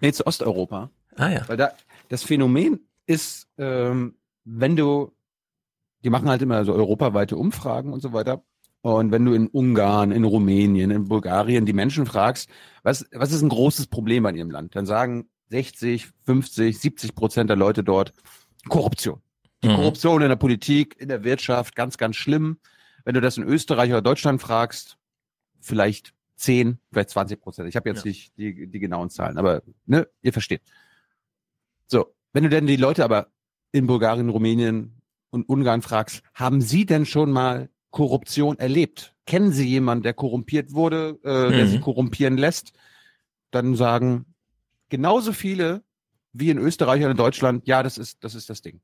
Nee, 0.01 0.11
zu 0.11 0.27
Osteuropa. 0.27 0.91
Ah 1.15 1.29
ja. 1.29 1.47
Weil 1.47 1.57
da 1.57 1.71
das 2.09 2.23
Phänomen 2.23 2.81
ist, 3.05 3.47
ähm, 3.57 4.15
wenn 4.43 4.75
du, 4.75 5.13
die 6.03 6.09
machen 6.09 6.29
halt 6.29 6.41
immer 6.41 6.65
so 6.65 6.73
europaweite 6.73 7.37
Umfragen 7.37 7.93
und 7.93 8.01
so 8.01 8.13
weiter. 8.13 8.43
Und 8.81 9.11
wenn 9.11 9.25
du 9.25 9.33
in 9.33 9.47
Ungarn, 9.47 10.11
in 10.11 10.23
Rumänien, 10.23 10.91
in 10.91 11.05
Bulgarien 11.05 11.65
die 11.65 11.73
Menschen 11.73 12.05
fragst, 12.05 12.49
was, 12.83 13.05
was 13.11 13.31
ist 13.31 13.41
ein 13.41 13.49
großes 13.49 13.87
Problem 13.87 14.25
an 14.27 14.35
ihrem 14.35 14.51
Land, 14.51 14.75
dann 14.75 14.85
sagen 14.85 15.27
60, 15.49 16.07
50, 16.25 16.79
70 16.79 17.15
Prozent 17.15 17.49
der 17.49 17.57
Leute 17.57 17.83
dort 17.83 18.13
Korruption. 18.69 19.21
Die 19.63 19.69
mhm. 19.69 19.75
Korruption 19.75 20.21
in 20.21 20.29
der 20.29 20.35
Politik, 20.35 20.95
in 20.99 21.07
der 21.07 21.23
Wirtschaft, 21.23 21.75
ganz, 21.75 21.97
ganz 21.97 22.15
schlimm. 22.15 22.59
Wenn 23.03 23.15
du 23.15 23.21
das 23.21 23.37
in 23.37 23.43
Österreich 23.43 23.89
oder 23.89 24.01
Deutschland 24.01 24.41
fragst, 24.41 24.97
vielleicht 25.59 26.13
10, 26.35 26.79
vielleicht 26.91 27.09
20 27.09 27.41
Prozent. 27.41 27.69
Ich 27.69 27.75
habe 27.75 27.89
jetzt 27.89 28.05
ja. 28.05 28.09
nicht 28.09 28.37
die, 28.37 28.67
die 28.67 28.79
genauen 28.79 29.09
Zahlen, 29.09 29.37
aber 29.37 29.63
ne, 29.85 30.07
ihr 30.21 30.33
versteht. 30.33 30.61
So, 31.87 32.14
wenn 32.35 32.43
du 32.43 32.49
denn 32.49 32.67
die 32.67 32.75
Leute 32.75 33.05
aber 33.05 33.29
in 33.71 33.87
Bulgarien, 33.87 34.27
Rumänien 34.27 35.01
und 35.29 35.47
Ungarn 35.47 35.81
fragst, 35.81 36.21
haben 36.33 36.59
sie 36.59 36.85
denn 36.85 37.05
schon 37.05 37.31
mal 37.31 37.69
Korruption 37.91 38.59
erlebt? 38.59 39.15
Kennen 39.25 39.53
sie 39.53 39.65
jemanden, 39.65 40.03
der 40.03 40.13
korrumpiert 40.13 40.73
wurde, 40.73 41.17
äh, 41.23 41.47
mhm. 41.47 41.51
der 41.53 41.67
sich 41.67 41.79
korrumpieren 41.79 42.35
lässt? 42.35 42.73
Dann 43.51 43.75
sagen 43.75 44.25
genauso 44.89 45.31
viele 45.31 45.81
wie 46.33 46.49
in 46.49 46.57
Österreich 46.57 46.99
oder 47.03 47.11
in 47.11 47.17
Deutschland, 47.17 47.65
ja, 47.67 47.81
das 47.83 47.97
ist, 47.97 48.21
das 48.25 48.35
ist 48.35 48.49
das 48.49 48.61
Ding. 48.61 48.81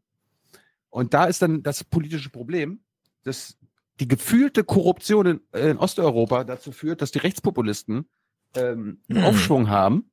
Und 0.89 1.13
da 1.13 1.25
ist 1.25 1.41
dann 1.41 1.61
das 1.61 1.83
politische 1.83 2.29
Problem, 2.29 2.79
dass 3.23 3.57
die 3.99 4.07
gefühlte 4.07 4.63
Korruption 4.63 5.25
in, 5.25 5.41
in 5.51 5.77
Osteuropa 5.77 6.45
dazu 6.45 6.71
führt, 6.71 7.01
dass 7.01 7.11
die 7.11 7.19
Rechtspopulisten 7.19 8.05
ähm, 8.55 9.01
einen 9.09 9.19
mhm. 9.19 9.25
Aufschwung 9.25 9.69
haben, 9.69 10.09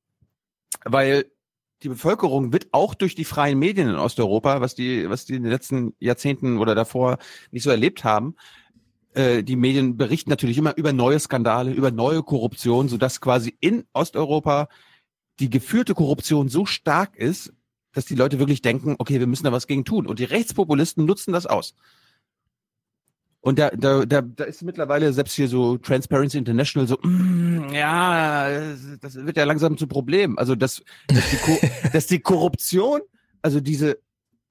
weil 0.84 1.30
die 1.82 1.88
Bevölkerung 1.88 2.52
wird 2.52 2.68
auch 2.72 2.94
durch 2.94 3.14
die 3.14 3.24
freien 3.24 3.58
Medien 3.58 3.88
in 3.88 3.94
Osteuropa, 3.94 4.60
was 4.60 4.74
die, 4.74 5.08
was 5.08 5.24
die 5.24 5.34
in 5.34 5.44
den 5.44 5.52
letzten 5.52 5.94
Jahrzehnten 6.00 6.58
oder 6.58 6.74
davor 6.74 7.18
nicht 7.50 7.62
so 7.62 7.70
erlebt 7.70 8.04
haben, 8.04 8.34
äh, 9.14 9.42
die 9.42 9.56
Medien 9.56 9.96
berichten 9.96 10.30
natürlich 10.30 10.58
immer 10.58 10.76
über 10.76 10.92
neue 10.92 11.18
Skandale, 11.18 11.72
über 11.72 11.90
neue 11.90 12.22
Korruption, 12.22 12.88
sodass 12.88 13.20
quasi 13.20 13.56
in 13.60 13.84
Osteuropa 13.92 14.68
die 15.40 15.50
geführte 15.50 15.94
Korruption 15.94 16.48
so 16.48 16.66
stark 16.66 17.16
ist, 17.16 17.52
dass 17.92 18.04
die 18.04 18.16
Leute 18.16 18.38
wirklich 18.38 18.62
denken, 18.62 18.96
okay, 18.98 19.18
wir 19.20 19.26
müssen 19.26 19.44
da 19.44 19.52
was 19.52 19.66
gegen 19.66 19.84
tun. 19.84 20.06
Und 20.06 20.18
die 20.18 20.24
Rechtspopulisten 20.24 21.04
nutzen 21.04 21.32
das 21.32 21.46
aus. 21.46 21.74
Und 23.40 23.58
da, 23.58 23.70
da, 23.70 24.04
da, 24.04 24.22
da 24.22 24.44
ist 24.44 24.62
mittlerweile 24.62 25.12
selbst 25.12 25.34
hier 25.34 25.48
so 25.48 25.78
Transparency 25.78 26.38
International 26.38 26.88
so, 26.88 26.98
mm, 27.02 27.72
ja, 27.72 28.48
das 29.00 29.14
wird 29.14 29.36
ja 29.36 29.44
langsam 29.44 29.78
zum 29.78 29.88
Problem. 29.88 30.38
Also, 30.38 30.54
dass, 30.54 30.82
dass, 31.06 31.30
die, 31.30 31.70
dass 31.92 32.06
die 32.06 32.18
Korruption, 32.18 33.00
also 33.40 33.60
diese, 33.60 33.98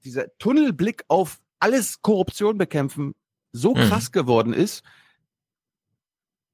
dieser 0.04 0.26
Tunnelblick 0.38 1.04
auf 1.08 1.38
alles 1.58 2.00
Korruption 2.00 2.56
bekämpfen, 2.56 3.14
so 3.52 3.74
mhm. 3.74 3.80
krass 3.88 4.10
geworden 4.10 4.52
ist, 4.52 4.82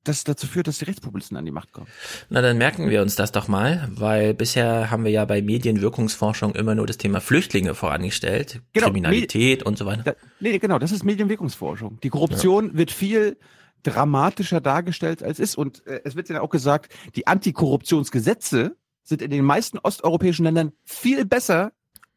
das 0.04 0.24
dazu 0.24 0.46
führt, 0.46 0.66
dass 0.66 0.78
die 0.78 0.84
Rechtspopulisten 0.84 1.36
an 1.36 1.44
die 1.44 1.50
Macht 1.50 1.72
kommen. 1.72 1.86
Na, 2.28 2.42
dann 2.42 2.58
merken 2.58 2.88
wir 2.90 3.02
uns 3.02 3.16
das 3.16 3.32
doch 3.32 3.48
mal, 3.48 3.88
weil 3.90 4.34
bisher 4.34 4.90
haben 4.90 5.04
wir 5.04 5.10
ja 5.10 5.24
bei 5.24 5.42
Medienwirkungsforschung 5.42 6.54
immer 6.54 6.74
nur 6.74 6.86
das 6.86 6.98
Thema 6.98 7.20
Flüchtlinge 7.20 7.74
vorangestellt, 7.74 8.60
genau, 8.72 8.86
Kriminalität 8.86 9.58
Medi 9.60 9.64
und 9.64 9.78
so 9.78 9.86
weiter. 9.86 10.02
Da, 10.02 10.14
nee, 10.40 10.58
genau, 10.58 10.78
das 10.78 10.92
ist 10.92 11.04
Medienwirkungsforschung. 11.04 11.98
Die 12.02 12.10
Korruption 12.10 12.68
ja. 12.68 12.78
wird 12.78 12.90
viel 12.90 13.38
dramatischer 13.82 14.60
dargestellt 14.60 15.22
als 15.22 15.38
ist 15.38 15.56
und 15.56 15.86
äh, 15.86 16.00
es 16.04 16.16
wird 16.16 16.28
ja 16.28 16.40
auch 16.40 16.50
gesagt, 16.50 16.92
die 17.16 17.26
Antikorruptionsgesetze 17.26 18.76
sind 19.02 19.22
in 19.22 19.30
den 19.30 19.44
meisten 19.44 19.78
osteuropäischen 19.78 20.44
Ländern 20.44 20.72
viel 20.84 21.24
besser 21.24 21.72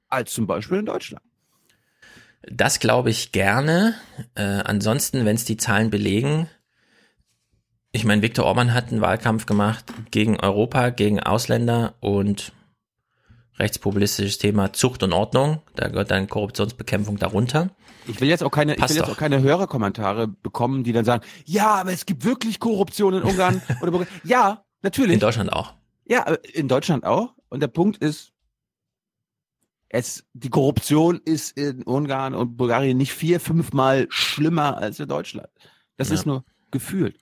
als 0.08 0.32
zum 0.32 0.48
Beispiel 0.48 0.80
in 0.80 0.86
Deutschland. 0.86 1.24
Das 2.50 2.80
glaube 2.80 3.10
ich 3.10 3.32
gerne. 3.34 3.96
Äh, 4.36 4.44
ansonsten, 4.44 5.26
wenn 5.26 5.36
es 5.36 5.44
die 5.44 5.58
Zahlen 5.58 5.90
belegen, 5.90 6.50
ich 7.98 8.06
meine, 8.06 8.22
Viktor 8.22 8.46
Orban 8.46 8.74
hat 8.74 8.92
einen 8.92 9.02
Wahlkampf 9.02 9.48
gemacht 9.48 9.86
gegen 10.12 10.40
Europa, 10.40 10.90
gegen 10.92 11.20
Ausländer 11.20 11.96
und 12.00 12.54
rechtspopulistisches 13.58 14.38
Thema 14.38 14.72
Zucht 14.72 15.02
und 15.02 15.14
Ordnung. 15.14 15.64
Da 15.76 15.88
gehört 15.88 16.12
dann 16.12 16.30
Korruptionsbekämpfung 16.30 17.18
darunter. 17.18 17.72
Ich 18.08 18.22
will 18.22 18.30
jetzt 18.30 18.44
auch 18.44 18.52
keine, 18.52 18.76
Passt 18.76 18.92
ich 18.92 18.98
will 18.98 19.08
jetzt 19.08 19.16
auch 19.16 19.20
keine 19.20 19.42
Hörerkommentare 19.42 20.28
bekommen, 20.28 20.84
die 20.84 20.94
dann 20.94 21.06
sagen, 21.06 21.26
ja, 21.46 21.74
aber 21.74 21.92
es 21.92 22.06
gibt 22.06 22.24
wirklich 22.24 22.60
Korruption 22.60 23.16
in 23.16 23.24
Ungarn 23.24 23.64
oder 23.82 23.90
Bulgarien. 23.90 24.22
Ja, 24.24 24.64
natürlich. 24.84 25.16
In 25.16 25.20
Deutschland 25.20 25.52
auch. 25.52 25.74
Ja, 26.06 26.22
in 26.54 26.68
Deutschland 26.68 27.04
auch. 27.04 27.34
Und 27.50 27.62
der 27.62 27.68
Punkt 27.68 27.98
ist, 27.98 28.32
es, 29.90 30.24
die 30.34 30.50
Korruption 30.50 31.20
ist 31.26 31.58
in 31.58 31.82
Ungarn 31.82 32.36
und 32.36 32.58
Bulgarien 32.58 32.98
nicht 32.98 33.14
vier, 33.14 33.40
fünfmal 33.40 34.06
schlimmer 34.10 34.78
als 34.78 35.00
in 35.00 35.08
Deutschland. 35.08 35.50
Das 35.96 36.10
ja. 36.10 36.14
ist 36.14 36.28
nur 36.28 36.46
gefühlt. 36.70 37.18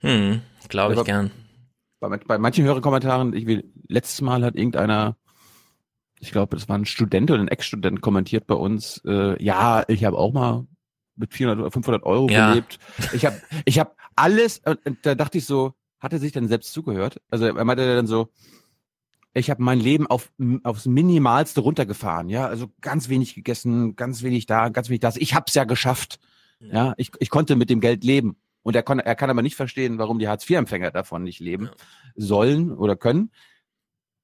Hm, 0.00 0.42
glaube 0.68 0.94
ich 0.94 1.04
gern. 1.04 1.30
Bei, 2.00 2.08
bei 2.08 2.38
manchen 2.38 2.64
Hörerkommentaren, 2.64 3.34
ich 3.34 3.46
will, 3.46 3.72
letztes 3.88 4.20
Mal 4.20 4.44
hat 4.44 4.56
irgendeiner, 4.56 5.16
ich 6.20 6.32
glaube, 6.32 6.56
das 6.56 6.68
war 6.68 6.76
ein 6.76 6.84
Student 6.84 7.30
oder 7.30 7.40
ein 7.40 7.48
Ex-Student 7.48 8.00
kommentiert 8.00 8.46
bei 8.46 8.54
uns, 8.54 9.00
äh, 9.06 9.42
ja, 9.42 9.84
ich 9.88 10.04
habe 10.04 10.18
auch 10.18 10.32
mal 10.32 10.66
mit 11.16 11.32
400 11.32 11.60
oder 11.60 11.70
500 11.70 12.02
Euro 12.04 12.28
ja. 12.28 12.50
gelebt. 12.50 12.78
Ich 13.12 13.24
habe 13.24 13.40
ich 13.64 13.78
hab 13.78 13.96
alles, 14.14 14.60
und 14.84 14.98
da 15.02 15.14
dachte 15.14 15.38
ich 15.38 15.46
so, 15.46 15.74
hat 15.98 16.12
er 16.12 16.18
sich 16.18 16.32
dann 16.32 16.48
selbst 16.48 16.72
zugehört? 16.72 17.20
Also 17.30 17.46
er 17.46 17.64
meinte 17.64 17.96
dann 17.96 18.06
so, 18.06 18.28
ich 19.32 19.50
habe 19.50 19.62
mein 19.62 19.80
Leben 19.80 20.06
auf, 20.06 20.30
aufs 20.62 20.86
Minimalste 20.86 21.60
runtergefahren, 21.60 22.28
ja, 22.28 22.46
also 22.46 22.70
ganz 22.80 23.08
wenig 23.08 23.34
gegessen, 23.34 23.96
ganz 23.96 24.22
wenig 24.22 24.46
da, 24.46 24.68
ganz 24.68 24.88
wenig 24.88 25.00
das. 25.00 25.16
Ich 25.16 25.34
hab's 25.34 25.54
ja 25.54 25.64
geschafft. 25.64 26.18
Ja, 26.58 26.94
ich, 26.96 27.12
ich 27.18 27.28
konnte 27.28 27.54
mit 27.54 27.68
dem 27.68 27.80
Geld 27.80 28.02
leben. 28.02 28.36
Und 28.66 28.74
er 28.74 28.82
kann, 28.82 28.98
er 28.98 29.14
kann 29.14 29.30
aber 29.30 29.42
nicht 29.42 29.54
verstehen, 29.54 29.96
warum 29.98 30.18
die 30.18 30.26
Hartz-IV-Empfänger 30.26 30.90
davon 30.90 31.22
nicht 31.22 31.38
leben 31.38 31.70
sollen 32.16 32.72
oder 32.72 32.96
können. 32.96 33.30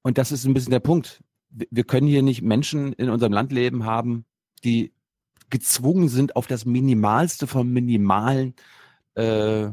Und 0.01 0.17
das 0.17 0.33
ist 0.33 0.43
ein 0.43 0.53
bisschen 0.53 0.71
der 0.71 0.81
Punkt. 0.81 1.23
Wir 1.49 1.85
können 1.85 2.07
hier 2.07 2.23
nicht 2.23 2.41
Menschen 2.41 2.91
in 2.91 3.09
unserem 3.09 3.31
Land 3.31 3.53
leben 3.53 3.85
haben, 3.85 4.25
die 4.65 4.91
gezwungen 5.49 6.09
sind, 6.09 6.35
auf 6.35 6.45
das 6.45 6.65
Minimalste 6.65 7.47
vom 7.47 7.71
Minimalen 7.71 8.53
äh, 9.15 9.67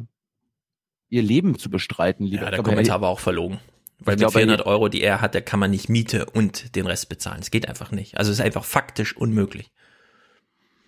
ihr 1.09 1.23
Leben 1.23 1.59
zu 1.59 1.69
bestreiten. 1.69 2.25
Lieber. 2.25 2.45
Ja, 2.45 2.51
der 2.53 2.63
Kommentar 2.63 3.01
war 3.01 3.09
auch 3.09 3.19
verlogen. 3.19 3.59
Weil 3.99 4.15
mit 4.15 4.21
glaube, 4.21 4.39
400 4.39 4.67
Euro, 4.67 4.89
die 4.89 5.03
er 5.03 5.21
hat, 5.21 5.35
da 5.35 5.41
kann 5.41 5.59
man 5.59 5.73
nicht 5.73 5.89
Miete 5.89 6.27
und 6.27 6.77
den 6.77 6.87
Rest 6.87 7.09
bezahlen. 7.09 7.41
Es 7.41 7.51
geht 7.51 7.69
einfach 7.69 7.91
nicht. 7.91 8.19
Also 8.19 8.31
es 8.31 8.39
ist 8.39 8.45
einfach 8.45 8.65
faktisch 8.65 9.17
unmöglich. 9.17 9.73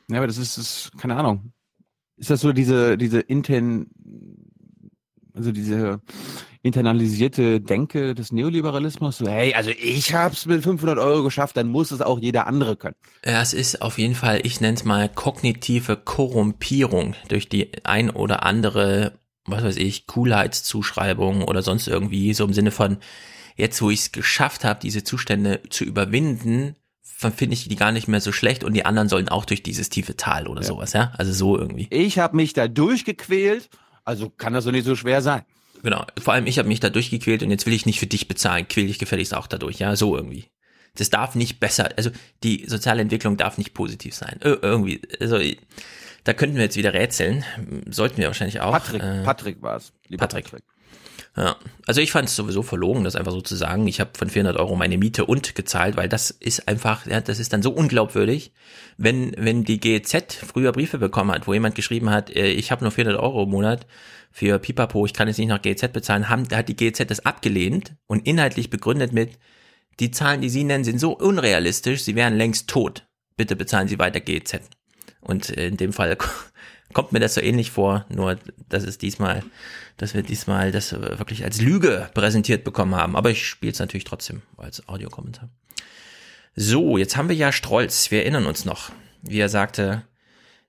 Ja, 0.07 0.19
aber 0.19 0.29
das 0.29 0.39
ist, 0.39 0.57
ist 0.57 0.93
keine 0.99 1.17
Ahnung. 1.17 1.53
Ist 2.23 2.31
das 2.31 2.41
so 2.41 2.53
diese, 2.53 2.97
diese 2.97 3.19
intern, 3.19 3.89
also 5.35 5.51
diese 5.51 6.01
internalisierte 6.63 7.61
Denke 7.61 8.15
des 8.15 8.31
Neoliberalismus? 8.31 9.19
So, 9.19 9.27
hey, 9.27 9.55
also 9.55 9.71
ich 9.71 10.15
hab's 10.15 10.47
mit 10.47 10.63
500 10.63 11.01
Euro 11.01 11.25
geschafft, 11.25 11.57
dann 11.57 11.67
muss 11.67 11.91
es 11.91 12.01
auch 12.01 12.21
jeder 12.21 12.47
andere 12.47 12.77
können. 12.77 12.95
Ja, 13.27 13.43
es 13.43 13.53
ist 13.53 13.83
auf 13.83 13.99
jeden 13.99 14.15
Fall, 14.15 14.39
ich 14.45 14.61
nenne 14.61 14.75
es 14.75 14.85
mal 14.85 15.09
kognitive 15.09 15.97
Korrumpierung 15.97 17.17
durch 17.27 17.49
die 17.49 17.73
ein 17.83 18.09
oder 18.09 18.45
andere, 18.45 19.19
was 19.45 19.65
weiß 19.65 19.77
ich, 19.79 20.07
Coolheitszuschreibung 20.07 21.43
oder 21.43 21.63
sonst 21.63 21.89
irgendwie, 21.89 22.35
so 22.35 22.45
im 22.45 22.53
Sinne 22.53 22.71
von, 22.71 22.99
jetzt 23.57 23.83
wo 23.83 23.91
ich 23.91 23.99
es 23.99 24.13
geschafft 24.13 24.63
habe, 24.63 24.79
diese 24.81 25.03
Zustände 25.03 25.61
zu 25.71 25.83
überwinden, 25.83 26.77
finde 27.03 27.55
ich 27.55 27.69
die 27.69 27.77
gar 27.77 27.93
nicht 27.93 28.09
mehr 28.09 28.21
so 28.21 28.33
schlecht 28.33 28.65
und 28.65 28.75
die 28.75 28.85
anderen 28.85 29.09
sollen 29.09 29.29
auch 29.29 29.45
durch 29.45 29.63
dieses 29.63 29.89
tiefe 29.89 30.17
Tal 30.17 30.47
oder 30.49 30.63
Ja. 30.63 30.67
sowas, 30.69 30.93
ja? 30.93 31.13
Also 31.19 31.33
so 31.33 31.59
irgendwie. 31.59 31.87
Ich 31.91 32.19
habe 32.19 32.37
mich 32.37 32.53
da 32.53 32.69
durchgequält, 32.69 33.69
also 34.05 34.31
kann 34.31 34.53
das 34.55 34.65
doch 34.65 34.73
nicht 34.73 34.85
so 34.87 34.97
schwer 34.97 35.23
sein. 35.23 35.43
Genau. 35.83 36.05
Vor 36.21 36.33
allem 36.35 36.47
ich 36.47 36.59
habe 36.59 36.69
mich 36.69 36.81
da 36.81 36.91
durchgequält 36.91 37.43
und 37.43 37.51
jetzt 37.51 37.67
will 37.67 37.73
ich 37.73 37.87
nicht 37.87 37.99
für 37.99 38.07
dich 38.07 38.29
bezahlen, 38.29 38.67
quäl 38.69 38.87
dich 38.87 38.99
gefälligst 38.99 39.35
auch 39.35 39.47
dadurch, 39.47 39.79
ja? 39.79 39.97
So 39.97 40.17
irgendwie. 40.17 40.47
Das 40.95 41.11
darf 41.11 41.35
nicht 41.35 41.59
besser, 41.59 41.89
also 41.97 42.11
die 42.43 42.67
soziale 42.69 43.01
Entwicklung 43.03 43.37
darf 43.37 43.57
nicht 43.57 43.73
positiv 43.73 44.15
sein. 44.15 44.39
Ir 44.45 44.59
irgendwie, 44.63 45.01
also 45.21 45.39
da 46.25 46.35
könnten 46.35 46.57
wir 46.57 46.65
jetzt 46.65 46.77
wieder 46.77 46.93
rätseln, 46.93 47.45
sollten 47.89 48.19
wir 48.19 48.27
wahrscheinlich 48.27 48.61
auch. 48.61 48.73
Patrick, 48.73 49.03
Äh, 49.03 49.23
Patrick 49.25 49.63
war 49.63 49.77
es. 49.77 49.93
Lieber 50.09 50.27
Patrick. 50.29 50.63
Ja, 51.35 51.57
also 51.87 52.03
ich 52.03 52.13
fand 52.13 52.29
es 52.29 52.37
sowieso 52.37 52.63
verlogen, 52.63 53.05
das 53.05 53.17
einfach 53.17 53.33
so 53.33 53.41
zu 53.41 53.57
sagen. 53.57 53.89
Ich 53.89 54.01
habe 54.01 54.11
von 54.15 54.29
400 54.29 54.59
Euro 54.59 54.77
meine 54.77 54.99
Miete 54.99 55.25
und 55.25 55.55
gezahlt, 55.55 55.97
weil 55.97 56.09
das 56.09 56.31
ist 56.31 56.69
einfach, 56.69 57.07
ja, 57.07 57.23
das 57.23 57.39
ist 57.39 57.55
dann 57.55 57.63
so 57.63 57.71
unglaubwürdig, 57.71 58.53
wenn 58.99 59.35
wenn 59.39 59.65
die 59.65 59.81
GEZ 59.81 60.35
früher 60.35 60.73
Briefe 60.73 60.99
bekommen 60.99 61.31
hat, 61.31 61.47
wo 61.47 61.55
jemand 61.55 61.75
geschrieben 61.75 62.11
hat, 62.11 62.29
äh, 62.31 62.49
ich 62.49 62.71
habe 62.71 62.85
nur 62.85 62.91
400 62.91 63.19
Euro 63.19 63.45
im 63.45 63.51
Monat 63.51 63.87
für 64.31 64.59
Pipapo, 64.59 65.07
ich 65.07 65.15
kann 65.15 65.29
jetzt 65.29 65.39
nicht 65.39 65.49
nach 65.49 65.63
GEZ 65.63 65.93
bezahlen, 65.93 66.29
haben, 66.29 66.49
da 66.49 66.59
hat 66.59 66.69
die 66.69 66.77
GEZ 66.77 67.07
das 67.07 67.25
abgelehnt 67.25 67.95
und 68.07 68.27
inhaltlich 68.27 68.69
begründet 68.69 69.13
mit, 69.15 69.39
die 70.01 70.11
Zahlen, 70.11 70.43
die 70.43 70.51
Sie 70.51 70.65
nennen, 70.65 70.85
sind 70.85 70.99
so 70.99 71.13
unrealistisch, 71.17 72.03
Sie 72.03 72.15
wären 72.15 72.37
längst 72.37 72.69
tot. 72.69 73.07
Bitte 73.37 73.57
bezahlen 73.57 73.89
Sie 73.89 73.99
weiter 73.99 74.21
GEZ. 74.21 74.61
Und 75.21 75.57
äh, 75.57 75.67
in 75.67 75.77
dem 75.79 75.93
Fall 75.95 76.17
kommt 76.93 77.13
mir 77.13 77.21
das 77.21 77.35
so 77.35 77.41
ähnlich 77.41 77.71
vor, 77.71 78.07
nur 78.09 78.39
dass 78.69 78.85
es 78.85 78.99
diesmal, 78.99 79.43
dass 79.97 80.15
wir 80.15 80.23
diesmal 80.23 80.73
das 80.73 80.93
äh, 80.93 81.19
wirklich 81.19 81.45
als 81.45 81.61
Lüge 81.61 82.11
präsentiert 82.15 82.65
bekommen 82.65 82.95
haben. 82.95 83.17
Aber 83.17 83.31
ich 83.31 83.47
spiele 83.47 83.73
es 83.73 83.79
natürlich 83.79 84.05
trotzdem 84.05 84.43
als 84.57 84.89
Audiokommentar. 84.89 85.49
So, 86.55 86.99
jetzt 86.99 87.17
haben 87.17 87.29
wir 87.29 87.37
ja 87.37 87.53
Strolz. 87.53 88.11
Wir 88.11 88.21
erinnern 88.23 88.47
uns 88.47 88.65
noch, 88.65 88.91
wie 89.23 89.39
er 89.39 89.49
sagte, 89.49 90.05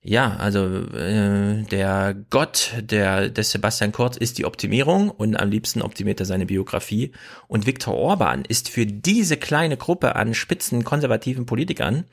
ja, 0.05 0.35
also 0.35 0.65
äh, 0.65 1.63
der 1.63 2.13
Gott 2.29 2.73
der 2.77 3.29
des 3.29 3.51
Sebastian 3.51 3.93
Kurz 3.93 4.17
ist 4.17 4.37
die 4.37 4.43
Optimierung 4.45 5.09
und 5.09 5.37
am 5.37 5.49
liebsten 5.49 5.81
optimiert 5.81 6.19
er 6.19 6.25
seine 6.25 6.45
Biografie. 6.45 7.13
Und 7.47 7.65
Viktor 7.65 7.95
Orban 7.95 8.43
ist 8.45 8.69
für 8.69 8.85
diese 8.85 9.37
kleine 9.37 9.77
Gruppe 9.77 10.17
an 10.17 10.33
spitzen 10.33 10.83
konservativen 10.83 11.45
Politikern 11.45 12.03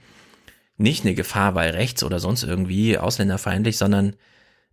nicht 0.81 1.05
eine 1.05 1.15
Gefahr, 1.15 1.55
weil 1.55 1.71
rechts 1.71 2.03
oder 2.03 2.19
sonst 2.19 2.43
irgendwie 2.43 2.99
ausländerfeindlich, 2.99 3.77
sondern 3.77 4.17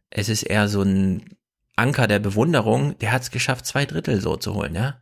es 0.09 0.29
ist 0.29 0.43
eher 0.43 0.67
so 0.67 0.81
ein 0.81 1.37
Anker 1.75 2.07
der 2.07 2.19
Bewunderung. 2.19 2.97
Der 2.99 3.11
hat 3.11 3.23
es 3.23 3.31
geschafft, 3.31 3.65
zwei 3.65 3.85
Drittel 3.85 4.21
so 4.21 4.37
zu 4.37 4.53
holen, 4.53 4.73
ja. 4.73 5.01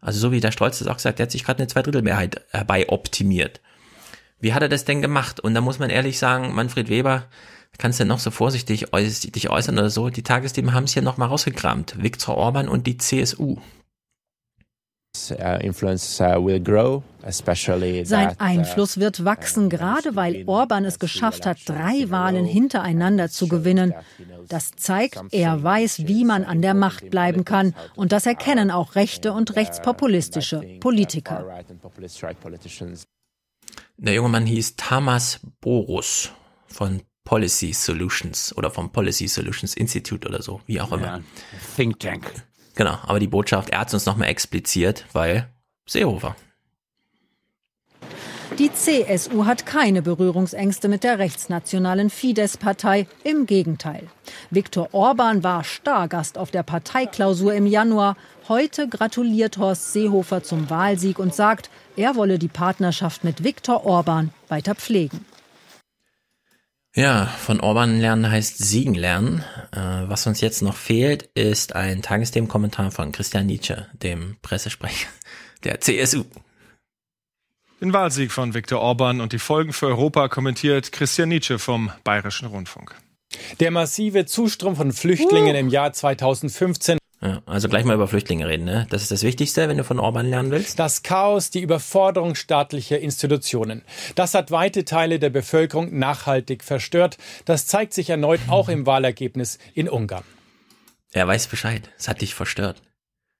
Also 0.00 0.20
so 0.20 0.32
wie 0.32 0.40
der 0.40 0.52
Stolz 0.52 0.78
das 0.78 0.88
auch 0.88 0.96
gesagt, 0.96 1.18
der 1.18 1.24
hat 1.24 1.32
sich 1.32 1.44
gerade 1.44 1.58
eine 1.58 1.66
Zweidrittelmehrheit 1.66 2.42
herbei 2.50 2.88
optimiert. 2.88 3.60
Wie 4.40 4.54
hat 4.54 4.62
er 4.62 4.68
das 4.68 4.84
denn 4.84 5.02
gemacht? 5.02 5.40
Und 5.40 5.54
da 5.54 5.60
muss 5.60 5.80
man 5.80 5.90
ehrlich 5.90 6.18
sagen, 6.18 6.54
Manfred 6.54 6.88
Weber, 6.88 7.26
kannst 7.76 8.00
du 8.00 8.04
noch 8.04 8.20
so 8.20 8.30
vorsichtig 8.30 8.92
äuß 8.92 9.20
dich 9.20 9.50
äußern 9.50 9.78
oder 9.78 9.90
so, 9.90 10.08
die 10.10 10.22
Tagesthemen 10.22 10.72
haben 10.72 10.84
es 10.84 10.94
hier 10.94 11.02
nochmal 11.02 11.28
rausgekramt. 11.28 12.02
Viktor 12.02 12.36
Orban 12.36 12.68
und 12.68 12.86
die 12.86 12.96
CSU. 12.96 13.56
Uh, 13.56 13.56
influence 13.56 13.56
uh, 13.56 15.07
will 15.07 15.07
grow, 15.07 15.07
especially 15.07 15.07
Sein 18.04 18.28
that, 18.28 18.40
uh, 18.40 18.44
Einfluss 18.44 18.98
wird 18.98 19.24
wachsen, 19.24 19.68
gerade 19.68 20.16
weil 20.16 20.44
Orban 20.46 20.84
es 20.84 20.98
geschafft 20.98 21.46
hat, 21.46 21.58
drei 21.66 22.10
Wahlen 22.10 22.44
hintereinander 22.44 23.28
zu 23.28 23.48
gewinnen. 23.48 23.94
Das 24.48 24.72
zeigt, 24.76 25.20
er 25.32 25.62
weiß, 25.62 26.06
wie 26.06 26.24
man 26.24 26.44
an 26.44 26.62
der 26.62 26.74
Macht 26.74 27.10
bleiben 27.10 27.44
kann. 27.44 27.74
Und 27.96 28.12
das 28.12 28.26
erkennen 28.26 28.70
auch 28.70 28.94
rechte 28.94 29.32
und 29.32 29.56
rechtspopulistische 29.56 30.60
Politiker. 30.80 31.64
Der 33.96 34.14
junge 34.14 34.28
Mann 34.28 34.46
hieß 34.46 34.76
Tamas 34.76 35.40
Borus 35.60 36.30
von 36.68 37.02
Policy 37.24 37.74
Solutions 37.74 38.56
oder 38.56 38.70
vom 38.70 38.90
Policy 38.90 39.28
Solutions 39.28 39.74
Institute 39.74 40.26
oder 40.26 40.40
so, 40.40 40.62
wie 40.64 40.80
auch 40.80 40.92
immer. 40.92 41.18
Ja, 41.18 41.20
Think 41.76 42.00
Tank. 42.00 42.32
Genau, 42.78 42.96
aber 43.02 43.18
die 43.18 43.26
Botschaft, 43.26 43.70
er 43.70 43.80
hat 43.80 43.88
es 43.88 43.94
uns 43.94 44.06
nochmal 44.06 44.28
expliziert, 44.28 45.04
weil 45.12 45.48
Seehofer. 45.84 46.36
Die 48.56 48.72
CSU 48.72 49.46
hat 49.46 49.66
keine 49.66 50.00
Berührungsängste 50.00 50.86
mit 50.88 51.02
der 51.02 51.18
rechtsnationalen 51.18 52.08
Fidesz-Partei. 52.08 53.08
Im 53.24 53.46
Gegenteil. 53.46 54.04
Viktor 54.50 54.90
Orban 54.92 55.42
war 55.42 55.64
Stargast 55.64 56.38
auf 56.38 56.52
der 56.52 56.62
Parteiklausur 56.62 57.52
im 57.52 57.66
Januar. 57.66 58.16
Heute 58.46 58.86
gratuliert 58.86 59.58
Horst 59.58 59.92
Seehofer 59.92 60.44
zum 60.44 60.70
Wahlsieg 60.70 61.18
und 61.18 61.34
sagt, 61.34 61.70
er 61.96 62.14
wolle 62.14 62.38
die 62.38 62.46
Partnerschaft 62.46 63.24
mit 63.24 63.42
Viktor 63.42 63.86
Orban 63.86 64.30
weiter 64.46 64.76
pflegen. 64.76 65.24
Ja, 66.94 67.26
von 67.26 67.60
Orban 67.60 68.00
lernen 68.00 68.30
heißt 68.30 68.58
siegen 68.58 68.94
lernen. 68.94 69.44
Äh, 69.72 70.08
was 70.08 70.26
uns 70.26 70.40
jetzt 70.40 70.62
noch 70.62 70.76
fehlt, 70.76 71.24
ist 71.34 71.74
ein 71.76 72.02
Tagesthemenkommentar 72.02 72.90
von 72.90 73.12
Christian 73.12 73.46
Nietzsche, 73.46 73.86
dem 73.92 74.36
Pressesprecher 74.42 75.08
der 75.64 75.80
CSU. 75.80 76.24
Den 77.80 77.92
Wahlsieg 77.92 78.32
von 78.32 78.54
Viktor 78.54 78.80
Orban 78.80 79.20
und 79.20 79.32
die 79.32 79.38
Folgen 79.38 79.72
für 79.72 79.86
Europa 79.86 80.28
kommentiert 80.28 80.90
Christian 80.90 81.28
Nietzsche 81.28 81.60
vom 81.60 81.92
Bayerischen 82.02 82.48
Rundfunk. 82.48 82.94
Der 83.60 83.70
massive 83.70 84.26
Zustrom 84.26 84.74
von 84.74 84.92
Flüchtlingen 84.92 85.54
im 85.54 85.68
Jahr 85.68 85.92
2015 85.92 86.98
Ja, 87.20 87.42
also 87.46 87.68
gleich 87.68 87.84
mal 87.84 87.94
über 87.94 88.06
Flüchtlinge 88.06 88.46
reden, 88.46 88.64
ne? 88.64 88.86
Das 88.90 89.02
ist 89.02 89.10
das 89.10 89.24
Wichtigste, 89.24 89.68
wenn 89.68 89.76
du 89.76 89.82
von 89.82 89.98
Orban 89.98 90.30
lernen 90.30 90.52
willst. 90.52 90.78
Das 90.78 91.02
Chaos, 91.02 91.50
die 91.50 91.60
Überforderung 91.60 92.36
staatlicher 92.36 93.00
Institutionen. 93.00 93.82
Das 94.14 94.34
hat 94.34 94.52
weite 94.52 94.84
Teile 94.84 95.18
der 95.18 95.30
Bevölkerung 95.30 95.98
nachhaltig 95.98 96.62
verstört. 96.62 97.18
Das 97.44 97.66
zeigt 97.66 97.92
sich 97.92 98.10
erneut 98.10 98.40
auch 98.48 98.68
im 98.68 98.86
Wahlergebnis 98.86 99.58
in 99.74 99.88
Ungarn. 99.88 100.22
Er 101.12 101.26
weiß 101.26 101.48
Bescheid. 101.48 101.90
Es 101.98 102.06
hat 102.06 102.20
dich 102.20 102.34
verstört. 102.36 102.82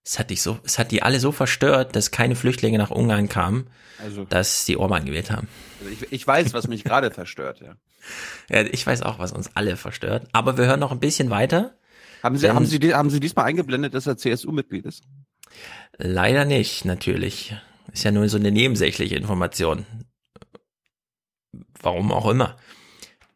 Es 0.05 0.19
hat 0.19 0.31
dich 0.31 0.43
so, 0.43 0.59
es 0.65 0.79
hat 0.79 0.91
die 0.91 1.03
alle 1.03 1.21
so 1.21 1.31
verstört, 1.33 1.95
dass 1.95 2.11
keine 2.11 2.35
Flüchtlinge 2.35 2.79
nach 2.79 2.91
Ungarn 2.91 3.29
kamen, 3.29 3.69
Also- 4.03 4.25
dass 4.25 4.65
die 4.65 4.77
Orban 4.77 5.05
gewählt 5.05 5.31
haben. 5.31 5.47
Also 5.81 5.93
ich, 5.93 6.13
ich 6.13 6.27
weiß, 6.27 6.53
was 6.53 6.67
mich 6.67 6.83
gerade 6.83 7.11
verstört, 7.13 7.61
ja. 7.61 7.77
Ja, 8.49 8.63
ich 8.63 8.85
weiß 8.85 9.03
auch, 9.03 9.19
was 9.21 9.33
uns 9.33 9.51
alle 9.55 9.77
verstört. 9.77 10.27
Aber 10.33 10.57
wir 10.57 10.65
hören 10.65 10.81
noch 10.81 10.93
ein 10.93 10.99
bisschen 11.01 11.31
weiter. 11.31 11.75
Haben 12.23 12.37
Sie, 12.37 12.47
Denn- 12.47 12.57
haben 12.57 12.67
Sie, 12.67 12.79
die- 12.79 12.95
haben 12.95 13.11
Sie 13.11 13.21
diesmal 13.21 13.47
eingeblendet, 13.47 13.95
dass 13.95 14.07
er 14.07 14.17
CSU-Mitglied 14.17 14.85
ist? 14.87 15.05
Leider 15.97 16.45
nicht, 16.45 16.85
natürlich. 16.85 17.55
Ist 17.93 18.05
ja 18.05 18.11
nur 18.11 18.29
so 18.29 18.37
eine 18.39 18.51
nebensächliche 18.51 19.17
Information. 19.17 19.87
Warum 21.81 22.13
auch 22.13 22.29
immer. 22.29 22.57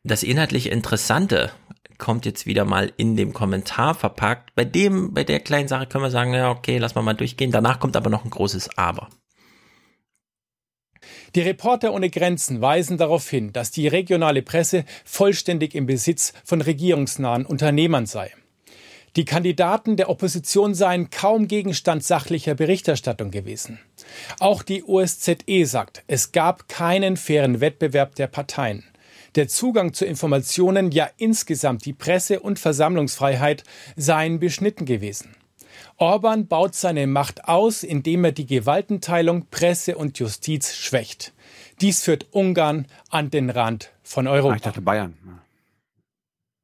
Das 0.04 0.22
inhaltlich 0.22 0.70
Interessante 0.70 1.52
kommt 1.98 2.26
jetzt 2.26 2.46
wieder 2.46 2.64
mal 2.64 2.92
in 2.96 3.16
dem 3.16 3.32
Kommentar 3.32 3.94
verpackt. 3.94 4.54
Bei 4.56 4.64
dem, 4.64 5.14
bei 5.14 5.22
der 5.22 5.38
kleinen 5.40 5.68
Sache 5.68 5.86
können 5.86 6.04
wir 6.04 6.10
sagen, 6.10 6.34
ja, 6.34 6.50
okay, 6.50 6.78
lass 6.78 6.94
mal 6.96 7.02
mal 7.02 7.14
durchgehen. 7.14 7.52
Danach 7.52 7.78
kommt 7.78 7.96
aber 7.96 8.10
noch 8.10 8.24
ein 8.24 8.30
großes 8.30 8.76
Aber. 8.76 9.08
Die 11.34 11.40
Reporter 11.40 11.92
ohne 11.94 12.10
Grenzen 12.10 12.60
weisen 12.60 12.98
darauf 12.98 13.28
hin, 13.28 13.52
dass 13.52 13.70
die 13.70 13.88
regionale 13.88 14.42
Presse 14.42 14.84
vollständig 15.04 15.74
im 15.74 15.86
Besitz 15.86 16.32
von 16.44 16.60
regierungsnahen 16.60 17.46
Unternehmern 17.46 18.06
sei. 18.06 18.32
Die 19.16 19.26
Kandidaten 19.26 19.96
der 19.96 20.08
Opposition 20.08 20.74
seien 20.74 21.10
kaum 21.10 21.46
Gegenstand 21.46 22.02
sachlicher 22.02 22.54
Berichterstattung 22.54 23.30
gewesen. 23.30 23.78
Auch 24.40 24.62
die 24.62 24.84
OSZE 24.84 25.66
sagt, 25.66 26.02
es 26.06 26.32
gab 26.32 26.66
keinen 26.68 27.18
fairen 27.18 27.60
Wettbewerb 27.60 28.14
der 28.14 28.26
Parteien. 28.26 28.84
Der 29.34 29.48
Zugang 29.48 29.92
zu 29.92 30.06
Informationen, 30.06 30.90
ja 30.90 31.10
insgesamt 31.18 31.84
die 31.84 31.92
Presse- 31.92 32.40
und 32.40 32.58
Versammlungsfreiheit 32.58 33.64
seien 33.96 34.40
beschnitten 34.40 34.86
gewesen. 34.86 35.34
Orban 35.98 36.46
baut 36.46 36.74
seine 36.74 37.06
Macht 37.06 37.44
aus, 37.48 37.82
indem 37.82 38.24
er 38.24 38.32
die 38.32 38.46
Gewaltenteilung 38.46 39.46
Presse 39.50 39.96
und 39.96 40.18
Justiz 40.18 40.74
schwächt. 40.74 41.32
Dies 41.80 42.02
führt 42.02 42.26
Ungarn 42.32 42.86
an 43.10 43.30
den 43.30 43.50
Rand 43.50 43.90
von 44.02 44.26
Europa. 44.26 44.54
Ah, 44.54 44.56
ich 44.56 44.62
dachte 44.62 44.80
Bayern. 44.80 45.41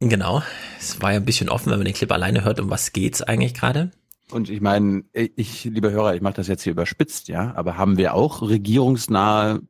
Genau. 0.01 0.43
Es 0.79 1.01
war 1.03 1.13
ja 1.13 1.19
ein 1.19 1.25
bisschen 1.25 1.49
offen, 1.49 1.71
wenn 1.71 1.79
man 1.79 1.85
den 1.87 1.95
Clip 1.95 2.11
alleine 2.13 2.45
hört, 2.45 2.61
um 2.61 2.71
was 2.71 2.93
geht's 2.93 3.21
eigentlich 3.23 3.55
gerade. 3.55 3.91
Und 4.31 4.49
ich 4.51 4.61
meine, 4.61 5.05
ich, 5.13 5.65
liebe 5.65 5.91
Hörer, 5.91 6.15
ich 6.15 6.21
mache 6.21 6.35
das 6.35 6.49
jetzt 6.49 6.63
hier 6.63 6.73
überspitzt, 6.73 7.29
ja, 7.29 7.55
aber 7.57 7.77
haben 7.77 7.97
wir 7.97 8.15
auch 8.15 8.43
regierungsnahe 8.43 9.61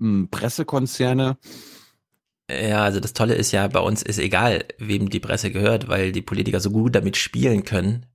m, 0.00 0.28
Pressekonzerne? 0.30 1.38
Ja, 2.50 2.82
also 2.82 2.98
das 3.00 3.12
Tolle 3.14 3.34
ist 3.34 3.52
ja, 3.52 3.66
bei 3.68 3.78
uns 3.80 4.02
ist 4.02 4.18
egal, 4.18 4.64
wem 4.78 5.08
die 5.08 5.20
Presse 5.20 5.50
gehört, 5.52 5.88
weil 5.88 6.12
die 6.12 6.20
Politiker 6.20 6.60
so 6.60 6.70
gut 6.70 6.94
damit 6.96 7.16
spielen 7.16 7.62
können, 7.64 8.06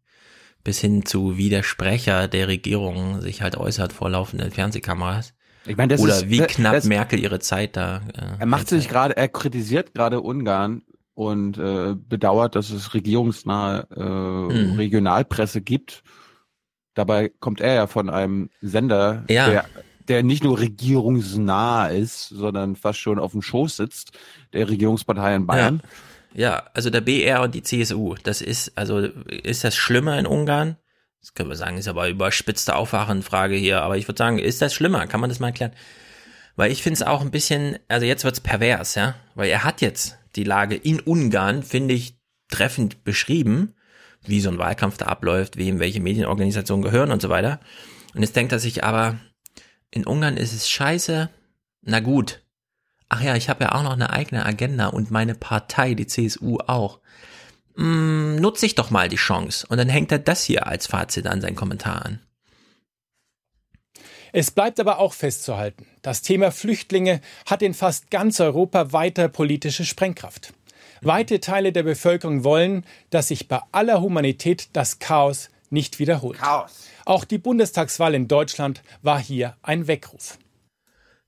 bis 0.63 0.79
hin 0.79 1.05
zu 1.05 1.37
wie 1.37 1.49
der 1.49 1.63
Sprecher 1.63 2.27
der 2.27 2.49
Regierung 2.49 3.21
sich 3.21 3.41
halt 3.41 3.55
äußert 3.57 3.93
vor 3.93 4.09
laufenden 4.09 4.51
Fernsehkameras. 4.51 5.33
Ich 5.65 5.77
meine, 5.77 5.93
das 5.93 6.01
Oder 6.01 6.17
ist, 6.17 6.29
wie 6.29 6.39
knapp 6.39 6.73
das- 6.73 6.85
Merkel 6.85 7.19
ihre 7.19 7.39
Zeit 7.39 7.77
da. 7.77 8.01
Äh, 8.13 8.39
Er 8.41 8.45
macht 8.45 8.67
sich 8.67 8.89
gerade, 8.89 9.15
er 9.17 9.29
kritisiert 9.29 9.93
gerade 9.95 10.21
Ungarn 10.21 10.83
und 11.18 11.57
äh, 11.57 11.95
bedauert, 11.95 12.55
dass 12.55 12.70
es 12.70 12.93
regierungsnahe 12.93 13.88
äh, 13.95 14.53
Mhm. 14.53 14.76
Regionalpresse 14.76 15.61
gibt. 15.61 16.03
Dabei 16.93 17.30
kommt 17.39 17.59
er 17.59 17.74
ja 17.74 17.88
von 17.88 18.11
einem 18.11 18.51
Sender, 18.61 19.24
Ja. 19.28 19.49
der 19.49 19.65
der 20.07 20.24
nicht 20.24 20.41
nur 20.43 20.57
regierungsnah 20.57 21.88
ist, 21.88 22.30
sondern 22.30 22.78
fast 22.78 22.99
schon 22.99 23.20
auf 23.20 23.34
dem 23.34 23.41
Schoß 23.41 23.76
sitzt, 23.76 24.11
der 24.53 24.70
Regierungspartei 24.70 25.36
in 25.36 25.45
Bayern. 25.47 25.82
Ja. 26.34 26.39
ja, 26.51 26.63
also 26.74 26.89
der 26.89 27.01
BR 27.01 27.41
und 27.41 27.53
die 27.53 27.61
CSU, 27.61 28.15
das 28.24 28.39
ist, 28.41 28.78
also 28.78 28.99
ist 28.99 29.65
das 29.65 29.76
schlimmer 29.76 30.18
in 30.18 30.26
Ungarn? 30.26 30.78
Das 31.20 31.34
können 31.34 31.49
wir 31.49 31.57
sagen, 31.57 31.78
ist 31.78 31.89
aber 31.89 32.07
überspitzte 32.07 32.76
Aufwachenfrage 32.78 33.55
hier, 33.55 33.82
aber 33.82 33.97
ich 33.97 34.07
würde 34.07 34.18
sagen, 34.20 34.39
ist 34.39 34.61
das 34.61 34.74
schlimmer? 34.74 35.07
Kann 35.07 35.20
man 35.20 35.30
das 35.30 35.41
mal 35.41 35.47
erklären? 35.47 35.74
Weil 36.55 36.72
ich 36.72 36.84
finde 36.84 36.93
es 37.01 37.03
auch 37.03 37.20
ein 37.22 37.32
bisschen, 37.32 37.78
also 37.89 38.05
jetzt 38.05 38.24
wird's 38.24 38.39
pervers, 38.39 38.95
ja, 38.95 39.15
weil 39.36 39.49
er 39.49 39.65
hat 39.65 39.82
jetzt 39.82 40.18
die 40.38 40.43
Lage 40.43 40.75
in 40.75 40.99
Ungarn, 40.99 41.63
finde 41.63 41.93
ich, 41.93 42.17
treffend 42.49 43.03
beschrieben, 43.03 43.75
wie 44.23 44.39
so 44.39 44.49
ein 44.49 44.57
Wahlkampf 44.57 44.97
da 44.97 45.07
abläuft, 45.07 45.57
wem 45.57 45.79
welche 45.79 45.99
Medienorganisationen 45.99 46.83
gehören 46.83 47.11
und 47.11 47.21
so 47.21 47.29
weiter. 47.29 47.59
Und 48.13 48.21
jetzt 48.21 48.35
denkt 48.35 48.51
er 48.51 48.59
sich 48.59 48.83
aber, 48.83 49.19
in 49.91 50.05
Ungarn 50.05 50.38
ist 50.38 50.53
es 50.53 50.69
scheiße, 50.69 51.29
na 51.81 51.99
gut. 51.99 52.41
Ach 53.09 53.21
ja, 53.21 53.35
ich 53.35 53.49
habe 53.49 53.65
ja 53.65 53.71
auch 53.73 53.83
noch 53.83 53.93
eine 53.93 54.09
eigene 54.09 54.45
Agenda 54.45 54.88
und 54.88 55.11
meine 55.11 55.33
Partei, 55.33 55.93
die 55.93 56.07
CSU 56.07 56.57
auch. 56.67 56.99
Hm, 57.75 58.35
nutze 58.38 58.65
ich 58.65 58.75
doch 58.75 58.89
mal 58.89 59.07
die 59.07 59.15
Chance. 59.15 59.65
Und 59.69 59.77
dann 59.77 59.89
hängt 59.89 60.11
er 60.11 60.19
das 60.19 60.43
hier 60.43 60.67
als 60.67 60.88
Fazit 60.88 61.27
an 61.27 61.41
seinen 61.41 61.55
Kommentar 61.55 62.05
an. 62.05 62.19
Es 64.33 64.51
bleibt 64.51 64.79
aber 64.79 64.99
auch 64.99 65.13
festzuhalten, 65.13 65.88
das 66.07 66.21
Thema 66.21 66.51
Flüchtlinge 66.51 67.19
hat 67.45 67.61
in 67.61 67.73
fast 67.73 68.09
ganz 68.09 68.39
Europa 68.39 68.93
weiter 68.93 69.27
politische 69.27 69.83
Sprengkraft. 69.83 70.53
Weite 71.01 71.41
Teile 71.41 71.73
der 71.73 71.83
Bevölkerung 71.83 72.45
wollen, 72.45 72.85
dass 73.09 73.27
sich 73.27 73.49
bei 73.49 73.59
aller 73.73 73.99
Humanität 73.99 74.69
das 74.71 74.99
Chaos 74.99 75.49
nicht 75.69 75.99
wiederholt. 75.99 76.39
Chaos. 76.39 76.87
Auch 77.03 77.25
die 77.25 77.37
Bundestagswahl 77.37 78.15
in 78.15 78.29
Deutschland 78.29 78.83
war 79.01 79.19
hier 79.19 79.57
ein 79.61 79.87
Weckruf. 79.87 80.37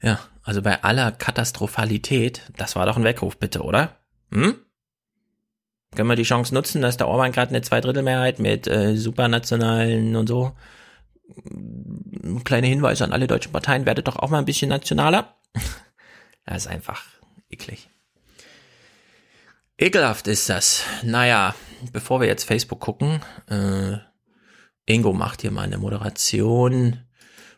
Ja, 0.02 0.22
also 0.44 0.62
bei 0.62 0.82
aller 0.82 1.12
Katastrophalität, 1.12 2.50
das 2.56 2.78
war 2.78 2.86
doch 2.86 2.96
ein 2.96 3.04
Weckruf, 3.04 3.36
bitte, 3.36 3.64
oder? 3.64 3.98
Hm? 4.32 4.56
Können 5.94 6.08
wir 6.08 6.16
die 6.16 6.24
Chance 6.24 6.54
nutzen, 6.54 6.82
dass 6.82 6.96
der 6.96 7.10
Orban 7.10 7.34
gerade 7.34 7.50
eine 7.50 7.62
Zweidrittelmehrheit 7.62 8.40
mit 8.40 8.66
äh, 8.66 8.96
Supernationalen 8.96 10.16
und 10.16 10.28
so? 10.28 10.54
Kleine 12.44 12.68
Hinweise 12.68 13.04
an 13.04 13.14
alle 13.14 13.28
deutschen 13.28 13.52
Parteien, 13.52 13.86
werdet 13.86 14.08
doch 14.08 14.18
auch 14.18 14.30
mal 14.30 14.40
ein 14.40 14.46
bisschen 14.46 14.70
nationaler. 14.70 15.36
das 16.46 16.66
ist 16.66 16.68
einfach 16.68 17.04
eklig. 17.50 17.90
Ekelhaft 19.78 20.28
ist 20.28 20.50
das. 20.50 20.84
Naja, 21.04 21.56
bevor 21.94 22.20
wir 22.20 22.28
jetzt 22.28 22.44
Facebook 22.44 22.82
gucken, 22.82 23.22
äh, 23.50 23.98
Ingo 24.86 25.14
macht 25.14 25.42
hier 25.42 25.52
mal 25.52 25.62
eine 25.62 25.78
Moderation, 25.78 27.06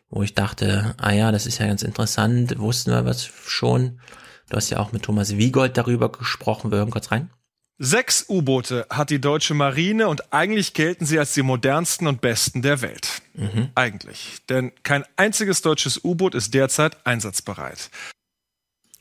wo 0.08 0.22
ich 0.22 0.34
dachte, 0.34 0.94
ah 0.98 1.10
ja, 1.12 1.32
das 1.32 1.46
ist 1.46 1.58
ja 1.58 1.66
ganz 1.66 1.82
interessant, 1.82 2.58
wussten 2.58 2.92
wir 2.92 3.04
was 3.04 3.24
schon. 3.24 4.00
Du 4.48 4.56
hast 4.56 4.70
ja 4.70 4.78
auch 4.78 4.92
mit 4.92 5.02
Thomas 5.02 5.36
Wiegold 5.36 5.76
darüber 5.76 6.12
gesprochen, 6.12 6.70
wir 6.70 6.78
hören 6.78 6.90
kurz 6.90 7.10
rein. 7.10 7.30
Sechs 7.78 8.26
U-Boote 8.28 8.86
hat 8.90 9.10
die 9.10 9.20
deutsche 9.20 9.54
Marine 9.54 10.08
und 10.08 10.32
eigentlich 10.32 10.72
gelten 10.72 11.04
sie 11.04 11.18
als 11.18 11.34
die 11.34 11.42
modernsten 11.42 12.06
und 12.06 12.20
besten 12.20 12.62
der 12.62 12.80
Welt. 12.80 13.22
Mhm. 13.34 13.70
Eigentlich. 13.74 14.38
Denn 14.48 14.72
kein 14.82 15.04
einziges 15.16 15.62
deutsches 15.62 16.04
U-Boot 16.04 16.34
ist 16.34 16.54
derzeit 16.54 17.04
einsatzbereit. 17.06 17.90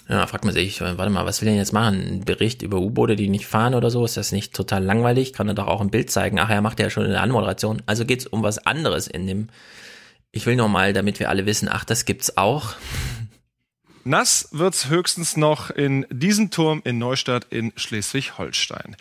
Ja, 0.08 0.26
fragt 0.28 0.46
man 0.46 0.54
sich, 0.54 0.82
warte 0.82 1.10
mal, 1.10 1.26
was 1.26 1.42
will 1.42 1.48
er 1.48 1.52
denn 1.52 1.60
jetzt 1.60 1.74
machen? 1.74 2.02
Ein 2.02 2.26
Bericht 2.26 2.64
über 2.64 2.80
U-Boote, 2.80 3.16
die 3.16 3.30
nicht 3.30 3.46
fahren 3.46 3.76
oder 3.76 3.90
so? 3.92 4.04
Ist 4.04 4.18
das 4.18 4.32
nicht 4.32 4.54
total 4.54 4.84
langweilig? 4.84 5.32
Kann 5.32 5.48
er 5.48 5.54
doch 5.54 5.68
auch 5.68 5.80
ein 5.80 5.92
Bild 5.92 6.10
zeigen. 6.10 6.40
Ach, 6.40 6.50
er 6.50 6.62
macht 6.62 6.80
ja 6.80 6.90
schon 6.90 7.06
eine 7.06 7.22
Anmoderation. 7.22 7.82
Also 7.86 8.06
geht's 8.06 8.26
um 8.26 8.42
was 8.42 8.66
anderes 8.66 9.08
in 9.08 9.28
dem. 9.28 9.48
Ich 10.32 10.46
will 10.46 10.56
nur 10.56 10.70
mal, 10.70 10.94
damit 10.94 11.20
wir 11.20 11.30
alle 11.30 11.46
wissen, 11.46 11.70
ach, 11.70 11.86
das 11.86 12.06
gibt's 12.06 12.36
auch. 12.38 12.74
Nass 14.04 14.48
wird's 14.52 14.90
höchstens 14.90 15.38
noch 15.38 15.70
in 15.70 16.06
diesem 16.10 16.52
Turm 16.52 16.82
in 16.84 16.98
Neustadt 16.98 17.48
in 17.50 17.74
Schleswig-Holstein. 17.76 18.96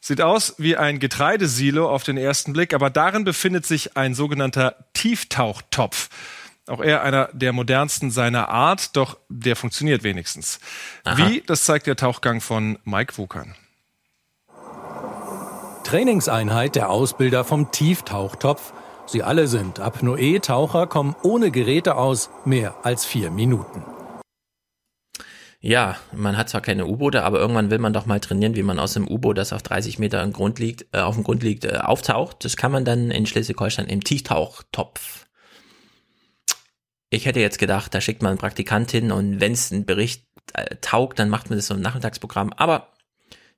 Sieht 0.00 0.22
aus 0.22 0.54
wie 0.56 0.76
ein 0.76 0.98
Getreidesilo 0.98 1.88
auf 1.88 2.04
den 2.04 2.16
ersten 2.16 2.54
Blick, 2.54 2.72
aber 2.72 2.88
darin 2.88 3.24
befindet 3.24 3.66
sich 3.66 3.96
ein 3.96 4.14
sogenannter 4.14 4.76
Tieftauchtopf. 4.94 6.08
Auch 6.66 6.80
er 6.80 7.02
einer 7.02 7.28
der 7.32 7.52
modernsten 7.52 8.10
seiner 8.10 8.48
Art, 8.48 8.96
doch 8.96 9.18
der 9.28 9.56
funktioniert 9.56 10.02
wenigstens. 10.02 10.60
Aha. 11.04 11.16
Wie, 11.16 11.42
das 11.42 11.64
zeigt 11.64 11.86
der 11.86 11.96
Tauchgang 11.96 12.40
von 12.40 12.78
Mike 12.84 13.18
Wukern. 13.18 13.54
Trainingseinheit 15.84 16.76
der 16.76 16.88
Ausbilder 16.88 17.44
vom 17.44 17.72
Tieftauchtopf. 17.72 18.72
Sie 19.06 19.24
alle 19.24 19.48
sind 19.48 19.80
Apnoe-Taucher, 19.80 20.86
kommen 20.86 21.16
ohne 21.22 21.50
Geräte 21.50 21.96
aus, 21.96 22.30
mehr 22.44 22.76
als 22.84 23.04
vier 23.04 23.30
Minuten. 23.30 23.82
Ja, 25.62 25.96
man 26.12 26.36
hat 26.36 26.48
zwar 26.48 26.62
keine 26.62 26.86
U-Boote, 26.86 27.22
aber 27.22 27.38
irgendwann 27.38 27.70
will 27.70 27.78
man 27.78 27.92
doch 27.92 28.06
mal 28.06 28.20
trainieren, 28.20 28.56
wie 28.56 28.62
man 28.62 28.78
aus 28.78 28.94
dem 28.94 29.06
U-Boot, 29.06 29.36
das 29.36 29.52
auf 29.52 29.62
30 29.62 29.98
Meter 29.98 30.22
im 30.22 30.32
Grund 30.32 30.58
liegt, 30.58 30.86
äh, 30.92 31.00
auf 31.00 31.14
dem 31.14 31.24
Grund 31.24 31.42
liegt, 31.42 31.64
äh, 31.64 31.78
auftaucht. 31.82 32.44
Das 32.44 32.56
kann 32.56 32.72
man 32.72 32.84
dann 32.84 33.10
in 33.10 33.26
Schleswig-Holstein 33.26 33.86
im 33.86 34.02
Tieftauchtopf 34.02 35.26
ich 37.10 37.26
hätte 37.26 37.40
jetzt 37.40 37.58
gedacht, 37.58 37.92
da 37.92 38.00
schickt 38.00 38.22
man 38.22 38.30
einen 38.30 38.38
Praktikant 38.38 38.90
hin 38.90 39.10
und 39.10 39.40
wenn 39.40 39.52
es 39.52 39.70
ein 39.72 39.84
Bericht 39.84 40.24
äh, 40.54 40.76
taugt, 40.80 41.18
dann 41.18 41.28
macht 41.28 41.50
man 41.50 41.58
das 41.58 41.66
so 41.66 41.74
ein 41.74 41.80
Nachmittagsprogramm. 41.80 42.52
Aber 42.52 42.92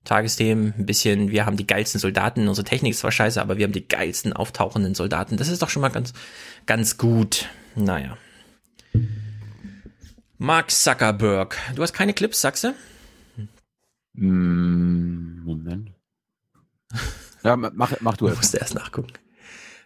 Tagesthemen, 0.05 0.75
ein 0.77 0.87
bisschen, 0.87 1.31
wir 1.31 1.47
haben 1.47 1.57
die 1.57 1.67
geilsten 1.67 2.01
Soldaten, 2.01 2.49
unsere 2.49 2.65
Technik 2.65 2.93
ist 2.93 3.01
zwar 3.01 3.13
scheiße, 3.13 3.41
aber 3.41 3.59
wir 3.59 3.65
haben 3.65 3.73
die 3.73 3.87
geilsten 3.87 4.33
auftauchenden 4.33 4.95
Soldaten. 4.95 5.37
Das 5.37 5.49
ist 5.49 5.63
doch 5.63 5.69
schon 5.69 5.83
mal 5.83 5.91
ganz, 5.91 6.13
ganz 6.67 6.97
gut. 6.97 7.47
Naja. 7.77 8.17
Mark 10.43 10.73
Zuckerberg. 10.73 11.57
Du 11.77 11.83
hast 11.83 11.93
keine 11.93 12.15
Clips, 12.15 12.41
sagst 12.41 12.65
du? 12.65 12.75
Mm, 14.15 15.45
Moment. 15.45 15.93
Ja, 17.45 17.57
mach, 17.57 17.93
mach 18.01 18.17
du. 18.17 18.29
Ich 18.29 18.37
musste 18.37 18.59
erst 18.59 18.75
nachgucken. 18.75 19.13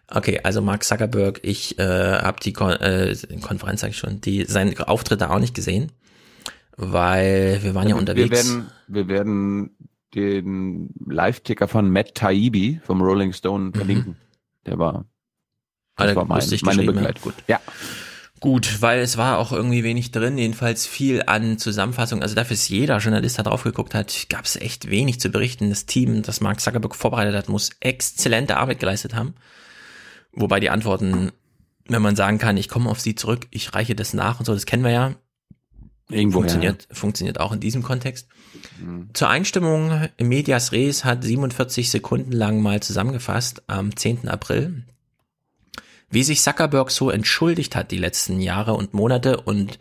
Okay, 0.09 0.41
also 0.43 0.63
Mark 0.63 0.83
Zuckerberg, 0.83 1.41
ich 1.43 1.79
äh, 1.79 1.83
habe 1.83 2.41
die 2.41 2.55
Kon 2.55 2.73
äh, 2.73 3.15
Konferenz 3.43 3.83
sag 3.83 3.91
ich 3.91 3.99
schon, 3.99 4.23
die 4.23 4.45
seinen 4.45 4.79
Auftritt 4.79 5.21
da 5.21 5.29
auch 5.29 5.41
nicht 5.41 5.55
gesehen, 5.55 5.93
weil 6.77 7.63
wir 7.63 7.75
waren 7.75 7.89
ja, 7.89 7.95
ja 7.95 8.01
unterwegs. 8.01 8.31
Wir 8.31 8.37
werden, 8.37 8.71
wir 8.89 9.09
werden 9.09 9.77
den 10.15 10.95
Live-Ticker 11.07 11.69
von 11.69 11.91
Matt 11.91 12.15
Taibbi 12.15 12.81
vom 12.83 13.03
Rolling 13.03 13.35
Stone 13.35 13.67
mhm. 13.67 13.75
verlinken. 13.75 14.13
Mhm. 14.13 14.65
Der 14.65 14.79
war, 14.79 15.05
das 15.97 16.17
war 16.17 16.25
mein, 16.25 16.43
meine 16.63 16.83
Begleitgut. 16.85 17.35
Ja. 17.47 17.61
Gut, 18.47 18.81
weil 18.81 19.01
es 19.01 19.17
war 19.17 19.39
auch 19.39 19.51
irgendwie 19.51 19.83
wenig 19.83 20.13
drin, 20.13 20.39
jedenfalls 20.39 20.87
viel 20.87 21.25
an 21.27 21.59
Zusammenfassung. 21.59 22.23
Also 22.23 22.37
dafür 22.37 22.55
ist 22.55 22.69
jeder 22.69 22.99
Journalist 22.99 23.41
da 23.41 23.43
drauf 23.43 23.65
geguckt 23.65 23.93
hat, 23.93 24.27
gab 24.29 24.45
es 24.45 24.55
echt 24.55 24.89
wenig 24.89 25.19
zu 25.19 25.31
berichten. 25.31 25.69
Das 25.69 25.85
Team, 25.85 26.23
das 26.23 26.41
Mark 26.41 26.61
Zuckerberg 26.61 26.95
vorbereitet 26.95 27.35
hat, 27.35 27.49
muss 27.49 27.71
exzellente 27.81 28.57
Arbeit 28.57 28.79
geleistet 28.79 29.17
haben. 29.17 29.35
Wobei 30.31 30.61
die 30.61 30.71
Antworten, 30.71 31.33
wenn 31.89 32.03
man 32.03 32.15
sagen 32.15 32.39
kann, 32.39 32.57
ich 32.57 32.69
komme 32.69 32.89
auf 32.89 33.01
sie 33.01 33.17
zurück, 33.17 33.49
ich 33.51 33.75
reiche 33.75 33.97
das 33.97 34.15
nach 34.15 34.39
und 34.39 34.47
so, 34.47 34.55
das 34.55 34.65
kennen 34.65 34.85
wir 34.85 34.93
ja. 34.93 35.17
Irgendwo 36.09 36.39
funktioniert, 36.39 36.87
ja. 36.89 36.95
funktioniert 36.95 37.41
auch 37.41 37.51
in 37.51 37.59
diesem 37.59 37.83
Kontext. 37.83 38.29
Mhm. 38.81 39.11
Zur 39.13 39.29
Einstimmung, 39.29 40.07
Medias 40.21 40.71
Res 40.71 41.05
hat 41.05 41.25
47 41.25 41.91
Sekunden 41.91 42.31
lang 42.31 42.63
mal 42.63 42.81
zusammengefasst 42.81 43.65
am 43.67 43.97
10. 43.97 44.29
April, 44.29 44.85
wie 46.11 46.23
sich 46.23 46.43
Zuckerberg 46.43 46.91
so 46.91 47.11
entschuldigt 47.11 47.77
hat 47.77 47.91
die 47.91 47.99
letzten 47.99 48.41
Jahre 48.41 48.75
und 48.75 48.95
Monate 48.95 49.41
und 49.41 49.79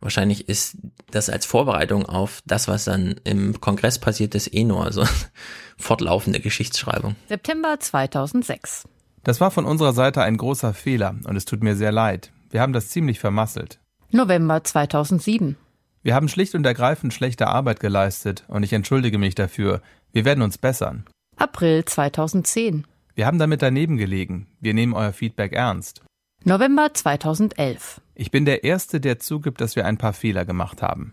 wahrscheinlich 0.00 0.48
ist 0.48 0.76
das 1.10 1.30
als 1.30 1.46
Vorbereitung 1.46 2.06
auf 2.06 2.40
das, 2.46 2.68
was 2.68 2.84
dann 2.84 3.16
im 3.24 3.60
Kongress 3.60 3.98
passiert 3.98 4.34
ist, 4.34 4.52
eh 4.52 4.64
nur 4.64 4.92
so 4.92 5.04
fortlaufende 5.78 6.40
Geschichtsschreibung. 6.40 7.16
September 7.28 7.78
2006. 7.78 8.84
Das 9.22 9.40
war 9.40 9.50
von 9.50 9.66
unserer 9.66 9.92
Seite 9.92 10.22
ein 10.22 10.36
großer 10.36 10.72
Fehler 10.72 11.14
und 11.24 11.36
es 11.36 11.44
tut 11.44 11.62
mir 11.62 11.76
sehr 11.76 11.92
leid. 11.92 12.32
Wir 12.50 12.60
haben 12.62 12.72
das 12.72 12.88
ziemlich 12.88 13.20
vermasselt. 13.20 13.78
November 14.10 14.64
2007. 14.64 15.56
Wir 16.02 16.14
haben 16.14 16.28
schlicht 16.28 16.54
und 16.54 16.64
ergreifend 16.64 17.12
schlechte 17.12 17.46
Arbeit 17.46 17.78
geleistet 17.78 18.44
und 18.48 18.62
ich 18.62 18.72
entschuldige 18.72 19.18
mich 19.18 19.34
dafür. 19.34 19.82
Wir 20.12 20.24
werden 20.24 20.42
uns 20.42 20.56
bessern. 20.56 21.04
April 21.36 21.84
2010. 21.84 22.86
Wir 23.20 23.26
haben 23.26 23.38
damit 23.38 23.60
daneben 23.60 23.98
gelegen. 23.98 24.46
Wir 24.60 24.72
nehmen 24.72 24.94
euer 24.94 25.12
Feedback 25.12 25.52
ernst. 25.52 26.00
November 26.42 26.94
2011. 26.94 28.00
Ich 28.14 28.30
bin 28.30 28.46
der 28.46 28.64
Erste, 28.64 28.98
der 28.98 29.18
zugibt, 29.18 29.60
dass 29.60 29.76
wir 29.76 29.84
ein 29.84 29.98
paar 29.98 30.14
Fehler 30.14 30.46
gemacht 30.46 30.80
haben. 30.80 31.12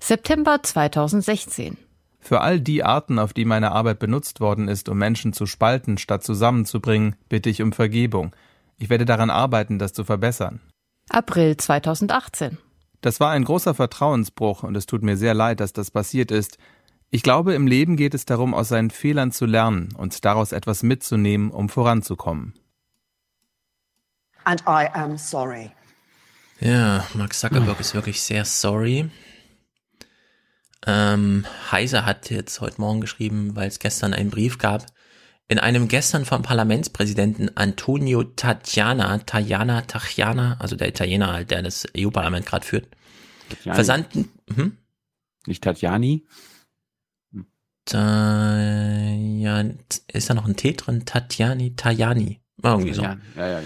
September 0.00 0.62
2016. 0.62 1.76
Für 2.20 2.40
all 2.42 2.60
die 2.60 2.84
Arten, 2.84 3.18
auf 3.18 3.32
die 3.32 3.44
meine 3.44 3.72
Arbeit 3.72 3.98
benutzt 3.98 4.38
worden 4.38 4.68
ist, 4.68 4.88
um 4.88 4.98
Menschen 4.98 5.32
zu 5.32 5.46
spalten 5.46 5.98
statt 5.98 6.22
zusammenzubringen, 6.22 7.16
bitte 7.28 7.50
ich 7.50 7.62
um 7.62 7.72
Vergebung. 7.72 8.30
Ich 8.78 8.88
werde 8.88 9.04
daran 9.04 9.30
arbeiten, 9.30 9.80
das 9.80 9.92
zu 9.92 10.04
verbessern. 10.04 10.60
April 11.08 11.56
2018. 11.56 12.58
Das 13.00 13.18
war 13.18 13.30
ein 13.30 13.42
großer 13.42 13.74
Vertrauensbruch 13.74 14.62
und 14.62 14.76
es 14.76 14.86
tut 14.86 15.02
mir 15.02 15.16
sehr 15.16 15.34
leid, 15.34 15.58
dass 15.58 15.72
das 15.72 15.90
passiert 15.90 16.30
ist. 16.30 16.58
Ich 17.10 17.22
glaube, 17.24 17.54
im 17.54 17.66
Leben 17.66 17.96
geht 17.96 18.14
es 18.14 18.24
darum, 18.24 18.54
aus 18.54 18.68
seinen 18.68 18.90
Fehlern 18.90 19.32
zu 19.32 19.44
lernen 19.44 19.88
und 19.96 20.24
daraus 20.24 20.52
etwas 20.52 20.84
mitzunehmen, 20.84 21.50
um 21.50 21.68
voranzukommen. 21.68 22.54
And 24.44 24.62
I 24.62 24.86
am 24.92 25.18
sorry. 25.18 25.72
Ja, 26.60 27.04
Mark 27.14 27.34
Zuckerberg 27.34 27.80
ist 27.80 27.94
wirklich 27.94 28.22
sehr 28.22 28.44
sorry. 28.44 29.10
Ähm, 30.86 31.46
Heiser 31.70 32.06
hat 32.06 32.30
jetzt 32.30 32.60
heute 32.60 32.80
Morgen 32.80 33.00
geschrieben, 33.00 33.56
weil 33.56 33.68
es 33.68 33.80
gestern 33.80 34.14
einen 34.14 34.30
Brief 34.30 34.58
gab. 34.58 34.86
In 35.48 35.58
einem 35.58 35.88
gestern 35.88 36.24
vom 36.24 36.42
Parlamentspräsidenten 36.42 37.56
Antonio 37.56 38.22
Tajana, 38.22 39.18
Tajana, 39.18 39.82
Tajana, 39.82 40.56
also 40.60 40.76
der 40.76 40.88
Italiener 40.88 41.32
halt, 41.32 41.50
der 41.50 41.62
das 41.62 41.86
EU-Parlament 41.96 42.46
gerade 42.46 42.64
führt, 42.64 42.86
Tatjani. 43.48 43.74
versandten, 43.74 44.28
hm? 44.54 44.76
Nicht 45.46 45.64
Tatjani? 45.64 46.24
Tajan, 47.84 49.78
ist 50.12 50.30
da 50.30 50.34
noch 50.34 50.46
ein 50.46 50.56
T 50.56 50.72
drin? 50.72 51.04
Tatjani, 51.06 51.74
Tajani, 51.76 52.40
irgendwie 52.62 52.92
so. 52.94 53.02
Ja, 53.02 53.16
ja, 53.36 53.48
ja. 53.48 53.60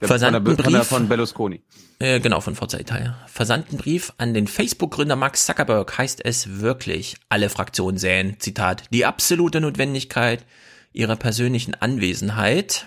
Der 0.00 0.08
Versandten 0.08 0.44
von, 0.44 0.56
der, 0.56 0.64
von, 0.64 0.72
der, 0.72 0.84
von 0.84 1.08
Berlusconi. 1.08 1.62
Äh, 1.98 2.20
genau, 2.20 2.40
von 2.40 2.54
Forza 2.54 2.78
Italia. 2.78 3.18
Versandten 3.26 3.76
Brief 3.78 4.12
an 4.18 4.32
den 4.32 4.46
Facebook-Gründer 4.46 5.16
Mark 5.16 5.36
Zuckerberg 5.36 5.98
heißt 5.98 6.24
es 6.24 6.60
wirklich, 6.60 7.16
alle 7.28 7.48
Fraktionen 7.48 7.98
sähen, 7.98 8.38
Zitat, 8.38 8.84
die 8.92 9.04
absolute 9.04 9.60
Notwendigkeit 9.60 10.44
ihrer 10.92 11.16
persönlichen 11.16 11.74
Anwesenheit, 11.74 12.86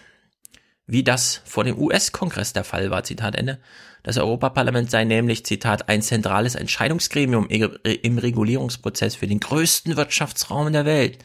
wie 0.88 1.04
das 1.04 1.42
vor 1.44 1.66
dem 1.66 1.78
US-Kongress 1.78 2.54
der 2.54 2.64
Fall 2.64 2.90
war, 2.90 3.04
Zitat 3.04 3.36
Ende. 3.36 3.60
Das 4.04 4.18
Europaparlament 4.18 4.90
sei 4.90 5.04
nämlich, 5.04 5.46
Zitat, 5.46 5.90
ein 5.90 6.02
zentrales 6.02 6.56
Entscheidungsgremium 6.56 7.48
im 7.48 8.18
Regulierungsprozess 8.18 9.16
für 9.16 9.28
den 9.28 9.40
größten 9.40 9.96
Wirtschaftsraum 9.96 10.72
der 10.74 10.86
Welt, 10.86 11.20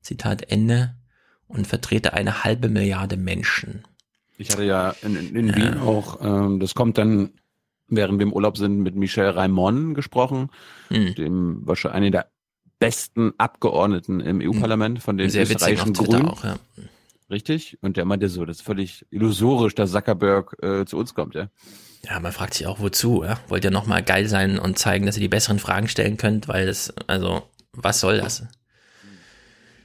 Zitat 0.00 0.50
Ende, 0.50 0.94
und 1.48 1.66
vertrete 1.66 2.12
eine 2.12 2.42
halbe 2.42 2.68
Milliarde 2.68 3.16
Menschen. 3.16 3.84
Ich 4.38 4.50
hatte 4.50 4.64
ja 4.64 4.94
in, 5.02 5.16
in, 5.16 5.36
in 5.36 5.56
Wien 5.56 5.78
auch, 5.78 6.20
ähm, 6.20 6.60
das 6.60 6.74
kommt 6.74 6.98
dann, 6.98 7.30
während 7.88 8.18
wir 8.18 8.26
im 8.26 8.32
Urlaub 8.32 8.58
sind, 8.58 8.80
mit 8.80 8.96
Michel 8.96 9.30
Raimond 9.30 9.94
gesprochen, 9.94 10.50
Hm. 10.88 11.14
dem 11.14 11.66
wahrscheinlich 11.66 11.96
einer 11.96 12.10
der 12.10 12.26
besten 12.78 13.32
Abgeordneten 13.38 14.20
im 14.20 14.40
EU-Parlament 14.42 15.02
von 15.02 15.16
den 15.16 15.30
Sehr 15.30 15.42
österreichischen 15.44 15.94
Grünen. 15.94 16.28
auch, 16.28 16.44
ja. 16.44 16.56
Richtig? 17.30 17.78
Und 17.80 17.96
der 17.96 18.04
meinte 18.04 18.28
so, 18.28 18.44
das 18.44 18.58
ist 18.58 18.62
völlig 18.62 19.06
illusorisch, 19.10 19.74
dass 19.74 19.92
Zuckerberg 19.92 20.56
äh, 20.62 20.84
zu 20.84 20.98
uns 20.98 21.14
kommt, 21.14 21.34
ja. 21.34 21.48
Ja, 22.08 22.20
man 22.20 22.32
fragt 22.32 22.54
sich 22.54 22.66
auch, 22.66 22.78
wozu, 22.78 23.24
ja? 23.24 23.40
Wollt 23.48 23.64
ihr 23.64 23.70
nochmal 23.70 24.02
geil 24.02 24.28
sein 24.28 24.58
und 24.58 24.78
zeigen, 24.78 25.06
dass 25.06 25.16
ihr 25.16 25.22
die 25.22 25.28
besseren 25.28 25.58
Fragen 25.58 25.88
stellen 25.88 26.16
könnt, 26.16 26.48
weil 26.48 26.66
das, 26.66 26.92
also, 27.06 27.42
was 27.72 28.00
soll 28.00 28.18
das? 28.18 28.44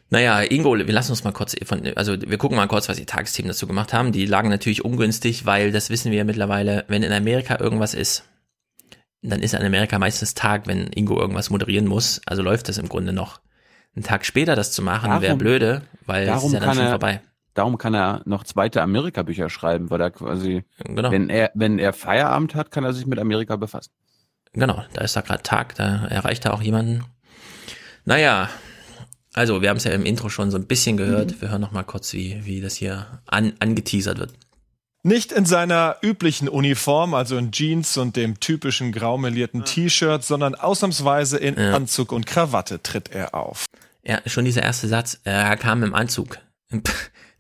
Naja, 0.09 0.41
Ingo, 0.41 0.77
wir 0.77 0.85
lassen 0.93 1.11
uns 1.11 1.23
mal 1.23 1.31
kurz 1.31 1.55
von, 1.63 1.87
also 1.95 2.21
wir 2.21 2.37
gucken 2.37 2.57
mal 2.57 2.67
kurz, 2.67 2.89
was 2.89 2.97
die 2.97 3.05
Tagesthemen 3.05 3.47
dazu 3.47 3.65
gemacht 3.65 3.93
haben. 3.93 4.11
Die 4.11 4.25
lagen 4.25 4.49
natürlich 4.49 4.83
ungünstig, 4.83 5.45
weil 5.45 5.71
das 5.71 5.89
wissen 5.89 6.11
wir 6.11 6.17
ja 6.17 6.25
mittlerweile, 6.25 6.83
wenn 6.89 7.01
in 7.01 7.13
Amerika 7.13 7.59
irgendwas 7.59 7.93
ist, 7.93 8.25
dann 9.21 9.41
ist 9.41 9.53
in 9.53 9.63
Amerika 9.63 9.99
meistens 9.99 10.33
Tag, 10.33 10.67
wenn 10.67 10.87
Ingo 10.87 11.17
irgendwas 11.19 11.49
moderieren 11.49 11.87
muss. 11.87 12.21
Also 12.25 12.41
läuft 12.41 12.67
das 12.67 12.77
im 12.77 12.89
Grunde 12.89 13.13
noch. 13.13 13.39
Einen 13.95 14.03
Tag 14.03 14.25
später 14.25 14.55
das 14.55 14.73
zu 14.73 14.81
machen, 14.81 15.21
wäre 15.21 15.37
blöde, 15.37 15.83
weil 16.05 16.27
es 16.27 16.43
ist 16.43 16.53
ja 16.53 16.59
dann 16.59 16.75
schon 16.75 16.89
vorbei. 16.89 17.21
Darum 17.53 17.77
kann 17.77 17.93
er 17.93 18.21
noch 18.25 18.43
zweite 18.45 18.81
Amerika-Bücher 18.81 19.49
schreiben, 19.49 19.89
weil 19.89 19.99
er 20.01 20.11
quasi, 20.11 20.63
Genau. 20.85 21.11
wenn 21.11 21.29
er, 21.29 21.51
wenn 21.53 21.79
er 21.79 21.91
Feierabend 21.93 22.55
hat, 22.55 22.71
kann 22.71 22.83
er 22.83 22.93
sich 22.93 23.05
mit 23.05 23.19
Amerika 23.19 23.55
befassen. 23.57 23.91
Genau, 24.53 24.83
da 24.93 25.01
ist 25.01 25.15
da 25.15 25.21
gerade 25.21 25.43
Tag, 25.43 25.75
da 25.75 26.05
erreicht 26.07 26.45
er 26.45 26.53
auch 26.53 26.61
jemanden. 26.61 27.03
Naja, 28.05 28.49
also 29.33 29.61
wir 29.61 29.69
haben 29.69 29.77
es 29.77 29.83
ja 29.85 29.91
im 29.91 30.05
Intro 30.05 30.29
schon 30.29 30.51
so 30.51 30.57
ein 30.57 30.65
bisschen 30.67 30.97
gehört. 30.97 31.41
Wir 31.41 31.49
hören 31.49 31.61
noch 31.61 31.71
mal 31.71 31.83
kurz, 31.83 32.13
wie, 32.13 32.41
wie 32.45 32.61
das 32.61 32.75
hier 32.75 33.21
an, 33.27 33.53
angeteasert 33.59 34.17
wird. 34.19 34.33
Nicht 35.03 35.31
in 35.31 35.45
seiner 35.45 35.95
üblichen 36.03 36.47
Uniform, 36.47 37.13
also 37.15 37.35
in 37.37 37.51
Jeans 37.51 37.97
und 37.97 38.15
dem 38.15 38.39
typischen 38.39 38.91
graumelierten 38.91 39.65
T-Shirt, 39.65 40.23
sondern 40.23 40.53
ausnahmsweise 40.53 41.37
in 41.37 41.57
Ja. 41.57 41.73
Anzug 41.73 42.11
und 42.11 42.25
Krawatte 42.27 42.83
tritt 42.83 43.09
er 43.11 43.33
auf. 43.33 43.65
Ja, 44.03 44.19
schon 44.27 44.45
dieser 44.45 44.63
erste 44.63 44.87
Satz, 44.87 45.19
er 45.23 45.55
kam 45.57 45.81
im 45.83 45.95
Anzug. 45.95 46.37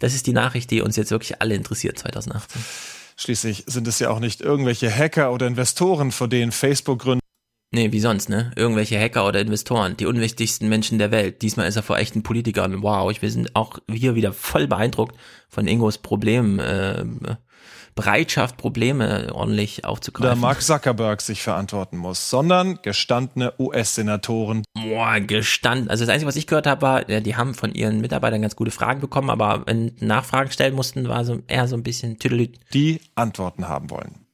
Das 0.01 0.15
ist 0.15 0.25
die 0.25 0.33
Nachricht, 0.33 0.71
die 0.71 0.81
uns 0.81 0.95
jetzt 0.95 1.11
wirklich 1.11 1.41
alle 1.41 1.53
interessiert 1.53 1.97
2018. 1.99 2.61
Schließlich 3.17 3.65
sind 3.67 3.87
es 3.87 3.99
ja 3.99 4.09
auch 4.09 4.19
nicht 4.19 4.41
irgendwelche 4.41 4.93
Hacker 4.93 5.31
oder 5.31 5.45
Investoren, 5.45 6.11
vor 6.11 6.27
denen 6.27 6.51
Facebook-Gründer 6.51 7.21
Nee, 7.73 7.93
wie 7.93 8.01
sonst, 8.01 8.27
ne? 8.27 8.51
Irgendwelche 8.57 8.99
Hacker 8.99 9.25
oder 9.25 9.39
Investoren, 9.39 9.95
die 9.95 10.05
unwichtigsten 10.05 10.67
Menschen 10.67 10.97
der 10.97 11.09
Welt. 11.11 11.41
Diesmal 11.41 11.69
ist 11.69 11.77
er 11.77 11.83
vor 11.83 11.97
echten 11.97 12.21
Politikern. 12.21 12.83
Wow, 12.83 13.09
ich, 13.09 13.21
wir 13.21 13.31
sind 13.31 13.55
auch 13.55 13.79
hier 13.89 14.15
wieder 14.15 14.33
voll 14.33 14.67
beeindruckt 14.67 15.15
von 15.47 15.67
Ingos 15.67 15.97
Problem, 15.97 16.59
äh, 16.59 17.05
Bereitschaft, 17.95 18.57
Probleme 18.57 19.33
ordentlich 19.33 19.79
oder 19.79 19.89
aufzugreifen. 19.89 20.39
Mark 20.39 20.61
Zuckerberg 20.61 21.21
sich 21.21 21.41
verantworten 21.41 21.97
muss, 21.97 22.29
sondern 22.29 22.81
gestandene 22.81 23.53
US-Senatoren. 23.59 24.63
Boah, 24.73 25.19
gestanden. 25.19 25.89
Also 25.89 26.05
das 26.05 26.13
Einzige, 26.13 26.27
was 26.27 26.35
ich 26.35 26.47
gehört 26.47 26.67
habe, 26.67 26.81
war, 26.81 27.09
ja, 27.09 27.19
die 27.19 27.35
haben 27.35 27.53
von 27.53 27.73
ihren 27.73 28.01
Mitarbeitern 28.01 28.41
ganz 28.41 28.55
gute 28.55 28.71
Fragen 28.71 29.01
bekommen, 29.01 29.29
aber 29.29 29.63
wenn 29.65 29.91
Nachfragen 29.99 30.51
stellen 30.51 30.75
mussten, 30.75 31.07
war 31.07 31.25
so 31.25 31.41
eher 31.47 31.67
so 31.67 31.75
ein 31.75 31.83
bisschen 31.83 32.17
tüdelüt. 32.17 32.59
die 32.73 33.01
Antworten 33.15 33.67
haben 33.67 33.89
wollen. 33.89 34.25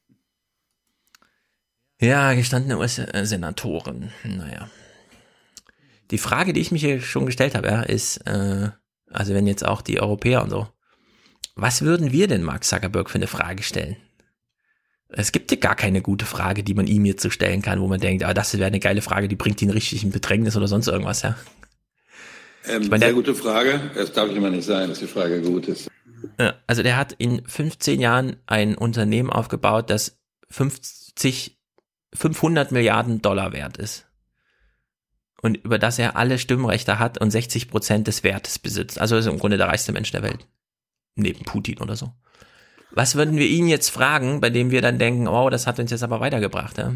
Ja, 2.00 2.32
gestandene 2.34 2.78
US-Senatoren. 2.78 4.12
Naja. 4.22 4.70
Die 6.10 6.18
Frage, 6.18 6.52
die 6.52 6.60
ich 6.60 6.70
mich 6.70 6.82
hier 6.82 7.00
schon 7.00 7.26
gestellt 7.26 7.54
habe, 7.54 7.68
ja, 7.68 7.82
ist, 7.82 8.18
äh, 8.18 8.70
also 9.10 9.34
wenn 9.34 9.46
jetzt 9.46 9.66
auch 9.66 9.82
die 9.82 10.00
Europäer 10.00 10.42
und 10.42 10.50
so, 10.50 10.68
was 11.60 11.82
würden 11.82 12.12
wir 12.12 12.28
denn 12.28 12.42
Mark 12.42 12.64
Zuckerberg 12.64 13.10
für 13.10 13.16
eine 13.16 13.26
Frage 13.26 13.62
stellen? 13.62 13.96
Es 15.10 15.32
gibt 15.32 15.50
ja 15.50 15.56
gar 15.56 15.74
keine 15.74 16.02
gute 16.02 16.26
Frage, 16.26 16.62
die 16.62 16.74
man 16.74 16.86
ihm 16.86 17.04
jetzt 17.06 17.22
so 17.22 17.30
stellen 17.30 17.62
kann, 17.62 17.80
wo 17.80 17.86
man 17.88 18.00
denkt, 18.00 18.24
ah, 18.24 18.34
das 18.34 18.54
wäre 18.54 18.66
eine 18.66 18.80
geile 18.80 19.00
Frage, 19.02 19.26
die 19.28 19.36
bringt 19.36 19.60
ihn 19.62 19.70
richtig 19.70 20.04
in 20.04 20.10
Bedrängnis 20.10 20.56
oder 20.56 20.68
sonst 20.68 20.86
irgendwas, 20.86 21.22
ja. 21.22 21.36
Ähm, 22.66 22.82
Ich 22.82 22.90
meine, 22.90 23.00
der- 23.00 23.08
sehr 23.08 23.14
gute 23.14 23.34
Frage. 23.34 23.80
Das 23.94 24.12
darf 24.12 24.28
ich 24.30 24.36
immer 24.36 24.50
nicht 24.50 24.64
sein, 24.66 24.88
dass 24.90 24.98
die 24.98 25.06
Frage 25.06 25.40
gut 25.40 25.66
ist. 25.68 25.88
Also 26.66 26.82
der 26.82 26.96
hat 26.96 27.12
in 27.14 27.46
15 27.46 28.00
Jahren 28.00 28.36
ein 28.46 28.74
Unternehmen 28.76 29.30
aufgebaut, 29.30 29.88
das 29.88 30.18
50, 30.50 31.58
500 32.12 32.70
Milliarden 32.72 33.22
Dollar 33.22 33.52
wert 33.52 33.76
ist. 33.78 34.06
Und 35.40 35.56
über 35.58 35.78
das 35.78 35.98
er 35.98 36.16
alle 36.16 36.38
Stimmrechte 36.38 36.98
hat 36.98 37.18
und 37.18 37.30
60 37.30 37.68
Prozent 37.70 38.08
des 38.08 38.24
Wertes 38.24 38.58
besitzt. 38.58 38.98
Also 39.00 39.16
ist 39.16 39.26
im 39.26 39.38
Grunde 39.38 39.56
der 39.56 39.68
reichste 39.68 39.92
Mensch 39.92 40.10
der 40.10 40.22
Welt. 40.22 40.46
Neben 41.14 41.44
Putin 41.44 41.78
oder 41.80 41.96
so. 41.96 42.12
Was 42.90 43.14
würden 43.14 43.36
wir 43.36 43.46
ihn 43.46 43.68
jetzt 43.68 43.90
fragen, 43.90 44.40
bei 44.40 44.50
dem 44.50 44.70
wir 44.70 44.82
dann 44.82 44.98
denken, 44.98 45.28
oh, 45.28 45.50
das 45.50 45.66
hat 45.66 45.78
uns 45.78 45.90
jetzt 45.90 46.02
aber 46.02 46.20
weitergebracht, 46.20 46.78
ja? 46.78 46.94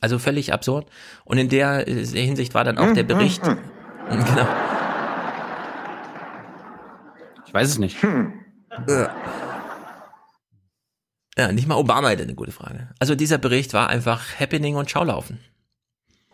Also 0.00 0.18
völlig 0.18 0.52
absurd. 0.52 0.88
Und 1.24 1.38
in 1.38 1.48
der 1.48 1.88
äh, 1.88 2.04
Hinsicht 2.04 2.54
war 2.54 2.64
dann 2.64 2.78
auch 2.78 2.92
der 2.92 3.02
Bericht, 3.02 3.42
genau, 4.10 4.48
Ich 7.46 7.54
weiß 7.54 7.68
es 7.68 7.78
nicht. 7.78 7.96
Ja, 11.38 11.52
nicht 11.52 11.68
mal 11.68 11.76
Obama 11.76 12.08
hätte 12.08 12.22
eine 12.22 12.34
gute 12.34 12.52
Frage. 12.52 12.90
Also 12.98 13.14
dieser 13.14 13.38
Bericht 13.38 13.74
war 13.74 13.88
einfach 13.88 14.38
Happening 14.38 14.76
und 14.76 14.90
Schaulaufen. 14.90 15.40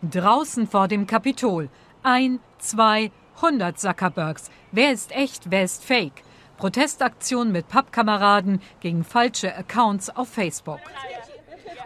Draußen 0.02 0.66
vor 0.66 0.88
dem 0.88 1.06
Kapitol. 1.06 1.68
Ein, 2.02 2.40
zwei, 2.58 3.10
hundert 3.40 3.78
Zuckerbergs. 3.78 4.50
Wer 4.72 4.92
ist 4.92 5.12
echt, 5.12 5.50
wer 5.50 5.64
ist 5.64 5.84
fake? 5.84 6.22
Protestaktion 6.62 7.50
mit 7.50 7.66
Pappkameraden 7.66 8.60
gegen 8.78 9.02
falsche 9.02 9.52
Accounts 9.52 10.10
auf 10.10 10.28
Facebook. 10.28 10.78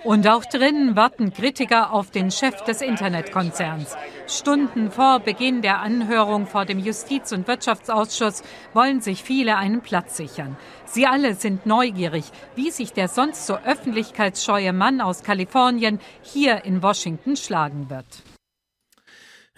Und 0.04 0.28
auch 0.28 0.44
drinnen 0.44 0.94
warten 0.94 1.32
Kritiker 1.32 1.94
auf 1.94 2.10
den 2.10 2.30
Chef 2.30 2.60
des 2.60 2.82
Internetkonzerns. 2.82 3.96
Stunden 4.28 4.90
vor 4.90 5.20
Beginn 5.20 5.62
der 5.62 5.80
Anhörung 5.80 6.46
vor 6.46 6.66
dem 6.66 6.78
Justiz- 6.78 7.32
und 7.32 7.48
Wirtschaftsausschuss 7.48 8.42
wollen 8.74 9.00
sich 9.00 9.22
viele 9.22 9.56
einen 9.56 9.80
Platz 9.80 10.18
sichern. 10.18 10.58
Sie 10.84 11.06
alle 11.06 11.36
sind 11.36 11.64
neugierig, 11.64 12.26
wie 12.54 12.70
sich 12.70 12.92
der 12.92 13.08
sonst 13.08 13.46
so 13.46 13.56
öffentlichkeitsscheue 13.56 14.74
Mann 14.74 15.00
aus 15.00 15.22
Kalifornien 15.22 16.00
hier 16.20 16.66
in 16.66 16.82
Washington 16.82 17.34
schlagen 17.36 17.88
wird. 17.88 18.04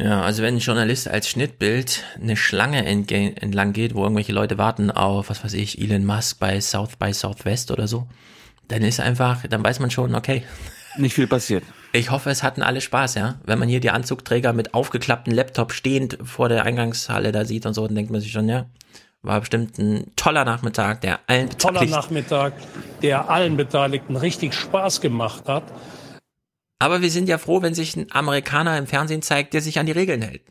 Ja, 0.00 0.22
also 0.22 0.42
wenn 0.42 0.54
ein 0.54 0.60
Journalist 0.60 1.08
als 1.08 1.28
Schnittbild 1.28 2.04
eine 2.20 2.36
Schlange 2.36 2.86
entlang 2.86 3.72
geht, 3.72 3.94
wo 3.96 4.04
irgendwelche 4.04 4.32
Leute 4.32 4.56
warten 4.56 4.92
auf, 4.92 5.28
was 5.28 5.42
weiß 5.42 5.54
ich, 5.54 5.80
Elon 5.80 6.04
Musk 6.06 6.38
bei 6.38 6.60
South 6.60 6.96
by 6.96 7.12
Southwest 7.12 7.72
oder 7.72 7.88
so, 7.88 8.06
dann 8.68 8.82
ist 8.82 9.00
einfach, 9.00 9.44
dann 9.48 9.64
weiß 9.64 9.80
man 9.80 9.90
schon, 9.90 10.14
okay. 10.14 10.44
Nicht 10.98 11.14
viel 11.14 11.26
passiert. 11.26 11.64
Ich 11.92 12.10
hoffe, 12.10 12.30
es 12.30 12.42
hatten 12.42 12.62
alle 12.62 12.80
Spaß, 12.80 13.14
ja. 13.16 13.36
Wenn 13.44 13.58
man 13.58 13.68
hier 13.68 13.80
die 13.80 13.90
Anzugträger 13.90 14.52
mit 14.52 14.74
aufgeklapptem 14.74 15.34
Laptop 15.34 15.72
stehend 15.72 16.18
vor 16.22 16.48
der 16.48 16.64
Eingangshalle 16.64 17.32
da 17.32 17.44
sieht 17.44 17.66
und 17.66 17.74
so, 17.74 17.86
dann 17.86 17.94
denkt 17.96 18.10
man 18.10 18.20
sich 18.20 18.30
schon, 18.32 18.48
ja, 18.48 18.66
war 19.22 19.40
bestimmt 19.40 19.78
ein 19.78 20.12
toller 20.16 20.44
Nachmittag, 20.44 21.00
der 21.00 21.20
allen 21.26 21.50
toller 21.50 21.80
Beteiligten- 21.80 21.90
Nachmittag, 21.96 22.52
der 23.02 23.30
allen 23.30 23.56
Beteiligten 23.56 24.16
richtig 24.16 24.54
Spaß 24.54 25.00
gemacht 25.00 25.48
hat. 25.48 25.64
Aber 26.78 27.02
wir 27.02 27.10
sind 27.10 27.28
ja 27.28 27.38
froh, 27.38 27.62
wenn 27.62 27.74
sich 27.74 27.96
ein 27.96 28.06
Amerikaner 28.12 28.78
im 28.78 28.86
Fernsehen 28.86 29.22
zeigt, 29.22 29.52
der 29.54 29.60
sich 29.60 29.78
an 29.78 29.86
die 29.86 29.92
Regeln 29.92 30.22
hält. 30.22 30.42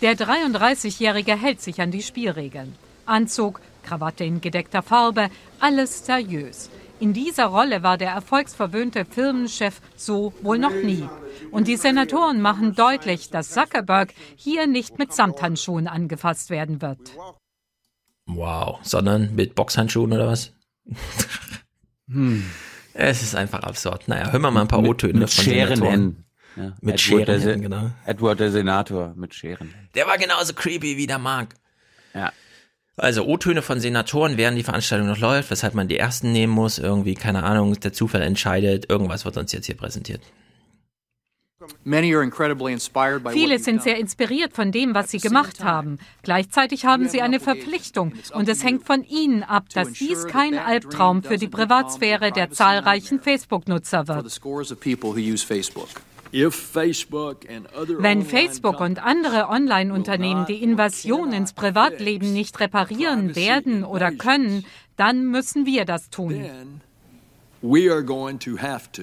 Der 0.00 0.16
33-Jährige 0.16 1.40
hält 1.40 1.60
sich 1.60 1.80
an 1.80 1.92
die 1.92 2.02
Spielregeln. 2.02 2.74
Anzug, 3.06 3.60
Krawatte 3.84 4.24
in 4.24 4.40
gedeckter 4.40 4.82
Farbe, 4.82 5.30
alles 5.60 6.04
seriös. 6.04 6.70
In 6.98 7.12
dieser 7.12 7.46
Rolle 7.46 7.82
war 7.82 7.98
der 7.98 8.10
erfolgsverwöhnte 8.10 9.04
Firmenchef 9.04 9.80
so 9.96 10.32
wohl 10.42 10.58
noch 10.58 10.72
nie. 10.72 11.08
Und 11.50 11.68
die 11.68 11.76
Senatoren 11.76 12.40
machen 12.40 12.74
deutlich, 12.74 13.30
dass 13.30 13.50
Zuckerberg 13.50 14.12
hier 14.36 14.66
nicht 14.66 14.98
mit 14.98 15.12
Samthandschuhen 15.12 15.88
angefasst 15.88 16.50
werden 16.50 16.80
wird. 16.80 17.16
Wow, 18.26 18.78
sondern 18.82 19.34
mit 19.34 19.54
Boxhandschuhen 19.54 20.12
oder 20.12 20.28
was? 20.28 20.52
Hm. 22.08 22.44
Es 22.94 23.22
ist 23.22 23.34
einfach 23.34 23.60
absurd. 23.60 24.08
Naja, 24.08 24.30
hören 24.30 24.42
wir 24.42 24.50
mal 24.50 24.62
ein 24.62 24.68
paar 24.68 24.82
O-Töne 24.82 25.20
mit 25.20 25.30
von 25.30 25.44
Scheren 25.44 25.76
Senatoren. 25.76 25.90
Händen. 25.90 26.24
Ja, 26.54 26.72
Mit 26.82 26.94
Edward 27.06 27.28
der 27.28 27.40
Scheren, 27.40 27.62
genau. 27.62 27.90
Edward 28.04 28.40
der 28.40 28.50
Senator 28.50 29.14
mit 29.16 29.34
Scheren. 29.34 29.72
Der 29.94 30.06
war 30.06 30.18
genauso 30.18 30.52
creepy 30.52 30.98
wie 30.98 31.06
der 31.06 31.18
Mark. 31.18 31.54
Ja. 32.12 32.32
Also 32.96 33.24
O-Töne 33.24 33.62
von 33.62 33.80
Senatoren, 33.80 34.36
während 34.36 34.58
die 34.58 34.62
Veranstaltung 34.62 35.08
noch 35.08 35.18
läuft, 35.18 35.50
weshalb 35.50 35.72
man 35.74 35.88
die 35.88 35.98
ersten 35.98 36.30
nehmen 36.30 36.52
muss, 36.52 36.78
irgendwie, 36.78 37.14
keine 37.14 37.42
Ahnung, 37.42 37.80
der 37.80 37.94
Zufall 37.94 38.20
entscheidet, 38.20 38.90
irgendwas 38.90 39.24
wird 39.24 39.38
uns 39.38 39.50
jetzt 39.52 39.64
hier 39.64 39.76
präsentiert. 39.76 40.20
Viele 43.32 43.58
sind 43.58 43.82
sehr 43.82 43.98
inspiriert 43.98 44.52
von 44.52 44.72
dem, 44.72 44.94
was 44.94 45.10
sie 45.10 45.18
gemacht 45.18 45.62
haben. 45.62 45.98
Gleichzeitig 46.22 46.84
haben 46.84 47.08
sie 47.08 47.22
eine 47.22 47.40
Verpflichtung 47.40 48.14
und 48.34 48.48
es 48.48 48.64
hängt 48.64 48.84
von 48.84 49.04
ihnen 49.04 49.42
ab, 49.42 49.66
dass 49.74 49.92
dies 49.92 50.26
kein 50.26 50.58
Albtraum 50.58 51.22
für 51.22 51.36
die 51.36 51.48
Privatsphäre 51.48 52.32
der 52.32 52.50
zahlreichen 52.50 53.20
Facebook-Nutzer 53.20 54.08
wird. 54.08 54.40
Wenn 57.98 58.24
Facebook 58.24 58.80
und 58.80 59.04
andere 59.04 59.48
Online-Unternehmen 59.48 60.46
die 60.46 60.62
Invasion 60.62 61.32
ins 61.32 61.52
Privatleben 61.52 62.32
nicht 62.32 62.58
reparieren 62.58 63.36
werden 63.36 63.84
oder 63.84 64.12
können, 64.12 64.64
dann 64.96 65.26
müssen 65.26 65.66
wir 65.66 65.84
das 65.84 66.08
tun. 66.08 66.80
We 67.60 67.92
are 67.92 68.02
going 68.02 68.38
to 68.40 68.56
have 68.56 68.90
to. 68.92 69.02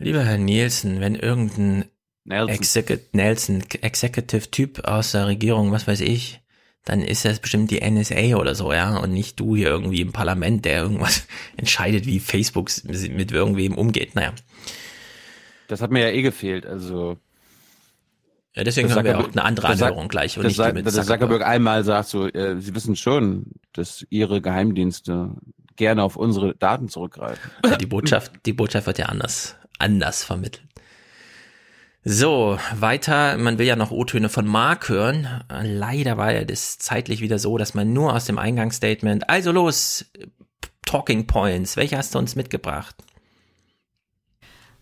Lieber 0.00 0.24
Herr 0.24 0.38
Nielsen, 0.38 1.00
wenn 1.00 1.14
irgendein 1.14 1.84
Execu 2.26 2.96
Nelson, 3.12 3.62
Executive-Typ 3.82 4.84
aus 4.84 5.12
der 5.12 5.26
Regierung, 5.26 5.72
was 5.72 5.86
weiß 5.86 6.00
ich, 6.00 6.40
dann 6.86 7.02
ist 7.02 7.26
das 7.26 7.38
bestimmt 7.38 7.70
die 7.70 7.80
NSA 7.80 8.36
oder 8.36 8.54
so, 8.54 8.72
ja, 8.72 8.96
und 8.96 9.12
nicht 9.12 9.38
du 9.38 9.54
hier 9.54 9.68
irgendwie 9.68 10.00
im 10.00 10.12
Parlament, 10.12 10.64
der 10.64 10.82
irgendwas 10.82 11.26
entscheidet, 11.58 12.06
wie 12.06 12.18
Facebook 12.18 12.70
mit 12.84 13.30
irgendwem 13.30 13.74
umgeht. 13.76 14.14
Naja. 14.14 14.32
Das 15.68 15.82
hat 15.82 15.90
mir 15.90 16.08
ja 16.08 16.14
eh 16.14 16.22
gefehlt, 16.22 16.64
also. 16.64 17.18
Ja, 18.54 18.64
deswegen 18.64 18.92
haben 18.92 19.04
wir 19.04 19.18
auch 19.18 19.30
eine 19.30 19.44
andere 19.44 19.68
Anhörung 19.68 20.08
gleich 20.08 20.36
und 20.36 20.44
dass 20.44 20.56
nicht 20.56 20.74
mit 20.74 20.86
dass 20.86 20.94
Zuckerberg. 20.94 21.20
Zuckerberg 21.20 21.46
einmal 21.46 21.84
sagt 21.84 22.08
so, 22.08 22.26
äh, 22.26 22.58
Sie 22.58 22.74
wissen 22.74 22.96
schon, 22.96 23.52
dass 23.74 24.04
Ihre 24.08 24.40
Geheimdienste 24.40 25.36
gerne 25.76 26.02
auf 26.02 26.16
unsere 26.16 26.56
Daten 26.56 26.88
zurückgreifen. 26.88 27.50
Ja, 27.64 27.76
die 27.76 27.86
Botschaft, 27.86 28.32
die 28.46 28.52
Botschaft 28.52 28.86
wird 28.86 28.98
ja 28.98 29.06
anders, 29.06 29.56
anders 29.80 30.24
vermittelt. 30.24 30.64
So, 32.02 32.58
weiter, 32.74 33.36
man 33.36 33.58
will 33.58 33.66
ja 33.66 33.76
noch 33.76 33.90
O-Töne 33.90 34.30
von 34.30 34.46
Mark 34.46 34.88
hören. 34.88 35.44
Leider 35.62 36.16
war 36.16 36.32
ja 36.32 36.44
das 36.44 36.78
zeitlich 36.78 37.20
wieder 37.20 37.38
so, 37.38 37.58
dass 37.58 37.74
man 37.74 37.92
nur 37.92 38.14
aus 38.14 38.24
dem 38.24 38.38
Eingangsstatement, 38.38 39.28
also 39.28 39.52
los, 39.52 40.06
Talking 40.86 41.26
Points, 41.26 41.76
welche 41.76 41.98
hast 41.98 42.14
du 42.14 42.18
uns 42.18 42.36
mitgebracht? 42.36 42.96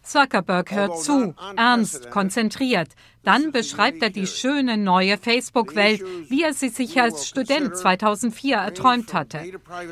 Zuckerberg 0.02 0.70
hört 0.70 1.02
zu, 1.02 1.34
ernst, 1.56 2.10
konzentriert. 2.10 2.88
Dann 3.24 3.52
beschreibt 3.52 4.02
er 4.02 4.10
die 4.10 4.26
schöne 4.26 4.78
neue 4.78 5.18
Facebook-Welt, 5.18 6.02
wie 6.28 6.44
er 6.44 6.54
sie 6.54 6.70
sich 6.70 6.98
als 7.00 7.28
Student 7.28 7.76
2004 7.76 8.56
erträumt 8.56 9.12
hatte. 9.12 9.40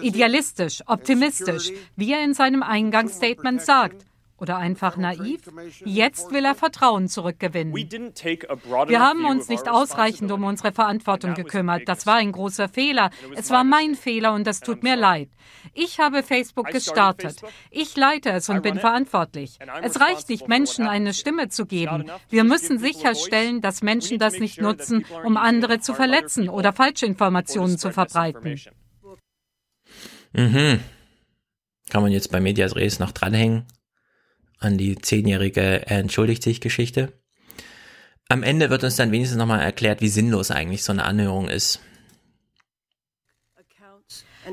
Idealistisch, 0.00 0.82
optimistisch, 0.86 1.70
wie 1.96 2.12
er 2.12 2.24
in 2.24 2.32
seinem 2.32 2.62
Eingangsstatement 2.62 3.61
sagt. 3.61 4.07
Oder 4.39 4.59
einfach 4.59 4.97
naiv? 4.97 5.41
Jetzt 5.84 6.30
will 6.30 6.45
er 6.45 6.55
Vertrauen 6.55 7.09
zurückgewinnen. 7.09 7.74
Wir 7.74 9.01
haben 9.01 9.24
uns 9.24 9.49
nicht 9.49 9.68
ausreichend 9.68 10.30
um 10.30 10.45
unsere 10.45 10.72
Verantwortung 10.72 11.34
gekümmert. 11.34 11.82
Das 11.87 12.07
war 12.07 12.16
ein 12.16 12.32
großer 12.32 12.68
Fehler. 12.68 13.11
Es 13.34 13.51
war 13.51 13.64
mein 13.64 13.95
Fehler 13.95 14.34
und 14.34 14.47
es 14.47 14.61
tut 14.61 14.82
mir 14.82 14.97
leid. 14.97 15.30
Ich 15.72 15.99
habe 16.01 16.22
Facebook 16.22 16.66
gestartet. 16.68 17.41
Ich 17.70 17.97
leite 17.97 18.30
es 18.30 18.49
und 18.49 18.62
bin 18.62 18.78
verantwortlich. 18.78 19.59
Es 19.82 20.01
reicht 20.01 20.28
nicht, 20.28 20.49
Menschen 20.49 20.87
eine 20.87 21.14
Stimme 21.14 21.49
zu 21.49 21.64
geben. 21.64 22.11
Wir 22.28 22.45
müssen 22.45 22.78
sicherstellen, 22.78 23.62
dass 23.62 23.82
Menschen 23.82 24.18
das 24.18 24.39
nicht 24.39 24.61
nutzen, 24.61 25.07
um 25.24 25.37
andere 25.39 25.80
zu 25.80 25.95
verletzen 25.95 26.49
oder 26.51 26.72
Falschinformationen 26.74 27.78
zu 27.78 27.91
verbreiten. 27.91 28.61
Mhm. 30.32 30.80
Kann 31.89 32.03
man 32.03 32.12
jetzt 32.12 32.30
bei 32.30 32.41
Medias 32.41 32.76
Res 32.76 32.99
noch 32.99 33.12
dranhängen? 33.12 33.64
An 34.66 34.78
die 34.78 34.96
zehnjährige 34.96 35.86
Er 35.86 36.00
entschuldigt 36.00 36.42
sich 36.42 36.60
Geschichte. 36.60 37.12
Am 38.28 38.42
Ende 38.42 38.68
wird 38.68 38.82
uns 38.82 38.96
dann 38.96 39.12
wenigstens 39.12 39.38
nochmal 39.38 39.60
erklärt, 39.60 40.00
wie 40.00 40.08
sinnlos 40.08 40.50
eigentlich 40.50 40.82
so 40.82 40.90
eine 40.90 41.04
Anhörung 41.04 41.48
ist. 41.48 41.80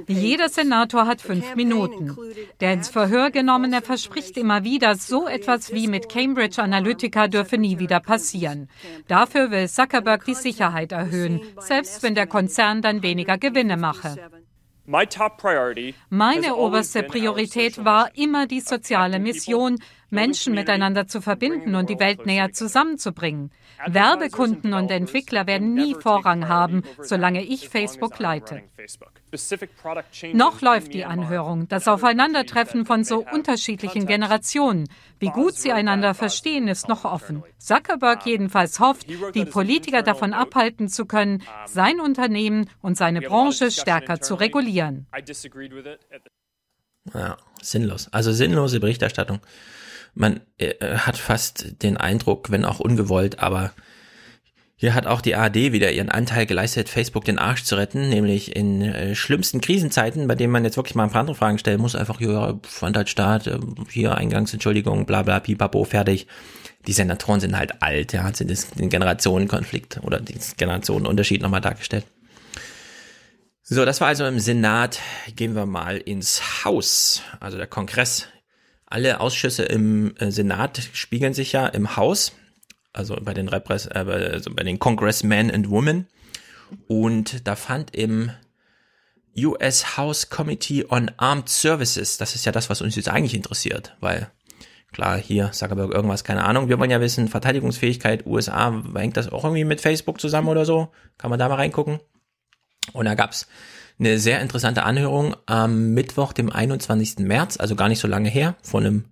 Jeder 0.08 0.50
Senator 0.50 1.08
hat 1.08 1.20
fünf 1.20 1.56
Minuten. 1.56 2.16
Der 2.60 2.74
ins 2.74 2.90
Verhör 2.90 3.32
genommene 3.32 3.82
verspricht 3.82 4.38
immer 4.38 4.64
wieder, 4.64 4.96
so 4.96 5.28
etwas 5.28 5.74
wie 5.74 5.88
mit 5.88 6.10
Cambridge 6.10 6.62
Analytica 6.62 7.28
dürfe 7.28 7.58
nie 7.58 7.80
wieder 7.80 8.00
passieren. 8.00 8.70
Dafür 9.08 9.50
will 9.50 9.68
Zuckerberg 9.68 10.26
die 10.26 10.36
Sicherheit 10.36 10.92
erhöhen, 10.92 11.42
selbst 11.58 12.04
wenn 12.04 12.14
der 12.14 12.28
Konzern 12.28 12.84
dann 12.84 13.02
weniger 13.02 13.40
Gewinne 13.40 13.78
mache. 13.78 14.16
Meine 16.10 16.56
oberste 16.58 17.04
Priorität 17.04 17.86
war 17.86 18.10
immer 18.18 18.48
die 18.48 18.60
soziale 18.60 19.18
Mission, 19.18 19.80
Menschen 20.14 20.54
miteinander 20.54 21.08
zu 21.08 21.20
verbinden 21.20 21.76
und 21.76 21.90
die 21.90 22.00
Welt 22.00 22.26
näher 22.26 22.54
zusammenzubringen. 22.54 23.52
Werbekunden 23.86 24.74
und 24.74 24.90
Entwickler 24.90 25.48
werden 25.48 25.74
nie 25.74 25.96
Vorrang 25.96 26.48
haben, 26.48 26.84
solange 27.02 27.44
ich 27.44 27.68
Facebook 27.68 28.20
leite. 28.20 28.62
Noch 30.34 30.62
läuft 30.62 30.94
die 30.94 31.06
Anhörung, 31.06 31.68
das 31.68 31.88
Aufeinandertreffen 31.88 32.86
von 32.86 33.04
so 33.04 33.26
unterschiedlichen 33.32 34.06
Generationen. 34.06 34.88
Wie 35.20 35.30
gut 35.30 35.56
sie 35.56 35.72
einander 35.72 36.14
verstehen, 36.14 36.68
ist 36.68 36.88
noch 36.88 37.04
offen. 37.04 37.44
Zuckerberg 37.58 38.26
jedenfalls 38.26 38.80
hofft, 38.80 39.08
die 39.34 39.46
Politiker 39.46 40.04
davon 40.04 40.34
abhalten 40.34 40.88
zu 40.88 41.06
können, 41.06 41.44
sein 41.66 42.00
Unternehmen 42.00 42.70
und 42.82 42.96
seine 42.96 43.22
Branche 43.22 43.72
stärker 43.72 44.22
zu 44.22 44.36
regulieren. 44.36 45.08
Ja, 47.14 47.38
sinnlos. 47.62 48.08
Also 48.12 48.32
sinnlose 48.32 48.80
Berichterstattung. 48.80 49.40
Man 50.14 50.42
äh, 50.58 50.74
hat 50.98 51.18
fast 51.18 51.82
den 51.82 51.98
Eindruck, 51.98 52.52
wenn 52.52 52.66
auch 52.66 52.80
ungewollt, 52.80 53.40
aber 53.40 53.74
hier 54.76 54.96
hat 54.96 55.08
auch 55.08 55.22
die 55.22 55.36
ARD 55.36 55.72
wieder 55.72 55.92
ihren 55.92 56.10
Anteil 56.10 56.46
geleistet, 56.46 56.90
Facebook 56.90 57.24
den 57.24 57.40
Arsch 57.40 57.64
zu 57.64 57.76
retten, 57.76 58.10
nämlich 58.10 58.56
in 58.56 58.82
äh, 58.82 59.16
schlimmsten 59.16 59.62
Krisenzeiten, 59.62 60.28
bei 60.28 60.36
denen 60.36 60.52
man 60.52 60.66
jetzt 60.66 60.76
wirklich 60.76 60.96
mal 60.96 61.06
ein 61.06 61.10
paar 61.10 61.22
andere 61.22 61.38
Fragen 61.38 61.58
stellen 61.58 61.80
muss, 61.80 61.96
einfach 61.96 62.20
hier, 62.20 62.32
ja, 62.32 62.60
fand 62.64 62.98
halt 62.98 63.08
Staat, 63.08 63.48
äh, 63.48 63.60
hier 63.90 64.16
Eingangsentschuldigung, 64.16 65.06
bla 65.06 65.24
bla, 65.24 65.40
pipapo, 65.40 65.86
fertig. 65.86 66.28
Die 66.86 66.92
Senatoren 66.92 67.40
sind 67.40 67.58
halt 67.58 67.82
alt, 67.82 68.12
ja, 68.12 68.24
hat 68.24 68.36
sie 68.36 68.46
den 68.46 68.90
Generationenkonflikt 68.90 70.02
oder 70.04 70.20
den 70.20 70.40
Generationenunterschied 70.58 71.42
nochmal 71.42 71.62
dargestellt. 71.62 72.06
So, 73.62 73.86
das 73.86 74.02
war 74.02 74.10
also 74.10 74.26
im 74.26 74.40
Senat. 74.40 75.00
Gehen 75.38 75.56
wir 75.56 75.66
mal 75.66 75.96
ins 75.96 76.66
Haus, 76.66 77.22
also 77.40 77.56
der 77.56 77.68
Kongress. 77.68 78.28
Alle 78.94 79.22
Ausschüsse 79.22 79.64
im 79.64 80.16
äh, 80.18 80.30
Senat 80.30 80.80
spiegeln 80.94 81.34
sich 81.34 81.52
ja 81.52 81.66
im 81.66 81.96
Haus, 81.96 82.34
also 82.94 83.18
bei 83.20 83.34
den 83.34 83.48
Repräs 83.48 83.88
äh, 83.88 84.06
also 84.34 84.54
bei 84.54 84.62
den 84.62 84.78
Congressmen 84.78 85.50
and 85.50 85.72
Women. 85.72 86.06
Und 86.88 87.48
da 87.48 87.56
fand 87.56 87.96
im 87.96 88.30
US 89.36 89.98
House 89.98 90.30
Committee 90.30 90.86
on 90.88 91.10
Armed 91.18 91.50
Services, 91.50 92.18
das 92.18 92.36
ist 92.36 92.46
ja 92.46 92.52
das, 92.52 92.70
was 92.70 92.82
uns 92.82 92.96
jetzt 92.96 93.10
eigentlich 93.10 93.34
interessiert, 93.34 93.98
weil 94.00 94.30
klar, 94.92 95.18
hier 95.18 95.52
Zuckerberg 95.52 95.92
irgendwas, 95.92 96.24
keine 96.24 96.44
Ahnung. 96.46 96.70
Wir 96.70 96.78
wollen 96.78 96.92
ja 96.92 97.02
wissen, 97.02 97.30
Verteidigungsfähigkeit 97.30 98.28
USA, 98.28 98.80
hängt 98.94 99.18
das 99.18 99.28
auch 99.28 99.44
irgendwie 99.44 99.66
mit 99.66 99.82
Facebook 99.82 100.22
zusammen 100.22 100.50
oder 100.50 100.66
so? 100.66 100.92
Kann 101.18 101.32
man 101.32 101.40
da 101.40 101.50
mal 101.50 101.56
reingucken? 101.56 102.00
Und 102.92 103.06
da 103.06 103.16
gab's 103.16 103.48
eine 104.00 104.20
sehr 104.20 104.42
interessante 104.42 104.84
Anhörung 104.84 105.36
am 105.46 105.94
Mittwoch, 105.94 106.34
dem 106.34 106.52
21. 106.52 107.20
März, 107.20 107.58
also 107.58 107.76
gar 107.76 107.90
nicht 107.90 108.00
so 108.00 108.08
lange 108.08 108.30
her, 108.30 108.56
vor 108.62 108.82
einem 108.82 109.06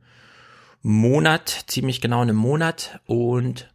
Monat, 0.81 1.65
ziemlich 1.67 2.01
genau 2.01 2.21
einem 2.21 2.35
Monat. 2.35 2.99
Und 3.05 3.71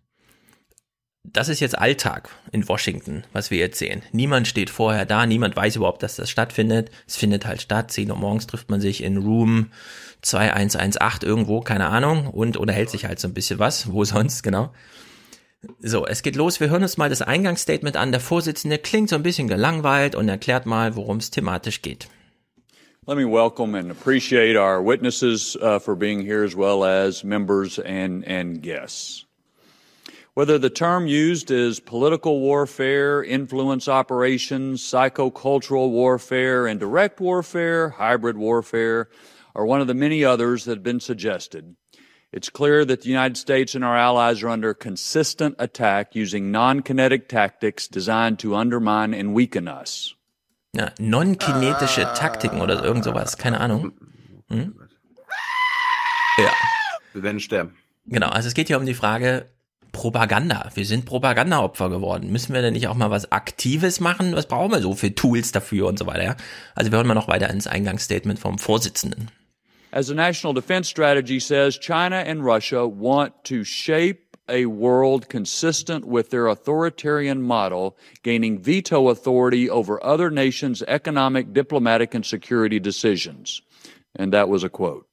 das 1.33 1.49
ist 1.49 1.61
jetzt 1.61 1.79
Alltag 1.79 2.31
in 2.53 2.69
Washington, 2.69 3.25
was 3.33 3.51
wir 3.51 3.59
jetzt 3.59 3.79
sehen. 3.79 4.03
Niemand 4.13 4.49
steht 4.49 4.71
vorher 4.71 5.07
da, 5.07 5.27
niemand 5.27 5.57
weiß 5.57 5.77
überhaupt, 5.77 6.03
dass 6.03 6.17
das 6.17 6.31
stattfindet. 6.31 6.91
Es 7.07 7.17
findet 7.17 7.47
halt 7.47 7.61
statt. 7.61 7.91
10 7.91 8.11
Uhr 8.11 8.17
morgens 8.17 8.47
trifft 8.47 8.71
man 8.71 8.81
sich 8.81 9.03
in 9.03 9.17
Room 9.17 9.71
2118 10.23 11.29
irgendwo, 11.29 11.61
keine 11.61 11.87
Ahnung, 11.87 12.29
und 12.29 12.57
unterhält 12.57 12.91
sich 12.91 13.05
halt 13.05 13.21
so 13.21 13.29
ein 13.29 13.35
bisschen 13.35 13.59
was. 13.59 13.93
Wo 13.93 14.05
sonst, 14.05 14.43
genau. 14.43 14.73
So, 15.81 16.07
es 16.07 16.23
geht 16.23 16.37
los. 16.37 16.61
Wir 16.61 16.71
hören 16.71 16.83
uns 16.83 16.97
mal 16.97 17.09
das 17.09 17.23
Eingangsstatement 17.23 17.97
an. 17.97 18.11
Der 18.11 18.21
Vorsitzende 18.21 18.79
klingt 18.79 19.09
so 19.09 19.17
ein 19.17 19.23
bisschen 19.23 19.49
gelangweilt 19.49 20.15
und 20.15 20.29
erklärt 20.29 20.67
mal, 20.67 20.97
worum 20.97 21.19
es 21.19 21.31
thematisch 21.31 21.83
geht. 21.83 22.09
Let 23.07 23.17
me 23.17 23.25
welcome 23.25 23.77
and 23.77 23.91
appreciate 23.91 24.57
our 24.57 24.83
witnesses 24.83 25.57
uh, 25.63 25.79
for 25.79 25.95
being 25.95 26.21
here 26.21 26.43
as 26.45 26.57
well 26.57 26.85
as 26.85 27.23
members 27.23 27.79
and, 27.79 28.25
and 28.27 28.61
guests. 28.61 29.27
Whether 30.35 30.59
the 30.59 30.71
term 30.71 31.07
used 31.07 31.51
is 31.51 31.81
political 31.81 32.41
warfare, 32.41 33.23
influence 33.23 33.89
operations, 33.89 34.83
psychocultural 34.83 35.91
warfare, 35.91 36.67
indirect 36.67 37.21
warfare, 37.21 37.91
hybrid 37.91 38.37
warfare, 38.37 39.09
or 39.55 39.65
one 39.65 39.81
of 39.81 39.87
the 39.87 39.95
many 39.95 40.23
others 40.23 40.65
that 40.65 40.73
have 40.73 40.83
been 40.83 41.01
suggested, 41.01 41.77
it's 42.33 42.51
clear 42.51 42.85
that 42.85 43.03
the 43.03 43.09
United 43.09 43.37
States 43.37 43.75
and 43.75 43.85
our 43.85 43.97
allies 43.97 44.43
are 44.43 44.49
under 44.49 44.75
consistent 44.75 45.57
attack 45.59 46.15
using 46.15 46.51
non-kinetic 46.51 47.29
tactics 47.29 47.89
designed 47.89 48.39
to 48.41 48.55
undermine 48.55 49.15
and 49.15 49.35
weaken 49.35 49.69
us. 49.69 50.15
Ja, 50.75 50.91
non-kinetische 50.99 52.03
Taktiken 52.15 52.61
oder 52.61 52.85
irgend 52.85 53.05
sowas, 53.05 53.39
keine 53.39 53.61
Ahnung. 53.61 53.93
Hm? 54.49 54.75
Ja. 56.39 56.53
Wir 57.13 57.23
werden 57.23 57.41
sterben. 57.41 57.75
Genau, 58.05 58.29
also 58.29 58.49
es 58.49 58.55
geht 58.55 58.69
hier 58.69 58.79
um 58.79 58.87
die 58.87 58.95
Frage 58.95 59.47
Propaganda. 59.93 60.71
Wir 60.75 60.85
sind 60.85 61.07
Propagandaopfer 61.07 61.89
geworden. 61.89 62.31
Müssen 62.31 62.53
wir 62.53 62.61
denn 62.61 62.75
nicht 62.75 62.89
auch 62.89 62.95
mal 62.95 63.11
was 63.11 63.33
Aktives 63.33 63.99
machen? 64.01 64.37
Was 64.37 64.47
brauchen 64.47 64.71
wir 64.71 64.83
so 64.83 64.95
für 64.95 65.15
Tools 65.15 65.53
dafür 65.53 65.87
und 65.87 65.99
so 65.99 66.07
weiter? 66.07 66.23
Ja? 66.23 66.37
Also 66.75 66.91
wir 66.93 66.99
hören 66.99 67.07
mal 67.07 67.15
noch 67.15 67.29
weiter 67.29 67.49
ins 67.49 67.67
Eingangsstatement 67.67 68.39
vom 68.39 68.59
Vorsitzenden. 68.59 69.31
As 69.97 70.09
the 70.09 70.15
National 70.15 70.53
Defense 70.53 70.89
Strategy 70.89 71.41
says, 71.41 71.79
China 71.79 72.17
and 72.17 72.45
Russia 72.45 72.87
want 72.87 73.45
to 73.45 73.65
shape 73.65 74.37
a 74.47 74.67
world 74.67 75.31
consistent 75.31 76.05
with 76.05 76.29
their 76.29 76.49
authoritarian 76.49 77.41
model, 77.41 77.97
gaining 78.23 78.59
veto 78.59 79.09
authority 79.09 79.71
over 79.71 80.05
other 80.05 80.31
nations' 80.31 80.83
economic, 80.87 81.55
diplomatic, 81.55 82.13
and 82.13 82.27
security 82.27 82.79
decisions. 82.79 83.63
And 84.15 84.35
that 84.35 84.51
was 84.51 84.65
a 84.65 84.69
quote. 84.69 85.09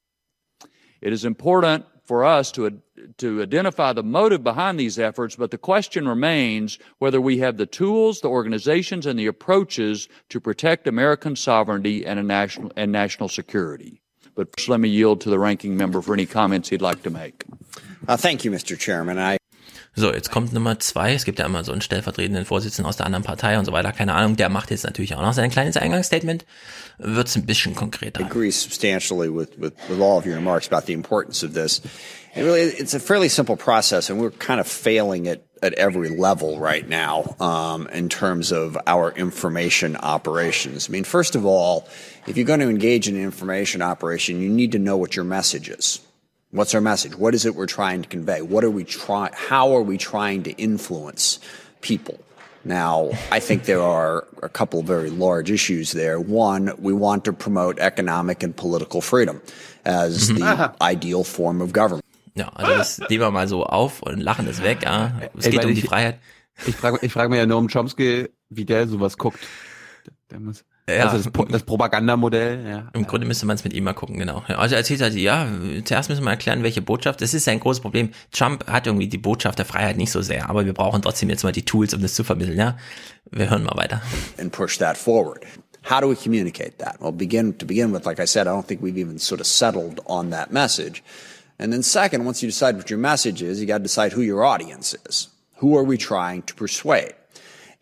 It 1.00 1.14
is 1.14 1.24
important 1.24 1.86
for 2.04 2.22
us 2.22 2.52
to, 2.52 2.82
to 3.16 3.40
identify 3.40 3.94
the 3.94 4.02
motive 4.02 4.44
behind 4.44 4.78
these 4.78 4.98
efforts, 4.98 5.34
but 5.34 5.50
the 5.50 5.56
question 5.56 6.06
remains 6.06 6.78
whether 6.98 7.22
we 7.22 7.38
have 7.38 7.56
the 7.56 7.64
tools, 7.64 8.20
the 8.20 8.28
organizations, 8.28 9.06
and 9.06 9.18
the 9.18 9.28
approaches 9.28 10.10
to 10.28 10.40
protect 10.40 10.86
American 10.86 11.36
sovereignty 11.36 12.04
and, 12.04 12.28
national, 12.28 12.70
and 12.76 12.92
national 12.92 13.30
security. 13.30 14.02
But 14.34 14.48
first, 14.56 14.68
let 14.68 14.80
me 14.80 14.88
yield 14.88 15.20
to 15.22 15.30
the 15.30 15.38
ranking 15.38 15.76
member 15.76 16.02
for 16.02 16.12
any 16.12 16.26
comments 16.26 16.68
he'd 16.70 16.82
like 16.82 17.02
to 17.04 17.10
make. 17.10 17.44
Uh, 18.06 18.16
thank 18.16 18.44
you, 18.44 18.50
Mr. 18.50 18.78
Chairman. 18.78 19.18
I 19.18 19.38
So, 19.96 20.12
jetzt 20.12 20.32
kommt 20.32 20.52
Nummer 20.52 20.80
zwei. 20.80 21.14
Es 21.14 21.24
gibt 21.24 21.38
ja 21.38 21.46
immer 21.46 21.62
so 21.62 21.70
einen 21.70 21.80
stellvertretenden 21.80 22.44
Vorsitzenden 22.44 22.88
aus 22.88 22.96
der 22.96 23.06
anderen 23.06 23.22
Partei 23.22 23.58
und 23.58 23.64
so 23.64 23.72
weiter. 23.72 23.92
Keine 23.92 24.14
Ahnung. 24.14 24.36
Der 24.36 24.48
macht 24.48 24.70
jetzt 24.70 24.84
natürlich 24.84 25.14
auch 25.14 25.22
noch 25.22 25.34
sein 25.34 25.50
kleines 25.50 25.76
Eingangsstatement. 25.76 26.44
Wird's 26.98 27.36
ein 27.36 27.46
bisschen 27.46 27.76
konkreter. 27.76 28.20
I 28.20 28.24
agree 28.24 28.50
substantially 28.50 29.28
with, 29.28 29.50
with, 29.56 29.74
with 29.88 30.00
all 30.00 30.18
of 30.18 30.26
your 30.26 30.34
remarks 30.34 30.66
about 30.66 30.86
the 30.86 30.92
importance 30.92 31.44
of 31.46 31.54
this. 31.54 31.80
And 32.34 32.44
really, 32.44 32.62
it's 32.62 32.94
a 32.94 32.98
fairly 32.98 33.28
simple 33.28 33.56
process, 33.56 34.10
and 34.10 34.20
we're 34.20 34.32
kind 34.32 34.58
of 34.58 34.66
failing 34.66 35.26
it 35.26 35.46
at 35.62 35.72
every 35.74 36.08
level 36.08 36.58
right 36.58 36.86
now 36.88 37.36
um, 37.38 37.86
in 37.88 38.08
terms 38.08 38.50
of 38.50 38.76
our 38.88 39.12
information 39.12 39.96
operations. 39.96 40.88
I 40.88 40.92
mean, 40.92 41.04
first 41.04 41.36
of 41.36 41.46
all, 41.46 41.88
if 42.26 42.36
you're 42.36 42.46
going 42.46 42.60
to 42.60 42.68
engage 42.68 43.06
in 43.08 43.14
an 43.14 43.22
information 43.22 43.82
operation, 43.82 44.40
you 44.40 44.48
need 44.48 44.72
to 44.72 44.80
know 44.80 44.96
what 44.96 45.14
your 45.14 45.24
message 45.24 45.68
is. 45.68 46.00
What's 46.54 46.72
our 46.72 46.80
message? 46.80 47.16
What 47.18 47.34
is 47.34 47.44
it 47.46 47.56
we're 47.56 47.66
trying 47.66 48.02
to 48.02 48.08
convey? 48.08 48.40
What 48.40 48.62
are 48.62 48.70
we 48.70 48.84
trying? 48.84 49.32
How 49.34 49.74
are 49.76 49.82
we 49.82 49.98
trying 49.98 50.44
to 50.44 50.52
influence 50.52 51.40
people? 51.80 52.20
Now, 52.64 53.10
I 53.32 53.40
think 53.40 53.64
there 53.64 53.82
are 53.82 54.24
a 54.40 54.48
couple 54.48 54.78
of 54.78 54.86
very 54.86 55.10
large 55.10 55.50
issues 55.50 55.90
there. 55.90 56.20
One, 56.20 56.72
we 56.78 56.92
want 56.92 57.24
to 57.24 57.32
promote 57.32 57.80
economic 57.80 58.44
and 58.44 58.54
political 58.56 59.00
freedom 59.00 59.42
as 59.84 60.28
the 60.28 60.72
ideal 60.80 61.24
form 61.24 61.60
of 61.60 61.72
government. 61.72 62.04
Ja, 62.36 62.50
also 62.54 62.76
das 62.76 62.98
nehmen 63.10 63.20
wir 63.22 63.30
mal 63.32 63.48
so 63.48 63.64
auf 63.64 64.02
und 64.02 64.20
lachen 64.20 64.46
es 64.46 64.62
weg. 64.62 64.82
Ja. 64.84 65.12
Es 65.36 65.46
geht 65.46 65.56
meine, 65.56 65.68
um 65.68 65.74
die 65.74 65.80
ich- 65.80 65.88
Freiheit. 65.88 66.20
Ich 66.66 66.76
frage 66.76 66.98
ich 67.02 67.12
frag 67.12 67.30
mich 67.30 67.38
ja 67.38 67.46
nur 67.46 67.58
um 67.58 67.68
Chomsky, 67.68 68.28
wie 68.48 68.64
der 68.64 68.86
sowas 68.86 69.18
guckt. 69.18 69.40
Der 70.30 70.38
muss, 70.38 70.64
Ja. 70.88 71.06
Also 71.06 71.30
das, 71.30 71.46
das 71.48 71.62
Propagandamodell, 71.62 72.66
ja. 72.68 72.88
Im 72.92 73.06
Grunde 73.06 73.26
müsste 73.26 73.46
man 73.46 73.56
es 73.56 73.64
mit 73.64 73.72
ihm 73.72 73.84
mal 73.84 73.94
gucken, 73.94 74.18
genau. 74.18 74.42
Also 74.48 74.74
er 74.74 74.80
erzählt 74.80 75.00
halt, 75.00 75.14
ja, 75.14 75.48
zuerst 75.84 76.10
müssen 76.10 76.24
wir 76.24 76.30
erklären, 76.30 76.62
welche 76.62 76.82
Botschaft. 76.82 77.22
Das 77.22 77.32
ist 77.32 77.48
ein 77.48 77.58
großes 77.58 77.80
Problem. 77.80 78.10
Trump 78.32 78.66
hat 78.66 78.86
irgendwie 78.86 79.08
die 79.08 79.16
Botschaft 79.16 79.58
der 79.58 79.64
Freiheit 79.64 79.96
nicht 79.96 80.10
so 80.12 80.20
sehr, 80.20 80.50
aber 80.50 80.66
wir 80.66 80.74
brauchen 80.74 81.00
trotzdem 81.00 81.30
jetzt 81.30 81.42
mal 81.42 81.52
die 81.52 81.64
Tools, 81.64 81.94
um 81.94 82.02
das 82.02 82.12
zu 82.14 82.22
vermitteln, 82.22 82.58
ja. 82.58 82.76
Wir 83.30 83.48
hören 83.48 83.64
mal 83.64 83.76
weiter. 83.76 84.02
and 84.38 84.52
push 84.52 84.76
that 84.78 84.98
forward. 84.98 85.42
How 85.90 86.00
do 86.00 86.08
we 86.08 86.16
communicate 86.16 86.78
that? 86.78 87.00
Well, 87.00 87.12
begin 87.12 87.56
to 87.58 87.66
begin 87.66 87.92
with, 87.92 88.04
like 88.04 88.20
I 88.20 88.26
said, 88.26 88.46
I 88.46 88.50
don't 88.50 88.66
think 88.66 88.82
we've 88.82 88.98
even 88.98 89.18
sort 89.18 89.40
of 89.40 89.46
settled 89.46 90.00
on 90.06 90.30
that 90.30 90.50
message. 90.50 91.02
And 91.58 91.72
then 91.72 91.82
second, 91.82 92.24
once 92.26 92.42
you 92.42 92.48
decide 92.48 92.76
what 92.76 92.90
your 92.90 92.98
message 92.98 93.42
is, 93.42 93.60
you 93.60 93.66
got 93.66 93.78
to 93.78 93.82
decide 93.84 94.12
who 94.12 94.22
your 94.22 94.44
audience 94.44 94.94
is. 95.06 95.28
Who 95.56 95.76
are 95.78 95.84
we 95.84 95.96
trying 95.96 96.42
to 96.42 96.54
persuade? 96.54 97.14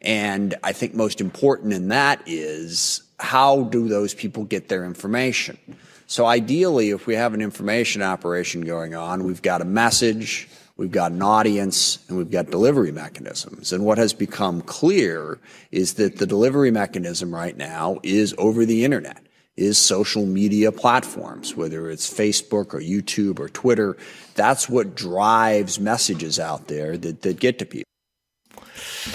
And 0.03 0.57
I 0.62 0.72
think 0.72 0.94
most 0.94 1.20
important 1.20 1.72
in 1.72 1.88
that 1.88 2.22
is 2.26 3.03
how 3.18 3.62
do 3.64 3.88
those 3.88 4.14
people 4.14 4.44
get 4.44 4.68
their 4.68 4.84
information? 4.84 5.59
So 6.07 6.26
ideally, 6.26 6.90
if 6.90 7.07
we 7.07 7.14
have 7.14 7.34
an 7.34 7.40
information 7.40 8.03
operation 8.03 8.62
going 8.62 8.94
on, 8.94 9.24
we've 9.24 9.40
got 9.40 9.62
a 9.62 9.64
message, 9.64 10.48
we've 10.76 10.90
got 10.90 11.12
an 11.12 11.22
audience, 11.22 12.00
and 12.09 12.18
we've 12.18 12.30
got 12.30 12.50
delivery 12.50 12.92
mechanisms. 12.92 13.72
And 13.72 13.84
what 13.84 13.96
has 13.98 14.12
become 14.12 14.61
clear 14.61 15.38
is 15.70 15.94
that 15.94 16.18
the 16.18 16.26
delivery 16.26 16.70
mechanism 16.70 17.32
right 17.32 17.57
now 17.57 17.98
is 18.03 18.34
over 18.36 18.66
the 18.66 18.84
internet, 18.84 19.24
is 19.57 19.78
social 19.78 20.26
media 20.26 20.72
platforms, 20.72 21.55
whether 21.57 21.88
it's 21.88 22.12
Facebook 22.12 22.74
or 22.74 22.80
YouTube 22.80 23.38
or 23.38 23.48
Twitter. 23.48 23.96
That's 24.34 24.68
what 24.68 24.96
drives 24.96 25.78
messages 25.78 26.40
out 26.40 26.66
there 26.66 26.98
that, 26.98 27.22
that 27.22 27.38
get 27.38 27.61
to 27.61 27.64
people. 27.64 27.91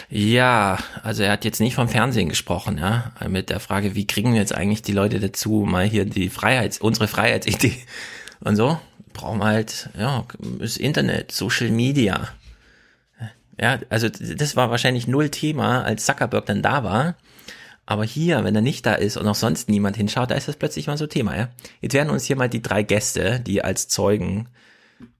Ja, 0.09 0.77
also 1.03 1.23
er 1.23 1.31
hat 1.31 1.45
jetzt 1.45 1.59
nicht 1.59 1.75
vom 1.75 1.89
Fernsehen 1.89 2.29
gesprochen, 2.29 2.77
ja, 2.77 3.11
mit 3.27 3.49
der 3.49 3.59
Frage, 3.59 3.95
wie 3.95 4.07
kriegen 4.07 4.33
wir 4.33 4.39
jetzt 4.39 4.53
eigentlich 4.55 4.81
die 4.81 4.91
Leute 4.93 5.19
dazu, 5.19 5.65
mal 5.67 5.85
hier 5.85 6.05
die 6.05 6.29
Freiheits, 6.29 6.79
unsere 6.79 7.07
Freiheitsidee 7.07 7.77
und 8.41 8.55
so. 8.55 8.79
Brauchen 9.13 9.39
wir 9.39 9.45
halt, 9.45 9.89
ja, 9.97 10.25
das 10.59 10.77
Internet, 10.77 11.31
Social 11.31 11.69
Media. 11.71 12.27
Ja, 13.59 13.79
also 13.89 14.07
das 14.09 14.55
war 14.55 14.69
wahrscheinlich 14.69 15.07
null 15.07 15.29
Thema, 15.29 15.83
als 15.83 16.05
Zuckerberg 16.05 16.45
dann 16.45 16.61
da 16.61 16.83
war. 16.83 17.15
Aber 17.87 18.03
hier, 18.03 18.43
wenn 18.43 18.53
er 18.53 18.61
nicht 18.61 18.85
da 18.85 18.93
ist 18.93 19.17
und 19.17 19.25
auch 19.27 19.33
sonst 19.35 19.69
niemand 19.69 19.95
hinschaut, 19.97 20.29
da 20.29 20.35
ist 20.35 20.47
das 20.47 20.57
plötzlich 20.57 20.87
mal 20.87 20.97
so 20.97 21.07
Thema, 21.07 21.35
ja. 21.37 21.49
Jetzt 21.81 21.93
werden 21.93 22.09
uns 22.09 22.25
hier 22.25 22.35
mal 22.35 22.49
die 22.49 22.61
drei 22.61 22.83
Gäste, 22.83 23.39
die 23.39 23.63
als 23.63 23.87
Zeugen 23.87 24.49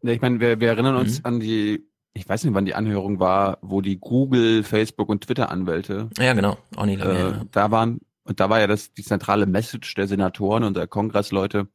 Ja, 0.04 0.12
Ich 0.12 0.22
meine, 0.22 0.40
wir, 0.40 0.60
wir 0.60 0.68
erinnern 0.70 0.94
Mhm. 0.96 1.00
uns 1.02 1.26
an 1.26 1.40
die, 1.40 1.87
ich 2.18 2.28
weiß 2.28 2.44
nicht, 2.44 2.54
wann 2.54 2.66
die 2.66 2.76
Anhörung 2.76 3.20
war, 3.20 3.60
wo 3.62 3.82
die 3.82 3.98
Google, 3.98 4.64
Facebook 4.64 5.10
und 5.10 5.24
Twitter-Anwälte 5.24 6.10
Ja, 6.18 6.34
genau. 6.34 6.58
Auch 6.76 6.86
nicht 6.86 7.00
lange 7.00 7.14
äh, 7.14 7.22
ja. 7.22 7.46
da 7.52 7.72
waren. 7.72 8.02
Und 8.24 8.40
da 8.40 8.50
war 8.50 8.60
ja 8.60 8.68
das 8.68 8.94
die 8.94 9.04
zentrale 9.04 9.46
Message 9.46 9.94
der 9.96 10.08
Senatoren 10.08 10.64
und 10.64 10.76
der 10.76 10.88
Kongressleute. 10.88 11.68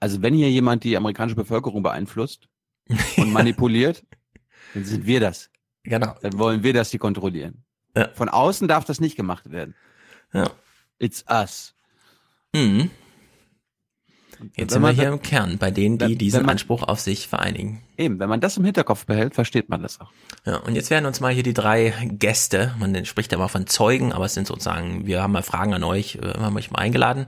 Also 0.00 0.22
wenn 0.22 0.34
hier 0.34 0.50
jemand 0.50 0.84
die 0.84 0.96
amerikanische 0.96 1.36
Bevölkerung 1.36 1.82
beeinflusst 1.82 2.48
und 3.16 3.32
manipuliert, 3.32 4.04
dann 4.74 4.84
sind 4.84 5.06
wir 5.06 5.20
das. 5.20 5.50
Genau. 5.82 6.14
Dann 6.20 6.38
wollen 6.38 6.62
wir 6.62 6.74
das 6.74 6.90
die 6.90 6.98
kontrollieren. 6.98 7.64
Ja. 7.96 8.08
Von 8.14 8.28
außen 8.28 8.68
darf 8.68 8.84
das 8.84 9.00
nicht 9.00 9.16
gemacht 9.16 9.50
werden. 9.50 9.74
Ja. 10.32 10.50
It's 10.98 11.24
us. 11.30 11.74
Mhm. 12.54 12.90
Jetzt 14.56 14.74
wenn 14.74 14.82
sind 14.82 14.82
wir 14.82 14.90
hier 14.90 15.08
im 15.12 15.22
Kern, 15.22 15.58
bei 15.58 15.70
denen, 15.70 15.98
die 15.98 16.04
wenn- 16.04 16.18
diesen 16.18 16.38
wenn 16.40 16.46
man- 16.46 16.52
Anspruch 16.52 16.82
auf 16.82 17.00
sich 17.00 17.28
vereinigen. 17.28 17.82
Eben, 17.96 18.18
wenn 18.18 18.28
man 18.28 18.40
das 18.40 18.56
im 18.56 18.64
Hinterkopf 18.64 19.06
behält, 19.06 19.34
versteht 19.34 19.68
man 19.68 19.82
das 19.82 20.00
auch. 20.00 20.10
Ja, 20.44 20.56
und 20.58 20.74
jetzt 20.74 20.90
werden 20.90 21.06
uns 21.06 21.20
mal 21.20 21.32
hier 21.32 21.42
die 21.42 21.54
drei 21.54 21.92
Gäste, 22.18 22.74
man 22.78 23.04
spricht 23.04 23.32
ja 23.32 23.38
mal 23.38 23.48
von 23.48 23.66
Zeugen, 23.66 24.12
aber 24.12 24.24
es 24.26 24.34
sind 24.34 24.46
sozusagen, 24.46 25.06
wir 25.06 25.22
haben 25.22 25.32
mal 25.32 25.42
Fragen 25.42 25.74
an 25.74 25.84
euch, 25.84 26.16
äh, 26.16 26.38
haben 26.38 26.56
euch 26.56 26.70
mal 26.70 26.78
eingeladen. 26.80 27.26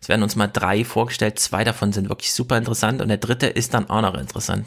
Es 0.00 0.08
werden 0.08 0.22
uns 0.22 0.34
mal 0.36 0.48
drei 0.48 0.84
vorgestellt, 0.84 1.38
zwei 1.38 1.62
davon 1.64 1.92
sind 1.92 2.08
wirklich 2.08 2.32
super 2.32 2.56
interessant 2.58 3.00
und 3.00 3.08
der 3.08 3.18
dritte 3.18 3.46
ist 3.46 3.72
dann 3.74 3.88
auch 3.88 4.02
noch 4.02 4.14
interessant. 4.14 4.66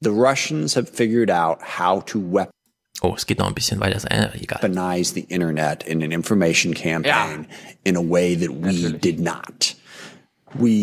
The 0.00 0.10
Russians 0.10 0.76
have 0.76 0.86
figured 0.92 1.30
out 1.30 1.58
how 1.78 2.04
to 2.04 2.18
weaponize 2.20 2.50
Oh, 3.02 3.14
es 3.16 3.26
geht 3.26 3.38
noch 3.38 3.48
ein 3.48 3.54
bisschen 3.54 3.80
weiter, 3.80 3.96
ist, 3.96 4.04
äh, 4.10 4.30
egal. 4.40 4.60
the 4.62 5.20
internet 5.28 5.82
in 5.82 6.02
an 6.02 6.10
information 6.12 6.72
campaign 6.74 7.46
in 7.82 7.96
a 7.96 8.00
way 8.00 8.36
that 8.36 8.48
we 8.50 8.92
did 8.98 9.20
not. 9.20 9.76
We 10.58 10.82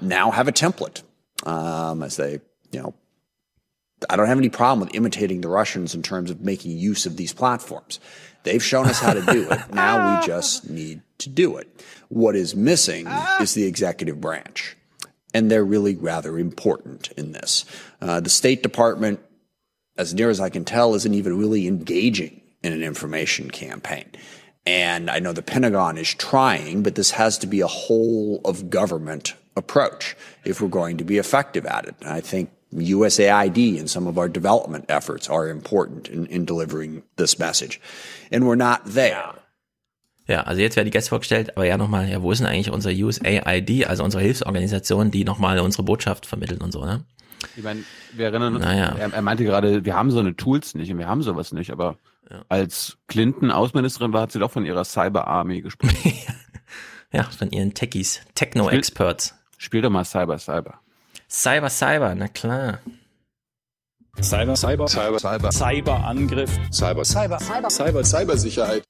now 0.00 0.30
have 0.30 0.48
a 0.48 0.52
template, 0.52 1.02
um, 1.44 2.02
as 2.02 2.16
they, 2.16 2.40
you 2.72 2.82
know, 2.82 2.94
I 4.08 4.16
don't 4.16 4.26
have 4.26 4.38
any 4.38 4.48
problem 4.48 4.80
with 4.80 4.94
imitating 4.94 5.40
the 5.40 5.48
Russians 5.48 5.94
in 5.94 6.02
terms 6.02 6.30
of 6.30 6.40
making 6.40 6.72
use 6.72 7.06
of 7.06 7.16
these 7.16 7.32
platforms. 7.32 8.00
They've 8.44 8.62
shown 8.62 8.86
us 8.86 8.98
how 8.98 9.14
to 9.14 9.22
do 9.22 9.50
it. 9.50 9.60
Now 9.72 10.20
we 10.20 10.26
just 10.26 10.68
need 10.68 11.02
to 11.18 11.28
do 11.28 11.56
it. 11.56 11.68
What 12.08 12.36
is 12.36 12.54
missing 12.54 13.06
is 13.40 13.54
the 13.54 13.64
executive 13.64 14.20
branch. 14.20 14.76
And 15.34 15.50
they're 15.50 15.64
really 15.64 15.96
rather 15.96 16.38
important 16.38 17.10
in 17.12 17.32
this. 17.32 17.64
Uh, 18.00 18.20
the 18.20 18.28
State 18.28 18.62
Department, 18.62 19.20
as 19.96 20.12
near 20.12 20.28
as 20.28 20.40
I 20.40 20.50
can 20.50 20.64
tell, 20.64 20.94
isn't 20.94 21.14
even 21.14 21.38
really 21.38 21.66
engaging 21.66 22.42
in 22.62 22.72
an 22.72 22.82
information 22.82 23.50
campaign. 23.50 24.10
And 24.64 25.10
I 25.10 25.18
know 25.18 25.32
the 25.32 25.42
Pentagon 25.42 25.98
is 25.98 26.14
trying, 26.14 26.82
but 26.82 26.94
this 26.94 27.12
has 27.12 27.38
to 27.38 27.46
be 27.46 27.60
a 27.60 27.66
whole 27.66 28.40
of 28.44 28.70
government 28.70 29.34
approach 29.56 30.16
if 30.44 30.60
we're 30.60 30.68
going 30.68 30.98
to 30.98 31.04
be 31.04 31.18
effective 31.18 31.66
at 31.66 31.86
it. 31.86 31.96
And 32.00 32.10
I 32.10 32.20
think 32.20 32.50
USAID 32.72 33.78
and 33.78 33.90
some 33.90 34.06
of 34.06 34.18
our 34.18 34.28
development 34.28 34.86
efforts 34.88 35.28
are 35.28 35.48
important 35.48 36.08
in, 36.08 36.26
in 36.26 36.44
delivering 36.44 37.02
this 37.16 37.38
message. 37.38 37.80
And 38.30 38.46
we're 38.46 38.56
not 38.56 38.82
there. 38.84 39.34
Ja, 40.28 40.42
also 40.42 40.60
jetzt 40.60 40.76
werden 40.76 40.86
die 40.86 40.92
Gäste 40.92 41.08
vorgestellt, 41.08 41.56
aber 41.56 41.66
ja 41.66 41.76
nochmal, 41.76 42.08
ja, 42.08 42.22
wo 42.22 42.30
ist 42.30 42.38
denn 42.38 42.46
eigentlich 42.46 42.70
unsere 42.70 42.94
USAID, 42.94 43.86
also 43.86 44.04
unsere 44.04 44.22
Hilfsorganisation, 44.22 45.10
die 45.10 45.24
nochmal 45.24 45.58
unsere 45.58 45.82
Botschaft 45.82 46.26
vermittelt 46.26 46.62
und 46.62 46.72
so, 46.72 46.84
ne? 46.84 47.04
Ich 47.56 47.62
meine, 47.62 47.82
wir 48.12 48.26
erinnern 48.26 48.56
uns, 48.56 48.64
Naja. 48.64 48.94
er, 48.98 49.12
er 49.12 49.22
meinte 49.22 49.44
gerade, 49.44 49.84
wir 49.84 49.94
haben 49.96 50.10
so 50.10 50.18
eine 50.20 50.36
Tools 50.36 50.74
nicht 50.74 50.90
und 50.90 50.98
wir 50.98 51.08
haben 51.08 51.22
sowas 51.22 51.52
nicht, 51.52 51.70
aber 51.70 51.96
als 52.48 52.96
Clinton 53.08 53.50
Außenministerin 53.50 54.12
war, 54.12 54.22
hat 54.22 54.32
sie 54.32 54.38
doch 54.38 54.50
von 54.50 54.64
ihrer 54.64 54.84
Cyber 54.84 55.26
Army 55.26 55.60
gesprochen. 55.62 55.96
Ja, 57.14 57.24
von 57.24 57.50
ihren 57.50 57.74
Techies, 57.74 58.22
Techno-Experts. 58.34 59.34
Spiel 59.58 59.82
doch 59.82 59.90
mal 59.90 60.02
Cyber 60.06 60.38
Cyber. 60.38 60.80
Cyber, 61.28 61.68
Cyber, 61.68 62.14
na 62.14 62.28
klar. 62.28 62.78
Cyber, 64.20 64.56
Cyber, 64.56 64.86
Cyber, 64.88 65.18
Cyber, 65.18 65.52
Cyberangriff, 65.52 66.50
Cyber, 66.70 67.04
Cyber, 67.04 67.38
Cyber, 67.38 67.68
Cyber, 67.68 68.02
Cybersicherheit. 68.04 68.84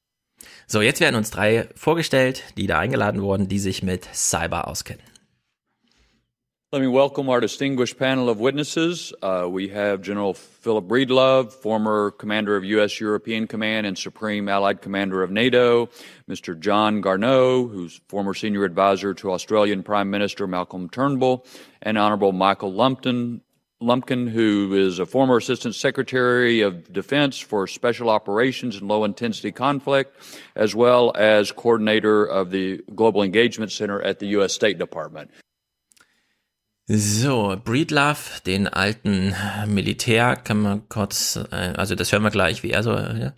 So, 0.68 0.80
jetzt 0.82 1.00
werden 1.00 1.16
uns 1.16 1.30
drei 1.32 1.68
vorgestellt, 1.74 2.44
die 2.56 2.68
da 2.68 2.78
eingeladen 2.78 3.22
wurden, 3.22 3.48
die 3.48 3.58
sich 3.58 3.82
mit 3.82 4.04
Cyber 4.14 4.68
auskennen. 4.68 5.02
Let 6.72 6.80
me 6.80 6.88
welcome 6.88 7.28
our 7.28 7.38
distinguished 7.38 7.98
panel 7.98 8.30
of 8.30 8.40
witnesses. 8.40 9.12
Uh, 9.20 9.46
we 9.46 9.68
have 9.68 10.00
General 10.00 10.32
Philip 10.32 10.86
Breedlove, 10.86 11.52
former 11.52 12.12
commander 12.12 12.56
of 12.56 12.64
U.S. 12.64 12.98
European 12.98 13.46
Command 13.46 13.86
and 13.86 13.98
Supreme 13.98 14.48
Allied 14.48 14.80
Commander 14.80 15.22
of 15.22 15.30
NATO, 15.30 15.90
Mr. 16.30 16.58
John 16.58 17.02
Garneau, 17.02 17.68
who's 17.68 18.00
former 18.08 18.32
senior 18.32 18.64
advisor 18.64 19.12
to 19.12 19.32
Australian 19.32 19.82
Prime 19.82 20.08
Minister 20.08 20.46
Malcolm 20.46 20.88
Turnbull, 20.88 21.44
and 21.82 21.98
Honorable 21.98 22.32
Michael 22.32 22.72
Lumpton, 22.72 23.42
Lumpkin, 23.82 24.26
who 24.26 24.72
is 24.72 24.98
a 24.98 25.04
former 25.04 25.36
Assistant 25.36 25.74
Secretary 25.74 26.62
of 26.62 26.90
Defense 26.90 27.38
for 27.38 27.66
Special 27.66 28.08
Operations 28.08 28.76
and 28.76 28.88
Low 28.88 29.04
Intensity 29.04 29.52
Conflict, 29.52 30.16
as 30.56 30.74
well 30.74 31.12
as 31.16 31.52
coordinator 31.52 32.24
of 32.24 32.50
the 32.50 32.80
Global 32.94 33.22
Engagement 33.22 33.72
Center 33.72 34.00
at 34.00 34.20
the 34.20 34.28
U.S. 34.28 34.54
State 34.54 34.78
Department. 34.78 35.30
So, 36.88 37.56
Breedlove, 37.64 38.42
den 38.44 38.66
alten 38.66 39.34
Militär, 39.66 40.36
kann 40.36 40.60
man 40.60 40.88
kurz, 40.88 41.36
äh, 41.50 41.74
also 41.76 41.94
das 41.94 42.10
hören 42.10 42.24
wir 42.24 42.30
gleich, 42.30 42.62
wie 42.62 42.70
er 42.70 42.82
so, 42.82 42.92
ja. 42.92 43.32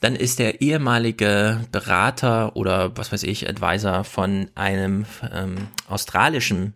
Dann 0.00 0.14
ist 0.16 0.38
der 0.38 0.60
ehemalige 0.60 1.64
Berater 1.72 2.54
oder 2.56 2.96
was 2.96 3.12
weiß 3.12 3.22
ich, 3.22 3.48
Advisor 3.48 4.04
von 4.04 4.50
einem 4.54 5.06
ähm, 5.32 5.68
australischen 5.88 6.74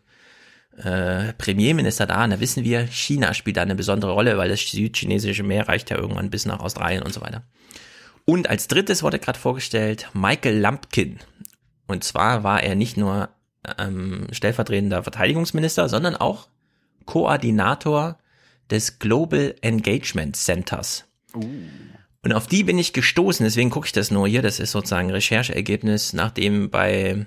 äh, 0.79 1.33
Premierminister 1.35 2.07
da. 2.07 2.25
Und 2.25 2.31
da 2.31 2.41
wissen 2.41 2.65
wir, 2.65 2.87
China 2.87 3.35
spielt 3.35 3.59
da 3.59 3.63
eine 3.63 3.75
besondere 3.75 4.13
Rolle, 4.13 4.39
weil 4.39 4.49
das 4.49 4.61
südchinesische 4.61 5.43
Meer 5.43 5.69
reicht 5.69 5.91
ja 5.91 5.99
irgendwann 5.99 6.31
bis 6.31 6.47
nach 6.47 6.61
Australien 6.61 7.03
und 7.03 7.13
so 7.13 7.21
weiter. 7.21 7.43
Und 8.25 8.49
als 8.49 8.69
drittes 8.69 9.03
wurde 9.03 9.19
gerade 9.19 9.39
vorgestellt 9.39 10.09
Michael 10.15 10.61
Lumpkin. 10.61 11.19
Und 11.87 12.05
zwar 12.05 12.43
war 12.43 12.63
er 12.63 12.75
nicht 12.75 12.97
nur 12.97 13.29
ähm, 13.79 14.27
stellvertretender 14.33 15.03
Verteidigungsminister, 15.03 15.89
sondern 15.89 16.17
auch 16.17 16.49
Koordinator 17.05 18.19
des 18.71 18.99
Global 18.99 19.55
Engagement 19.63 20.37
Centers. 20.37 21.07
Und 22.23 22.33
auf 22.33 22.47
die 22.47 22.65
bin 22.65 22.79
ich 22.79 22.93
gestoßen, 22.93 23.45
deswegen 23.45 23.71
gucke 23.71 23.87
ich 23.87 23.93
das 23.93 24.11
nur 24.11 24.29
hier. 24.29 24.43
Das 24.43 24.61
ist 24.61 24.73
sozusagen 24.73 25.09
ein 25.09 25.15
Rechercheergebnis, 25.15 26.13
nachdem 26.13 26.71
bei 26.71 27.27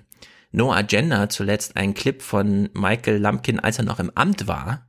No 0.52 0.72
Agenda 0.72 1.30
zuletzt 1.30 1.76
ein 1.78 1.94
Clip 1.96 2.22
von 2.22 2.70
Michael 2.74 3.18
Lumpkin, 3.18 3.60
als 3.60 3.80
er 3.80 3.86
noch 3.86 4.00
im 4.00 4.12
Amt 4.14 4.48
war, 4.48 4.88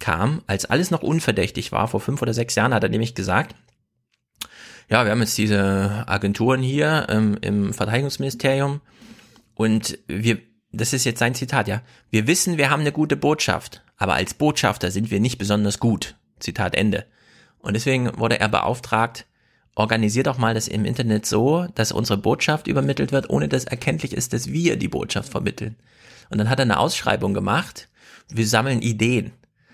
kam, 0.00 0.42
als 0.46 0.64
alles 0.64 0.90
noch 0.90 1.02
unverdächtig 1.02 1.70
war. 1.70 1.86
Vor 1.86 2.00
fünf 2.00 2.20
oder 2.20 2.34
sechs 2.34 2.56
Jahren 2.56 2.74
hat 2.74 2.82
er 2.82 2.88
nämlich 2.88 3.14
gesagt, 3.14 3.54
ja, 4.90 5.04
wir 5.04 5.12
haben 5.12 5.20
jetzt 5.20 5.38
diese 5.38 6.04
Agenturen 6.06 6.60
hier 6.60 7.06
ähm, 7.08 7.38
im 7.40 7.72
Verteidigungsministerium 7.72 8.80
und 9.54 9.98
wir, 10.08 10.38
das 10.76 10.92
ist 10.92 11.04
jetzt 11.04 11.18
sein 11.18 11.34
Zitat, 11.34 11.68
ja, 11.68 11.82
wir 12.10 12.26
wissen, 12.26 12.58
wir 12.58 12.70
haben 12.70 12.80
eine 12.80 12.92
gute 12.92 13.16
Botschaft, 13.16 13.82
aber 13.96 14.14
als 14.14 14.34
Botschafter 14.34 14.90
sind 14.90 15.10
wir 15.10 15.20
nicht 15.20 15.38
besonders 15.38 15.78
gut. 15.78 16.16
Zitat 16.40 16.74
Ende. 16.74 17.06
Und 17.58 17.74
deswegen 17.74 18.18
wurde 18.18 18.40
er 18.40 18.48
beauftragt, 18.48 19.26
organisier 19.74 20.22
doch 20.22 20.38
mal 20.38 20.54
das 20.54 20.68
im 20.68 20.84
Internet 20.84 21.26
so, 21.26 21.66
dass 21.74 21.92
unsere 21.92 22.18
Botschaft 22.18 22.66
übermittelt 22.66 23.12
wird, 23.12 23.30
ohne 23.30 23.48
dass 23.48 23.64
erkenntlich 23.64 24.12
ist, 24.12 24.32
dass 24.32 24.52
wir 24.52 24.76
die 24.76 24.88
Botschaft 24.88 25.30
vermitteln. 25.30 25.76
Und 26.30 26.38
dann 26.38 26.50
hat 26.50 26.58
er 26.58 26.64
eine 26.64 26.78
Ausschreibung 26.78 27.34
gemacht, 27.34 27.88
wir 28.28 28.46
sammeln 28.46 28.82
Ideen. 28.82 29.32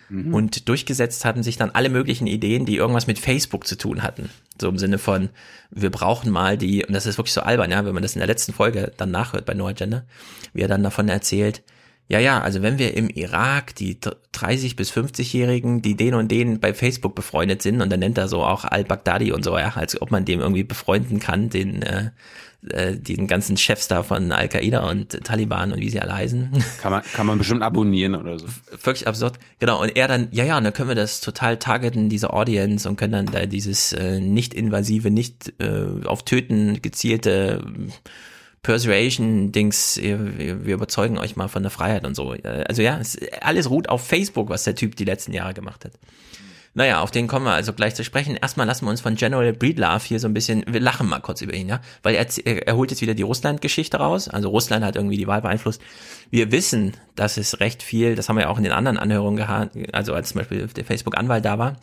Mhm. 0.09 0.35
Und 0.35 0.69
durchgesetzt 0.69 1.25
hatten 1.25 1.43
sich 1.43 1.57
dann 1.57 1.71
alle 1.71 1.89
möglichen 1.89 2.27
Ideen, 2.27 2.67
die 2.67 2.77
irgendwas 2.77 3.07
mit 3.07 3.19
Facebook 3.19 3.67
zu 3.67 3.77
tun 3.77 4.03
hatten. 4.03 4.31
So 4.61 4.69
im 4.69 4.79
Sinne 4.79 4.99
von, 4.99 5.31
wir 5.71 5.91
brauchen 5.91 6.31
mal 6.31 6.59
die, 6.59 6.85
und 6.85 6.95
das 6.95 7.07
ist 7.07 7.19
wirklich 7.19 7.33
so 7.33 7.41
albern, 7.41 7.71
ja, 7.71 7.85
wenn 7.85 7.95
man 7.95 8.03
das 8.03 8.15
in 8.15 8.21
der 8.21 8.29
letzten 8.29 8.53
Folge 8.53 8.93
dann 8.97 9.11
nachhört 9.11 9.47
bei 9.47 9.55
No 9.55 9.67
Agenda, 9.67 10.05
wie 10.53 10.63
er 10.63 10.69
dann 10.69 10.83
davon 10.83 11.09
erzählt, 11.09 11.63
ja, 12.09 12.19
ja, 12.19 12.41
also 12.41 12.61
wenn 12.61 12.79
wir 12.81 12.97
im 12.97 13.09
Irak 13.09 13.77
die 13.77 13.99
30 14.33 14.75
bis 14.75 14.91
50-Jährigen, 14.91 15.81
die 15.81 15.95
den 15.95 16.15
und 16.15 16.29
den 16.29 16.59
bei 16.59 16.75
Facebook 16.75 17.15
befreundet 17.15 17.63
sind, 17.63 17.81
und 17.81 17.89
dann 17.89 18.01
nennt 18.01 18.19
er 18.19 18.27
so 18.27 18.43
auch 18.43 18.65
Al-Baghdadi 18.65 19.31
und 19.31 19.45
so, 19.45 19.57
ja, 19.57 19.75
als 19.77 20.03
ob 20.03 20.11
man 20.11 20.25
dem 20.25 20.41
irgendwie 20.41 20.65
befreunden 20.65 21.21
kann, 21.21 21.51
den, 21.51 21.83
äh, 21.83 22.11
äh, 22.69 22.97
den 22.97 23.27
ganzen 23.27 23.57
Chefs 23.57 23.89
da 23.89 24.03
von 24.03 24.33
Al-Qaida 24.33 24.89
und 24.91 25.25
Taliban 25.25 25.73
und 25.73 25.81
wie 25.81 25.89
sie 25.89 26.01
alle 26.01 26.15
heißen. 26.15 26.51
Kann 26.81 26.93
man, 26.93 27.03
kann 27.15 27.27
man 27.27 27.39
bestimmt 27.39 27.63
abonnieren 27.63 28.15
oder 28.15 28.39
so. 28.39 28.47
Wirklich 28.71 29.07
absurd. 29.07 29.39
Genau, 29.59 29.81
und 29.81 29.97
er 29.97 30.09
dann, 30.09 30.29
ja, 30.31 30.45
ja, 30.45 30.59
und 30.59 30.65
dann 30.65 30.73
können 30.73 30.89
wir 30.89 30.95
das 30.95 31.21
total 31.21 31.59
targeten, 31.59 32.09
diese 32.09 32.33
Audience, 32.33 32.89
und 32.89 32.97
können 32.97 33.13
dann 33.13 33.27
da 33.27 33.47
dieses 33.47 33.93
äh, 33.93 34.21
nicht-invasive, 34.21 35.11
nicht 35.11 35.55
äh, 35.59 36.07
auf 36.07 36.25
Töten 36.25 36.83
gezielte 36.83 37.65
Persuasion-Dings, 38.63 39.99
wir, 40.03 40.67
wir 40.67 40.75
überzeugen 40.75 41.17
euch 41.17 41.37
mal 41.37 41.49
von 41.49 41.63
der 41.63 41.71
Freiheit 41.71 42.05
und 42.05 42.15
so. 42.15 42.35
Also 42.43 42.83
ja, 42.83 42.99
es, 42.99 43.17
alles 43.41 43.71
ruht 43.71 43.89
auf 43.89 44.07
Facebook, 44.07 44.51
was 44.51 44.65
der 44.65 44.75
Typ 44.75 44.97
die 44.97 45.05
letzten 45.05 45.33
Jahre 45.33 45.55
gemacht 45.55 45.87
hat. 45.87 45.93
Naja, 46.73 47.01
auf 47.01 47.11
den 47.11 47.27
kommen 47.27 47.47
wir 47.47 47.53
also 47.53 47.73
gleich 47.73 47.97
zu 47.97 48.05
sprechen. 48.05 48.37
Erstmal 48.37 48.67
lassen 48.67 48.85
wir 48.87 48.91
uns 48.91 49.01
von 49.01 49.17
General 49.17 49.53
Breedlove 49.53 50.05
hier 50.05 50.21
so 50.21 50.29
ein 50.29 50.35
bisschen, 50.35 50.65
wir 50.69 50.79
lachen 50.79 51.09
mal 51.09 51.19
kurz 51.19 51.43
über 51.43 51.53
ihn, 51.53 51.69
ja, 51.69 51.81
weil 52.05 52.15
er, 52.15 52.27
er 52.47 52.77
holt 52.77 52.93
jetzt 52.93 53.03
wieder 53.03 53.15
die 53.15 53.25
Russland-Geschichte 53.25 53.97
raus. 53.97 54.29
Also 54.29 54.51
Russland 54.51 54.85
hat 54.85 54.95
irgendwie 54.95 55.17
die 55.17 55.27
Wahl 55.27 55.43
beeinflusst. 55.43 55.83
Wir 56.31 56.53
wissen, 56.53 56.97
dass 57.17 57.39
es 57.39 57.59
recht 57.59 57.83
viel, 57.83 58.15
das 58.15 58.29
haben 58.29 58.37
wir 58.37 58.43
ja 58.43 58.49
auch 58.51 58.59
in 58.59 58.63
den 58.63 58.73
anderen 58.73 58.99
Anhörungen 58.99 59.37
gehabt, 59.37 59.77
also 59.93 60.15
als 60.15 60.29
zum 60.29 60.39
Beispiel 60.39 60.69
der 60.69 60.85
Facebook-Anwalt 60.85 61.45
da 61.45 61.59
war, 61.59 61.81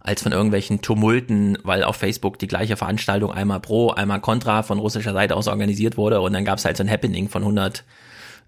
als 0.00 0.22
von 0.22 0.32
irgendwelchen 0.32 0.82
Tumulten, 0.82 1.56
weil 1.62 1.84
auf 1.84 1.94
Facebook 1.94 2.40
die 2.40 2.48
gleiche 2.48 2.76
Veranstaltung 2.76 3.30
einmal 3.30 3.60
pro, 3.60 3.90
einmal 3.90 4.20
contra 4.20 4.64
von 4.64 4.80
russischer 4.80 5.12
Seite 5.12 5.36
aus 5.36 5.46
organisiert 5.46 5.96
wurde 5.96 6.20
und 6.20 6.32
dann 6.32 6.44
gab 6.44 6.58
es 6.58 6.64
halt 6.64 6.76
so 6.76 6.82
ein 6.82 6.90
Happening 6.90 7.28
von 7.28 7.42
100 7.42 7.84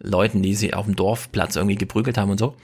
Leuten, 0.00 0.42
die 0.42 0.56
sich 0.56 0.74
auf 0.74 0.86
dem 0.86 0.96
Dorfplatz 0.96 1.54
irgendwie 1.54 1.76
geprügelt 1.76 2.18
haben 2.18 2.32
und 2.32 2.38
so. 2.38 2.56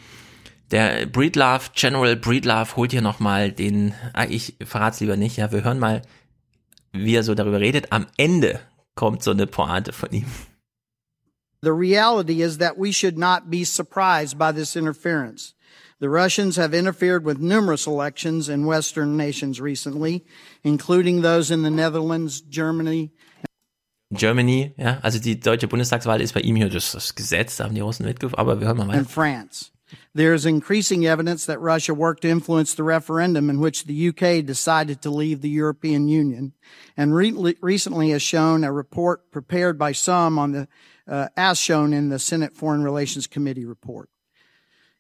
Der 0.70 1.06
Breedlove, 1.06 1.70
General 1.74 2.14
Breedlove 2.16 2.76
holt 2.76 2.92
hier 2.92 3.02
nochmal 3.02 3.50
den, 3.50 3.92
ah, 4.12 4.26
ich 4.28 4.56
verrat's 4.64 5.00
lieber 5.00 5.16
nicht, 5.16 5.36
ja, 5.36 5.50
wir 5.50 5.64
hören 5.64 5.80
mal, 5.80 6.02
wie 6.92 7.14
er 7.14 7.24
so 7.24 7.34
darüber 7.34 7.58
redet. 7.58 7.92
Am 7.92 8.06
Ende 8.16 8.60
kommt 8.94 9.22
so 9.22 9.32
eine 9.32 9.46
Pointe 9.46 9.92
von 9.92 10.10
ihm. 10.12 10.26
The 11.62 11.72
reality 11.72 12.42
is 12.42 12.58
that 12.58 12.78
we 12.78 12.92
should 12.92 13.18
not 13.18 13.50
be 13.50 13.64
surprised 13.64 14.38
by 14.38 14.52
this 14.52 14.76
interference. 14.76 15.54
The 16.00 16.08
Russians 16.08 16.56
have 16.56 16.72
interfered 16.72 17.26
with 17.26 17.38
numerous 17.38 17.86
elections 17.86 18.48
in 18.48 18.64
Western 18.64 19.16
nations 19.16 19.60
recently, 19.60 20.24
including 20.62 21.20
those 21.20 21.52
in 21.52 21.62
the 21.62 21.70
Netherlands, 21.70 22.40
Germany. 22.40 23.10
Germany, 24.10 24.72
ja, 24.78 24.98
also 25.02 25.18
die 25.18 25.38
deutsche 25.38 25.68
Bundestagswahl 25.68 26.20
ist 26.22 26.32
bei 26.32 26.40
ihm 26.40 26.56
hier 26.56 26.70
das, 26.70 26.92
das 26.92 27.14
Gesetz, 27.14 27.56
da 27.56 27.64
haben 27.64 27.74
die 27.74 27.82
Russen 27.82 28.06
mitgeführt, 28.06 28.38
aber 28.38 28.60
wir 28.60 28.66
hören 28.68 28.78
mal 28.78 28.88
weiter. 28.88 28.98
And 29.00 29.10
France. 29.10 29.70
There 30.14 30.34
is 30.34 30.46
increasing 30.46 31.06
evidence 31.06 31.46
that 31.46 31.60
Russia 31.60 31.94
worked 31.94 32.22
to 32.22 32.28
influence 32.28 32.74
the 32.74 32.82
referendum 32.82 33.50
in 33.50 33.60
which 33.60 33.84
the 33.84 34.08
UK 34.08 34.44
decided 34.44 35.02
to 35.02 35.10
leave 35.10 35.40
the 35.40 35.48
European 35.48 36.08
Union, 36.08 36.52
and 36.96 37.14
re- 37.14 37.56
recently 37.60 38.10
has 38.10 38.22
shown 38.22 38.64
a 38.64 38.72
report 38.72 39.30
prepared 39.30 39.78
by 39.78 39.92
some 39.92 40.38
on 40.38 40.52
the, 40.52 40.68
uh, 41.06 41.28
as 41.36 41.58
shown 41.58 41.92
in 41.92 42.08
the 42.08 42.18
Senate 42.18 42.56
Foreign 42.56 42.82
Relations 42.82 43.26
Committee 43.26 43.64
report. 43.64 44.10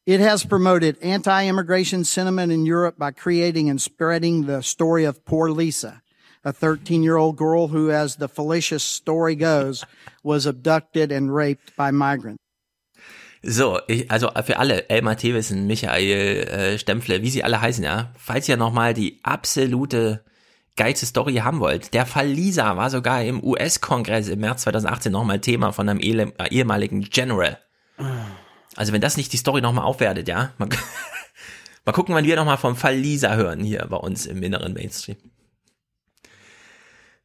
It 0.06 0.20
has 0.20 0.44
promoted 0.44 0.96
anti-immigration 1.02 2.04
sentiment 2.04 2.50
in 2.50 2.66
Europe 2.66 2.98
by 2.98 3.12
creating 3.12 3.68
and 3.68 3.80
spreading 3.80 4.46
the 4.46 4.62
story 4.62 5.04
of 5.04 5.24
poor 5.24 5.50
Lisa, 5.50 6.02
a 6.42 6.52
13-year-old 6.52 7.36
girl 7.36 7.68
who, 7.68 7.90
as 7.90 8.16
the 8.16 8.28
fallacious 8.28 8.82
story 8.82 9.36
goes, 9.36 9.84
was 10.22 10.46
abducted 10.46 11.12
and 11.12 11.34
raped 11.34 11.76
by 11.76 11.90
migrants. 11.90 12.42
So, 13.42 13.80
ich, 13.88 14.10
also 14.10 14.30
für 14.44 14.58
alle, 14.58 14.90
Elmar 14.90 15.16
Thewissen, 15.16 15.66
Michael 15.66 16.46
äh, 16.46 16.78
Stempfle, 16.78 17.22
wie 17.22 17.30
sie 17.30 17.42
alle 17.42 17.60
heißen, 17.60 17.82
ja, 17.82 18.12
falls 18.18 18.48
ihr 18.48 18.58
nochmal 18.58 18.92
die 18.92 19.18
absolute 19.22 20.22
geilste 20.76 21.06
Story 21.06 21.36
haben 21.36 21.60
wollt, 21.60 21.94
der 21.94 22.06
Fall 22.06 22.28
Lisa 22.28 22.76
war 22.76 22.90
sogar 22.90 23.22
im 23.22 23.42
US-Kongress 23.42 24.28
im 24.28 24.40
März 24.40 24.62
2018 24.62 25.12
nochmal 25.12 25.40
Thema 25.40 25.72
von 25.72 25.88
einem 25.88 26.00
äh, 26.00 26.30
ehemaligen 26.50 27.02
General. 27.02 27.58
Also 28.76 28.92
wenn 28.92 29.00
das 29.00 29.16
nicht 29.16 29.32
die 29.32 29.36
Story 29.36 29.60
nochmal 29.60 29.84
aufwertet, 29.84 30.28
ja. 30.28 30.52
Mal, 30.58 30.68
mal 31.84 31.92
gucken, 31.92 32.14
wann 32.14 32.24
wir 32.24 32.36
nochmal 32.36 32.58
vom 32.58 32.76
Fall 32.76 32.96
Lisa 32.96 33.34
hören 33.34 33.60
hier 33.60 33.86
bei 33.88 33.96
uns 33.96 34.26
im 34.26 34.42
inneren 34.42 34.74
Mainstream. 34.74 35.16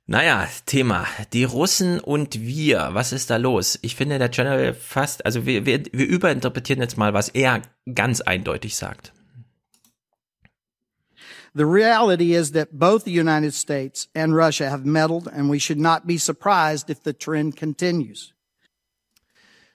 Naja, 0.08 0.48
Thema. 0.68 1.08
Die 1.34 1.46
Russen 1.46 2.00
und 2.00 2.40
wir. 2.40 2.90
Was 2.94 3.12
ist 3.12 3.32
da 3.32 3.38
los? 3.38 3.80
Ich 3.82 3.96
finde, 3.96 4.20
der 4.20 4.30
General 4.30 4.74
fast, 4.76 5.26
also 5.26 5.48
wir, 5.48 5.66
wir, 5.66 5.84
wir 5.92 6.06
überinterpretieren 6.06 6.82
jetzt 6.82 6.98
mal, 6.98 7.14
was 7.14 7.30
er 7.30 7.64
ganz 7.92 8.22
eindeutig 8.22 8.76
sagt. 8.76 9.14
The 11.56 11.64
reality 11.64 12.36
is 12.36 12.52
that 12.52 12.68
both 12.74 13.06
the 13.06 13.18
United 13.18 13.54
States 13.54 14.10
and 14.14 14.34
Russia 14.34 14.70
have 14.70 14.86
meddled, 14.86 15.28
and 15.28 15.50
we 15.50 15.60
should 15.60 15.80
not 15.80 16.06
be 16.06 16.20
surprised 16.20 16.90
if 16.90 17.00
the 17.04 17.14
trend 17.14 17.56
continues. 17.56 18.34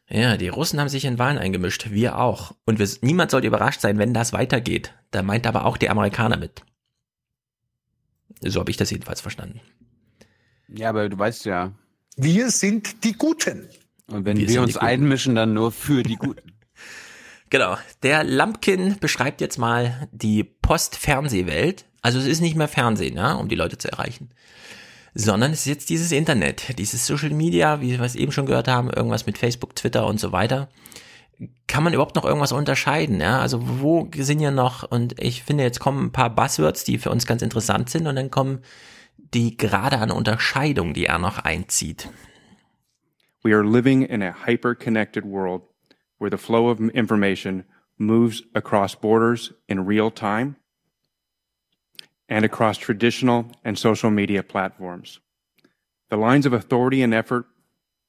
Ja, 0.08 0.36
die 0.36 0.48
Russen 0.48 0.78
haben 0.78 0.88
sich 0.88 1.04
in 1.04 1.18
Wahlen 1.18 1.38
eingemischt, 1.38 1.90
wir 1.90 2.18
auch. 2.18 2.52
Und 2.66 2.78
wir, 2.78 2.88
niemand 3.00 3.30
sollte 3.30 3.46
überrascht 3.46 3.80
sein, 3.80 3.98
wenn 3.98 4.12
das 4.12 4.32
weitergeht. 4.32 4.92
Da 5.10 5.22
meint 5.22 5.46
aber 5.46 5.64
auch 5.64 5.76
die 5.76 5.88
Amerikaner 5.88 6.36
mit. 6.36 6.62
So 8.42 8.60
habe 8.60 8.70
ich 8.70 8.76
das 8.76 8.90
jedenfalls 8.90 9.20
verstanden. 9.20 9.60
Ja, 10.74 10.90
aber 10.90 11.08
du 11.08 11.18
weißt 11.18 11.44
ja. 11.46 11.72
Wir 12.16 12.50
sind 12.50 13.04
die 13.04 13.12
Guten. 13.12 13.68
Und 14.06 14.24
wenn 14.24 14.36
Wir 14.36 14.48
wir, 14.48 14.62
uns 14.62 14.76
einmischen, 14.76 15.34
dann 15.34 15.54
nur 15.54 15.72
für 15.72 16.02
die 16.02 16.16
Guten. 16.16 16.52
Genau. 17.52 17.76
Der 18.04 18.22
Lampkin 18.22 18.96
beschreibt 19.00 19.40
jetzt 19.40 19.58
mal 19.58 20.08
die 20.12 20.44
Post-Fernsehwelt. 20.44 21.84
Also 22.00 22.20
es 22.20 22.26
ist 22.26 22.40
nicht 22.40 22.54
mehr 22.54 22.68
Fernsehen, 22.68 23.16
ja, 23.16 23.32
um 23.32 23.48
die 23.48 23.56
Leute 23.56 23.76
zu 23.76 23.90
erreichen. 23.90 24.30
Sondern 25.14 25.50
es 25.50 25.62
ist 25.62 25.66
jetzt 25.66 25.90
dieses 25.90 26.12
Internet, 26.12 26.78
dieses 26.78 27.08
Social 27.08 27.30
Media, 27.30 27.80
wie 27.80 27.98
wir 27.98 28.02
es 28.02 28.14
eben 28.14 28.30
schon 28.30 28.46
gehört 28.46 28.68
haben, 28.68 28.88
irgendwas 28.88 29.26
mit 29.26 29.36
Facebook, 29.36 29.74
Twitter 29.74 30.06
und 30.06 30.20
so 30.20 30.30
weiter. 30.30 30.68
Kann 31.66 31.82
man 31.82 31.92
überhaupt 31.92 32.14
noch 32.14 32.24
irgendwas 32.24 32.52
unterscheiden? 32.52 33.20
Ja? 33.20 33.40
Also 33.40 33.80
wo 33.80 34.08
sind 34.16 34.38
hier 34.38 34.52
noch, 34.52 34.84
und 34.84 35.20
ich 35.20 35.42
finde, 35.42 35.64
jetzt 35.64 35.80
kommen 35.80 36.06
ein 36.06 36.12
paar 36.12 36.32
Buzzwords, 36.32 36.84
die 36.84 36.98
für 36.98 37.10
uns 37.10 37.26
ganz 37.26 37.42
interessant 37.42 37.90
sind, 37.90 38.06
und 38.06 38.14
dann 38.14 38.30
kommen 38.30 38.60
die 39.34 39.56
gerade 39.56 39.98
an 39.98 40.10
Unterscheidung, 40.10 40.92
die 40.92 41.06
er 41.06 41.18
noch 41.18 41.38
einzieht. 41.38 42.08
We 43.42 43.54
are 43.54 43.64
living 43.64 44.02
in 44.02 44.22
a 44.22 44.32
hyper-connected 44.32 45.24
world 45.24 45.62
where 46.18 46.30
the 46.30 46.36
flow 46.36 46.68
of 46.68 46.80
information 46.90 47.64
moves 47.98 48.42
across 48.54 48.94
borders 48.94 49.52
in 49.68 49.86
real 49.86 50.10
time 50.10 50.56
and 52.28 52.44
across 52.44 52.78
traditional 52.78 53.46
and 53.64 53.78
social 53.78 54.10
media 54.10 54.42
platforms. 54.42 55.20
The 56.10 56.16
lines 56.16 56.44
of 56.44 56.52
authority 56.52 57.02
and 57.02 57.14
effort 57.14 57.46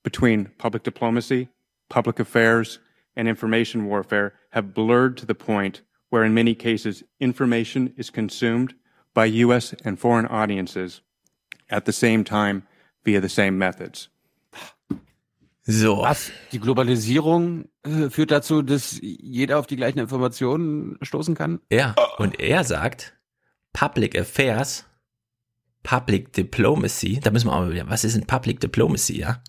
between 0.03 0.51
public 0.57 0.83
diplomacy, 0.83 1.49
public 1.89 2.19
affairs, 2.19 2.79
and 3.15 3.27
information 3.27 3.85
warfare 3.85 4.33
have 4.51 4.73
blurred 4.73 5.17
to 5.17 5.25
the 5.25 5.35
point 5.35 5.81
where 6.09 6.23
in 6.23 6.33
many 6.33 6.55
cases 6.55 7.03
information 7.19 7.93
is 7.95 8.09
consumed 8.09 8.73
by 9.13 9.25
U.S. 9.25 9.73
and 9.85 9.99
foreign 9.99 10.25
audiences 10.25 11.01
at 11.71 11.85
the 11.85 11.91
same 11.91 12.23
time 12.23 12.63
via 13.03 13.21
the 13.21 13.29
same 13.29 13.51
methods. 13.51 14.09
So. 15.63 16.01
Was? 16.01 16.31
Die 16.51 16.59
Globalisierung 16.59 17.69
äh, 17.83 18.09
führt 18.09 18.31
dazu, 18.31 18.61
dass 18.61 18.97
jeder 19.01 19.59
auf 19.59 19.67
die 19.67 19.75
gleichen 19.75 19.99
Informationen 19.99 20.97
stoßen 21.01 21.35
kann? 21.35 21.59
Ja, 21.69 21.95
und 22.17 22.39
er 22.39 22.63
sagt, 22.63 23.13
Public 23.73 24.17
Affairs, 24.17 24.85
Public 25.83 26.33
Diplomacy, 26.33 27.19
da 27.21 27.31
müssen 27.31 27.47
wir 27.47 27.53
auch 27.53 27.61
mal 27.61 27.71
wieder, 27.71 27.89
was 27.89 28.03
ist 28.03 28.15
denn 28.15 28.25
Public 28.25 28.59
Diplomacy, 28.59 29.19
ja? 29.19 29.41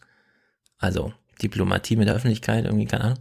Also 0.79 1.13
Diplomatie 1.41 1.97
mit 1.97 2.09
der 2.09 2.15
Öffentlichkeit, 2.15 2.65
irgendwie, 2.67 2.87
keine 2.87 3.05
Ahnung. 3.05 3.19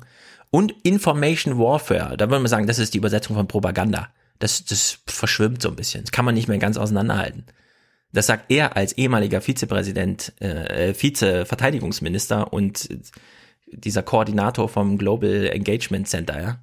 Und 0.52 0.74
Information 0.84 1.58
Warfare, 1.58 2.18
da 2.18 2.30
würde 2.30 2.42
man 2.42 2.50
sagen, 2.50 2.68
das 2.68 2.78
ist 2.78 2.94
die 2.94 2.98
Übersetzung 2.98 3.38
von 3.38 3.48
Propaganda. 3.48 4.10
Das, 4.40 4.66
das 4.66 5.00
verschwimmt 5.06 5.62
so 5.62 5.70
ein 5.70 5.76
bisschen. 5.76 6.04
Das 6.04 6.12
kann 6.12 6.26
man 6.26 6.36
nicht 6.36 6.48
mehr 6.48 6.58
ganz 6.58 6.78
auseinanderhalten. 6.78 7.46
Das 8.14 8.28
sagt 8.28 8.52
er 8.52 8.76
als 8.76 8.94
ehemaliger 8.94 9.42
Vizepräsident, 9.42 10.34
äh, 10.42 10.94
Vize-Verteidigungsminister 10.94 12.52
und 12.52 12.90
dieser 13.68 14.04
Koordinator 14.04 14.68
vom 14.68 14.98
Global 14.98 15.48
Engagement 15.48 16.08
Center, 16.08 16.42
ja. 16.42 16.60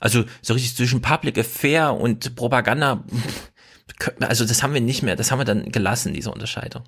Also 0.00 0.24
so 0.42 0.54
richtig 0.54 0.76
zwischen 0.76 1.00
Public 1.00 1.38
Affair 1.38 1.94
und 1.94 2.36
Propaganda, 2.36 3.04
also 4.20 4.44
das 4.44 4.62
haben 4.62 4.74
wir 4.74 4.80
nicht 4.80 5.02
mehr, 5.02 5.16
das 5.16 5.30
haben 5.30 5.38
wir 5.38 5.44
dann 5.44 5.72
gelassen, 5.72 6.12
diese 6.12 6.30
Unterscheidung. 6.30 6.84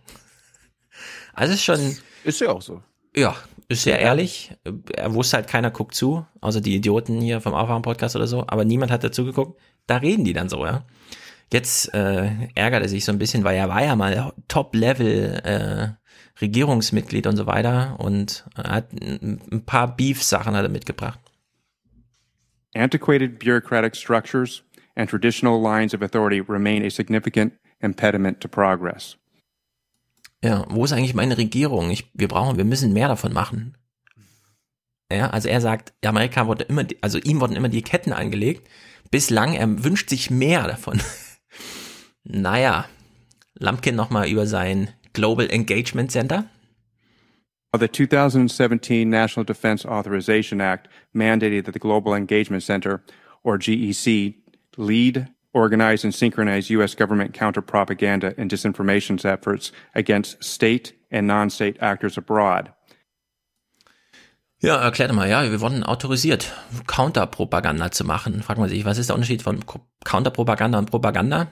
Also 1.33 1.55
ist 1.55 1.65
schon. 1.65 1.97
Ist 2.25 2.41
ja 2.41 2.51
auch 2.51 2.63
so. 2.63 2.83
Ja, 3.15 3.37
ist 3.69 3.83
sehr 3.83 3.99
ehrlich. 3.99 4.55
Er 4.95 5.15
wusste 5.15 5.37
halt, 5.37 5.49
keiner 5.49 5.71
guckt 5.71 5.95
zu, 5.95 6.27
außer 6.41 6.61
die 6.61 6.77
Idioten 6.77 7.21
hier 7.21 7.41
vom 7.41 7.55
Aufwachen-Podcast 7.55 8.17
oder 8.17 8.27
so, 8.27 8.45
aber 8.47 8.65
niemand 8.65 8.91
hat 8.91 9.05
dazu 9.05 9.25
geguckt. 9.25 9.61
Da 9.87 9.99
reden 9.99 10.25
die 10.25 10.33
dann 10.33 10.49
so, 10.49 10.65
ja. 10.65 10.85
Jetzt 11.53 11.95
äh, 11.95 12.49
ärgert 12.55 12.83
er 12.83 12.89
sich 12.89 13.05
so 13.05 13.13
ein 13.13 13.19
bisschen, 13.19 13.45
weil 13.45 13.57
er 13.57 13.69
war 13.69 13.85
ja 13.85 13.95
mal 13.95 14.33
Top-Level 14.49 15.41
äh, 15.45 16.41
Regierungsmitglied 16.41 17.27
und 17.27 17.37
so 17.37 17.47
weiter 17.47 17.97
und 17.99 18.45
hat 18.57 18.93
ein, 18.93 19.41
ein 19.51 19.65
paar 19.65 19.97
Beef-Sachen 19.97 20.55
hat 20.55 20.65
er 20.65 20.71
mitgebracht. 20.71 21.21
Antiquated 22.75 23.39
bureaucratic 23.39 23.97
structures 23.97 24.63
and 24.97 25.09
traditional 25.09 25.61
lines 25.61 25.95
of 25.95 26.03
authority 26.03 26.41
remain 26.41 26.85
a 26.85 26.91
significant 26.91 27.55
impediment 27.81 28.41
to 28.41 28.49
progress. 28.49 29.17
Ja, 30.43 30.67
wo 30.69 30.85
ist 30.85 30.93
eigentlich 30.93 31.15
meine 31.15 31.39
Regierung? 31.39 31.91
Ich, 31.91 32.11
wir 32.13 32.29
brauchen, 32.29 32.59
wir 32.59 32.65
müssen 32.65 32.93
mehr 32.93 33.09
davon 33.09 33.33
machen. 33.33 33.77
Ja, 35.11 35.31
also 35.31 35.49
er 35.49 35.61
sagt, 35.61 35.95
Amerika 36.05 36.47
wurde 36.47 36.65
immer, 36.65 36.85
also 37.01 37.19
ihm 37.19 37.41
wurden 37.41 37.57
immer 37.57 37.69
die 37.69 37.83
Ketten 37.83 38.13
angelegt. 38.13 38.69
Bislang, 39.11 39.55
er 39.55 39.85
wünscht 39.85 40.11
sich 40.11 40.31
mehr 40.31 40.67
davon. 40.67 41.01
naja, 42.29 42.87
Lumpkin 43.59 43.97
nochmal 43.97 44.29
über 44.29 44.47
sein 44.47 44.91
Global 45.13 45.51
Engagement 45.51 46.11
Center. 46.11 46.45
The 47.79 47.89
2017 47.89 49.09
National 49.09 49.45
Defense 49.45 49.85
Authorization 49.85 50.61
Act 50.61 50.89
mandated 51.15 51.65
that 51.67 51.75
the 51.75 51.79
Global 51.79 52.15
Engagement 52.15 52.63
Center, 52.63 53.03
or 53.43 53.59
GEC, 53.59 54.35
lead, 54.79 55.29
organize, 55.53 56.05
and 56.05 56.15
synchronize 56.15 56.71
U.S. 56.71 56.95
government 56.95 57.35
counter 57.35 57.61
propaganda 57.61 58.35
and 58.39 58.51
disinformation 58.51 59.23
efforts 59.25 59.73
against 59.95 60.43
state 60.43 60.95
and 61.11 61.27
non-state 61.27 61.77
actors 61.81 62.17
abroad. 62.17 62.73
Ja, 64.59 64.77
erklärt 64.77 65.13
mal, 65.13 65.29
ja, 65.29 65.51
wir 65.51 65.61
wurden 65.61 65.83
autorisiert, 65.83 66.51
Counterpropaganda 66.87 67.91
zu 67.91 68.05
machen. 68.05 68.43
Fragt 68.43 68.59
man 68.59 68.71
sich, 68.71 68.87
was 68.87 68.97
ist 68.97 69.11
der 69.11 69.17
Unterschied 69.17 69.43
von 69.43 69.63
Counterpropaganda 70.05 70.79
und 70.79 70.91
Propaganda? 70.91 71.49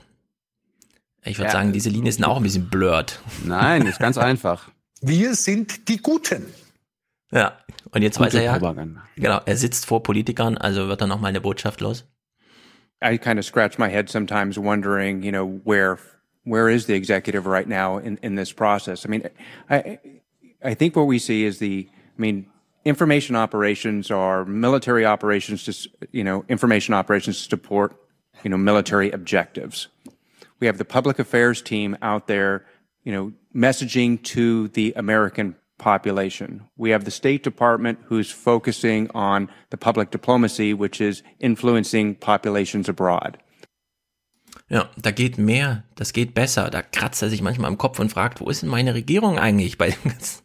Ich 1.25 1.39
würde 1.39 1.47
Ja. 1.47 1.53
sagen, 1.53 1.73
diese 1.73 1.89
Linie 1.91 2.11
ist 2.11 2.23
auch 2.25 2.37
ein 2.37 2.43
bisschen 2.43 2.69
blurred. 2.69 3.19
Nein, 3.45 3.87
ist 3.87 3.99
ganz 3.99 4.19
einfach. 4.19 4.71
Wir 5.01 5.35
sind 5.35 5.89
die 5.89 5.99
Guten. 5.99 6.47
Ja, 7.31 7.59
und 7.93 8.03
jetzt 8.03 8.19
Gute 8.19 8.27
weiß 8.29 8.35
er 8.35 8.43
ja, 8.43 8.53
Propaganda. 8.59 9.03
genau, 9.17 9.41
er 9.45 9.57
sitzt 9.57 9.87
vor 9.87 10.03
Politikern, 10.03 10.57
also 10.59 10.89
wird 10.89 11.01
er 11.01 11.07
nochmal 11.07 11.31
eine 11.31 11.41
Botschaft 11.41 11.81
los. 11.81 12.05
I 13.03 13.19
kind 13.19 13.39
of 13.39 13.45
scratch 13.45 13.79
my 13.79 13.89
head 13.91 14.09
sometimes 14.09 14.57
wondering, 14.57 15.23
you 15.23 15.31
know, 15.33 15.61
where 15.65 15.99
where 16.45 16.69
is 16.73 16.87
the 16.87 16.95
executive 16.95 17.47
right 17.47 17.69
now 17.69 17.99
in, 17.99 18.17
in 18.19 18.37
this 18.37 18.53
process? 18.53 19.05
I 19.05 19.09
mean, 19.09 19.23
I 19.69 19.99
I 20.63 20.75
think 20.75 20.95
what 20.97 21.07
we 21.09 21.19
see 21.19 21.45
is 21.45 21.59
the 21.59 21.89
I 22.17 22.21
mean, 22.21 22.47
information 22.85 23.35
operations 23.37 24.11
are 24.11 24.45
military 24.47 25.05
operations 25.05 25.65
to 25.65 25.73
you 26.13 26.23
know, 26.23 26.45
information 26.49 26.95
operations 26.95 27.43
to 27.43 27.49
support, 27.51 27.93
you 28.43 28.51
know, 28.51 28.57
military 28.59 29.11
objectives. 29.11 29.89
We 30.61 30.67
have 30.67 30.79
the 30.79 30.85
public 30.85 31.19
affairs 31.19 31.63
team 31.63 31.97
out 32.01 32.27
there, 32.27 32.65
you 33.05 33.13
know, 33.13 33.33
messaging 33.55 34.23
to 34.35 34.69
the 34.69 34.93
American 34.97 35.57
population. 35.79 36.69
We 36.77 36.93
have 36.93 37.05
the 37.05 37.11
State 37.11 37.43
Department 37.43 37.99
who's 38.09 38.31
focusing 38.31 39.11
on 39.13 39.51
the 39.71 39.77
public 39.77 40.11
diplomacy, 40.11 40.73
which 40.73 41.01
is 41.01 41.23
influencing 41.39 42.17
populations 42.17 42.89
abroad. 42.89 43.39
Ja, 44.69 44.89
da 44.97 45.11
geht 45.11 45.37
mehr, 45.37 45.85
das 45.95 46.13
geht 46.13 46.33
besser. 46.35 46.71
Da 46.71 46.83
kratzt 46.83 47.23
er 47.23 47.29
sich 47.29 47.43
manchmal 47.43 47.69
am 47.69 47.79
Kopf 47.79 47.99
und 47.99 48.11
fragt, 48.11 48.41
wo 48.41 48.49
ist 48.49 48.63
denn 48.63 48.71
meine 48.71 48.95
Regierung 48.95 49.39
eigentlich 49.39 49.77
bei 49.77 49.91
dem 49.91 50.11
ganzen? 50.11 50.43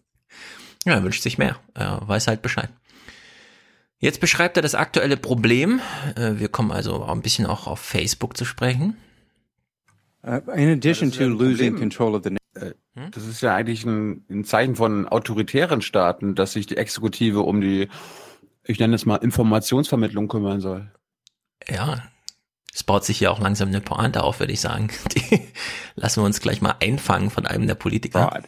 Ja, 0.86 0.94
er 0.94 1.04
wünscht 1.04 1.24
sich 1.24 1.38
mehr. 1.38 1.58
Er 1.74 2.02
weiß 2.06 2.28
halt 2.28 2.42
Bescheid. 2.42 2.70
Jetzt 4.00 4.22
beschreibt 4.22 4.58
er 4.58 4.64
das 4.64 4.76
aktuelle 4.76 5.18
Problem. 5.18 5.82
Äh, 6.16 6.40
Wir 6.40 6.50
kommen 6.50 6.72
also 6.72 7.04
ein 7.04 7.22
bisschen 7.22 7.46
auch 7.46 7.68
auf 7.68 7.80
Facebook 7.80 8.38
zu 8.38 8.46
sprechen. 8.46 8.98
Uh, 10.22 10.42
in 10.54 10.70
addition 10.70 11.12
to 11.12 11.26
losing 11.28 11.78
control 11.78 12.14
of 12.14 12.24
the 12.24 12.40
Äh, 12.56 12.74
Das 13.12 13.26
ist 13.26 13.42
ja 13.42 13.56
eigentlich 13.56 13.86
ein, 13.86 14.26
ein 14.30 14.44
Zeichen 14.44 14.76
von 14.76 15.08
autoritären 15.08 15.82
Staaten, 15.82 16.36
dass 16.36 16.54
sich 16.54 16.66
die 16.66 16.78
Exekutive 16.78 17.42
um 17.42 17.62
die, 17.62 17.88
ich 18.64 18.80
nenne 18.80 18.96
es 18.96 19.06
mal, 19.06 19.18
Informationsvermittlung 19.18 20.28
kümmern 20.28 20.60
soll. 20.60 20.92
Ja, 21.68 22.04
Es 22.74 22.84
baut 22.84 23.04
sich 23.04 23.18
hier 23.18 23.32
auch 23.32 23.40
langsam 23.40 23.70
eine 23.70 23.82
Pointe 23.82 24.24
auf, 24.24 24.40
würde 24.40 24.54
ich 24.54 24.62
sagen. 24.62 24.90
Die 25.16 25.42
lassen 25.96 26.22
wir 26.22 26.26
uns 26.26 26.40
gleich 26.40 26.62
mal 26.62 26.76
einfangen 26.80 27.30
von 27.30 27.46
einem 27.46 27.68
der 27.68 27.76
Politiker. 27.76 28.44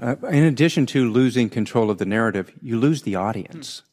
Uh, 0.00 0.16
in 0.26 0.44
addition 0.44 0.86
to 0.86 1.00
losing 1.04 1.48
control 1.48 1.88
of 1.88 1.98
the 1.98 2.06
narrative, 2.06 2.52
you 2.60 2.76
lose 2.76 3.04
the 3.04 3.16
audience. 3.16 3.84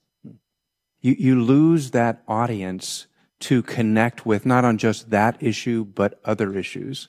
You, 1.02 1.14
you 1.18 1.36
lose 1.36 1.92
that 1.92 2.24
audience 2.26 3.09
to 3.40 3.62
connect 3.64 4.26
with 4.26 4.46
not 4.46 4.66
on 4.66 4.78
just 4.78 5.10
that 5.10 5.42
issue, 5.42 5.86
but 5.86 6.20
other 6.26 6.58
issues. 6.58 7.08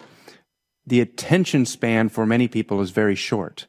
The 0.86 1.00
attention 1.00 1.66
span 1.66 2.08
for 2.08 2.26
many 2.26 2.48
people 2.48 2.80
is 2.80 2.90
very 2.90 3.14
short. 3.14 3.66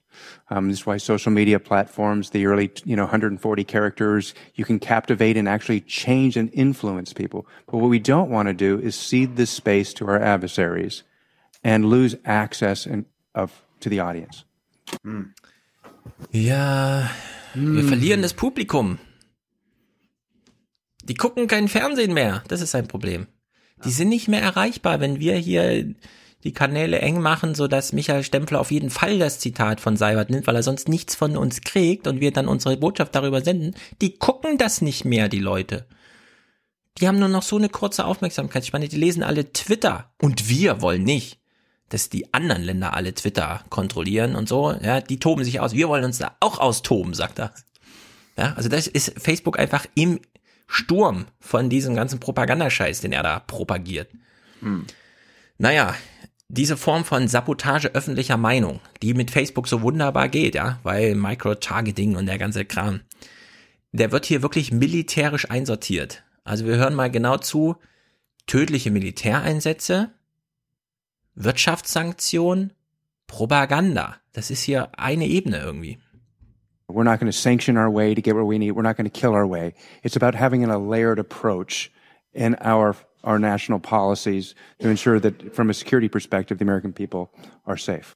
Um, 0.50 0.70
this 0.70 0.80
is 0.80 0.86
why 0.86 0.98
social 0.98 1.32
media 1.32 1.60
platforms, 1.60 2.32
the 2.32 2.46
early, 2.46 2.72
you 2.86 2.96
know, 2.96 3.04
140 3.04 3.64
characters, 3.64 4.34
you 4.56 4.66
can 4.66 4.80
captivate 4.80 5.38
and 5.38 5.48
actually 5.48 5.82
change 5.82 6.38
and 6.38 6.50
influence 6.54 7.14
people. 7.14 7.48
But 7.68 7.78
what 7.78 7.90
we 7.90 8.00
don't 8.00 8.30
want 8.30 8.48
to 8.48 8.54
do 8.54 8.80
is 8.80 8.96
cede 8.96 9.36
this 9.36 9.50
space 9.50 9.94
to 9.96 10.08
our 10.08 10.20
adversaries 10.20 11.04
and 11.64 11.86
lose 11.86 12.16
access 12.26 12.86
and, 12.86 13.06
of, 13.36 13.64
to 13.80 13.90
the 13.90 14.00
audience. 14.00 14.46
Ja, 16.32 17.10
wir 17.54 17.84
verlieren 17.84 18.22
das 18.22 18.34
Publikum. 18.34 18.98
Die 21.04 21.16
gucken 21.16 21.48
kein 21.48 21.68
Fernsehen 21.68 22.14
mehr. 22.14 22.44
Das 22.48 22.62
ist 22.62 22.76
ein 22.76 22.88
Problem. 22.88 23.28
Die 23.84 23.92
sind 23.92 24.10
nicht 24.10 24.28
mehr 24.28 24.42
erreichbar, 24.42 25.00
wenn 25.00 25.20
wir 25.20 25.36
hier 25.36 25.96
die 26.44 26.54
Kanäle 26.54 27.00
eng 27.00 27.22
machen, 27.22 27.56
so 27.56 27.68
dass 27.68 27.94
Michael 27.94 28.24
Stempfler 28.24 28.60
auf 28.60 28.72
jeden 28.72 28.90
Fall 28.90 29.20
das 29.20 29.40
Zitat 29.40 29.80
von 29.80 29.96
Seibert 29.96 30.30
nimmt, 30.30 30.48
weil 30.48 30.56
er 30.56 30.64
sonst 30.64 30.90
nichts 30.90 31.16
von 31.16 31.38
uns 31.38 31.62
kriegt 31.62 32.08
und 32.08 32.20
wir 32.20 32.32
dann 32.32 32.48
unsere 32.48 32.78
Botschaft 32.78 33.16
darüber 33.16 33.42
senden. 33.42 33.76
Die 34.02 34.18
gucken 34.18 34.58
das 34.58 34.82
nicht 34.82 35.06
mehr, 35.06 35.30
die 35.30 35.40
Leute. 35.40 35.86
Die 36.98 37.08
haben 37.08 37.20
nur 37.20 37.30
noch 37.30 37.44
so 37.44 37.58
eine 37.58 37.70
kurze 37.70 38.06
Aufmerksamkeitsspanne. 38.06 38.88
Die 38.88 38.98
lesen 38.98 39.24
alle 39.24 39.54
Twitter. 39.54 40.12
Und 40.22 40.50
wir 40.50 40.82
wollen 40.82 41.04
nicht, 41.04 41.40
dass 41.90 42.10
die 42.10 42.34
anderen 42.34 42.64
Länder 42.64 42.94
alle 42.94 43.14
Twitter 43.14 43.64
kontrollieren 43.70 44.36
und 44.36 44.50
so. 44.50 44.74
Ja, 44.82 45.00
die 45.00 45.20
toben 45.20 45.44
sich 45.44 45.60
aus. 45.60 45.74
Wir 45.74 45.90
wollen 45.90 46.04
uns 46.04 46.18
da 46.18 46.36
auch 46.40 46.60
austoben, 46.60 47.14
sagt 47.14 47.40
er. 47.40 47.54
Ja, 48.38 48.54
also 48.56 48.70
das 48.70 48.88
ist 48.88 49.14
Facebook 49.22 49.60
einfach 49.60 49.86
im 49.96 50.20
Sturm 50.74 51.26
von 51.42 51.70
diesem 51.70 51.96
ganzen 51.96 52.22
Propagandascheiß, 52.22 53.02
den 53.02 53.12
er 53.12 53.24
da 53.24 53.40
propagiert. 53.40 54.10
Hm. 54.62 54.86
Naja, 55.58 55.94
diese 56.48 56.78
Form 56.78 57.04
von 57.04 57.28
Sabotage 57.28 57.90
öffentlicher 57.90 58.38
Meinung, 58.38 58.80
die 59.02 59.14
mit 59.14 59.32
Facebook 59.32 59.68
so 59.68 59.82
wunderbar 59.82 60.30
geht, 60.30 60.56
ja, 60.56 60.80
weil 60.84 61.14
Micro-Targeting 61.16 62.16
und 62.16 62.26
der 62.26 62.38
ganze 62.38 62.64
Kram, 62.64 63.02
der 63.92 64.14
wird 64.14 64.26
hier 64.26 64.42
wirklich 64.42 64.72
militärisch 64.72 65.52
einsortiert. 65.52 66.24
Also 66.46 66.66
wir 66.66 66.78
hören 66.78 66.96
mal 66.96 67.12
genau 67.12 67.38
zu, 67.38 67.76
tödliche 68.48 68.92
Militäreinsätze, 68.92 70.12
Wirtschaftssanktionen, 71.36 72.72
Propaganda. 73.28 74.16
Das 74.32 74.52
ist 74.52 74.64
hier 74.64 74.98
eine 74.98 75.28
Ebene 75.28 75.60
irgendwie. 75.60 76.00
We're 76.94 77.04
not 77.04 77.20
going 77.20 77.32
to 77.32 77.38
sanction 77.38 77.78
our 77.78 77.90
way 77.90 78.14
to 78.14 78.22
get 78.22 78.36
where 78.36 78.46
we 78.46 78.58
need. 78.58 78.72
We're 78.72 78.82
not 78.82 78.98
going 78.98 79.10
to 79.10 79.20
kill 79.20 79.34
our 79.34 79.48
way. 79.48 79.74
It's 80.04 80.16
about 80.16 80.36
having 80.36 80.64
a 80.64 80.78
layered 80.78 81.20
approach 81.20 81.92
in 82.34 82.56
our 82.62 82.96
our 83.24 83.38
national 83.38 83.80
policies 83.80 84.56
to 84.80 84.90
ensure 84.90 85.20
that 85.20 85.54
from 85.54 85.70
a 85.70 85.74
security 85.74 86.10
perspective 86.10 86.58
the 86.58 86.64
American 86.64 86.92
people 86.92 87.30
are 87.66 87.78
safe. 87.78 88.16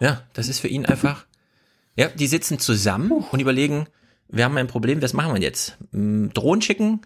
Ja, 0.00 0.22
das 0.34 0.48
ist 0.48 0.60
für 0.60 0.68
ihn 0.68 0.86
einfach. 0.86 1.26
Ja, 1.96 2.08
die 2.08 2.26
sitzen 2.26 2.58
zusammen 2.58 3.10
und 3.10 3.40
überlegen, 3.40 3.86
wir 4.28 4.44
haben 4.44 4.56
ein 4.58 4.66
Problem, 4.66 5.00
was 5.00 5.14
machen 5.14 5.34
wir 5.34 5.40
jetzt? 5.40 5.78
Drohnen 5.92 6.60
schicken, 6.60 7.00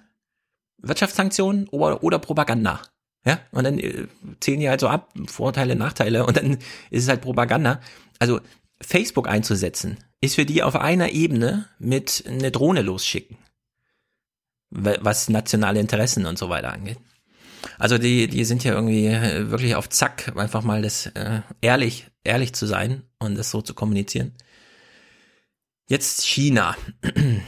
Wirtschaftssanktionen 0.79 1.69
oder, 1.69 2.03
oder 2.03 2.19
Propaganda? 2.19 2.81
Ja, 3.25 3.39
und 3.53 3.65
dann 3.65 3.79
äh, 3.79 4.07
zählen 4.41 4.61
die 4.61 4.69
halt 4.69 4.81
so 4.81 4.89
ab, 4.89 5.13
Vorteile, 5.27 5.77
Nachteile 5.77 6.25
und 6.27 6.37
dann 6.37 6.55
ist 6.91 7.05
es 7.05 7.09
halt 7.09 7.21
Propaganda. 7.21 7.81
Also 8.19 8.41
Facebook 8.81 9.29
einzusetzen, 9.29 9.99
ist 10.21 10.35
für 10.35 10.47
die 10.47 10.63
auf 10.63 10.77
einer 10.77 11.11
Ebene 11.11 11.67
mit 11.79 12.25
eine 12.27 12.51
Drohne 12.51 12.83
losschicken. 12.83 13.39
Was 14.71 15.29
nationale 15.29 15.81
Interessen 15.81 16.27
und 16.27 16.39
so 16.39 16.49
weiter 16.49 16.73
angeht. 16.73 16.99
Also 17.79 17.99
die, 17.99 18.29
die 18.29 18.45
sind 18.45 18.63
ja 18.63 18.75
irgendwie 18.75 19.07
äh, 19.07 19.51
wirklich 19.51 19.75
auf 19.75 19.89
Zack, 19.89 20.37
einfach 20.37 20.63
mal 20.63 20.83
das 20.83 21.07
äh, 21.07 21.41
ehrlich, 21.61 22.07
ehrlich 22.25 22.53
zu 22.53 22.67
sein 22.67 23.03
und 23.19 23.37
das 23.37 23.51
so 23.51 23.63
zu 23.63 23.75
kommunizieren. 23.75 24.33
Jetzt 25.87 26.25
China. 26.27 26.77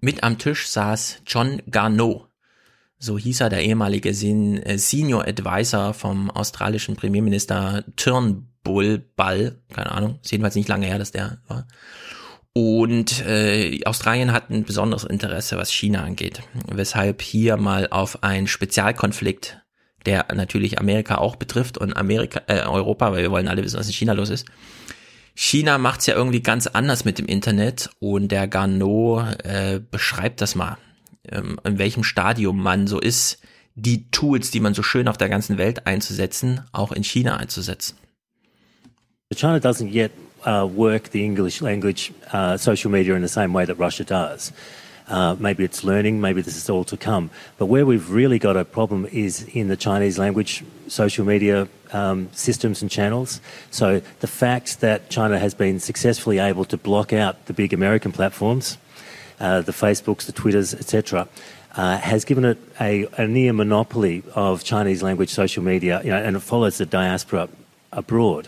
Mit 0.00 0.22
am 0.22 0.38
Tisch 0.38 0.68
saß 0.68 1.22
John 1.26 1.62
Garneau. 1.70 2.26
So 2.98 3.18
hieß 3.18 3.40
er, 3.42 3.50
der 3.50 3.62
ehemalige 3.64 4.08
äh, 4.10 4.78
Senior 4.78 5.26
Advisor 5.26 5.92
vom 5.92 6.30
australischen 6.30 6.96
Premierminister 6.96 7.84
Turnbull 7.96 8.55
Ball. 9.16 9.58
Keine 9.72 9.92
Ahnung, 9.92 10.18
ist 10.22 10.32
jedenfalls 10.32 10.54
nicht 10.54 10.68
lange 10.68 10.86
her, 10.86 10.98
dass 10.98 11.12
der 11.12 11.38
war. 11.48 11.66
Und 12.52 13.24
äh, 13.26 13.84
Australien 13.84 14.32
hat 14.32 14.48
ein 14.48 14.64
besonderes 14.64 15.04
Interesse, 15.04 15.58
was 15.58 15.70
China 15.70 16.04
angeht. 16.04 16.40
Weshalb 16.72 17.20
hier 17.20 17.58
mal 17.58 17.88
auf 17.90 18.22
einen 18.22 18.46
Spezialkonflikt, 18.46 19.60
der 20.06 20.26
natürlich 20.34 20.78
Amerika 20.78 21.16
auch 21.18 21.36
betrifft 21.36 21.76
und 21.76 21.94
Amerika, 21.94 22.40
äh, 22.46 22.62
Europa, 22.62 23.12
weil 23.12 23.22
wir 23.22 23.30
wollen 23.30 23.48
alle 23.48 23.62
wissen, 23.62 23.78
was 23.78 23.88
in 23.88 23.92
China 23.92 24.14
los 24.14 24.30
ist. 24.30 24.46
China 25.34 25.76
macht's 25.76 26.06
ja 26.06 26.14
irgendwie 26.14 26.40
ganz 26.40 26.66
anders 26.66 27.04
mit 27.04 27.18
dem 27.18 27.26
Internet 27.26 27.90
und 27.98 28.28
der 28.28 28.48
Garneau 28.48 29.20
äh, 29.20 29.78
beschreibt 29.90 30.40
das 30.40 30.54
mal, 30.54 30.78
ähm, 31.30 31.60
in 31.62 31.78
welchem 31.78 32.04
Stadium 32.04 32.62
man 32.62 32.86
so 32.86 32.98
ist, 32.98 33.38
die 33.74 34.10
Tools, 34.10 34.50
die 34.50 34.60
man 34.60 34.72
so 34.72 34.82
schön 34.82 35.08
auf 35.08 35.18
der 35.18 35.28
ganzen 35.28 35.58
Welt 35.58 35.86
einzusetzen, 35.86 36.62
auch 36.72 36.90
in 36.90 37.04
China 37.04 37.36
einzusetzen. 37.36 37.98
China 39.34 39.58
doesn't 39.58 39.88
yet 39.88 40.12
uh, 40.44 40.68
work 40.72 41.08
the 41.10 41.24
English 41.24 41.60
language 41.60 42.12
uh, 42.32 42.56
social 42.56 42.92
media 42.92 43.16
in 43.16 43.22
the 43.22 43.28
same 43.28 43.52
way 43.52 43.64
that 43.64 43.74
Russia 43.74 44.04
does. 44.04 44.52
Uh, 45.08 45.34
maybe 45.40 45.64
it's 45.64 45.82
learning, 45.82 46.20
maybe 46.20 46.40
this 46.40 46.56
is 46.56 46.70
all 46.70 46.84
to 46.84 46.96
come. 46.96 47.28
But 47.58 47.66
where 47.66 47.84
we've 47.84 48.08
really 48.08 48.38
got 48.38 48.56
a 48.56 48.64
problem 48.64 49.04
is 49.06 49.42
in 49.52 49.66
the 49.66 49.76
Chinese 49.76 50.16
language 50.16 50.64
social 50.86 51.24
media 51.24 51.66
um, 51.90 52.28
systems 52.34 52.82
and 52.82 52.88
channels. 52.88 53.40
So 53.72 54.00
the 54.20 54.28
fact 54.28 54.80
that 54.80 55.10
China 55.10 55.40
has 55.40 55.54
been 55.54 55.80
successfully 55.80 56.38
able 56.38 56.64
to 56.66 56.76
block 56.76 57.12
out 57.12 57.46
the 57.46 57.52
big 57.52 57.72
American 57.72 58.12
platforms, 58.12 58.78
uh, 59.40 59.60
the 59.62 59.72
Facebooks, 59.72 60.26
the 60.26 60.32
Twitters, 60.32 60.72
etc., 60.72 61.26
uh, 61.74 61.98
has 61.98 62.24
given 62.24 62.44
it 62.44 62.58
a, 62.80 63.08
a, 63.18 63.26
near 63.26 63.52
monopoly 63.52 64.22
of 64.36 64.62
Chinese 64.62 65.02
language 65.02 65.30
social 65.30 65.64
media, 65.64 66.00
you 66.04 66.10
know, 66.10 66.16
and 66.16 66.36
it 66.36 66.40
follows 66.40 66.78
the 66.78 66.86
diaspora 66.86 67.48
abroad. 67.92 68.46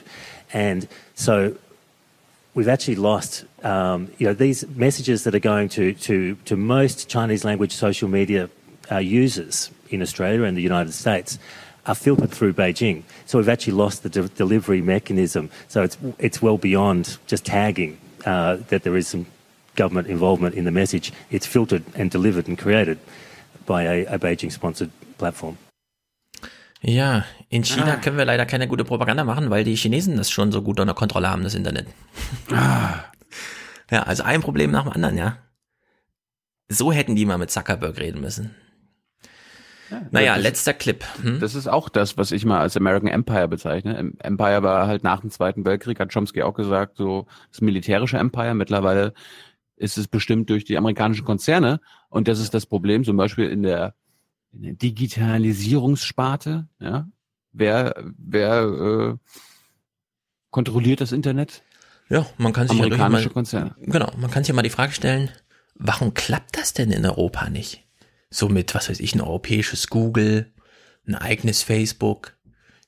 And 0.52 0.88
so 1.14 1.56
we've 2.54 2.68
actually 2.68 2.96
lost, 2.96 3.44
um, 3.64 4.10
you 4.18 4.26
know, 4.26 4.34
these 4.34 4.66
messages 4.68 5.24
that 5.24 5.34
are 5.34 5.40
going 5.40 5.68
to, 5.70 5.94
to, 5.94 6.34
to 6.44 6.56
most 6.56 7.08
Chinese 7.08 7.44
language 7.44 7.72
social 7.72 8.08
media 8.08 8.50
uh, 8.90 8.98
users 8.98 9.70
in 9.90 10.02
Australia 10.02 10.44
and 10.44 10.56
the 10.56 10.62
United 10.62 10.92
States 10.92 11.38
are 11.86 11.94
filtered 11.94 12.30
through 12.30 12.52
Beijing. 12.52 13.02
So 13.26 13.38
we've 13.38 13.48
actually 13.48 13.74
lost 13.74 14.02
the 14.02 14.08
de- 14.10 14.28
delivery 14.28 14.82
mechanism. 14.82 15.50
So 15.68 15.82
it's, 15.82 15.96
it's 16.18 16.42
well 16.42 16.58
beyond 16.58 17.18
just 17.26 17.44
tagging 17.44 17.98
uh, 18.26 18.56
that 18.68 18.82
there 18.82 18.96
is 18.96 19.08
some 19.08 19.26
government 19.74 20.08
involvement 20.08 20.54
in 20.54 20.64
the 20.64 20.70
message. 20.70 21.12
It's 21.30 21.46
filtered 21.46 21.84
and 21.94 22.10
delivered 22.10 22.48
and 22.48 22.58
created 22.58 22.98
by 23.64 23.84
a, 23.84 24.04
a 24.06 24.18
Beijing-sponsored 24.18 24.90
platform. 25.16 25.56
Ja, 26.80 27.24
in 27.48 27.64
China 27.64 27.94
ah. 27.94 27.96
können 27.96 28.18
wir 28.18 28.24
leider 28.24 28.46
keine 28.46 28.68
gute 28.68 28.84
Propaganda 28.84 29.24
machen, 29.24 29.50
weil 29.50 29.64
die 29.64 29.74
Chinesen 29.74 30.16
das 30.16 30.30
schon 30.30 30.52
so 30.52 30.62
gut 30.62 30.78
unter 30.78 30.94
Kontrolle 30.94 31.28
haben, 31.30 31.42
das 31.42 31.54
Internet. 31.54 31.86
Ah. 32.52 33.04
Ja, 33.90 34.02
also 34.02 34.22
ein 34.22 34.42
Problem 34.42 34.70
nach 34.70 34.82
dem 34.82 34.92
anderen, 34.92 35.16
ja. 35.16 35.38
So 36.68 36.92
hätten 36.92 37.16
die 37.16 37.24
mal 37.24 37.38
mit 37.38 37.50
Zuckerberg 37.50 37.98
reden 37.98 38.20
müssen. 38.20 38.54
Ja, 39.90 40.02
naja, 40.10 40.34
das, 40.34 40.42
letzter 40.42 40.74
Clip. 40.74 41.02
Hm? 41.22 41.40
Das 41.40 41.54
ist 41.54 41.66
auch 41.66 41.88
das, 41.88 42.18
was 42.18 42.30
ich 42.30 42.44
mal 42.44 42.60
als 42.60 42.76
American 42.76 43.08
Empire 43.08 43.48
bezeichne. 43.48 44.12
Empire 44.18 44.62
war 44.62 44.86
halt 44.86 45.04
nach 45.04 45.20
dem 45.20 45.30
Zweiten 45.30 45.64
Weltkrieg, 45.64 45.98
hat 45.98 46.12
Chomsky 46.12 46.42
auch 46.42 46.52
gesagt, 46.52 46.96
so 46.96 47.26
das 47.50 47.62
militärische 47.62 48.18
Empire. 48.18 48.54
Mittlerweile 48.54 49.14
ist 49.76 49.96
es 49.96 50.08
bestimmt 50.08 50.50
durch 50.50 50.64
die 50.64 50.76
amerikanischen 50.76 51.24
Konzerne. 51.24 51.80
Und 52.10 52.28
das 52.28 52.40
ist 52.40 52.52
das 52.52 52.66
Problem, 52.66 53.04
zum 53.04 53.16
Beispiel 53.16 53.48
in 53.48 53.62
der 53.62 53.94
eine 54.52 54.74
Digitalisierungssparte, 54.74 56.68
ja. 56.80 57.08
Wer, 57.52 57.94
wer 58.16 58.62
äh, 58.62 59.16
kontrolliert 60.50 61.00
das 61.00 61.12
Internet? 61.12 61.62
Ja, 62.08 62.26
man 62.38 62.52
kann 62.52 62.68
sich 62.68 62.78
amerikanische 62.78 63.24
ja 63.24 63.28
mal, 63.28 63.34
Konzerne. 63.34 63.76
Genau, 63.80 64.12
man 64.16 64.30
kann 64.30 64.44
sich 64.44 64.48
ja 64.48 64.54
mal 64.54 64.62
die 64.62 64.70
Frage 64.70 64.92
stellen, 64.92 65.30
warum 65.74 66.14
klappt 66.14 66.56
das 66.56 66.72
denn 66.72 66.90
in 66.90 67.04
Europa 67.04 67.50
nicht? 67.50 67.86
So 68.30 68.48
mit, 68.48 68.74
was 68.74 68.88
weiß 68.88 69.00
ich, 69.00 69.14
ein 69.14 69.20
europäisches 69.20 69.88
Google, 69.88 70.52
ein 71.06 71.14
eigenes 71.14 71.62
Facebook, 71.62 72.36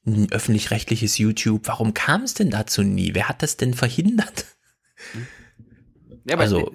ein 0.07 0.31
öffentlich-rechtliches 0.31 1.19
YouTube. 1.19 1.67
Warum 1.67 1.95
kam 1.95 2.23
es 2.23 2.35
denn 2.35 2.51
dazu 2.51 2.83
nie? 2.83 3.15
Wer 3.15 3.29
hat 3.29 3.43
das 3.43 3.57
denn 3.57 3.75
verhindert? 3.75 4.47
Ja, 6.25 6.35
aber 6.35 6.43
also, 6.43 6.71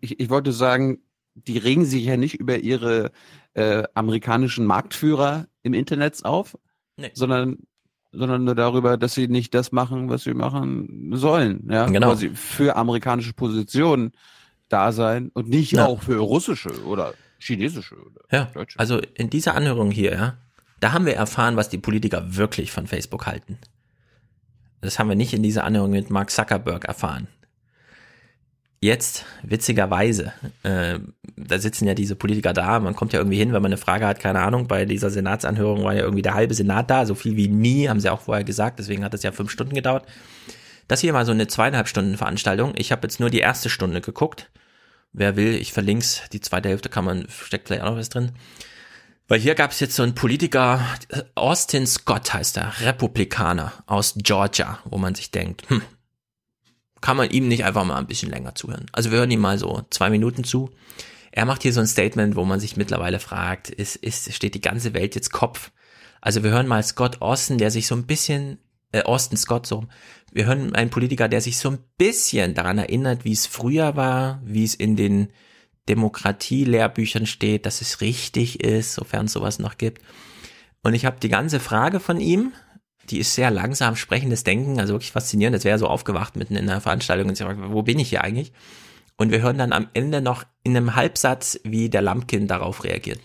ich, 0.00 0.18
ich 0.20 0.30
wollte 0.30 0.52
sagen, 0.52 0.98
die 1.34 1.58
regen 1.58 1.84
sich 1.84 2.04
ja 2.04 2.16
nicht 2.16 2.34
über 2.34 2.58
ihre 2.58 3.10
äh, 3.54 3.84
amerikanischen 3.94 4.66
Marktführer 4.66 5.46
im 5.62 5.74
Internet 5.74 6.24
auf, 6.24 6.56
Nee. 6.96 7.10
sondern 7.14 7.58
sondern 8.16 8.44
nur 8.44 8.54
darüber, 8.54 8.96
dass 8.96 9.14
sie 9.14 9.26
nicht 9.26 9.54
das 9.54 9.72
machen, 9.72 10.08
was 10.08 10.22
sie 10.22 10.34
machen 10.34 11.10
sollen, 11.16 11.66
ja, 11.68 11.86
Genau. 11.86 12.10
quasi 12.10 12.28
für 12.28 12.76
amerikanische 12.76 13.32
Positionen 13.32 14.12
da 14.68 14.92
sein 14.92 15.30
und 15.34 15.48
nicht 15.48 15.72
Ja. 15.72 15.86
auch 15.86 16.02
für 16.02 16.18
russische 16.18 16.84
oder 16.84 17.14
chinesische 17.40 17.96
oder 17.96 18.20
Ja, 18.30 18.44
deutsche. 18.54 18.78
also 18.78 19.00
in 19.14 19.30
dieser 19.30 19.56
Anhörung 19.56 19.90
hier, 19.90 20.12
ja, 20.12 20.38
da 20.78 20.92
haben 20.92 21.06
wir 21.06 21.16
erfahren, 21.16 21.56
was 21.56 21.68
die 21.70 21.78
Politiker 21.78 22.36
wirklich 22.36 22.70
von 22.70 22.86
Facebook 22.86 23.26
halten. 23.26 23.58
Das 24.80 24.98
haben 25.00 25.08
wir 25.08 25.16
nicht 25.16 25.34
in 25.34 25.42
dieser 25.42 25.64
Anhörung 25.64 25.90
mit 25.90 26.10
Mark 26.10 26.30
Zuckerberg 26.30 26.84
erfahren. 26.84 27.26
Jetzt, 28.84 29.24
witzigerweise, 29.42 30.34
äh, 30.62 30.98
da 31.38 31.58
sitzen 31.58 31.88
ja 31.88 31.94
diese 31.94 32.16
Politiker 32.16 32.52
da, 32.52 32.80
man 32.80 32.94
kommt 32.94 33.14
ja 33.14 33.18
irgendwie 33.18 33.38
hin, 33.38 33.54
wenn 33.54 33.62
man 33.62 33.72
eine 33.72 33.78
Frage 33.78 34.06
hat, 34.06 34.20
keine 34.20 34.40
Ahnung, 34.40 34.68
bei 34.68 34.84
dieser 34.84 35.08
Senatsanhörung 35.08 35.84
war 35.84 35.94
ja 35.94 36.02
irgendwie 36.02 36.20
der 36.20 36.34
halbe 36.34 36.52
Senat 36.52 36.90
da, 36.90 37.06
so 37.06 37.14
viel 37.14 37.34
wie 37.34 37.48
nie, 37.48 37.88
haben 37.88 37.98
sie 37.98 38.10
auch 38.10 38.20
vorher 38.20 38.44
gesagt, 38.44 38.78
deswegen 38.78 39.02
hat 39.02 39.14
das 39.14 39.22
ja 39.22 39.32
fünf 39.32 39.50
Stunden 39.50 39.74
gedauert. 39.74 40.04
Das 40.86 41.00
hier 41.00 41.14
war 41.14 41.24
so 41.24 41.32
eine 41.32 41.46
zweieinhalb 41.46 41.88
Stunden 41.88 42.18
Veranstaltung. 42.18 42.74
Ich 42.76 42.92
habe 42.92 43.06
jetzt 43.06 43.20
nur 43.20 43.30
die 43.30 43.38
erste 43.38 43.70
Stunde 43.70 44.02
geguckt. 44.02 44.50
Wer 45.14 45.34
will, 45.34 45.54
ich 45.54 45.72
verlink's. 45.72 46.20
Die 46.34 46.42
zweite 46.42 46.68
Hälfte 46.68 46.90
kann 46.90 47.06
man, 47.06 47.26
steckt 47.30 47.68
vielleicht 47.68 47.84
auch 47.84 47.92
noch 47.92 47.96
was 47.96 48.10
drin. 48.10 48.32
Weil 49.28 49.40
hier 49.40 49.54
gab 49.54 49.70
es 49.70 49.80
jetzt 49.80 49.96
so 49.96 50.02
einen 50.02 50.14
Politiker, 50.14 50.86
Austin 51.34 51.86
Scott 51.86 52.34
heißt 52.34 52.58
er, 52.58 52.78
Republikaner 52.82 53.72
aus 53.86 54.12
Georgia, 54.18 54.80
wo 54.84 54.98
man 54.98 55.14
sich 55.14 55.30
denkt, 55.30 55.70
hm, 55.70 55.80
kann 57.04 57.18
man 57.18 57.28
ihm 57.28 57.48
nicht 57.48 57.66
einfach 57.66 57.84
mal 57.84 57.98
ein 57.98 58.06
bisschen 58.06 58.30
länger 58.30 58.54
zuhören. 58.54 58.86
Also 58.92 59.10
wir 59.10 59.18
hören 59.18 59.30
ihm 59.30 59.40
mal 59.40 59.58
so 59.58 59.82
zwei 59.90 60.08
Minuten 60.08 60.42
zu. 60.42 60.70
Er 61.32 61.44
macht 61.44 61.60
hier 61.60 61.74
so 61.74 61.80
ein 61.80 61.86
Statement, 61.86 62.34
wo 62.34 62.46
man 62.46 62.60
sich 62.60 62.78
mittlerweile 62.78 63.20
fragt, 63.20 63.68
ist, 63.68 63.96
ist, 63.96 64.32
steht 64.32 64.54
die 64.54 64.62
ganze 64.62 64.94
Welt 64.94 65.14
jetzt 65.14 65.30
Kopf? 65.30 65.70
Also 66.22 66.42
wir 66.42 66.50
hören 66.50 66.66
mal 66.66 66.82
Scott 66.82 67.20
Austin, 67.20 67.58
der 67.58 67.70
sich 67.70 67.86
so 67.86 67.94
ein 67.94 68.06
bisschen, 68.06 68.56
äh, 68.92 69.02
Austin 69.02 69.36
Scott 69.36 69.66
so, 69.66 69.84
wir 70.32 70.46
hören 70.46 70.74
einen 70.74 70.88
Politiker, 70.88 71.28
der 71.28 71.42
sich 71.42 71.58
so 71.58 71.68
ein 71.68 71.78
bisschen 71.98 72.54
daran 72.54 72.78
erinnert, 72.78 73.26
wie 73.26 73.32
es 73.32 73.44
früher 73.44 73.96
war, 73.96 74.40
wie 74.42 74.64
es 74.64 74.74
in 74.74 74.96
den 74.96 75.28
Demokratie-Lehrbüchern 75.90 77.26
steht, 77.26 77.66
dass 77.66 77.82
es 77.82 78.00
richtig 78.00 78.64
ist, 78.64 78.94
sofern 78.94 79.26
es 79.26 79.32
sowas 79.34 79.58
noch 79.58 79.76
gibt. 79.76 80.00
Und 80.82 80.94
ich 80.94 81.04
habe 81.04 81.20
die 81.20 81.28
ganze 81.28 81.60
Frage 81.60 82.00
von 82.00 82.18
ihm, 82.18 82.54
die 83.10 83.18
ist 83.18 83.34
sehr 83.34 83.50
langsam 83.50 83.96
sprechendes 83.96 84.44
Denken, 84.44 84.80
also 84.80 84.94
wirklich 84.94 85.12
faszinierend. 85.12 85.54
Das 85.54 85.64
wäre 85.64 85.78
so 85.78 85.86
aufgewacht 85.86 86.36
mitten 86.36 86.56
in 86.56 86.68
einer 86.68 86.80
Veranstaltung 86.80 87.28
und 87.28 87.36
sich 87.36 87.46
fragt, 87.46 87.60
wo 87.62 87.82
bin 87.82 87.98
ich 87.98 88.08
hier 88.08 88.22
eigentlich? 88.22 88.52
Und 89.16 89.30
wir 89.30 89.42
hören 89.42 89.58
dann 89.58 89.72
am 89.72 89.88
Ende 89.94 90.20
noch 90.20 90.44
in 90.64 90.76
einem 90.76 90.96
Halbsatz, 90.96 91.60
wie 91.62 91.88
der 91.88 92.02
Lampkin 92.02 92.48
darauf 92.48 92.84
reagiert. 92.84 93.20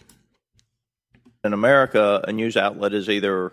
In 1.44 1.54
America, 1.54 2.22
a 2.28 2.32
news 2.32 2.58
outlet 2.58 2.94
is 2.94 3.08
either 3.08 3.52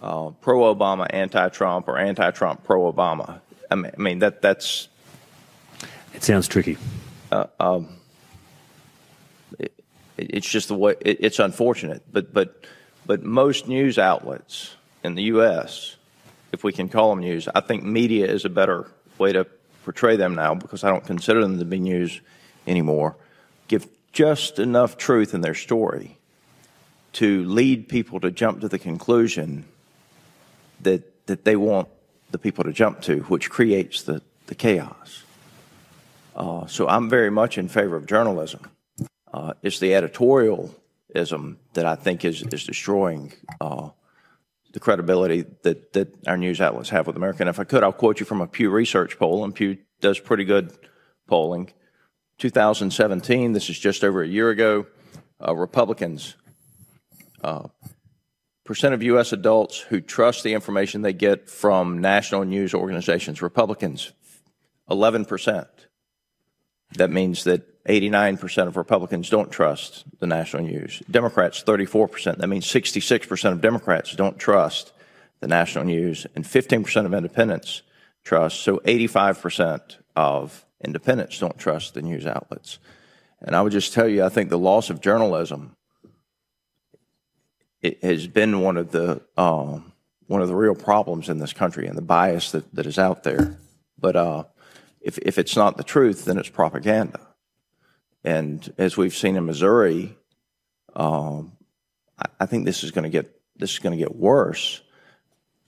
uh, 0.00 0.30
pro-Obama, 0.40 1.04
anti-Trump, 1.12 1.88
or 1.88 1.98
anti-Trump, 1.98 2.64
pro-Obama. 2.64 3.40
I 3.70 3.74
mean, 3.74 3.92
I 3.96 4.00
mean 4.00 4.20
that 4.20 4.40
that's 4.40 4.88
It 6.14 6.24
sounds 6.24 6.48
tricky. 6.48 6.78
uh, 7.32 7.46
um, 7.58 7.88
it, 9.58 9.72
it's 10.16 10.48
just 10.48 10.68
the 10.68 10.74
way 10.74 10.94
it, 11.00 11.18
it's 11.20 11.38
unfortunate, 11.38 12.02
but 12.12 12.32
but 12.32 12.64
but 13.06 13.22
most 13.22 13.68
news 13.68 13.98
outlets 13.98 14.76
in 15.02 15.14
the 15.14 15.24
U.S., 15.24 15.96
if 16.52 16.64
we 16.64 16.72
can 16.72 16.88
call 16.88 17.10
them 17.10 17.20
news, 17.20 17.48
I 17.54 17.60
think 17.60 17.82
media 17.82 18.26
is 18.26 18.44
a 18.44 18.50
better 18.50 18.90
way 19.18 19.32
to 19.32 19.46
portray 19.84 20.16
them 20.16 20.34
now 20.34 20.54
because 20.54 20.84
I 20.84 20.90
don't 20.90 21.04
consider 21.04 21.40
them 21.40 21.58
to 21.58 21.64
be 21.64 21.78
news 21.78 22.20
anymore. 22.66 23.16
Give 23.68 23.86
just 24.12 24.58
enough 24.58 24.96
truth 24.96 25.34
in 25.34 25.40
their 25.40 25.54
story 25.54 26.18
to 27.14 27.44
lead 27.44 27.88
people 27.88 28.20
to 28.20 28.30
jump 28.30 28.60
to 28.60 28.68
the 28.68 28.78
conclusion 28.78 29.64
that 30.80 31.26
that 31.26 31.44
they 31.44 31.56
want 31.56 31.88
the 32.30 32.38
people 32.38 32.64
to 32.64 32.72
jump 32.72 33.00
to, 33.02 33.20
which 33.22 33.50
creates 33.50 34.02
the 34.02 34.22
the 34.46 34.54
chaos. 34.54 35.22
Uh, 36.34 36.66
so 36.66 36.88
I'm 36.88 37.08
very 37.08 37.30
much 37.30 37.58
in 37.58 37.68
favor 37.68 37.96
of 37.96 38.06
journalism. 38.06 38.62
Uh, 39.32 39.54
it's 39.62 39.78
the 39.78 39.90
editorialism 39.90 41.56
that 41.74 41.86
I 41.86 41.94
think 41.94 42.24
is 42.24 42.42
is 42.42 42.64
destroying 42.64 43.32
uh, 43.60 43.90
the 44.72 44.80
credibility 44.80 45.44
that 45.62 45.92
that 45.92 46.14
our 46.26 46.36
news 46.36 46.60
outlets 46.60 46.90
have 46.90 47.06
with 47.06 47.16
America. 47.16 47.42
And 47.42 47.48
if 47.48 47.58
I 47.58 47.64
could, 47.64 47.82
I'll 47.82 47.92
quote 47.92 48.20
you 48.20 48.26
from 48.26 48.40
a 48.40 48.46
Pew 48.46 48.70
Research 48.70 49.18
poll, 49.18 49.44
and 49.44 49.54
Pew 49.54 49.78
does 50.00 50.18
pretty 50.18 50.44
good 50.44 50.72
polling. 51.26 51.72
2017, 52.38 53.52
this 53.52 53.68
is 53.68 53.78
just 53.78 54.02
over 54.02 54.22
a 54.22 54.28
year 54.28 54.50
ago. 54.50 54.86
Uh, 55.46 55.54
Republicans 55.54 56.36
uh, 57.42 57.68
percent 58.64 58.94
of 58.94 59.02
U.S. 59.02 59.32
adults 59.32 59.80
who 59.80 60.00
trust 60.00 60.44
the 60.44 60.54
information 60.54 61.02
they 61.02 61.12
get 61.12 61.48
from 61.48 61.98
national 61.98 62.44
news 62.44 62.74
organizations. 62.74 63.42
Republicans, 63.42 64.12
11 64.90 65.24
percent. 65.24 65.68
That 66.96 67.10
means 67.10 67.44
that 67.44 67.84
89% 67.84 68.66
of 68.66 68.76
Republicans 68.76 69.30
don't 69.30 69.50
trust 69.50 70.04
the 70.18 70.26
national 70.26 70.64
news. 70.64 71.02
Democrats, 71.10 71.62
34%. 71.62 72.38
That 72.38 72.48
means 72.48 72.66
66% 72.66 73.52
of 73.52 73.60
Democrats 73.60 74.14
don't 74.14 74.38
trust 74.38 74.92
the 75.40 75.48
national 75.48 75.84
news, 75.84 76.26
and 76.34 76.44
15% 76.44 77.06
of 77.06 77.14
independents 77.14 77.82
trust. 78.24 78.60
So 78.60 78.78
85% 78.78 79.96
of 80.14 80.66
independents 80.84 81.38
don't 81.38 81.58
trust 81.58 81.94
the 81.94 82.02
news 82.02 82.26
outlets. 82.26 82.78
And 83.40 83.56
I 83.56 83.62
would 83.62 83.72
just 83.72 83.94
tell 83.94 84.06
you, 84.06 84.22
I 84.24 84.28
think 84.28 84.50
the 84.50 84.58
loss 84.58 84.90
of 84.90 85.00
journalism 85.00 85.76
it 87.82 88.02
has 88.04 88.26
been 88.26 88.60
one 88.60 88.76
of 88.76 88.90
the 88.90 89.22
um, 89.36 89.92
one 90.26 90.42
of 90.42 90.48
the 90.48 90.54
real 90.54 90.74
problems 90.74 91.28
in 91.28 91.38
this 91.38 91.52
country, 91.52 91.86
and 91.86 91.96
the 91.96 92.02
bias 92.02 92.52
that, 92.52 92.72
that 92.74 92.86
is 92.86 92.98
out 92.98 93.24
there. 93.24 93.58
But 93.98 94.16
uh, 94.16 94.44
if 95.00 95.18
if 95.18 95.38
it's 95.38 95.56
not 95.56 95.76
the 95.76 95.84
truth, 95.84 96.24
then 96.24 96.38
it's 96.38 96.48
propaganda. 96.48 97.20
And 98.22 98.72
as 98.76 98.96
we've 98.96 99.16
seen 99.16 99.36
in 99.36 99.46
Missouri, 99.46 100.16
um, 100.94 101.52
I, 102.18 102.26
I 102.40 102.46
think 102.46 102.64
this 102.64 102.84
is 102.84 102.90
going 102.90 103.04
to 103.04 103.10
get 103.10 103.40
this 103.56 103.72
is 103.72 103.78
going 103.78 103.96
to 103.96 104.02
get 104.02 104.14
worse 104.14 104.82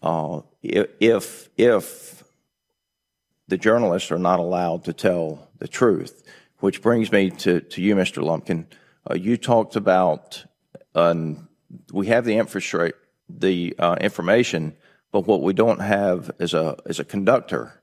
uh, 0.03 0.41
if 0.63 1.49
if 1.57 2.25
the 3.49 3.59
journalists 3.59 4.11
are 4.11 4.19
not 4.19 4.41
allowed 4.41 4.85
to 4.85 4.93
tell 4.93 5.49
the 5.59 5.69
truth. 5.69 6.23
Which 6.61 6.81
brings 6.81 7.11
me 7.11 7.31
to, 7.31 7.61
to 7.61 7.83
you, 7.83 7.97
Mr. 7.97 8.23
Lumpkin. 8.23 8.69
Uh, 9.11 9.15
you 9.15 9.37
talked 9.37 9.75
about 9.75 10.45
um, 10.95 11.49
we 11.93 12.07
have 12.07 12.25
the 12.25 12.37
infrastructure, 12.37 12.97
the 13.29 13.75
uh, 13.81 13.97
information, 14.01 14.77
but 15.11 15.27
what 15.27 15.43
we 15.43 15.53
don't 15.53 15.81
have 15.81 16.31
is 16.39 16.55
a 16.55 16.77
is 16.87 17.01
a 17.01 17.05
conductor. 17.05 17.82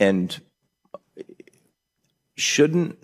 And 0.00 0.40
shouldn't 2.36 2.98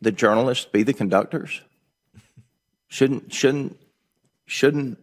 the 0.00 0.10
journalists 0.10 0.64
be 0.64 0.82
the 0.82 0.94
conductors? 0.94 1.60
Shouldn't 2.88 3.32
shouldn't 3.32 3.78
shouldn't 4.46 4.98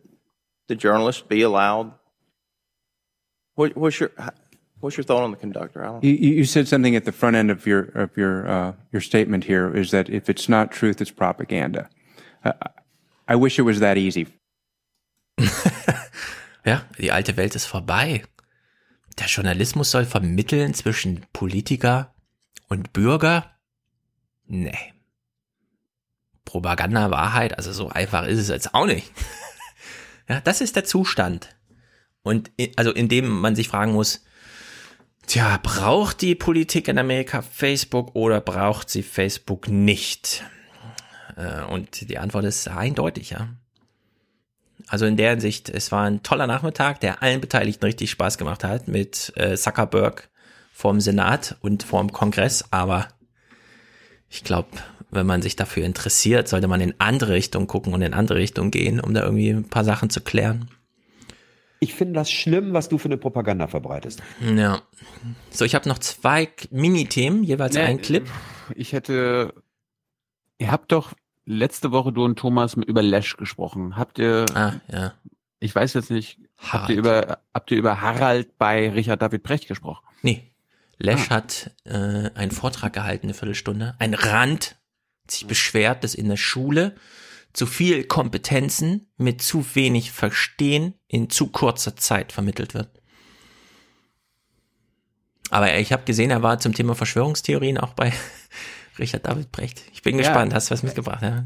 the 0.68 0.76
journalists 0.76 1.22
be 1.22 1.44
allowed? 1.44 1.94
What, 3.56 3.78
what's 3.78 4.00
your 4.00 4.12
what's 4.80 4.98
your 4.98 5.04
thought 5.04 5.24
on 5.24 5.30
the 5.30 5.38
conductor, 5.38 5.84
Alan? 5.84 6.02
You, 6.02 6.14
you 6.14 6.30
you 6.38 6.46
said 6.46 6.68
something 6.68 6.96
at 6.96 7.06
the 7.06 7.12
front 7.12 7.36
end 7.36 7.52
of 7.52 7.68
your 7.68 7.84
of 7.94 8.18
your 8.18 8.48
uh, 8.48 8.74
your 8.92 9.02
statement 9.02 9.44
here 9.44 9.72
is 9.74 9.92
that 9.92 10.10
if 10.10 10.28
it's 10.28 10.50
not 10.50 10.72
truth, 10.72 11.00
it's 11.02 11.12
propaganda. 11.12 11.88
Uh, 12.44 12.54
I 13.28 13.36
wish 13.36 13.60
it 13.60 13.62
was 13.62 13.80
that 13.80 13.98
easy. 13.98 14.28
Ja, 16.66 16.82
die 16.98 17.12
alte 17.12 17.36
Welt 17.36 17.56
ist 17.56 17.66
vorbei. 17.66 18.24
Der 19.20 19.28
Journalismus 19.28 19.92
soll 19.92 20.06
vermitteln 20.06 20.74
zwischen 20.74 21.26
Politiker 21.34 22.14
und 22.68 22.94
Bürger? 22.94 23.52
Nee. 24.46 24.78
Propaganda, 26.46 27.10
Wahrheit, 27.12 27.58
also 27.58 27.72
so 27.72 27.90
einfach 27.90 28.26
ist 28.26 28.40
es 28.40 28.50
jetzt 28.50 28.74
auch 28.74 28.86
nicht. 28.86 29.12
ja, 30.30 30.42
das 30.42 30.62
ist 30.62 30.76
der 30.76 30.84
Zustand. 30.84 31.56
Und 32.22 32.52
i- 32.60 32.74
also 32.76 32.92
in 32.92 33.08
dem 33.10 33.28
man 33.30 33.56
sich 33.56 33.70
fragen 33.70 33.94
muss, 33.94 34.24
tja, 35.26 35.60
braucht 35.64 36.22
die 36.22 36.36
Politik 36.36 36.88
in 36.88 36.98
Amerika 36.98 37.42
Facebook 37.42 38.16
oder 38.16 38.42
braucht 38.42 38.90
sie 38.90 39.04
Facebook 39.04 39.68
nicht? 39.68 40.44
Äh, 41.38 41.62
Und 41.64 42.10
die 42.10 42.18
Antwort 42.18 42.46
ist 42.46 42.68
eindeutig, 42.68 43.30
ja. 43.32 43.50
Also 44.94 45.08
in 45.08 45.18
der 45.18 45.32
Hinsicht, 45.32 45.70
es 45.70 45.92
war 45.92 46.04
ein 46.04 46.22
toller 46.22 46.46
Nachmittag, 46.46 47.00
der 47.00 47.24
allen 47.24 47.42
Beteiligten 47.42 47.84
richtig 47.84 48.12
Spaß 48.12 48.38
gemacht 48.38 48.64
hat 48.64 48.88
mit 48.88 49.34
äh, 49.36 49.58
Zuckerberg 49.58 50.30
vorm 50.72 51.02
Senat 51.02 51.58
und 51.62 51.82
vorm 51.82 52.12
Kongress, 52.12 52.66
aber 52.70 53.08
ich 54.30 54.44
glaube, 54.44 54.68
wenn 55.10 55.26
man 55.26 55.42
sich 55.42 55.56
dafür 55.56 55.84
interessiert, 55.84 56.48
sollte 56.48 56.68
man 56.68 56.80
in 56.80 56.94
andere 57.00 57.34
Richtung 57.34 57.66
gucken 57.66 57.96
und 57.96 58.04
in 58.04 58.14
andere 58.14 58.38
Richtung 58.38 58.70
gehen, 58.70 59.00
um 59.00 59.16
da 59.16 59.24
irgendwie 59.24 59.50
ein 59.50 59.68
paar 59.68 59.84
Sachen 59.84 60.12
zu 60.12 60.22
klären. 60.22 60.70
Ich 61.80 61.96
finde 61.96 62.14
das 62.14 62.30
schlimm, 62.30 62.74
was 62.74 62.88
du 62.88 63.00
für 63.00 63.08
eine 63.08 63.18
Propaganda 63.18 63.66
verbreitest. 63.66 64.22
Ja. 64.56 64.84
So, 65.50 65.66
ich 65.66 65.74
habe 65.74 65.90
noch 65.90 65.98
zwei 65.98 66.50
Mini-Themen, 66.70 67.44
jeweils 67.44 67.74
Nee, 67.74 67.82
ein 67.82 68.00
Clip. 68.00 68.30
Ich 68.76 68.94
hätte 68.94 69.56
Ihr 70.60 70.72
habt 70.72 70.92
doch 70.92 71.14
letzte 71.46 71.92
Woche, 71.92 72.12
du 72.12 72.24
und 72.24 72.38
Thomas, 72.40 72.74
über 72.76 73.02
Lesch 73.02 73.38
gesprochen. 73.38 73.96
Habt 73.98 74.20
ihr, 74.20 74.46
Ah, 74.54 74.74
ja. 74.92 75.14
ich 75.60 75.74
weiß 75.76 75.94
jetzt 75.94 76.10
nicht, 76.12 76.40
habt 76.58 76.90
ihr 76.90 76.96
über, 76.98 77.40
habt 77.54 77.72
ihr 77.72 77.78
über 77.78 78.02
Harald 78.02 78.58
bei 78.58 78.90
Richard 78.90 79.22
David 79.22 79.44
Brecht 79.44 79.68
gesprochen? 79.68 80.06
Nee. 80.22 80.52
Lesch 81.00 81.28
Ah. 81.30 81.36
hat 81.36 81.72
äh, 81.86 82.30
einen 82.36 82.52
Vortrag 82.52 82.94
gehalten, 82.94 83.26
eine 83.28 83.34
Viertelstunde. 83.34 83.96
Ein 84.00 84.14
Rand 84.14 84.76
sich 85.30 85.48
beschwert, 85.48 86.04
dass 86.04 86.16
in 86.16 86.30
der 86.30 86.38
Schule 86.38 86.96
zu 87.54 87.66
viel 87.66 88.04
Kompetenzen 88.06 89.08
mit 89.18 89.42
zu 89.42 89.64
wenig 89.76 90.12
Verstehen 90.12 90.96
in 91.08 91.30
zu 91.30 91.48
kurzer 91.48 91.96
Zeit 91.96 92.32
vermittelt 92.32 92.74
wird. 92.74 92.90
Aber 95.50 95.78
ich 95.78 95.92
habe 95.94 96.04
gesehen, 96.04 96.32
er 96.32 96.42
war 96.42 96.60
zum 96.60 96.74
Thema 96.74 96.96
Verschwörungstheorien 96.96 97.78
auch 97.78 97.94
bei 97.94 98.12
Richard 99.00 99.26
David 99.28 99.52
Brecht. 99.52 99.84
Ich 99.94 100.02
bin 100.02 100.16
Ja. 100.16 100.22
gespannt. 100.24 100.54
Hast 100.54 100.70
du 100.70 100.74
was 100.74 100.84
mitgebracht? 100.84 101.22
Ja. 101.22 101.44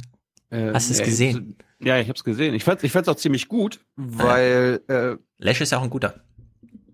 Äh, 0.49 0.73
Hast 0.73 0.89
du 0.89 0.93
es 0.93 0.99
ja, 0.99 1.05
gesehen? 1.05 1.57
Ja, 1.79 1.99
ich 1.99 2.07
habe 2.07 2.17
es 2.17 2.23
gesehen. 2.23 2.53
Ich 2.55 2.63
fand 2.63 2.83
ich 2.83 2.91
fand's 2.91 3.07
auch 3.09 3.15
ziemlich 3.15 3.47
gut, 3.47 3.79
weil 3.95 4.81
äh, 4.87 5.15
Lesch 5.37 5.61
ist 5.61 5.71
ja 5.71 5.77
auch 5.77 5.83
ein 5.83 5.89
guter. 5.89 6.21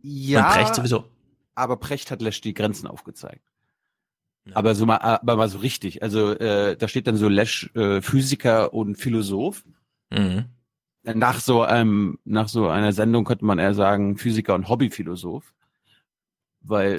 ja, 0.02 0.48
Und 0.48 0.54
Brecht 0.56 0.76
sowieso. 0.76 1.06
aber 1.56 1.78
Brecht 1.78 2.12
hat 2.12 2.22
Lesch 2.22 2.42
die 2.42 2.54
Grenzen 2.54 2.88
aufgezeigt. 2.88 3.42
Aber 4.54 4.76
so 4.76 4.86
mal, 4.86 4.98
aber 4.98 5.38
mal 5.38 5.48
so 5.48 5.60
richtig. 5.60 6.04
Also 6.04 6.32
äh, 6.34 6.76
da 6.76 6.88
steht 6.90 7.08
dann 7.08 7.16
so 7.16 7.30
Lesch 7.30 7.70
äh, 7.76 8.02
Physiker 8.02 8.74
und 8.74 8.96
Philosoph. 8.98 9.64
Mhm. 10.12 10.46
Nach 11.04 11.40
so 11.40 11.62
einem, 11.64 12.20
nach 12.26 12.50
so 12.50 12.68
einer 12.68 12.92
Sendung 12.92 13.24
könnte 13.24 13.46
man 13.46 13.58
eher 13.60 13.74
sagen 13.74 14.18
Physiker 14.18 14.54
und 14.56 14.68
Hobbyphilosoph, 14.68 15.54
weil 16.62 16.98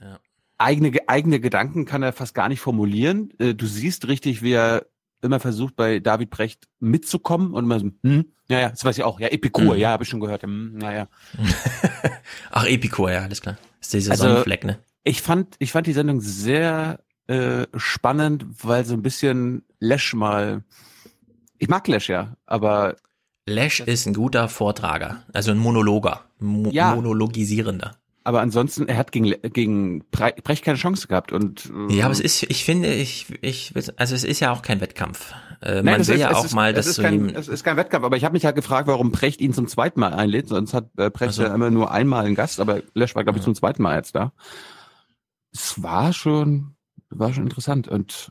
Ja. 0.00 0.20
Eigene 0.58 0.92
eigene 1.08 1.40
Gedanken 1.40 1.84
kann 1.86 2.02
er 2.02 2.12
fast 2.12 2.34
gar 2.34 2.48
nicht 2.48 2.60
formulieren. 2.60 3.30
Äh, 3.38 3.54
Du 3.54 3.66
siehst 3.66 4.08
richtig, 4.08 4.42
wie 4.42 4.52
er 4.52 4.86
immer 5.22 5.40
versucht 5.40 5.74
bei 5.76 5.98
David 6.00 6.30
Brecht 6.30 6.68
mitzukommen 6.80 7.52
und 7.54 7.64
immer 7.64 7.80
so, 7.80 7.90
hm, 8.02 8.26
ja, 8.48 8.60
ja, 8.60 8.68
das 8.70 8.84
weiß 8.84 8.98
ich 8.98 9.04
auch, 9.04 9.18
ja, 9.20 9.28
Epikur, 9.28 9.74
Mhm. 9.74 9.80
ja, 9.80 9.90
habe 9.90 10.04
ich 10.04 10.08
schon 10.08 10.20
gehört, 10.20 10.42
hm, 10.44 10.76
naja. 10.78 11.08
Ach, 12.50 12.66
Epikur, 12.66 13.10
ja, 13.12 13.22
alles 13.22 13.40
klar. 13.40 13.56
ist 13.80 13.92
dieser 13.92 14.12
Also, 14.12 14.24
Sonnenfleck, 14.24 14.64
ne? 14.64 14.78
Ich 15.04 15.22
fand, 15.22 15.56
ich 15.58 15.72
fand 15.72 15.86
die 15.86 15.92
Sendung 15.92 16.20
sehr 16.20 17.00
äh, 17.28 17.66
spannend, 17.76 18.46
weil 18.62 18.84
so 18.84 18.94
ein 18.94 19.02
bisschen 19.02 19.64
Lesch 19.80 20.14
mal, 20.14 20.62
ich 21.58 21.68
mag 21.68 21.86
Lesch 21.88 22.08
ja, 22.08 22.36
aber 22.46 22.96
Lesch 23.46 23.80
ist 23.80 24.06
ein 24.06 24.14
guter 24.14 24.48
Vortrager, 24.48 25.24
also 25.32 25.50
ein 25.50 25.58
Monologer, 25.58 26.24
Mo 26.38 26.70
Ja. 26.70 26.94
monologisierender. 26.94 27.96
Aber 28.28 28.42
ansonsten, 28.42 28.86
er 28.88 28.98
hat 28.98 29.10
gegen, 29.10 29.34
gegen 29.54 30.02
Bre- 30.12 30.38
Brecht 30.42 30.62
keine 30.62 30.76
Chance 30.76 31.08
gehabt 31.08 31.32
und 31.32 31.72
äh, 31.88 31.94
Ja, 31.96 32.04
aber 32.04 32.12
es 32.12 32.20
ist, 32.20 32.42
ich 32.42 32.62
finde, 32.62 32.92
ich, 32.92 33.26
ich, 33.42 33.72
also 33.96 34.14
es 34.14 34.22
ist 34.22 34.40
ja 34.40 34.52
auch 34.52 34.60
kein 34.60 34.82
Wettkampf. 34.82 35.32
Äh, 35.62 35.76
Nein, 35.76 35.84
man 35.86 36.00
es 36.02 36.08
will 36.08 36.16
ist- 36.16 36.20
ja 36.20 36.30
es 36.30 36.36
auch 36.36 36.44
ist, 36.44 36.52
mal, 36.54 36.70
es 36.70 36.76
dass 36.76 36.86
ist 36.88 36.96
so 36.96 37.02
kein, 37.02 37.30
es 37.34 37.48
ist 37.48 37.64
kein 37.64 37.78
Wettkampf, 37.78 38.04
aber 38.04 38.18
ich 38.18 38.24
habe 38.24 38.34
mich 38.34 38.44
halt 38.44 38.54
gefragt, 38.54 38.86
warum 38.86 39.12
Brecht 39.12 39.40
ihn 39.40 39.54
zum 39.54 39.66
zweiten 39.66 39.98
Mal 39.98 40.12
einlädt, 40.12 40.46
sonst 40.48 40.74
hat 40.74 40.90
äh, 40.98 41.08
Brecht 41.08 41.30
Ach 41.30 41.32
so. 41.36 41.42
ja 41.44 41.54
immer 41.54 41.70
nur 41.70 41.90
einmal 41.90 42.26
einen 42.26 42.34
Gast, 42.34 42.60
aber 42.60 42.82
Lesch 42.92 43.14
war, 43.14 43.24
glaube 43.24 43.38
ich, 43.38 43.44
zum 43.44 43.54
zweiten 43.54 43.82
Mal 43.82 43.96
jetzt 43.96 44.14
da. 44.14 44.32
Es 45.52 45.82
war 45.82 46.12
schon, 46.12 46.74
war 47.08 47.32
schon 47.32 47.44
interessant 47.44 47.88
und 47.88 48.30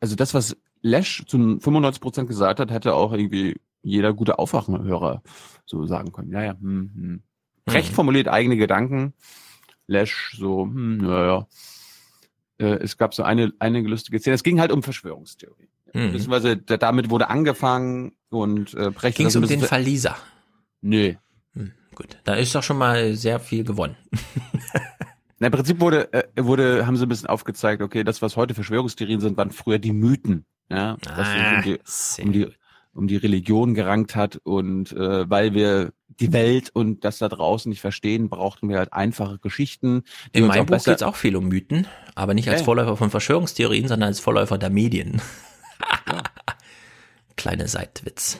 also 0.00 0.16
das, 0.16 0.34
was 0.34 0.56
Lesch 0.82 1.24
zu 1.26 1.38
95 1.38 2.00
Prozent 2.02 2.28
gesagt 2.28 2.60
hat, 2.60 2.70
hätte 2.70 2.94
auch 2.94 3.12
irgendwie 3.12 3.58
jeder 3.82 4.12
gute 4.12 4.38
Aufwachenhörer 4.38 5.22
so 5.64 5.86
sagen 5.86 6.12
können. 6.12 6.30
Ja, 6.30 6.42
ja, 6.42 6.52
hm, 6.60 6.90
hm. 6.94 7.22
Mhm. 7.66 7.94
formuliert 7.94 8.28
eigene 8.28 8.56
Gedanken, 8.56 9.14
Lesch 9.86 10.34
so, 10.38 10.62
hm, 10.64 10.98
naja. 10.98 11.46
Äh, 12.58 12.74
es 12.82 12.96
gab 12.96 13.14
so 13.14 13.22
eine, 13.22 13.52
eine 13.58 13.80
lustige 13.82 14.18
Szene. 14.18 14.34
Es 14.34 14.42
ging 14.42 14.60
halt 14.60 14.72
um 14.72 14.82
Verschwörungstheorie. 14.82 15.68
Mhm. 15.94 16.12
Beziehungsweise 16.12 16.56
da- 16.56 16.76
damit 16.76 17.10
wurde 17.10 17.28
angefangen 17.28 18.12
und 18.30 18.74
äh, 18.74 18.90
Brecht 18.90 19.16
ging 19.16 19.26
es 19.26 19.36
um 19.36 19.46
den 19.46 19.60
Fall 19.60 19.82
Lisa. 19.82 20.16
Nee. 20.80 21.18
Hm, 21.54 21.72
gut, 21.94 22.18
da 22.24 22.34
ist 22.34 22.54
doch 22.54 22.62
schon 22.62 22.78
mal 22.78 23.14
sehr 23.14 23.38
viel 23.40 23.64
gewonnen. 23.64 23.96
Na, 25.38 25.46
Im 25.48 25.52
Prinzip 25.52 25.80
wurde, 25.80 26.12
äh, 26.12 26.24
wurde, 26.44 26.86
haben 26.86 26.96
sie 26.96 27.04
ein 27.04 27.08
bisschen 27.08 27.28
aufgezeigt, 27.28 27.82
okay, 27.82 28.04
das, 28.04 28.22
was 28.22 28.36
heute 28.36 28.54
Verschwörungstheorien 28.54 29.20
sind, 29.20 29.36
waren 29.36 29.50
früher 29.50 29.78
die 29.78 29.92
Mythen. 29.92 30.44
Ja, 30.70 30.96
Ah, 31.06 31.56
um, 31.56 31.62
die, 31.62 31.78
um, 32.22 32.32
die, 32.32 32.48
um 32.94 33.08
die 33.08 33.16
Religion 33.16 33.74
gerankt 33.74 34.16
hat. 34.16 34.38
Und 34.42 34.92
äh, 34.92 35.28
weil 35.28 35.54
wir 35.54 35.92
die 36.20 36.32
Welt 36.32 36.70
und 36.72 37.04
das 37.04 37.18
da 37.18 37.28
draußen 37.28 37.70
nicht 37.70 37.80
verstehen, 37.80 38.28
brauchten 38.28 38.68
wir 38.68 38.78
halt 38.78 38.92
einfache 38.92 39.38
Geschichten. 39.38 40.04
In 40.32 40.46
meinem 40.46 40.62
auch 40.62 40.66
Buch 40.66 40.84
geht 40.84 40.96
es 40.96 41.02
auch 41.02 41.16
viel 41.16 41.36
um 41.36 41.48
Mythen, 41.48 41.86
aber 42.14 42.34
nicht 42.34 42.48
als 42.48 42.60
Ja. 42.60 42.64
Vorläufer 42.64 42.96
von 42.96 43.10
Verschwörungstheorien, 43.10 43.88
sondern 43.88 44.08
als 44.08 44.20
Vorläufer 44.20 44.58
der 44.58 44.70
Medien. 44.70 45.20
Kleine 47.36 47.66
Seitwitz. 47.66 48.38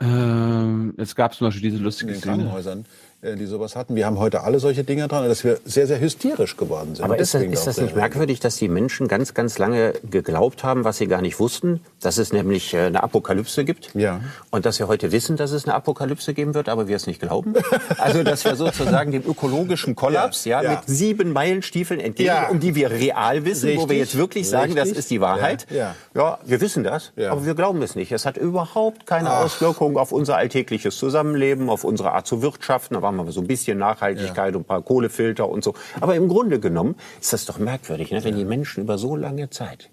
Ähm, 0.00 0.94
es 0.96 1.16
gab 1.16 1.34
zum 1.34 1.48
Beispiel 1.48 1.62
diese 1.62 1.78
in 1.78 1.82
lustige 1.82 2.12
den 2.12 2.20
Szene. 2.20 2.36
Krankenhäusern, 2.36 2.86
die 3.20 3.46
sowas 3.46 3.74
hatten. 3.74 3.96
Wir 3.96 4.06
haben 4.06 4.20
heute 4.20 4.42
alle 4.42 4.60
solche 4.60 4.84
Dinge 4.84 5.08
dran, 5.08 5.26
dass 5.26 5.42
wir 5.42 5.58
sehr, 5.64 5.88
sehr 5.88 5.98
hysterisch 5.98 6.56
geworden 6.56 6.94
sind. 6.94 7.04
Aber 7.04 7.18
ist 7.18 7.34
das, 7.34 7.42
ist 7.42 7.66
das 7.66 7.78
nicht 7.80 7.96
merkwürdig, 7.96 8.38
dass 8.38 8.56
die 8.58 8.68
Menschen 8.68 9.08
ganz, 9.08 9.34
ganz 9.34 9.58
lange 9.58 9.94
geglaubt 10.08 10.62
haben, 10.62 10.84
was 10.84 10.98
sie 10.98 11.08
gar 11.08 11.20
nicht 11.20 11.40
wussten, 11.40 11.80
dass 12.00 12.16
es 12.18 12.32
nämlich 12.32 12.74
äh, 12.74 12.82
eine 12.82 13.02
Apokalypse 13.02 13.64
gibt? 13.64 13.90
Ja. 13.94 14.20
Und 14.50 14.66
dass 14.66 14.78
wir 14.78 14.86
heute 14.86 15.10
wissen, 15.10 15.36
dass 15.36 15.50
es 15.50 15.64
eine 15.64 15.74
Apokalypse 15.74 16.32
geben 16.32 16.54
wird, 16.54 16.68
aber 16.68 16.86
wir 16.86 16.94
es 16.94 17.06
nicht 17.08 17.20
glauben? 17.20 17.54
Also, 17.98 18.22
dass 18.22 18.44
wir 18.44 18.54
sozusagen 18.54 19.10
dem 19.10 19.24
ökologischen 19.26 19.96
Kollaps, 19.96 20.44
ja, 20.44 20.62
Ja. 20.62 20.70
mit 20.70 20.80
sieben 20.86 21.32
Meilenstiefeln 21.32 21.98
entgegen, 21.98 22.28
Ja. 22.28 22.48
um 22.48 22.60
die 22.60 22.74
wir 22.76 22.90
real 22.90 23.44
wissen, 23.44 23.66
wo 23.70 23.72
Richtig. 23.72 23.88
wir 23.88 23.96
jetzt 23.96 24.16
wirklich 24.16 24.48
sagen, 24.48 24.74
das 24.76 24.84
Richtig. 24.86 24.98
ist 25.00 25.10
die 25.10 25.20
Wahrheit. 25.20 25.66
Ja. 25.70 25.94
Ja, 26.14 26.38
wir 26.44 26.60
wissen 26.60 26.84
das, 26.84 27.12
Ja. 27.16 27.32
aber 27.32 27.44
wir 27.44 27.54
glauben 27.54 27.82
es 27.82 27.96
nicht. 27.96 28.12
Es 28.12 28.24
hat 28.24 28.36
überhaupt 28.36 29.06
keine 29.06 29.30
Ach. 29.30 29.44
Auswirkungen 29.44 29.96
auf 29.96 30.12
unser 30.12 30.36
alltägliches 30.36 30.96
Zusammenleben, 30.96 31.68
auf 31.68 31.82
unsere 31.82 32.12
Art 32.12 32.26
zu 32.28 32.40
wirtschaften. 32.42 32.94
Da 33.12 33.16
waren 33.16 33.26
wir 33.26 33.32
so 33.32 33.40
ein 33.40 33.46
bisschen 33.46 33.78
Nachhaltigkeit 33.78 34.54
und 34.54 34.62
ein 34.62 34.64
paar 34.66 34.82
Kohlefilter 34.82 35.48
und 35.48 35.64
so. 35.64 35.74
Aber 36.00 36.14
im 36.14 36.28
Grunde 36.28 36.60
genommen 36.60 36.94
ist 37.20 37.32
das 37.32 37.46
doch 37.46 37.58
merkwürdig, 37.58 38.10
ne? 38.10 38.22
wenn 38.24 38.36
die 38.36 38.44
Menschen 38.44 38.82
über 38.82 38.98
so 38.98 39.16
lange 39.16 39.48
Zeit 39.50 39.90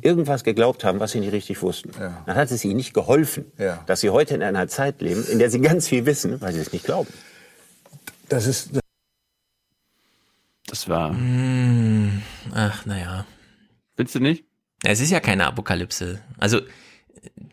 irgendwas 0.00 0.42
geglaubt 0.42 0.82
haben, 0.84 0.98
was 0.98 1.12
sie 1.12 1.20
nicht 1.20 1.32
richtig 1.32 1.62
wussten. 1.62 1.92
Dann 2.26 2.34
hat 2.36 2.50
es 2.50 2.64
ihnen 2.64 2.76
nicht 2.76 2.94
geholfen, 2.94 3.44
Ja. 3.58 3.80
dass 3.86 4.00
sie 4.00 4.10
heute 4.10 4.34
in 4.34 4.42
einer 4.42 4.66
Zeit 4.66 5.00
leben, 5.00 5.24
in 5.30 5.38
der 5.38 5.50
sie 5.50 5.60
ganz 5.60 5.86
viel 5.88 6.04
wissen, 6.04 6.40
weil 6.40 6.52
sie 6.52 6.58
es 6.60 6.72
nicht 6.72 6.84
glauben. 6.84 7.08
Das 8.28 8.46
ist, 8.46 8.70
Das 10.66 10.88
war. 10.88 11.10
Hm, 11.10 12.22
ach, 12.54 12.84
naja. 12.86 13.24
Findest 13.96 14.16
du 14.16 14.20
nicht? 14.20 14.44
Es 14.84 15.00
ist 15.00 15.10
ja 15.10 15.20
keine 15.20 15.46
Apokalypse. 15.46 16.18
Also 16.38 16.60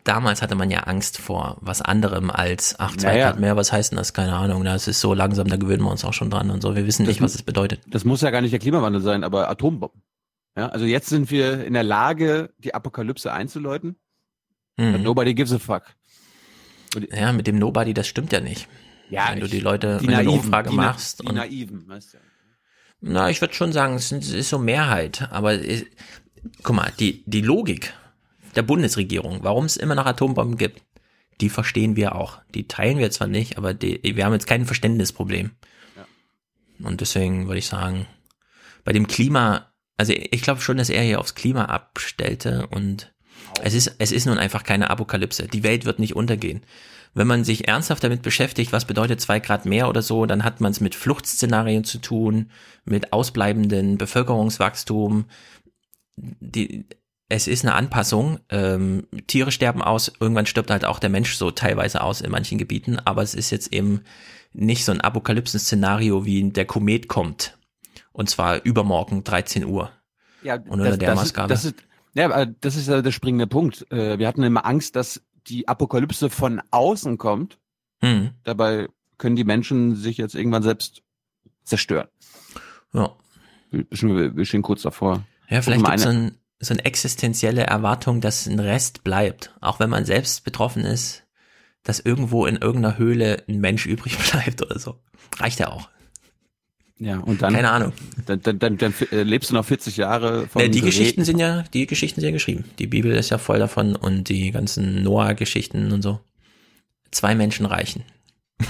damals 0.04 0.42
hatte 0.42 0.54
man 0.54 0.70
ja 0.70 0.80
Angst 0.80 1.18
vor 1.18 1.58
was 1.60 1.80
anderem 1.82 2.30
als, 2.30 2.74
ach, 2.78 2.96
zwei 2.96 3.12
Naja. 3.12 3.30
Grad 3.30 3.40
mehr, 3.40 3.56
was 3.56 3.72
heißt 3.72 3.92
denn 3.92 3.96
das? 3.98 4.12
Keine 4.14 4.34
Ahnung. 4.34 4.64
Das 4.64 4.88
ist 4.88 5.00
so 5.00 5.14
langsam, 5.14 5.48
da 5.48 5.56
gewöhnen 5.56 5.82
wir 5.82 5.90
uns 5.90 6.04
auch 6.04 6.12
schon 6.12 6.30
dran 6.30 6.50
und 6.50 6.60
so. 6.62 6.74
Wir 6.76 6.86
wissen 6.86 7.06
nicht, 7.06 7.20
was 7.20 7.34
es 7.34 7.42
bedeutet. 7.42 7.80
Das 7.86 8.04
muss 8.04 8.20
ja 8.20 8.30
gar 8.30 8.40
nicht 8.40 8.52
der 8.52 8.58
Klimawandel 8.60 9.00
sein, 9.02 9.24
aber 9.24 9.48
Atombomben. 9.48 10.02
Ja, 10.56 10.68
also 10.68 10.84
jetzt 10.84 11.08
sind 11.08 11.30
wir 11.30 11.64
in 11.64 11.74
der 11.74 11.84
Lage, 11.84 12.52
die 12.58 12.74
Apokalypse 12.74 13.32
einzuläuten. 13.32 13.96
Mhm. 14.76 15.02
Nobody 15.02 15.34
gives 15.34 15.52
a 15.52 15.58
fuck. 15.58 15.84
Ja, 17.12 17.32
mit 17.32 17.46
dem 17.46 17.58
Nobody, 17.58 17.94
das 17.94 18.08
stimmt 18.08 18.32
ja 18.32 18.40
nicht. 18.40 18.66
Ja, 19.10 19.28
wenn 19.30 19.40
du 19.40 19.46
ich- 19.46 19.52
die 19.52 19.60
Leute, 19.60 19.98
die 20.00 20.06
wenn 20.08 20.12
du 20.14 20.18
eine 20.18 20.24
Naiven, 20.28 20.44
Umfrage 20.44 20.70
die 20.70 20.76
machst 20.76 21.22
die 21.22 21.26
und 21.26 21.34
Naiven, 21.36 21.88
weißt 21.88 22.14
du. 22.14 22.18
Na, 23.02 23.30
ich 23.30 23.40
würde 23.40 23.54
schon 23.54 23.72
sagen, 23.72 23.94
es 23.94 24.10
ist, 24.12 24.50
so 24.50 24.58
Mehrheit. 24.58 25.28
Aber 25.30 25.54
es, 25.54 25.84
guck 26.62 26.76
mal, 26.76 26.92
die, 26.98 27.22
die 27.26 27.40
Logik 27.40 27.94
der 28.54 28.62
Bundesregierung, 28.62 29.40
warum 29.42 29.64
es 29.64 29.76
immer 29.76 29.94
noch 29.94 30.06
Atombomben 30.06 30.56
gibt, 30.56 30.82
die 31.40 31.48
verstehen 31.48 31.96
wir 31.96 32.14
auch. 32.14 32.40
Die 32.54 32.68
teilen 32.68 32.98
wir 32.98 33.10
zwar 33.10 33.28
nicht, 33.28 33.56
aber 33.56 33.74
die, 33.74 34.00
wir 34.02 34.24
haben 34.24 34.32
jetzt 34.32 34.46
kein 34.46 34.66
Verständnisproblem. 34.66 35.52
Und 36.82 37.00
deswegen 37.00 37.46
würde 37.46 37.58
ich 37.58 37.66
sagen, 37.66 38.06
bei 38.84 38.92
dem 38.92 39.06
Klima, 39.06 39.72
also 39.96 40.12
ich 40.14 40.42
glaube 40.42 40.60
schon, 40.60 40.78
dass 40.78 40.90
er 40.90 41.02
hier 41.02 41.20
aufs 41.20 41.34
Klima 41.34 41.66
abstellte 41.66 42.66
und 42.68 43.12
es 43.62 43.74
ist, 43.74 43.96
es 43.98 44.12
ist 44.12 44.26
nun 44.26 44.38
einfach 44.38 44.64
keine 44.64 44.90
Apokalypse. 44.90 45.46
Die 45.48 45.62
Welt 45.62 45.84
wird 45.84 45.98
nicht 45.98 46.16
untergehen. 46.16 46.62
Wenn 47.12 47.26
man 47.26 47.44
sich 47.44 47.66
ernsthaft 47.66 48.04
damit 48.04 48.22
beschäftigt, 48.22 48.72
was 48.72 48.84
bedeutet 48.84 49.20
zwei 49.20 49.40
Grad 49.40 49.66
mehr 49.66 49.88
oder 49.88 50.00
so, 50.00 50.26
dann 50.26 50.44
hat 50.44 50.60
man 50.60 50.70
es 50.70 50.80
mit 50.80 50.94
Fluchtszenarien 50.94 51.84
zu 51.84 51.98
tun, 51.98 52.50
mit 52.84 53.12
ausbleibenden 53.12 53.98
Bevölkerungswachstum. 53.98 55.24
Die, 56.16 56.86
es 57.30 57.46
ist 57.46 57.64
eine 57.64 57.74
Anpassung. 57.74 58.40
Ähm, 58.50 59.06
Tiere 59.26 59.52
sterben 59.52 59.80
aus, 59.82 60.12
irgendwann 60.20 60.46
stirbt 60.46 60.70
halt 60.70 60.84
auch 60.84 60.98
der 60.98 61.10
Mensch 61.10 61.34
so 61.36 61.50
teilweise 61.50 62.02
aus 62.02 62.20
in 62.20 62.30
manchen 62.30 62.58
Gebieten, 62.58 62.98
aber 62.98 63.22
es 63.22 63.34
ist 63.34 63.50
jetzt 63.50 63.72
eben 63.72 64.02
nicht 64.52 64.84
so 64.84 64.92
ein 64.92 65.00
Apokalypsen-Szenario, 65.00 66.24
wie 66.26 66.50
der 66.50 66.64
Komet 66.66 67.08
kommt. 67.08 67.56
Und 68.12 68.28
zwar 68.28 68.62
übermorgen 68.64 69.22
13 69.24 69.64
Uhr. 69.64 69.90
Ja, 70.42 70.56
Und 70.56 70.80
unter 70.80 70.96
der 70.96 71.10
das, 71.10 71.18
Maßgabe. 71.20 71.48
Das 71.48 71.64
ist, 71.64 71.76
ja, 72.14 72.24
aber 72.26 72.46
das 72.46 72.74
ist 72.74 72.88
ja 72.88 73.00
der 73.00 73.12
springende 73.12 73.46
Punkt. 73.46 73.86
Äh, 73.92 74.18
Wir 74.18 74.26
hatten 74.26 74.42
immer 74.42 74.66
Angst, 74.66 74.96
dass 74.96 75.22
die 75.46 75.68
Apokalypse 75.68 76.30
von 76.30 76.60
außen 76.72 77.16
kommt. 77.16 77.58
Hm. 78.02 78.30
Dabei 78.42 78.88
können 79.18 79.36
die 79.36 79.44
Menschen 79.44 79.94
sich 79.94 80.16
jetzt 80.16 80.34
irgendwann 80.34 80.62
selbst 80.64 81.02
zerstören. 81.64 82.08
Ja. 82.92 83.14
Wir, 83.70 84.44
stehen 84.44 84.62
kurz 84.62 84.82
davor. 84.82 85.22
Ja, 85.48 85.62
vielleicht 85.62 85.82
mal, 85.82 85.90
gibt's 85.90 86.06
eine- 86.06 86.32
so 86.60 86.74
eine 86.74 86.84
existenzielle 86.84 87.62
Erwartung, 87.62 88.20
dass 88.20 88.46
ein 88.46 88.60
Rest 88.60 89.02
bleibt. 89.02 89.54
Auch 89.60 89.80
wenn 89.80 89.90
man 89.90 90.04
selbst 90.04 90.44
betroffen 90.44 90.84
ist, 90.84 91.24
dass 91.82 92.00
irgendwo 92.00 92.44
in 92.46 92.56
irgendeiner 92.56 92.98
Höhle 92.98 93.42
ein 93.48 93.60
Mensch 93.60 93.86
übrig 93.86 94.16
bleibt 94.18 94.62
oder 94.62 94.78
so. 94.78 95.00
Reicht 95.38 95.58
ja 95.58 95.68
auch. 95.68 95.88
Ja, 96.98 97.18
und 97.18 97.40
dann. 97.40 97.54
Keine 97.54 97.70
Ahnung. 97.70 97.94
Dann, 98.26 98.42
dann, 98.42 98.58
dann, 98.58 98.76
dann 98.76 98.94
äh, 99.10 99.22
lebst 99.22 99.50
du 99.50 99.54
noch 99.54 99.64
40 99.64 99.96
Jahre 99.96 100.46
von 100.48 100.60
Äh, 100.60 100.68
die 100.68 100.82
Geschichten 100.82 101.24
sind 101.24 101.38
ja, 101.38 101.62
die 101.72 101.86
Geschichten 101.86 102.20
sind 102.20 102.28
ja 102.28 102.32
geschrieben. 102.32 102.64
Die 102.78 102.86
Bibel 102.86 103.12
ist 103.12 103.30
ja 103.30 103.38
voll 103.38 103.58
davon 103.58 103.96
und 103.96 104.28
die 104.28 104.50
ganzen 104.50 105.02
Noah-Geschichten 105.02 105.92
und 105.92 106.02
so. 106.02 106.20
Zwei 107.10 107.34
Menschen 107.34 107.64
reichen. 107.64 108.04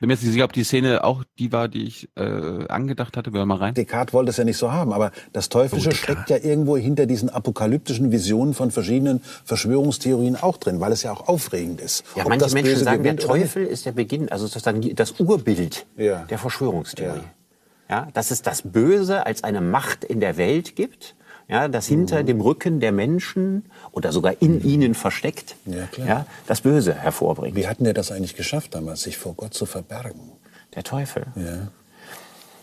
Bin 0.00 0.06
mir 0.06 0.14
jetzt 0.14 0.22
nicht 0.22 0.32
sicher, 0.32 0.44
ob 0.44 0.52
die 0.52 0.62
Szene 0.62 1.02
auch 1.02 1.24
die 1.40 1.50
war, 1.50 1.66
die 1.66 1.84
ich 1.84 2.08
äh, 2.16 2.22
angedacht 2.68 3.16
hatte. 3.16 3.32
Wir 3.32 3.44
mal 3.46 3.56
rein. 3.56 3.74
Descartes 3.74 4.12
wollte 4.14 4.30
es 4.30 4.36
ja 4.36 4.44
nicht 4.44 4.56
so 4.56 4.70
haben, 4.70 4.92
aber 4.92 5.10
das 5.32 5.48
Teuflische 5.48 5.88
Oh, 5.88 5.92
steckt 5.92 6.30
ja 6.30 6.36
irgendwo 6.36 6.76
hinter 6.76 7.06
diesen 7.06 7.28
apokalyptischen 7.30 8.12
Visionen 8.12 8.54
von 8.54 8.70
verschiedenen 8.70 9.20
Verschwörungstheorien 9.44 10.36
auch 10.36 10.56
drin, 10.56 10.78
weil 10.80 10.92
es 10.92 11.02
ja 11.02 11.10
auch 11.12 11.26
aufregend 11.28 11.80
ist. 11.80 12.04
Ja, 12.14 12.22
Ob 12.22 12.28
manche 12.28 12.44
das 12.44 12.54
Menschen 12.54 12.76
sagen, 12.84 13.02
der. 13.02 13.16
Teufel 13.16 13.64
ist 13.66 13.86
der 13.86 13.92
Beginn, 13.92 14.28
also 14.30 14.46
sozusagen 14.46 14.94
das 14.94 15.18
Urbild 15.18 15.86
Ja. 15.96 16.24
der 16.30 16.38
Verschwörungstheorie. 16.38 17.20
Ja. 17.90 18.06
dass 18.12 18.30
es 18.30 18.42
das 18.42 18.62
Böse 18.62 19.24
als 19.26 19.42
eine 19.44 19.62
Macht 19.62 20.04
in 20.04 20.20
der 20.20 20.36
Welt 20.36 20.76
gibt, 20.76 21.16
ja, 21.48 21.68
das 21.68 21.86
hinter 21.86 22.22
dem 22.22 22.40
Rücken 22.40 22.78
der 22.78 22.92
Menschen 22.92 23.64
oder 23.92 24.12
sogar 24.12 24.40
in 24.40 24.62
ihnen 24.62 24.94
versteckt, 24.94 25.56
Ja, 25.64 25.88
ja, 25.96 26.26
das 26.46 26.60
Böse 26.60 26.94
hervorbringt. 26.94 27.56
Wie 27.56 27.66
hat 27.66 27.78
denn 27.78 27.84
der 27.84 27.94
das 27.94 28.12
eigentlich 28.12 28.36
geschafft 28.36 28.74
damals, 28.74 29.02
sich 29.02 29.16
vor 29.16 29.34
Gott 29.34 29.54
zu 29.54 29.64
verbergen? 29.64 30.32
Der 30.74 30.84
Teufel. 30.84 31.26
Ja. 31.36 31.68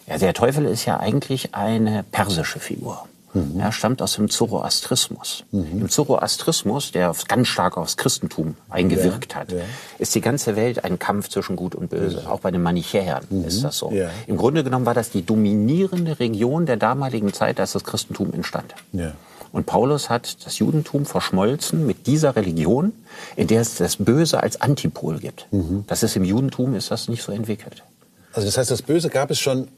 Ja, 0.08 0.20
der 0.20 0.36
Teufel 0.36 0.66
ist 0.66 0.86
ja 0.86 1.00
eigentlich 1.00 1.56
eine 1.56 2.04
persische 2.04 2.60
Figur. 2.60 3.08
Mhm. 3.36 3.60
Er 3.60 3.72
stammt 3.72 4.02
aus 4.02 4.14
dem 4.16 4.30
Zoroastrismus. 4.30 5.44
Im 5.52 5.90
Zoroastrismus, 5.90 6.92
der 6.92 7.14
ganz 7.28 7.48
stark 7.48 7.78
aufs 7.78 7.98
Christentum 7.98 8.56
eingewirkt 8.70 9.34
Ja, 9.34 9.40
hat, 9.40 9.52
ja. 9.52 9.60
ist 10.00 10.16
die 10.16 10.22
ganze 10.22 10.56
Welt 10.56 10.84
ein 10.84 10.98
Kampf 10.98 11.30
zwischen 11.30 11.56
Gut 11.56 11.76
und 11.76 11.90
Böse. 11.90 12.30
Auch 12.30 12.40
bei 12.40 12.52
den 12.52 12.64
Manichäern 12.64 13.26
ist 13.46 13.64
das 13.64 13.78
so. 13.78 13.90
Mhm. 13.92 13.98
Ja. 13.98 14.10
Im 14.28 14.38
Grunde 14.38 14.64
genommen 14.64 14.86
war 14.86 14.94
das 14.94 15.10
die 15.12 15.26
dominierende 15.26 16.20
Region 16.20 16.66
der 16.66 16.78
damaligen 16.78 17.34
Zeit, 17.34 17.60
als 17.60 17.74
das 17.74 17.84
Christentum 17.84 18.34
entstand. 18.34 18.74
Ja. 18.94 19.12
Und 19.52 19.66
Paulus 19.66 20.10
hat 20.10 20.46
das 20.46 20.60
Judentum 20.60 21.06
verschmolzen 21.06 21.86
mit 21.86 22.08
dieser 22.08 22.36
Religion, 22.36 22.92
in 23.38 23.48
der 23.48 23.62
es 23.62 23.76
das 23.76 23.96
Böse 23.98 24.44
als 24.44 24.60
Antipol 24.60 25.20
gibt. 25.20 25.48
Mhm. 25.52 25.86
Das 25.88 26.04
ist 26.04 26.16
im 26.18 26.26
Judentum 26.26 26.76
ist 26.76 26.92
das 26.92 27.08
nicht 27.08 27.24
so 27.24 27.32
entwickelt. 27.32 27.84
Also 28.34 28.48
das 28.48 28.58
heißt, 28.58 28.70
das 28.72 28.82
Böse 28.82 29.10
gab 29.10 29.32
es 29.32 29.40
schon, 29.40 29.70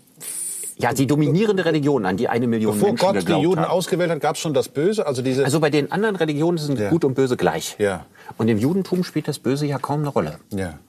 Ja, 0.80 0.94
die 0.94 1.08
dominierende 1.08 1.66
Religion, 1.66 2.06
an 2.06 2.18
die 2.18 2.30
eine 2.30 2.46
Million 2.48 2.74
bevor 2.74 2.90
Menschen 2.90 3.06
Gott 3.14 3.28
die 3.28 3.42
Juden 3.42 3.62
haben. 3.62 3.72
ausgewählt 3.72 4.12
hat, 4.12 4.22
gab 4.22 4.36
es 4.36 4.42
schon 4.42 4.54
das 4.54 4.70
Böse. 4.70 5.08
Also 5.08 5.22
diese. 5.24 5.44
Also 5.44 5.60
bei 5.60 5.70
den 5.72 5.92
anderen 5.92 6.16
Religionen 6.16 6.58
sind 6.60 6.78
Ja. 6.80 6.90
Gut 6.90 7.04
und 7.04 7.16
Böse 7.16 7.36
gleich. 7.36 7.76
Ja. 7.80 8.06
Und 8.38 8.48
im 8.48 8.58
Judentum 8.60 9.04
spielt 9.04 9.28
das 9.28 9.40
Böse 9.40 9.66
ja 9.66 9.80
kaum 9.80 10.02
eine 10.02 10.10
Rolle. 10.10 10.40
ja. 10.52 10.80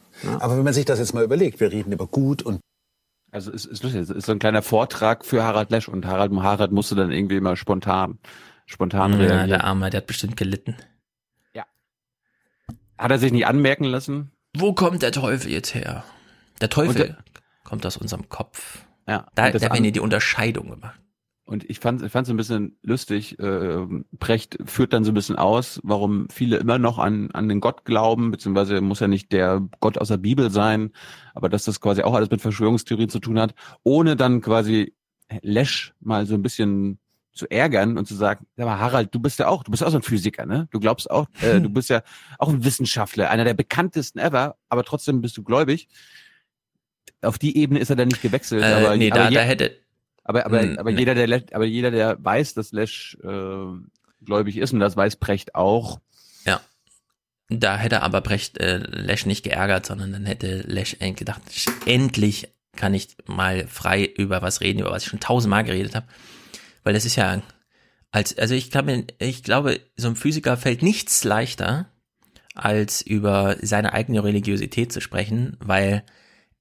Aber 0.40 0.56
wenn 0.56 0.64
man 0.64 0.72
sich 0.74 0.84
das 0.84 0.98
jetzt 0.98 1.14
mal 1.14 1.22
überlegt, 1.22 1.60
wir 1.60 1.70
reden 1.70 1.92
über 1.92 2.06
Gut 2.08 2.42
und 2.42 2.58
Also 3.30 3.52
es 3.52 3.64
ist 3.64 3.84
lustig, 3.84 4.02
es 4.02 4.10
ist 4.10 4.26
so 4.26 4.32
ein 4.32 4.40
kleiner 4.40 4.62
Vortrag 4.62 5.24
für 5.24 5.44
Harald 5.44 5.70
Lesch 5.70 5.88
und 5.88 6.04
Harald 6.06 6.32
Harald 6.32 6.72
musste 6.72 6.96
dann 6.96 7.12
irgendwie 7.12 7.36
immer 7.36 7.54
spontan, 7.56 8.18
spontan 8.66 9.12
Ja, 9.12 9.18
reagieren. 9.18 9.48
der 9.48 9.64
Arme, 9.64 9.90
der 9.90 9.98
hat 9.98 10.06
bestimmt 10.08 10.36
gelitten. 10.36 10.74
Hat 12.98 13.12
er 13.12 13.18
sich 13.20 13.30
nicht 13.30 13.46
anmerken 13.46 13.84
lassen? 13.84 14.32
Wo 14.56 14.72
kommt 14.72 15.02
der 15.02 15.12
Teufel 15.12 15.52
jetzt 15.52 15.72
her? 15.72 16.02
Der 16.60 16.68
Teufel 16.68 17.16
kommt 17.62 17.86
aus 17.86 17.96
unserem 17.96 18.28
Kopf. 18.28 18.84
Ja. 19.08 19.26
Da, 19.34 19.50
da 19.50 19.60
werden 19.60 19.84
ja 19.84 19.90
die 19.90 20.00
Unterscheidung 20.00 20.70
gemacht. 20.70 21.00
Und 21.44 21.68
ich 21.70 21.80
fand 21.80 22.02
ich 22.02 22.12
fand 22.12 22.26
so 22.26 22.34
ein 22.34 22.36
bisschen 22.36 22.76
lustig, 22.82 23.38
äh, 23.38 23.86
Precht 24.18 24.58
führt 24.66 24.92
dann 24.92 25.04
so 25.04 25.12
ein 25.12 25.14
bisschen 25.14 25.36
aus, 25.36 25.80
warum 25.82 26.28
viele 26.28 26.58
immer 26.58 26.78
noch 26.78 26.98
an, 26.98 27.30
an 27.32 27.48
den 27.48 27.60
Gott 27.60 27.86
glauben, 27.86 28.30
beziehungsweise 28.30 28.82
muss 28.82 29.00
ja 29.00 29.08
nicht 29.08 29.32
der 29.32 29.66
Gott 29.80 29.96
aus 29.96 30.08
der 30.08 30.18
Bibel 30.18 30.50
sein, 30.50 30.90
aber 31.34 31.48
dass 31.48 31.64
das 31.64 31.80
quasi 31.80 32.02
auch 32.02 32.12
alles 32.12 32.28
mit 32.28 32.42
Verschwörungstheorien 32.42 33.08
zu 33.08 33.18
tun 33.18 33.40
hat, 33.40 33.54
ohne 33.82 34.14
dann 34.14 34.42
quasi 34.42 34.94
Lesch 35.40 35.94
mal 36.00 36.26
so 36.26 36.34
ein 36.34 36.42
bisschen 36.42 36.98
zu 37.32 37.50
ärgern 37.50 37.96
und 37.96 38.06
zu 38.06 38.14
sagen, 38.14 38.46
sag 38.56 38.66
mal, 38.66 38.78
Harald, 38.78 39.14
du 39.14 39.20
bist 39.20 39.38
ja 39.38 39.48
auch, 39.48 39.62
du 39.62 39.70
bist 39.70 39.82
auch 39.82 39.90
so 39.90 39.96
ein 39.96 40.02
Physiker, 40.02 40.44
ne? 40.44 40.68
Du 40.70 40.80
glaubst 40.80 41.10
auch, 41.10 41.28
äh, 41.40 41.62
du 41.62 41.70
bist 41.72 41.88
ja 41.88 42.02
auch 42.38 42.50
ein 42.50 42.62
Wissenschaftler, 42.62 43.30
einer 43.30 43.44
der 43.44 43.54
bekanntesten 43.54 44.18
ever, 44.18 44.56
aber 44.68 44.84
trotzdem 44.84 45.22
bist 45.22 45.38
du 45.38 45.42
gläubig. 45.44 45.88
Auf 47.22 47.38
die 47.38 47.56
Ebene 47.56 47.80
ist 47.80 47.90
er 47.90 47.96
dann 47.96 48.08
nicht 48.08 48.22
gewechselt. 48.22 48.62
Äh, 48.62 48.66
aber, 48.66 48.96
nee, 48.96 49.10
aber 49.10 49.20
da, 49.20 49.28
je- 49.28 49.34
da 49.36 49.42
hätte. 49.42 49.76
aber, 50.24 50.46
aber, 50.46 50.62
Hm, 50.62 50.78
aber 50.78 50.92
nee. 50.92 50.98
jeder, 51.00 51.14
der, 51.14 51.42
aber 51.52 51.64
jeder, 51.64 51.90
der 51.90 52.16
weiß, 52.22 52.54
dass 52.54 52.72
Lesch 52.72 53.16
äh, 53.22 54.24
gläubig 54.24 54.56
ist, 54.56 54.72
und 54.72 54.80
das 54.80 54.96
weiß 54.96 55.16
Precht 55.16 55.54
auch, 55.54 56.00
Ja. 56.44 56.60
Da 57.50 57.78
hätte 57.78 58.02
aber 58.02 58.20
Brecht 58.20 58.58
äh, 58.58 58.76
Lesch 58.76 59.24
nicht 59.24 59.42
geärgert, 59.42 59.86
sondern 59.86 60.12
dann 60.12 60.26
hätte 60.26 60.60
Lesch 60.66 60.96
gedacht, 60.98 61.40
endlich 61.86 62.48
kann 62.76 62.92
ich 62.94 63.16
mal 63.26 63.66
frei 63.66 64.04
über 64.04 64.42
was 64.42 64.60
reden, 64.60 64.80
über 64.80 64.90
was 64.90 65.04
ich 65.04 65.08
schon 65.08 65.18
tausendmal 65.20 65.64
geredet 65.64 65.94
habe. 65.94 66.06
Weil 66.84 66.92
das 66.94 67.04
ist 67.06 67.16
ja 67.16 67.40
als, 68.10 68.36
also 68.38 68.54
ich 68.54 68.70
glaube, 68.70 69.04
ich 69.18 69.42
glaube, 69.42 69.80
so 69.96 70.08
einem 70.08 70.16
Physiker 70.16 70.56
fällt 70.58 70.82
nichts 70.82 71.24
leichter, 71.24 71.90
als 72.54 73.00
über 73.02 73.56
seine 73.62 73.92
eigene 73.94 74.22
Religiosität 74.24 74.92
zu 74.92 75.00
sprechen, 75.00 75.56
weil 75.60 76.02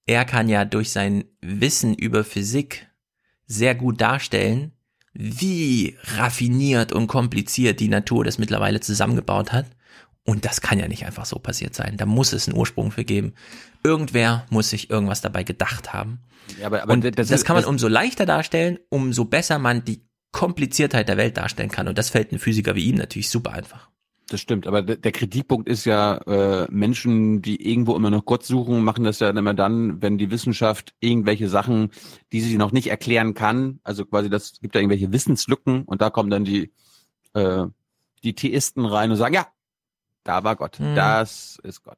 er 0.07 0.25
kann 0.25 0.49
ja 0.49 0.65
durch 0.65 0.91
sein 0.91 1.25
Wissen 1.41 1.93
über 1.93 2.23
Physik 2.23 2.87
sehr 3.45 3.75
gut 3.75 4.01
darstellen, 4.01 4.71
wie 5.13 5.95
raffiniert 6.15 6.91
und 6.93 7.07
kompliziert 7.07 7.79
die 7.79 7.89
Natur 7.89 8.23
das 8.23 8.37
mittlerweile 8.37 8.79
zusammengebaut 8.79 9.51
hat. 9.51 9.65
Und 10.23 10.43
das 10.43 10.59
kann 10.61 10.77
ja 10.77 10.87
nicht 10.89 11.05
einfach 11.05 11.25
so 11.25 11.39
passiert 11.39 11.73
sein. 11.73 11.95
Da 11.95 12.05
muss 12.05 12.33
es 12.33 12.47
einen 12.47 12.57
Ursprung 12.57 12.91
für 12.91 13.05
geben. 13.05 13.33
Irgendwer 13.83 14.45
muss 14.49 14.69
sich 14.69 14.89
irgendwas 14.89 15.21
dabei 15.21 15.43
gedacht 15.43 15.93
haben. 15.93 16.19
Ja, 16.59 16.67
aber, 16.67 16.83
aber 16.83 16.93
und 16.93 17.03
das 17.17 17.29
das, 17.29 17.45
kann 17.45 17.55
man 17.55 17.63
das- 17.63 17.69
umso 17.69 17.87
leichter 17.87 18.25
darstellen, 18.25 18.77
umso 18.89 19.23
besser 19.25 19.57
man 19.59 19.85
die 19.85 20.05
Kompliziertheit 20.33 21.07
der 21.07 21.15
Welt 21.17 21.37
darstellen 21.37 21.69
kann. 21.71 21.87
Und 21.87 21.97
das 21.97 22.09
fällt 22.09 22.31
einem 22.31 22.39
Physiker 22.41 22.75
wie 22.75 22.85
ihm 22.85 22.95
natürlich 22.95 23.29
super 23.29 23.53
einfach. 23.53 23.89
Das 24.29 24.41
stimmt. 24.41 24.67
Aber 24.67 24.81
der, 24.81 25.11
Kritikpunkt 25.11 25.69
ist 25.69 25.85
ja, 25.85 26.17
äh, 26.27 26.67
Menschen, 26.69 27.41
die 27.41 27.69
irgendwo 27.69 27.95
immer 27.95 28.09
noch 28.09 28.25
Gott 28.25 28.45
suchen, 28.45 28.83
machen 28.83 29.03
das 29.05 29.19
ja 29.19 29.29
immer 29.29 29.53
dann, 29.53 30.01
wenn 30.01 30.17
die 30.17 30.31
Wissenschaft 30.31 30.93
irgendwelche 30.99 31.47
Sachen, 31.47 31.91
die 32.33 32.41
sie 32.41 32.57
noch 32.57 32.71
nicht 32.71 32.87
erklären 32.87 33.33
kann, 33.33 33.79
also 33.83 34.05
quasi 34.05 34.29
das 34.29 34.59
gibt 34.59 34.75
ja 34.75 34.81
irgendwelche 34.81 35.13
Wissenslücken 35.13 35.83
und 35.83 36.01
da 36.01 36.09
kommen 36.09 36.29
dann 36.29 36.43
die, 36.43 36.73
äh, 37.33 37.65
die 38.23 38.35
Theisten 38.35 38.85
rein 38.85 39.11
und 39.11 39.17
sagen, 39.17 39.35
ja, 39.35 39.47
da 40.23 40.43
war 40.43 40.57
Gott, 40.57 40.77
Hm. 40.79 40.95
das 40.95 41.59
ist 41.63 41.83
Gott. 41.83 41.97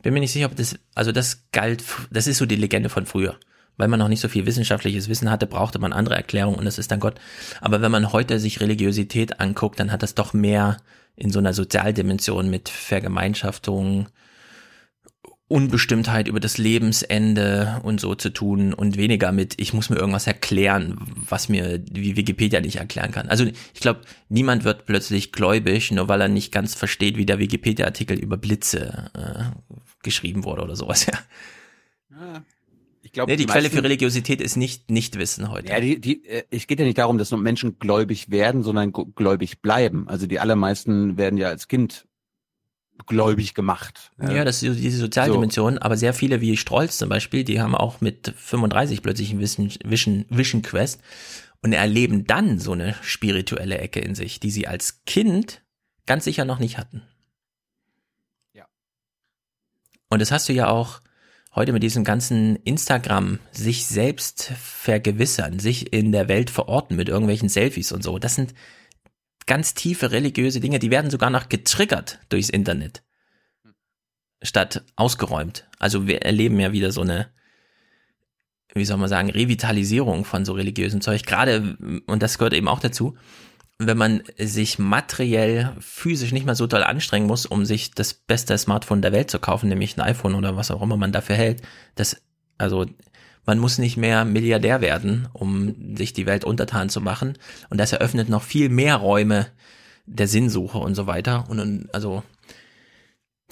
Bin 0.00 0.14
mir 0.14 0.20
nicht 0.20 0.32
sicher, 0.32 0.46
ob 0.46 0.56
das, 0.56 0.78
also 0.94 1.12
das 1.12 1.46
galt, 1.52 1.84
das 2.10 2.26
ist 2.26 2.38
so 2.38 2.46
die 2.46 2.56
Legende 2.56 2.88
von 2.88 3.06
früher. 3.06 3.36
Weil 3.78 3.88
man 3.88 3.98
noch 3.98 4.08
nicht 4.08 4.20
so 4.20 4.28
viel 4.28 4.46
wissenschaftliches 4.46 5.10
Wissen 5.10 5.30
hatte, 5.30 5.46
brauchte 5.46 5.78
man 5.78 5.92
andere 5.92 6.14
Erklärungen 6.14 6.58
und 6.58 6.64
das 6.64 6.78
ist 6.78 6.90
dann 6.90 7.00
Gott. 7.00 7.20
Aber 7.60 7.82
wenn 7.82 7.92
man 7.92 8.12
heute 8.12 8.38
sich 8.38 8.60
Religiosität 8.60 9.38
anguckt, 9.40 9.78
dann 9.78 9.92
hat 9.92 10.02
das 10.02 10.14
doch 10.14 10.32
mehr 10.32 10.78
in 11.16 11.30
so 11.30 11.38
einer 11.38 11.54
Sozialdimension 11.54 12.50
mit 12.50 12.68
Vergemeinschaftung, 12.68 14.08
Unbestimmtheit 15.48 16.26
über 16.26 16.40
das 16.40 16.58
Lebensende 16.58 17.80
und 17.84 18.00
so 18.00 18.16
zu 18.16 18.30
tun 18.30 18.74
und 18.74 18.96
weniger 18.96 19.30
mit, 19.30 19.54
ich 19.58 19.72
muss 19.72 19.90
mir 19.90 19.96
irgendwas 19.96 20.26
erklären, 20.26 20.98
was 21.14 21.48
mir 21.48 21.84
wie 21.88 22.16
Wikipedia 22.16 22.60
nicht 22.60 22.76
erklären 22.76 23.12
kann. 23.12 23.28
Also 23.28 23.44
ich 23.44 23.80
glaube, 23.80 24.00
niemand 24.28 24.64
wird 24.64 24.86
plötzlich 24.86 25.30
gläubig, 25.30 25.92
nur 25.92 26.08
weil 26.08 26.20
er 26.20 26.28
nicht 26.28 26.50
ganz 26.50 26.74
versteht, 26.74 27.16
wie 27.16 27.26
der 27.26 27.38
Wikipedia-Artikel 27.38 28.18
über 28.18 28.36
Blitze 28.36 29.10
äh, 29.14 29.78
geschrieben 30.02 30.44
wurde 30.44 30.62
oder 30.62 30.76
sowas. 30.76 31.06
Ja. 32.18 32.42
Ich 32.48 32.55
glaube, 33.16 33.32
Nee, 33.32 33.36
die, 33.36 33.46
Quelle 33.46 33.70
für 33.70 33.82
Religiosität 33.82 34.40
ist 34.40 34.56
nicht 34.56 34.90
Nichtwissen 34.90 35.50
heute. 35.50 35.72
Ja, 35.72 35.80
die, 35.80 36.00
die, 36.00 36.24
äh, 36.26 36.44
es 36.50 36.66
geht 36.66 36.78
ja 36.78 36.84
nicht 36.84 36.98
darum, 36.98 37.18
dass 37.18 37.30
nur 37.30 37.40
Menschen 37.40 37.78
gläubig 37.78 38.30
werden, 38.30 38.62
sondern 38.62 38.92
gläubig 38.92 39.60
bleiben. 39.60 40.08
Also 40.08 40.26
die 40.26 40.38
allermeisten 40.38 41.16
werden 41.16 41.38
ja 41.38 41.48
als 41.48 41.66
Kind 41.66 42.06
gläubig 43.06 43.54
gemacht. 43.54 44.12
Ja, 44.20 44.44
das 44.44 44.62
ist 44.62 44.74
so 44.74 44.80
diese 44.80 44.98
Sozialdimension, 44.98 45.78
aber 45.78 45.96
sehr 45.96 46.14
viele 46.14 46.40
wie 46.40 46.56
Strolz 46.56 46.96
zum 46.98 47.08
Beispiel, 47.08 47.44
die 47.44 47.60
haben 47.60 47.74
auch 47.74 48.00
mit 48.00 48.32
35 48.36 49.02
plötzlich 49.02 49.32
ein 49.32 49.40
Vision, 49.40 49.70
Vision, 49.84 50.24
Vision 50.30 50.62
Quest 50.62 51.00
und 51.62 51.72
erleben 51.72 52.26
dann 52.26 52.58
so 52.58 52.72
eine 52.72 52.94
spirituelle 53.02 53.78
Ecke 53.78 54.00
in 54.00 54.14
sich, 54.14 54.40
die 54.40 54.50
sie 54.50 54.66
als 54.66 55.04
Kind 55.04 55.62
ganz 56.06 56.24
sicher 56.24 56.44
noch 56.44 56.58
nicht 56.58 56.78
hatten. 56.78 57.02
Ja. 58.54 58.66
Und 60.08 60.22
das 60.22 60.30
hast 60.30 60.48
du 60.48 60.52
ja 60.52 60.68
auch 60.68 61.00
heute 61.56 61.72
mit 61.72 61.82
diesem 61.82 62.04
ganzen 62.04 62.56
Instagram, 62.56 63.40
sich 63.50 63.86
selbst 63.86 64.52
vergewissern, 64.60 65.58
sich 65.58 65.92
in 65.92 66.12
der 66.12 66.28
Welt 66.28 66.50
verorten 66.50 66.96
mit 66.96 67.08
irgendwelchen 67.08 67.48
Selfies 67.48 67.92
und 67.92 68.02
so. 68.02 68.18
Das 68.18 68.34
sind 68.34 68.54
ganz 69.46 69.74
tiefe 69.74 70.12
religiöse 70.12 70.60
Dinge, 70.60 70.78
die 70.78 70.90
werden 70.90 71.10
sogar 71.10 71.30
noch 71.30 71.48
getriggert 71.48 72.20
durchs 72.28 72.50
Internet 72.50 73.02
statt 74.42 74.84
ausgeräumt. 74.96 75.66
Also 75.78 76.06
wir 76.06 76.22
erleben 76.22 76.60
ja 76.60 76.72
wieder 76.72 76.92
so 76.92 77.00
eine, 77.00 77.30
wie 78.74 78.84
soll 78.84 78.98
man 78.98 79.08
sagen, 79.08 79.30
Revitalisierung 79.30 80.26
von 80.26 80.44
so 80.44 80.52
religiösem 80.52 81.00
Zeug. 81.00 81.24
Gerade, 81.24 81.78
und 82.06 82.22
das 82.22 82.36
gehört 82.36 82.52
eben 82.52 82.68
auch 82.68 82.80
dazu, 82.80 83.16
wenn 83.78 83.98
man 83.98 84.22
sich 84.38 84.78
materiell, 84.78 85.74
physisch 85.80 86.32
nicht 86.32 86.46
mehr 86.46 86.54
so 86.54 86.66
doll 86.66 86.82
anstrengen 86.82 87.26
muss, 87.26 87.44
um 87.44 87.66
sich 87.66 87.90
das 87.90 88.14
beste 88.14 88.56
Smartphone 88.56 89.02
der 89.02 89.12
Welt 89.12 89.30
zu 89.30 89.38
kaufen, 89.38 89.68
nämlich 89.68 89.96
ein 89.96 90.00
iPhone 90.00 90.34
oder 90.34 90.56
was 90.56 90.70
auch 90.70 90.80
immer 90.80 90.96
man 90.96 91.12
dafür 91.12 91.36
hält, 91.36 91.62
das, 91.94 92.22
also, 92.56 92.86
man 93.44 93.58
muss 93.58 93.78
nicht 93.78 93.96
mehr 93.96 94.24
Milliardär 94.24 94.80
werden, 94.80 95.28
um 95.32 95.96
sich 95.96 96.12
die 96.12 96.26
Welt 96.26 96.44
untertan 96.44 96.88
zu 96.88 97.00
machen. 97.00 97.38
Und 97.70 97.78
das 97.78 97.92
eröffnet 97.92 98.28
noch 98.28 98.42
viel 98.42 98.68
mehr 98.68 98.96
Räume 98.96 99.46
der 100.04 100.26
Sinnsuche 100.26 100.78
und 100.78 100.96
so 100.96 101.06
weiter. 101.06 101.44
Und, 101.48 101.88
also, 101.92 102.24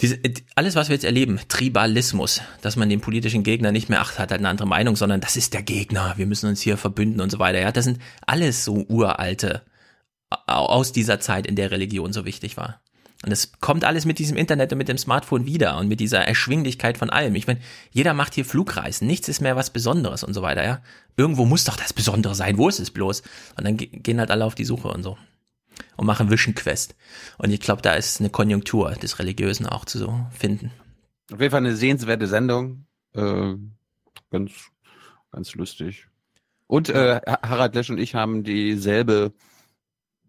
diese, 0.00 0.18
alles, 0.56 0.74
was 0.74 0.88
wir 0.88 0.94
jetzt 0.94 1.04
erleben, 1.04 1.38
Tribalismus, 1.46 2.40
dass 2.62 2.74
man 2.74 2.88
den 2.88 3.00
politischen 3.00 3.44
Gegner 3.44 3.70
nicht 3.70 3.88
mehr 3.88 4.00
acht 4.00 4.18
hat, 4.18 4.32
hat 4.32 4.38
eine 4.38 4.48
andere 4.48 4.66
Meinung, 4.66 4.96
sondern 4.96 5.20
das 5.20 5.36
ist 5.36 5.54
der 5.54 5.62
Gegner, 5.62 6.14
wir 6.16 6.26
müssen 6.26 6.48
uns 6.48 6.60
hier 6.60 6.76
verbünden 6.76 7.20
und 7.20 7.30
so 7.30 7.38
weiter. 7.38 7.60
Ja, 7.60 7.70
das 7.70 7.84
sind 7.84 8.00
alles 8.26 8.64
so 8.64 8.84
uralte 8.88 9.62
aus 10.30 10.92
dieser 10.92 11.20
Zeit, 11.20 11.46
in 11.46 11.56
der 11.56 11.70
Religion 11.70 12.12
so 12.12 12.24
wichtig 12.24 12.56
war. 12.56 12.80
Und 13.24 13.32
es 13.32 13.52
kommt 13.52 13.84
alles 13.84 14.04
mit 14.04 14.18
diesem 14.18 14.36
Internet 14.36 14.72
und 14.72 14.78
mit 14.78 14.88
dem 14.88 14.98
Smartphone 14.98 15.46
wieder 15.46 15.78
und 15.78 15.88
mit 15.88 15.98
dieser 15.98 16.20
Erschwinglichkeit 16.20 16.98
von 16.98 17.08
allem. 17.08 17.34
Ich 17.36 17.46
meine, 17.46 17.60
jeder 17.90 18.12
macht 18.12 18.34
hier 18.34 18.44
Flugreisen, 18.44 19.06
nichts 19.06 19.28
ist 19.28 19.40
mehr 19.40 19.56
was 19.56 19.70
Besonderes 19.70 20.24
und 20.24 20.34
so 20.34 20.42
weiter, 20.42 20.62
ja. 20.62 20.82
Irgendwo 21.16 21.46
muss 21.46 21.64
doch 21.64 21.76
das 21.76 21.94
Besondere 21.94 22.34
sein, 22.34 22.58
wo 22.58 22.68
ist 22.68 22.80
es 22.80 22.90
bloß? 22.90 23.22
Und 23.56 23.64
dann 23.64 23.78
gehen 23.78 24.18
halt 24.18 24.30
alle 24.30 24.44
auf 24.44 24.54
die 24.54 24.66
Suche 24.66 24.88
und 24.88 25.02
so. 25.02 25.16
Und 25.96 26.06
machen 26.06 26.30
Vision 26.30 26.54
Quest. 26.54 26.96
Und 27.38 27.50
ich 27.50 27.60
glaube, 27.60 27.80
da 27.80 27.94
ist 27.94 28.20
eine 28.20 28.30
Konjunktur 28.30 28.90
des 28.92 29.18
Religiösen 29.18 29.66
auch 29.66 29.86
zu 29.86 29.98
so 29.98 30.26
finden. 30.30 30.70
Auf 31.32 31.40
jeden 31.40 31.50
Fall 31.50 31.60
eine 31.60 31.76
sehenswerte 31.76 32.26
Sendung. 32.26 32.84
Äh, 33.14 33.54
ganz, 34.30 34.52
ganz 35.32 35.54
lustig. 35.54 36.08
Und 36.66 36.90
äh, 36.90 37.20
Harald 37.26 37.74
Lesch 37.74 37.90
und 37.90 37.98
ich 37.98 38.14
haben 38.14 38.44
dieselbe 38.44 39.32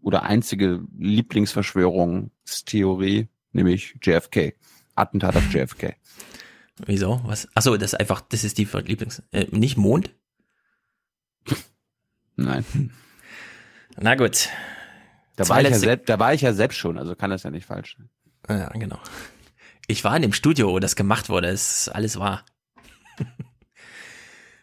oder 0.05 0.23
einzige 0.23 0.81
Lieblingsverschwörungstheorie, 0.99 3.27
nämlich 3.51 3.97
JFK. 4.03 4.53
Attentat 4.93 5.35
auf 5.35 5.51
JFK. 5.51 5.95
Wieso? 6.85 7.21
Was? 7.25 7.47
Achso, 7.55 7.75
das 7.75 7.93
ist 7.93 7.99
einfach, 7.99 8.21
das 8.21 8.43
ist 8.43 8.59
die 8.59 8.65
Lieblings. 8.65 9.23
Äh, 9.31 9.47
nicht 9.49 9.77
Mond? 9.77 10.11
Nein. 12.35 12.63
Na 13.97 14.13
gut. 14.13 14.49
Da 15.37 15.49
war, 15.49 15.59
ich 15.61 15.69
ja 15.69 15.79
selbst, 15.79 16.07
da 16.07 16.19
war 16.19 16.35
ich 16.35 16.41
ja 16.41 16.53
selbst 16.53 16.77
schon, 16.77 16.99
also 16.99 17.15
kann 17.15 17.31
das 17.31 17.41
ja 17.41 17.49
nicht 17.49 17.65
falsch 17.65 17.97
sein. 17.97 18.11
Ja, 18.47 18.69
genau. 18.69 18.99
Ich 19.87 20.03
war 20.03 20.15
in 20.15 20.21
dem 20.21 20.33
Studio, 20.33 20.69
wo 20.69 20.77
das 20.77 20.95
gemacht 20.95 21.29
wurde, 21.29 21.47
es 21.47 21.87
ist 21.87 21.89
alles 21.89 22.19
wahr. 22.19 22.45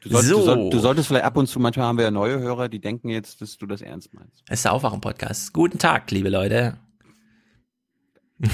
Du 0.02 0.08
solltest, 0.08 0.30
so. 0.30 0.38
du, 0.38 0.44
soll, 0.44 0.70
du 0.70 0.78
solltest 0.80 1.08
vielleicht 1.08 1.24
ab 1.24 1.36
und 1.36 1.46
zu, 1.46 1.60
manchmal 1.60 1.86
haben 1.86 1.96
wir 1.96 2.04
ja 2.04 2.10
neue 2.10 2.40
Hörer, 2.40 2.68
die 2.68 2.80
denken 2.80 3.08
jetzt, 3.08 3.40
dass 3.40 3.56
du 3.56 3.66
das 3.66 3.82
ernst 3.82 4.12
meinst. 4.12 4.42
Es 4.48 4.58
ist 4.58 4.64
der 4.64 4.72
Aufwachen-Podcast. 4.72 5.52
Guten 5.52 5.78
Tag, 5.78 6.10
liebe 6.10 6.28
Leute. 6.28 6.76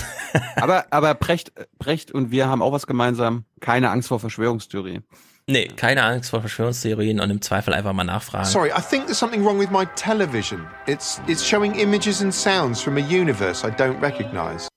aber, 0.57 0.85
aber 0.91 1.15
Brecht, 1.15 1.53
Brecht 1.79 2.12
und 2.12 2.31
wir 2.31 2.49
haben 2.49 2.61
auch 2.61 2.73
was 2.73 2.87
gemeinsam. 2.87 3.45
Keine 3.61 3.89
Angst 3.89 4.09
vor 4.09 4.20
Verschwörungstheorien. 4.20 5.05
Nee, 5.47 5.69
keine 5.69 6.03
Angst 6.03 6.29
vor 6.29 6.41
Verschwörungstheorien 6.41 7.19
und 7.20 7.31
im 7.31 7.41
Zweifel 7.41 7.73
einfach 7.73 7.95
mal 7.95 8.05
nachfragen. 8.05 8.45
Sorry, 8.45 8.69
I 8.69 8.83
think 8.83 9.07
there's 9.07 9.19
something 9.19 9.43
wrong 9.43 9.59
with 9.59 9.70
my 9.70 9.87
television. 9.97 10.66
It's, 10.87 11.23
it's 11.27 11.43
showing 11.43 11.75
images 11.77 12.20
and 12.20 12.35
sounds 12.35 12.83
from 12.83 12.99
a 12.99 13.01
universe 13.01 13.66
I 13.66 13.70
don't 13.70 13.99
recognize. 14.03 14.69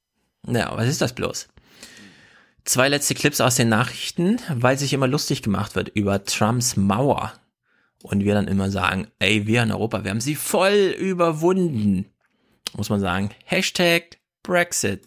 Ja, 0.48 0.72
was 0.78 0.88
ist 0.88 1.02
das 1.02 1.12
bloß? 1.12 1.50
Zwei 2.64 2.90
letzte 2.90 3.16
Clips 3.16 3.42
aus 3.42 3.56
den 3.56 3.70
Nachrichten, 3.70 4.38
weil 4.54 4.78
sich 4.78 4.94
immer 4.94 5.08
lustig 5.08 5.42
gemacht 5.42 5.76
wird 5.76 5.90
über 5.90 6.24
Trumps 6.24 6.78
Mauer. 6.78 7.34
Und 8.04 8.24
wir 8.24 8.36
dann 8.36 8.48
immer 8.48 8.70
sagen, 8.70 9.08
ey, 9.20 9.48
wir 9.48 9.64
in 9.64 9.72
Europa, 9.72 10.04
wir 10.04 10.12
haben 10.12 10.22
sie 10.22 10.36
voll 10.36 10.96
überwunden. 10.98 12.06
Muss 12.76 12.90
man 12.90 13.00
sagen, 13.00 13.32
Hashtag 13.46 14.20
Brexit. 14.44 15.02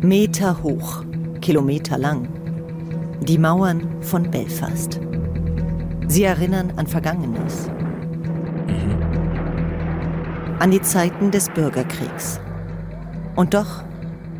Meter 0.00 0.62
hoch, 0.62 1.04
Kilometer 1.40 1.98
lang. 1.98 2.28
Die 3.22 3.38
Mauern 3.38 4.02
von 4.02 4.30
Belfast. 4.30 5.00
Sie 6.06 6.22
erinnern 6.22 6.72
an 6.76 6.86
Vergangenes. 6.86 7.68
Mhm. 8.68 9.02
An 10.60 10.70
die 10.70 10.82
Zeiten 10.82 11.32
des 11.32 11.48
Bürgerkriegs. 11.50 12.40
Und 13.34 13.54
doch 13.54 13.82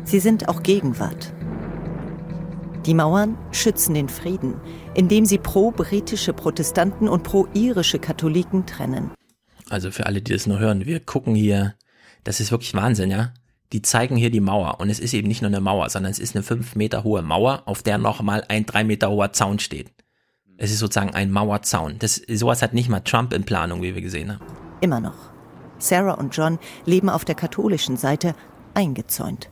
Sie 0.07 0.21
sind 0.21 0.47
auch 0.47 0.63
Gegenwart. 0.63 1.33
Die 2.85 2.93
Mauern 2.93 3.37
schützen 3.51 3.93
den 3.93 4.07
Frieden, 4.07 4.53
indem 4.93 5.25
sie 5.25 5.37
pro-britische 5.37 6.31
Protestanten 6.31 7.09
und 7.09 7.23
pro-irische 7.23 7.99
Katholiken 7.99 8.65
trennen. 8.65 9.11
Also 9.69 9.91
für 9.91 10.05
alle, 10.05 10.21
die 10.21 10.31
das 10.31 10.47
nur 10.47 10.59
hören, 10.59 10.85
wir 10.85 11.01
gucken 11.01 11.35
hier, 11.35 11.75
das 12.23 12.39
ist 12.39 12.51
wirklich 12.51 12.73
Wahnsinn, 12.73 13.11
ja? 13.11 13.33
Die 13.73 13.81
zeigen 13.81 14.15
hier 14.15 14.29
die 14.29 14.39
Mauer 14.39 14.79
und 14.79 14.89
es 14.89 14.99
ist 14.99 15.13
eben 15.13 15.27
nicht 15.27 15.41
nur 15.41 15.49
eine 15.49 15.59
Mauer, 15.59 15.89
sondern 15.89 16.09
es 16.09 16.19
ist 16.19 16.37
eine 16.37 16.43
fünf 16.43 16.77
Meter 16.77 17.03
hohe 17.03 17.21
Mauer, 17.21 17.63
auf 17.65 17.83
der 17.83 17.97
nochmal 17.97 18.45
ein 18.47 18.65
drei 18.65 18.85
Meter 18.85 19.09
hoher 19.09 19.33
Zaun 19.33 19.59
steht. 19.59 19.91
Es 20.55 20.71
ist 20.71 20.79
sozusagen 20.79 21.13
ein 21.13 21.31
Mauerzaun. 21.31 21.97
Das, 21.99 22.15
sowas 22.15 22.61
hat 22.61 22.73
nicht 22.73 22.87
mal 22.87 23.01
Trump 23.01 23.33
in 23.33 23.43
Planung, 23.43 23.81
wie 23.81 23.93
wir 23.93 24.01
gesehen 24.01 24.31
haben. 24.31 24.45
Immer 24.79 25.01
noch. 25.01 25.17
Sarah 25.79 26.13
und 26.13 26.33
John 26.33 26.59
leben 26.85 27.09
auf 27.09 27.25
der 27.25 27.35
katholischen 27.35 27.97
Seite 27.97 28.35
eingezäunt. 28.73 29.49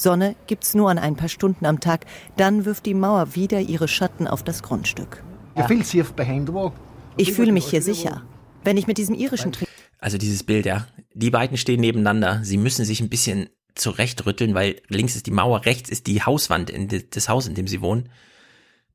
Sonne 0.00 0.36
gibt's 0.46 0.74
nur 0.74 0.90
an 0.90 0.98
ein 0.98 1.16
paar 1.16 1.28
Stunden 1.28 1.66
am 1.66 1.80
Tag, 1.80 2.06
dann 2.36 2.64
wirft 2.64 2.86
die 2.86 2.94
Mauer 2.94 3.34
wieder 3.34 3.60
ihre 3.60 3.88
Schatten 3.88 4.26
auf 4.26 4.42
das 4.42 4.62
Grundstück. 4.62 5.22
Ich 7.16 7.32
fühle 7.32 7.52
mich 7.52 7.66
hier 7.66 7.82
sicher. 7.82 8.22
Wenn 8.64 8.76
ich 8.76 8.86
mit 8.86 8.98
diesem 8.98 9.14
irischen 9.14 9.52
Trick 9.52 9.68
Also 9.98 10.18
dieses 10.18 10.44
Bild, 10.44 10.66
ja. 10.66 10.86
Die 11.14 11.30
beiden 11.30 11.56
stehen 11.56 11.80
nebeneinander. 11.80 12.40
Sie 12.44 12.56
müssen 12.56 12.84
sich 12.84 13.00
ein 13.00 13.08
bisschen 13.08 13.48
zurechtrütteln, 13.74 14.54
weil 14.54 14.80
links 14.88 15.16
ist 15.16 15.26
die 15.26 15.30
Mauer, 15.30 15.64
rechts 15.64 15.90
ist 15.90 16.06
die 16.06 16.22
Hauswand 16.22 16.70
in 16.70 16.88
das 17.10 17.28
Haus, 17.28 17.46
in 17.46 17.54
dem 17.54 17.66
sie 17.66 17.80
wohnen. 17.80 18.08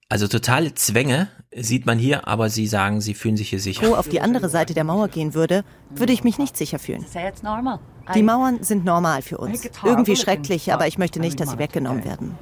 Also 0.09 0.27
totale 0.27 0.73
Zwänge 0.75 1.27
sieht 1.55 1.85
man 1.85 1.97
hier, 1.97 2.27
aber 2.27 2.49
sie 2.49 2.67
sagen, 2.67 3.01
sie 3.01 3.13
fühlen 3.13 3.37
sich 3.37 3.49
hier 3.49 3.59
sicher. 3.59 3.87
Wo 3.87 3.95
auf 3.95 4.09
die 4.09 4.21
andere 4.21 4.49
Seite 4.49 4.73
der 4.73 4.83
Mauer 4.83 5.07
gehen 5.07 5.33
würde, 5.33 5.63
würde 5.89 6.13
ich 6.13 6.23
mich 6.23 6.37
nicht 6.37 6.55
sicher 6.55 6.79
fühlen. 6.79 7.05
Die 8.15 8.23
Mauern 8.23 8.63
sind 8.63 8.83
normal 8.83 9.21
für 9.21 9.37
uns. 9.37 9.69
Irgendwie 9.83 10.15
schrecklich, 10.15 10.73
aber 10.73 10.87
ich 10.87 10.97
möchte 10.97 11.19
nicht, 11.19 11.39
dass 11.39 11.51
sie 11.51 11.59
weggenommen 11.59 12.03
werden. 12.03 12.37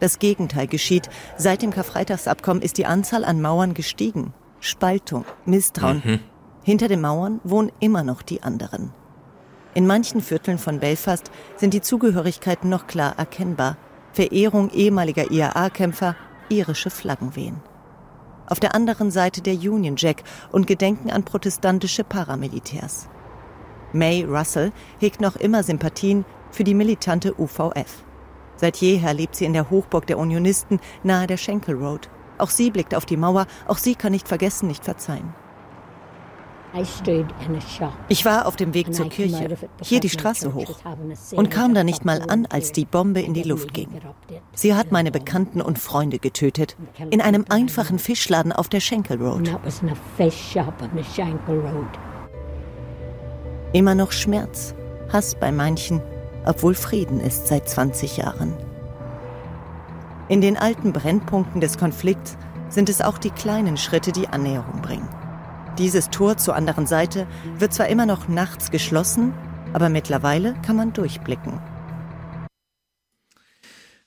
Das 0.00 0.18
Gegenteil 0.18 0.66
geschieht. 0.66 1.08
Seit 1.36 1.62
dem 1.62 1.70
Karfreitagsabkommen 1.70 2.62
ist 2.62 2.76
die 2.78 2.86
Anzahl 2.86 3.24
an 3.24 3.40
Mauern 3.40 3.72
gestiegen. 3.72 4.34
Spaltung, 4.60 5.24
Misstrauen. 5.44 6.02
Mhm. 6.04 6.20
Hinter 6.64 6.88
den 6.88 7.00
Mauern 7.00 7.40
wohnen 7.44 7.70
immer 7.80 8.02
noch 8.02 8.22
die 8.22 8.42
anderen. 8.42 8.92
In 9.74 9.86
manchen 9.86 10.20
Vierteln 10.20 10.58
von 10.58 10.80
Belfast 10.80 11.30
sind 11.56 11.74
die 11.74 11.82
Zugehörigkeiten 11.82 12.68
noch 12.68 12.86
klar 12.86 13.14
erkennbar. 13.18 13.76
Verehrung 14.12 14.70
ehemaliger 14.70 15.30
IAA-Kämpfer, 15.30 16.16
irische 16.48 16.90
Flaggen 16.90 17.36
wehen. 17.36 17.60
Auf 18.46 18.60
der 18.60 18.74
anderen 18.74 19.10
Seite 19.10 19.42
der 19.42 19.54
Union 19.54 19.96
Jack 19.96 20.22
und 20.50 20.66
Gedenken 20.66 21.10
an 21.10 21.24
protestantische 21.24 22.04
Paramilitärs. 22.04 23.08
May 23.92 24.24
Russell 24.24 24.72
hegt 24.98 25.20
noch 25.20 25.36
immer 25.36 25.62
Sympathien 25.62 26.24
für 26.50 26.64
die 26.64 26.74
militante 26.74 27.38
UVF. 27.38 28.04
Seit 28.56 28.76
jeher 28.78 29.12
lebt 29.14 29.36
sie 29.36 29.44
in 29.44 29.52
der 29.52 29.70
Hochburg 29.70 30.06
der 30.06 30.18
Unionisten 30.18 30.80
nahe 31.02 31.26
der 31.26 31.36
Schenkel 31.36 31.76
Road. 31.76 32.08
Auch 32.38 32.50
sie 32.50 32.70
blickt 32.70 32.94
auf 32.94 33.06
die 33.06 33.16
Mauer, 33.16 33.46
auch 33.66 33.78
sie 33.78 33.94
kann 33.94 34.12
nicht 34.12 34.28
vergessen, 34.28 34.66
nicht 34.66 34.84
verzeihen. 34.84 35.34
Ich 38.08 38.24
war 38.24 38.46
auf 38.46 38.56
dem 38.56 38.74
Weg 38.74 38.92
zur 38.92 39.08
Kirche, 39.08 39.56
hier 39.82 40.00
die 40.00 40.10
Straße 40.10 40.52
hoch, 40.52 40.78
und 41.32 41.50
kam 41.50 41.74
da 41.74 41.84
nicht 41.84 42.04
mal 42.04 42.22
an, 42.28 42.46
als 42.46 42.72
die 42.72 42.84
Bombe 42.84 43.20
in 43.20 43.32
die 43.32 43.44
Luft 43.44 43.72
ging. 43.72 43.88
Sie 44.52 44.74
hat 44.74 44.92
meine 44.92 45.10
Bekannten 45.10 45.62
und 45.62 45.78
Freunde 45.78 46.18
getötet, 46.18 46.76
in 47.10 47.22
einem 47.22 47.46
einfachen 47.48 47.98
Fischladen 47.98 48.52
auf 48.52 48.68
der 48.68 48.80
Schenkel 48.80 49.22
Road. 49.22 49.50
Immer 53.76 53.94
noch 53.94 54.10
Schmerz, 54.10 54.74
Hass 55.12 55.34
bei 55.34 55.52
manchen, 55.52 56.00
obwohl 56.46 56.74
Frieden 56.74 57.20
ist 57.20 57.46
seit 57.46 57.68
20 57.68 58.16
Jahren. 58.16 58.56
In 60.30 60.40
den 60.40 60.56
alten 60.56 60.94
Brennpunkten 60.94 61.60
des 61.60 61.76
Konflikts 61.76 62.38
sind 62.70 62.88
es 62.88 63.02
auch 63.02 63.18
die 63.18 63.28
kleinen 63.28 63.76
Schritte, 63.76 64.12
die 64.12 64.28
Annäherung 64.28 64.80
bringen. 64.80 65.10
Dieses 65.76 66.08
Tor 66.08 66.38
zur 66.38 66.56
anderen 66.56 66.86
Seite 66.86 67.26
wird 67.58 67.74
zwar 67.74 67.88
immer 67.88 68.06
noch 68.06 68.28
nachts 68.28 68.70
geschlossen, 68.70 69.34
aber 69.74 69.90
mittlerweile 69.90 70.54
kann 70.64 70.76
man 70.76 70.94
durchblicken. 70.94 71.60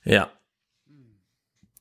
Ja. 0.04 0.32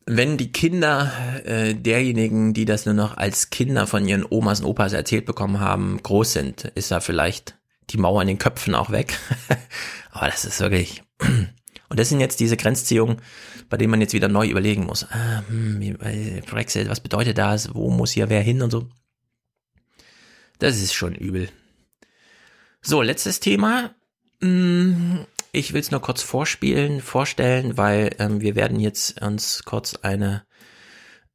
Wenn 0.04 0.36
die 0.36 0.52
Kinder 0.52 1.10
äh, 1.46 1.72
derjenigen, 1.72 2.52
die 2.52 2.66
das 2.66 2.84
nur 2.84 2.94
noch 2.94 3.16
als 3.16 3.48
Kinder 3.48 3.86
von 3.86 4.06
ihren 4.06 4.26
Omas 4.28 4.60
und 4.60 4.66
Opas 4.66 4.92
erzählt 4.92 5.24
bekommen 5.24 5.60
haben, 5.60 5.98
groß 6.02 6.34
sind, 6.34 6.64
ist 6.74 6.90
da 6.90 7.00
vielleicht 7.00 7.58
die 7.90 7.98
Mauer 7.98 8.22
in 8.22 8.28
den 8.28 8.38
Köpfen 8.38 8.74
auch 8.74 8.90
weg. 8.90 9.18
aber 10.10 10.26
das 10.26 10.44
ist 10.44 10.60
wirklich. 10.60 11.02
Und 11.90 11.98
das 11.98 12.10
sind 12.10 12.20
jetzt 12.20 12.38
diese 12.40 12.58
Grenzziehungen, 12.58 13.22
bei 13.70 13.78
denen 13.78 13.90
man 13.90 14.02
jetzt 14.02 14.12
wieder 14.12 14.28
neu 14.28 14.46
überlegen 14.46 14.84
muss. 14.84 15.06
Ah, 15.10 15.42
hm, 15.48 15.96
Brexit, 16.46 16.90
was 16.90 17.00
bedeutet 17.00 17.38
das? 17.38 17.74
Wo 17.74 17.90
muss 17.90 18.10
hier 18.10 18.28
wer 18.28 18.42
hin 18.42 18.60
und 18.60 18.70
so? 18.70 18.90
Das 20.58 20.76
ist 20.76 20.92
schon 20.92 21.14
übel. 21.14 21.48
So, 22.82 23.00
letztes 23.00 23.40
Thema. 23.40 23.94
Mm, 24.40 25.20
Ich 25.52 25.72
will 25.72 25.80
es 25.80 25.90
nur 25.90 26.02
kurz 26.02 26.22
vorspielen, 26.22 27.00
vorstellen, 27.00 27.78
weil 27.78 28.14
ähm, 28.18 28.42
wir 28.42 28.54
werden 28.54 28.80
jetzt 28.80 29.22
uns 29.22 29.62
kurz 29.64 29.94
eine 29.96 30.44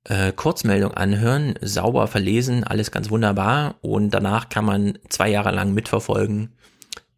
äh, 0.05 0.31
Kurzmeldung 0.31 0.93
anhören, 0.93 1.55
sauber 1.61 2.07
verlesen, 2.07 2.63
alles 2.63 2.91
ganz 2.91 3.09
wunderbar 3.09 3.75
und 3.81 4.11
danach 4.11 4.49
kann 4.49 4.65
man 4.65 4.99
zwei 5.09 5.29
Jahre 5.29 5.51
lang 5.51 5.73
mitverfolgen, 5.73 6.53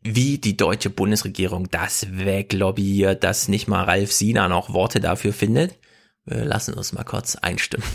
wie 0.02 0.38
die 0.38 0.56
deutsche 0.56 0.90
Bundesregierung 0.90 1.70
das 1.72 2.07
weglobbyiert, 2.12 3.24
dass 3.24 3.48
nicht 3.48 3.68
mal 3.68 3.84
Ralf 3.84 4.12
Sina 4.12 4.48
noch 4.48 4.72
Worte 4.74 4.99
dafür 4.99 5.34
findet. 5.34 5.78
Wir 6.26 6.45
lassen 6.45 6.74
uns 6.76 6.94
mal 6.94 7.03
kurz 7.03 7.36
einstimmen. 7.36 7.86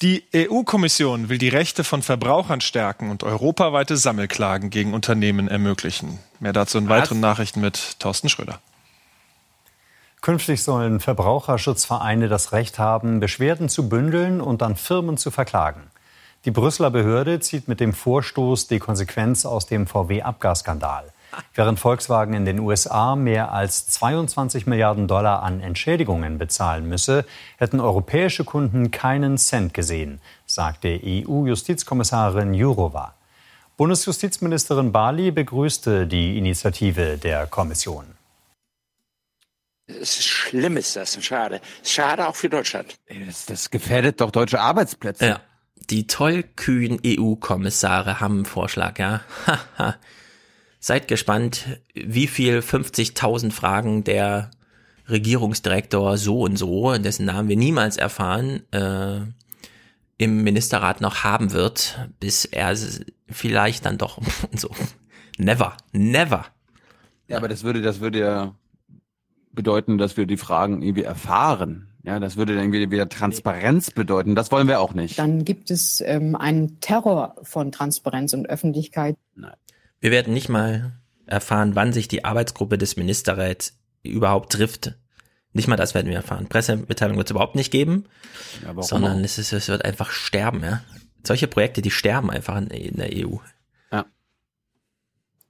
Die 0.00 0.22
EU-Kommission 0.32 1.28
will 1.28 1.38
die 1.38 1.48
Rechte 1.48 1.82
von 1.82 2.02
Verbrauchern 2.02 2.60
stärken 2.60 3.10
und 3.10 3.24
europaweite 3.24 3.96
Sammelklagen 3.96 4.70
gegen 4.70 4.94
Unternehmen 4.94 5.48
ermöglichen. 5.48 6.20
Mehr 6.38 6.52
dazu 6.52 6.78
in 6.78 6.88
weiteren 6.88 7.18
Nachrichten 7.18 7.60
mit 7.60 7.98
Thorsten 7.98 8.28
Schröder. 8.28 8.60
Künftig 10.28 10.62
sollen 10.62 11.00
Verbraucherschutzvereine 11.00 12.28
das 12.28 12.52
Recht 12.52 12.78
haben, 12.78 13.18
Beschwerden 13.18 13.70
zu 13.70 13.88
bündeln 13.88 14.42
und 14.42 14.60
dann 14.60 14.76
Firmen 14.76 15.16
zu 15.16 15.30
verklagen. 15.30 15.80
Die 16.44 16.50
Brüsseler 16.50 16.90
Behörde 16.90 17.40
zieht 17.40 17.66
mit 17.66 17.80
dem 17.80 17.94
Vorstoß 17.94 18.66
die 18.66 18.78
Konsequenz 18.78 19.46
aus 19.46 19.64
dem 19.64 19.86
VW-Abgasskandal. 19.86 21.14
Während 21.54 21.80
Volkswagen 21.80 22.34
in 22.34 22.44
den 22.44 22.58
USA 22.58 23.16
mehr 23.16 23.52
als 23.52 23.88
22 23.88 24.66
Milliarden 24.66 25.08
Dollar 25.08 25.42
an 25.42 25.62
Entschädigungen 25.62 26.36
bezahlen 26.36 26.86
müsse, 26.86 27.24
hätten 27.56 27.80
europäische 27.80 28.44
Kunden 28.44 28.90
keinen 28.90 29.38
Cent 29.38 29.72
gesehen, 29.72 30.20
sagte 30.44 31.00
EU-Justizkommissarin 31.02 32.52
Jourova. 32.52 33.14
Bundesjustizministerin 33.78 34.92
Bali 34.92 35.30
begrüßte 35.30 36.06
die 36.06 36.36
Initiative 36.36 37.16
der 37.16 37.46
Kommission. 37.46 38.17
Es 39.88 40.18
ist 40.18 40.26
schlimm, 40.26 40.76
ist 40.76 40.96
das. 40.96 41.22
Schade. 41.24 41.60
Schade 41.82 42.28
auch 42.28 42.36
für 42.36 42.50
Deutschland. 42.50 42.98
Das, 43.26 43.46
das 43.46 43.70
gefährdet 43.70 44.20
doch 44.20 44.30
deutsche 44.30 44.60
Arbeitsplätze. 44.60 45.26
Ja. 45.26 45.40
Die 45.90 46.06
tollkühnen 46.06 47.00
EU-Kommissare 47.04 48.20
haben 48.20 48.36
einen 48.36 48.44
Vorschlag, 48.44 48.98
ja. 48.98 49.22
Haha. 49.46 49.96
Seid 50.80 51.08
gespannt, 51.08 51.80
wie 51.94 52.28
viel 52.28 52.60
50.000 52.60 53.50
Fragen 53.50 54.04
der 54.04 54.50
Regierungsdirektor 55.08 56.16
so 56.18 56.42
und 56.42 56.56
so, 56.56 56.96
dessen 56.98 57.26
Namen 57.26 57.48
wir 57.48 57.56
niemals 57.56 57.96
erfahren, 57.96 58.62
äh, 58.72 59.20
im 60.18 60.42
Ministerrat 60.44 61.00
noch 61.00 61.24
haben 61.24 61.52
wird, 61.52 61.98
bis 62.20 62.44
er 62.44 62.76
vielleicht 63.28 63.86
dann 63.86 63.98
doch 63.98 64.20
so. 64.54 64.70
Never, 65.38 65.76
never. 65.92 66.46
Ja, 67.28 67.38
aber 67.38 67.48
das 67.48 67.64
würde, 67.64 67.80
das 67.80 68.00
würde 68.00 68.18
ja 68.20 68.54
bedeuten, 69.52 69.98
dass 69.98 70.16
wir 70.16 70.26
die 70.26 70.36
Fragen 70.36 70.82
irgendwie 70.82 71.04
erfahren. 71.04 71.88
Ja, 72.04 72.18
das 72.20 72.36
würde 72.36 72.54
dann 72.54 72.64
irgendwie 72.64 72.90
wieder 72.90 73.08
Transparenz 73.08 73.90
bedeuten. 73.90 74.34
Das 74.34 74.50
wollen 74.50 74.68
wir 74.68 74.80
auch 74.80 74.94
nicht. 74.94 75.18
Dann 75.18 75.44
gibt 75.44 75.70
es 75.70 76.00
ähm, 76.00 76.36
einen 76.36 76.80
Terror 76.80 77.36
von 77.42 77.72
Transparenz 77.72 78.32
und 78.32 78.48
Öffentlichkeit. 78.48 79.16
Wir 80.00 80.10
werden 80.10 80.32
nicht 80.32 80.48
mal 80.48 80.92
erfahren, 81.26 81.74
wann 81.74 81.92
sich 81.92 82.08
die 82.08 82.24
Arbeitsgruppe 82.24 82.78
des 82.78 82.96
Ministerrats 82.96 83.78
überhaupt 84.02 84.52
trifft. 84.52 84.94
Nicht 85.52 85.68
mal 85.68 85.76
das 85.76 85.94
werden 85.94 86.08
wir 86.08 86.16
erfahren. 86.16 86.46
Pressemitteilung 86.48 87.16
wird 87.16 87.28
es 87.28 87.32
überhaupt 87.32 87.56
nicht 87.56 87.70
geben, 87.70 88.04
Ja, 88.62 88.68
warum 88.68 88.82
sondern 88.82 89.24
es, 89.24 89.38
ist, 89.38 89.52
es 89.52 89.68
wird 89.68 89.84
einfach 89.84 90.10
sterben. 90.10 90.62
Ja? 90.62 90.82
Solche 91.26 91.48
Projekte, 91.48 91.82
die 91.82 91.90
sterben 91.90 92.30
einfach 92.30 92.56
in, 92.56 92.68
in 92.68 92.96
der 92.96 93.10
EU. 93.12 93.36
Ja. 93.90 94.06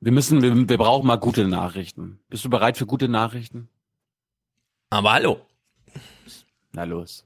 Wir 0.00 0.12
müssen, 0.12 0.42
wir, 0.42 0.68
wir 0.68 0.78
brauchen 0.78 1.06
mal 1.06 1.16
gute 1.16 1.46
Nachrichten. 1.46 2.20
Bist 2.30 2.44
du 2.44 2.50
bereit 2.50 2.76
für 2.78 2.86
gute 2.86 3.08
Nachrichten? 3.08 3.68
Aber 4.90 5.12
hallo. 5.12 5.40
Na 6.72 6.84
los. 6.84 7.24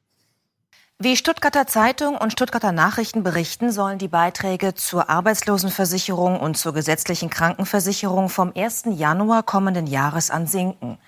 Wie 0.98 1.16
Stuttgarter 1.16 1.66
Zeitung 1.66 2.16
und 2.16 2.30
Stuttgarter 2.30 2.70
Nachrichten 2.70 3.24
berichten, 3.24 3.72
sollen 3.72 3.98
die 3.98 4.08
Beiträge 4.08 4.74
zur 4.74 5.10
Arbeitslosenversicherung 5.10 6.38
und 6.38 6.56
zur 6.56 6.72
gesetzlichen 6.72 7.28
Krankenversicherung 7.28 8.28
vom 8.28 8.52
1. 8.54 8.84
Januar 8.94 9.42
kommenden 9.42 9.88
Jahres 9.88 10.30
an 10.30 10.46
sinken. 10.46 10.98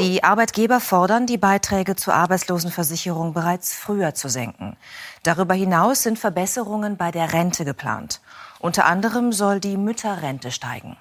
Die 0.00 0.24
Arbeitgeber 0.24 0.80
fordern, 0.80 1.26
die 1.26 1.38
Beiträge 1.38 1.94
zur 1.94 2.14
Arbeitslosenversicherung 2.14 3.34
bereits 3.34 3.72
früher 3.72 4.14
zu 4.14 4.28
senken. 4.28 4.76
Darüber 5.22 5.54
hinaus 5.54 6.02
sind 6.02 6.18
Verbesserungen 6.18 6.96
bei 6.96 7.12
der 7.12 7.32
Rente 7.32 7.64
geplant. 7.64 8.20
Unter 8.58 8.86
anderem 8.86 9.32
soll 9.32 9.60
die 9.60 9.76
Mütterrente 9.76 10.50
steigen. 10.50 10.96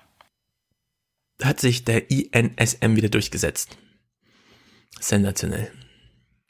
Hat 1.41 1.60
sich 1.60 1.84
der 1.84 2.11
INSM 2.11 2.95
wieder 2.95 3.10
durchgesetzt. 3.10 3.77
Sensationell. 4.99 5.72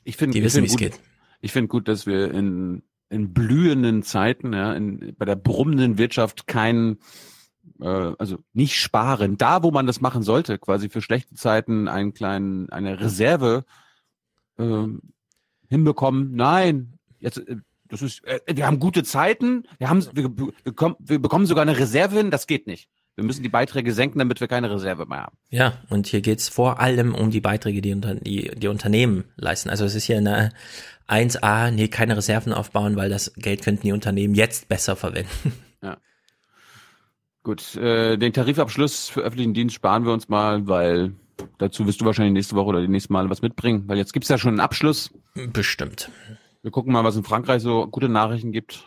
Ich 0.03 0.17
finde, 0.17 0.38
Die 0.38 0.43
wissen, 0.43 0.63
wie 0.63 0.67
es 0.67 0.77
geht. 0.77 0.99
ich 1.41 1.51
finde 1.51 1.67
gut, 1.67 1.88
dass 1.88 2.05
wir 2.05 2.31
in, 2.31 2.84
in 3.09 3.34
blühenden 3.34 4.03
Zeiten, 4.03 4.53
ja, 4.53 4.73
in, 4.73 5.15
bei 5.17 5.26
der 5.26 5.35
brummenden 5.35 5.97
Wirtschaft 5.97 6.47
kein, 6.47 6.97
äh, 7.81 7.85
also 7.85 8.38
nicht 8.53 8.80
sparen. 8.80 9.38
Da, 9.38 9.63
wo 9.63 9.72
man 9.72 9.88
das 9.88 10.01
machen 10.01 10.23
sollte, 10.23 10.57
quasi 10.59 10.89
für 10.89 11.01
schlechte 11.01 11.35
Zeiten 11.35 11.88
einen 11.88 12.13
kleinen, 12.13 12.69
eine 12.69 12.99
Reserve 12.99 13.65
ähm, 14.57 15.01
hinbekommen. 15.67 16.35
Nein, 16.35 16.99
jetzt, 17.19 17.38
äh, 17.39 17.57
das 17.88 18.01
ist, 18.01 18.23
äh, 18.26 18.39
wir 18.47 18.65
haben 18.67 18.80
gute 18.80 19.03
Zeiten, 19.03 19.63
wir 19.77 19.89
haben, 19.89 20.05
wir, 20.13 20.38
wir, 20.38 20.95
wir 20.99 21.19
bekommen 21.19 21.45
sogar 21.45 21.63
eine 21.63 21.77
Reserve 21.77 22.15
hin, 22.17 22.31
das 22.31 22.47
geht 22.47 22.67
nicht. 22.67 22.89
Wir 23.15 23.23
müssen 23.23 23.43
die 23.43 23.49
Beiträge 23.49 23.93
senken, 23.93 24.19
damit 24.19 24.41
wir 24.41 24.47
keine 24.47 24.69
Reserve 24.69 25.05
mehr 25.05 25.23
haben. 25.23 25.37
Ja, 25.49 25.77
und 25.89 26.07
hier 26.07 26.21
geht's 26.21 26.49
vor 26.49 26.81
allem 26.81 27.15
um 27.15 27.31
die 27.31 27.39
Beiträge, 27.39 27.81
die, 27.81 27.93
unter, 27.93 28.15
die 28.15 28.51
die 28.55 28.67
Unternehmen 28.67 29.23
leisten. 29.37 29.69
Also 29.69 29.85
es 29.85 29.95
ist 29.95 30.03
hier 30.03 30.17
eine 30.17 30.51
1a, 31.07 31.71
nee, 31.71 31.87
keine 31.87 32.17
Reserven 32.17 32.51
aufbauen, 32.51 32.97
weil 32.97 33.09
das 33.09 33.33
Geld 33.35 33.63
könnten 33.63 33.83
die 33.83 33.93
Unternehmen 33.93 34.35
jetzt 34.35 34.67
besser 34.67 34.95
verwenden. 34.95 35.53
Ja. 35.83 35.97
Gut, 37.43 37.75
äh, 37.75 38.17
den 38.17 38.33
Tarifabschluss 38.33 39.09
für 39.09 39.21
öffentlichen 39.21 39.53
Dienst 39.53 39.75
sparen 39.75 40.03
wir 40.03 40.13
uns 40.13 40.29
mal, 40.29 40.67
weil 40.67 41.13
dazu 41.59 41.85
wirst 41.85 42.01
du 42.01 42.05
wahrscheinlich 42.05 42.33
nächste 42.33 42.55
Woche 42.55 42.69
oder 42.69 42.81
die 42.81 42.87
nächsten 42.87 43.13
Mal 43.13 43.29
was 43.29 43.43
mitbringen, 43.43 43.83
weil 43.85 43.97
jetzt 43.97 44.13
gibt's 44.13 44.29
ja 44.29 44.39
schon 44.39 44.51
einen 44.51 44.61
Abschluss. 44.61 45.11
Bestimmt. 45.53 46.09
Wir 46.63 46.71
gucken 46.71 46.91
mal, 46.91 47.03
was 47.03 47.17
in 47.17 47.23
Frankreich 47.23 47.61
so 47.61 47.85
gute 47.85 48.09
Nachrichten 48.09 48.51
gibt. 48.51 48.83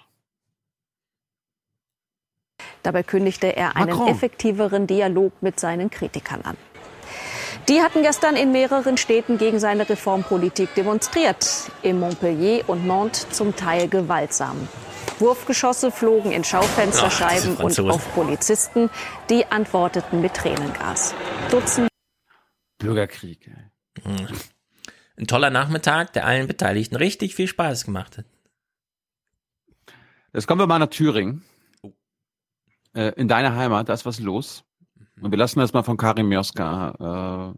Dabei 2.82 3.02
kündigte 3.02 3.54
er 3.56 3.76
einen 3.76 3.90
Macron. 3.90 4.08
effektiveren 4.08 4.86
Dialog 4.86 5.32
mit 5.42 5.60
seinen 5.60 5.90
Kritikern 5.90 6.42
an. 6.42 6.56
Die 7.68 7.82
hatten 7.82 8.02
gestern 8.02 8.36
in 8.36 8.50
mehreren 8.50 8.96
Städten 8.96 9.36
gegen 9.36 9.58
seine 9.60 9.88
Reformpolitik 9.88 10.74
demonstriert. 10.74 11.70
In 11.82 12.00
Montpellier 12.00 12.66
und 12.66 12.86
Nantes 12.86 13.28
zum 13.30 13.54
Teil 13.56 13.88
gewaltsam. 13.88 14.68
Wurfgeschosse 15.18 15.90
flogen 15.90 16.32
in 16.32 16.44
Schaufensterscheiben 16.44 17.56
Ach, 17.58 17.64
und 17.64 17.80
auf 17.80 18.14
Polizisten, 18.14 18.88
die 19.28 19.44
antworteten 19.46 20.20
mit 20.20 20.34
Tränengas. 20.34 21.14
Dutzende 21.50 21.88
Bürgerkrieg. 22.78 23.50
Ey. 24.04 24.26
Ein 25.18 25.26
toller 25.26 25.50
Nachmittag, 25.50 26.12
der 26.12 26.24
allen 26.24 26.46
Beteiligten 26.46 26.96
richtig 26.96 27.34
viel 27.34 27.48
Spaß 27.48 27.84
gemacht 27.84 28.18
hat. 28.18 28.24
Jetzt 30.32 30.46
kommen 30.46 30.60
wir 30.60 30.66
mal 30.66 30.78
nach 30.78 30.90
Thüringen. 30.90 31.42
Äh, 32.94 33.12
in 33.16 33.28
deiner 33.28 33.54
Heimat, 33.56 33.88
da 33.88 33.94
ist 33.94 34.06
was 34.06 34.20
los. 34.20 34.64
Und 35.20 35.30
wir 35.30 35.38
lassen 35.38 35.58
das 35.58 35.72
mal 35.72 35.82
von 35.82 35.96
Karim 35.96 36.30
Joska. 36.32 37.54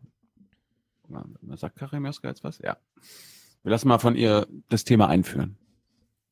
Äh, 1.10 1.56
sagt 1.56 1.76
Karim 1.76 2.06
Joska 2.06 2.28
jetzt 2.28 2.44
was? 2.44 2.58
Ja. 2.58 2.76
Wir 3.62 3.70
lassen 3.70 3.88
mal 3.88 3.98
von 3.98 4.16
ihr 4.16 4.46
das 4.68 4.84
Thema 4.84 5.08
einführen. 5.08 5.56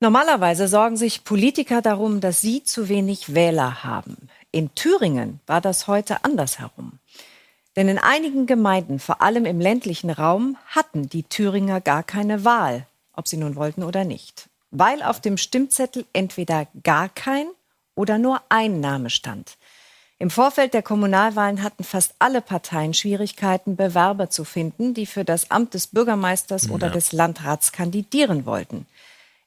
Normalerweise 0.01 0.69
sorgen 0.69 0.97
sich 0.97 1.25
Politiker 1.25 1.83
darum, 1.83 2.20
dass 2.20 2.41
sie 2.41 2.62
zu 2.62 2.89
wenig 2.89 3.35
Wähler 3.35 3.83
haben. 3.83 4.29
In 4.53 4.75
Thüringen 4.75 5.41
war 5.47 5.61
das 5.61 5.89
heute 5.89 6.25
andersherum. 6.25 7.01
Denn 7.75 7.89
in 7.89 7.99
einigen 7.99 8.47
Gemeinden, 8.47 8.99
vor 8.99 9.23
allem 9.23 9.45
im 9.45 9.61
ländlichen 9.61 10.11
Raum, 10.11 10.57
hatten 10.66 11.09
die 11.09 11.25
Thüringer 11.25 11.81
gar 11.81 12.03
keine 12.03 12.45
Wahl, 12.45 12.87
ob 13.12 13.29
sie 13.29 13.37
nun 13.37 13.57
wollten 13.57 13.83
oder 13.83 14.05
nicht. 14.05 14.49
Weil 14.70 15.03
auf 15.03 15.20
dem 15.20 15.37
Stimmzettel 15.37 16.05
entweder 16.12 16.66
gar 16.83 17.09
kein 17.09 17.47
oder 17.99 18.16
nur 18.16 18.41
ein 18.49 18.81
Name 18.81 19.11
stand. 19.11 19.57
Im 20.20 20.31
Vorfeld 20.31 20.73
der 20.73 20.83
Kommunalwahlen 20.83 21.62
hatten 21.62 21.85
fast 21.85 22.15
alle 22.19 22.41
Parteien 22.41 22.95
Schwierigkeiten, 22.95 23.77
Bewerber 23.77 24.31
zu 24.31 24.45
finden, 24.45 24.95
die 24.95 25.07
für 25.07 25.25
das 25.25 25.51
Amt 25.51 25.75
des 25.75 25.89
Bürgermeisters 25.89 26.70
oder 26.70 26.89
Ja. 26.89 26.93
des 26.93 27.12
Landrats 27.12 27.73
kandidieren 27.73 28.47
wollten. 28.47 28.87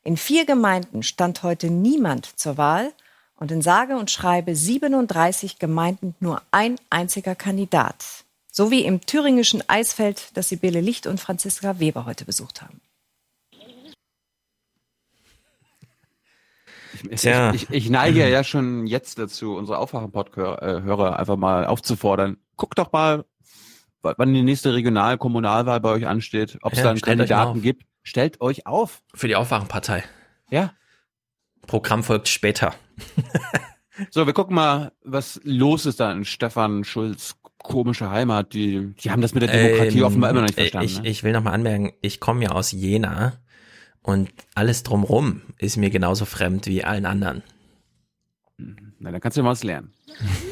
In 0.03 0.18
vier 0.18 0.45
Gemeinden 0.45 1.03
stand 1.03 1.44
heute 1.44 1.69
niemand 1.69 2.40
zur 2.40 2.57
Wahl 2.57 2.91
und 3.36 3.52
in 3.52 3.61
sage 3.61 3.95
und 3.98 4.11
schreibe 4.11 4.56
37 4.56 5.57
Gemeinden 5.60 6.15
nur 6.19 6.41
ein 6.52 6.76
einziger 6.90 7.36
Kandidat. 7.36 8.03
So 8.52 8.69
wie 8.69 8.84
im 8.84 9.02
thüringischen 9.02 9.64
Eisfeld, 9.69 10.32
das 10.36 10.49
Sibylle 10.49 10.82
Licht 10.82 11.07
und 11.07 11.19
Franziska 11.19 11.80
Weber 11.80 12.06
heute 12.06 12.26
besucht 12.26 12.61
haben. 12.61 12.82
Ich, 17.10 17.26
ich, 17.26 17.69
ich, 17.69 17.90
neige 17.90 18.30
ja 18.30 18.44
schon 18.44 18.88
jetzt 18.88 19.19
dazu, 19.19 19.56
unsere 19.56 19.78
Aufwachen-Podcast-Hörer 19.80 21.18
einfach 21.18 21.38
mal 21.38 21.65
aufzufordern. 21.65 22.38
Guckt 22.57 22.78
doch 22.78 22.91
mal, 22.91 23.26
wann 24.02 24.34
die 24.34 24.44
nächste 24.44 24.73
Regional-Kommunalwahl 24.73 25.80
bei 25.80 25.90
euch 25.90 26.07
ansteht, 26.07 26.57
ob 26.61 26.73
es 26.73 26.80
ja, 26.80 26.86
da 26.86 26.90
einen 26.91 27.02
Kandidaten 27.02 27.61
gibt. 27.61 27.84
Stellt 28.03 28.41
euch 28.41 28.65
auf. 28.65 29.03
Für 29.14 29.28
die 29.28 29.36
Aufwachenpartei. 29.36 30.03
Ja. 30.49 30.73
Programm 31.68 32.03
folgt 32.03 32.28
später. 32.28 32.73
so, 34.10 34.26
wir 34.26 34.34
gucken 34.34 34.56
mal, 34.56 34.91
was 35.03 35.40
los 35.44 35.86
ist 35.86 35.99
da 35.99 36.11
in 36.11 36.26
Stefan 36.26 36.84
Schulz 36.84 37.36
komische 37.61 38.10
Heimat. 38.10 38.53
Die, 38.53 38.94
die 38.95 39.11
haben 39.11 39.22
das 39.22 39.34
mit 39.34 39.44
der 39.44 39.52
Demokratie 39.52 39.99
ähm, 39.99 40.06
offenbar 40.06 40.32
immer 40.32 40.41
noch 40.41 40.48
nicht 40.48 40.60
verstanden. 40.60 40.86
Ich, 40.86 41.02
ne? 41.02 41.07
ich 41.07 41.23
will 41.23 41.32
noch 41.32 41.44
mal 41.44 41.52
anmerken, 41.52 41.94
ich 42.02 42.19
komme 42.19 42.44
ja 42.44 42.52
aus 42.52 42.72
Jena 42.72 43.34
und 44.03 44.32
alles 44.56 44.84
drumrum 44.84 45.41
ist 45.57 45.78
mir 45.78 45.90
genauso 45.90 46.26
fremd 46.26 46.68
wie 46.68 46.84
allen 46.84 47.06
anderen. 47.06 47.44
Na, 49.03 49.10
dann 49.10 49.19
kannst 49.19 49.36
du 49.36 49.41
mal 49.41 49.49
was 49.49 49.64
lernen. 49.64 49.91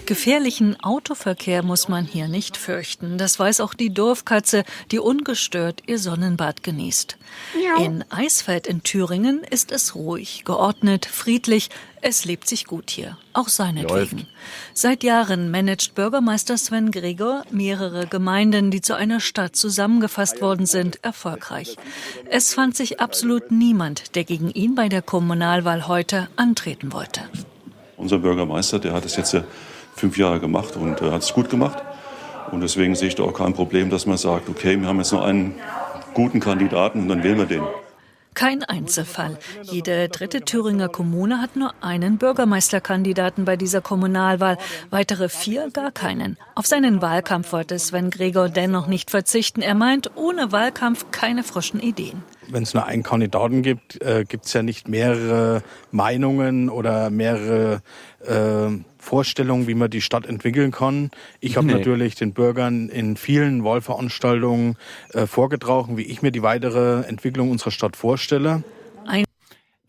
Gefährlichen 0.08 0.76
Autoverkehr 0.82 1.62
muss 1.62 1.88
man 1.88 2.04
hier 2.06 2.28
nicht 2.28 2.58
fürchten. 2.58 3.20
Das 3.20 3.38
weiß 3.38 3.62
auch 3.62 3.76
die 3.76 3.94
Dorfkatze, 3.94 4.64
die 4.90 4.98
ungestört 4.98 5.84
ihr 5.86 6.00
Sonnenbad 6.00 6.64
genießt. 6.64 7.20
Ja. 7.64 7.84
In 7.84 8.04
Eisfeld 8.10 8.66
in 8.66 8.82
Thüringen 8.82 9.44
ist 9.44 9.72
es 9.72 9.94
ruhig, 9.94 10.46
geordnet, 10.46 11.06
friedlich. 11.06 11.70
Es 12.02 12.26
lebt 12.26 12.48
sich 12.48 12.66
gut 12.66 12.90
hier, 12.90 13.20
auch 13.34 13.50
seinetwegen. 13.50 14.26
Seit 14.74 15.04
Jahren 15.04 15.52
managt 15.52 15.94
Bürgermeister 15.94 16.58
Sven 16.58 16.90
Gregor 16.90 17.44
mehrere 17.52 18.08
Gemeinden, 18.08 18.72
die 18.72 18.82
zu 18.82 18.96
einer 18.96 19.20
Stadt 19.20 19.56
zusammengefasst 19.56 20.42
worden 20.42 20.66
sind, 20.66 21.04
erfolgreich. 21.04 21.76
Es 22.32 22.56
fand 22.56 22.76
sich 22.76 23.00
absolut 23.00 23.52
niemand, 23.52 24.16
der 24.16 24.24
gegen 24.24 24.50
ihn 24.50 24.74
bei 24.74 24.90
der 24.90 25.04
Kommunalwahl 25.04 25.88
heute 25.88 26.30
antreten 26.36 26.94
wollte. 26.94 27.22
Unser 28.00 28.20
Bürgermeister, 28.20 28.80
der 28.80 28.94
hat 28.94 29.04
es 29.04 29.18
jetzt 29.18 29.36
fünf 29.94 30.18
Jahre 30.18 30.40
gemacht 30.40 30.78
und 30.78 31.02
äh, 31.02 31.12
hat 31.12 31.22
es 31.22 31.34
gut 31.34 31.50
gemacht. 31.50 31.78
Und 32.50 32.62
deswegen 32.62 32.96
sehe 32.96 33.10
ich 33.10 33.16
da 33.16 33.24
auch 33.24 33.34
kein 33.34 33.54
Problem, 33.54 33.90
dass 33.90 34.06
man 34.06 34.18
sagt, 34.18 34.50
okay, 34.50 34.80
wir 34.80 34.88
haben 34.88 34.98
jetzt 34.98 35.12
noch 35.12 35.24
einen 35.24 35.54
guten 36.14 36.40
Kandidaten 36.40 37.02
und 37.02 37.10
dann 37.10 37.24
wählen 37.24 37.38
wir 37.38 37.46
den. 37.46 37.64
Kein 38.34 38.64
Einzelfall. 38.64 39.38
Jede 39.64 40.08
dritte 40.08 40.42
Thüringer 40.42 40.88
Kommune 40.88 41.42
hat 41.42 41.58
nur 41.58 41.74
einen 41.82 42.18
Bürgermeisterkandidaten 42.18 43.44
bei 43.44 43.58
dieser 43.58 43.82
Kommunalwahl, 43.82 44.58
weitere 44.92 45.28
vier 45.28 45.70
gar 45.70 45.92
keinen. 45.92 46.38
Auf 46.56 46.66
seinen 46.66 47.02
Wahlkampf 47.02 47.52
wollte 47.52 47.78
Sven 47.78 48.12
Gregor 48.12 48.48
dennoch 48.48 48.88
nicht 48.88 49.12
verzichten. 49.12 49.62
Er 49.62 49.76
meint, 49.76 50.12
ohne 50.16 50.54
Wahlkampf 50.54 51.08
keine 51.12 51.44
frischen 51.44 51.82
Ideen 51.82 52.24
wenn 52.52 52.64
es 52.64 52.74
nur 52.74 52.86
einen 52.86 53.04
Kandidaten 53.04 53.62
gibt, 53.62 54.02
äh, 54.02 54.26
gibt 54.28 54.46
es 54.46 54.54
ja 54.54 54.64
nicht 54.64 54.88
mehrere 54.88 55.64
Meinungen 55.92 56.70
oder 56.70 57.10
mehrere 57.10 57.82
äh, 58.26 58.70
Vorstellungen, 58.98 59.68
wie 59.68 59.76
man 59.76 59.90
die 59.90 60.02
Stadt 60.02 60.26
entwickeln 60.26 60.72
kann. 60.72 61.12
Ich 61.40 61.58
habe 61.58 61.68
nee. 61.68 61.74
natürlich 61.74 62.16
den 62.16 62.34
Bürgern 62.34 62.90
in 62.90 63.18
vielen 63.18 63.64
Wahlveranstaltungen 63.64 64.78
äh, 65.14 65.26
vorgetragen, 65.26 65.98
wie 65.98 66.04
ich 66.04 66.22
mir 66.22 66.32
die 66.32 66.44
weitere 66.44 67.02
Entwicklung 67.04 67.52
unserer 67.52 67.72
Stadt 67.72 67.96
vorstelle. 67.96 68.64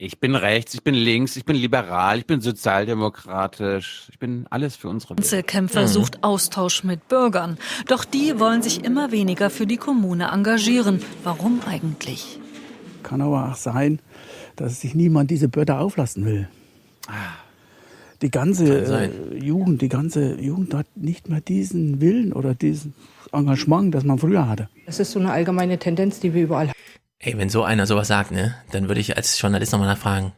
Ich 0.03 0.19
bin 0.19 0.35
rechts, 0.35 0.73
ich 0.73 0.83
bin 0.83 0.95
links, 0.95 1.37
ich 1.37 1.45
bin 1.45 1.57
liberal, 1.57 2.21
ich 2.21 2.25
bin 2.25 2.41
sozialdemokratisch, 2.41 4.07
ich 4.11 4.19
bin 4.19 4.47
alles 4.49 4.75
für 4.75 4.89
unsere 4.89 5.11
Welt. 5.11 5.19
Einzelkämpfer 5.19 5.83
mhm. 5.83 5.89
sucht 5.89 6.25
Austausch 6.25 6.85
mit 6.85 7.07
Bürgern. 7.09 7.59
Doch 7.87 8.07
die 8.07 8.41
wollen 8.41 8.63
sich 8.63 8.83
immer 8.83 9.13
weniger 9.13 9.51
für 9.51 9.67
die 9.67 9.77
Kommune 9.77 10.31
engagieren. 10.33 11.03
Warum 11.23 11.61
eigentlich? 11.69 12.41
Kann 13.03 13.21
aber 13.21 13.51
auch 13.51 13.57
sein, 13.57 14.01
dass 14.57 14.81
sich 14.81 14.95
niemand 14.95 15.31
diese 15.31 15.49
Börder 15.49 15.81
auflassen 15.81 16.25
will. 16.25 16.49
Die 18.23 18.31
ganze 18.31 19.11
äh, 19.11 19.39
Jugend, 19.39 19.81
die 19.81 19.89
ganze 19.89 20.35
Jugend 20.41 20.75
hat 20.75 20.87
nicht 20.95 21.29
mehr 21.29 21.41
diesen 21.41 22.01
Willen 22.01 22.33
oder 22.33 22.55
diesen 22.55 22.95
Engagement, 23.33 23.95
das 23.95 24.05
man 24.05 24.19
früher 24.19 24.47
hatte. 24.49 24.69
Es 24.87 25.01
ist 25.01 25.13
so 25.13 25.19
eine 25.19 25.33
allgemeine 25.33 25.79
Tendenz, 25.79 26.21
die 26.21 26.35
wir 26.35 26.43
überall 26.43 26.69
haben. 26.69 26.77
Ey, 27.19 27.37
wenn 27.39 27.49
so 27.49 27.63
einer 27.63 27.87
sowas 27.87 28.09
sagt, 28.09 28.31
ne, 28.31 28.55
dann 28.73 28.89
würde 28.89 29.01
ich 29.01 29.17
als 29.17 29.41
Journalist 29.41 29.73
nochmal 29.73 29.89
nachfragen. 29.89 30.33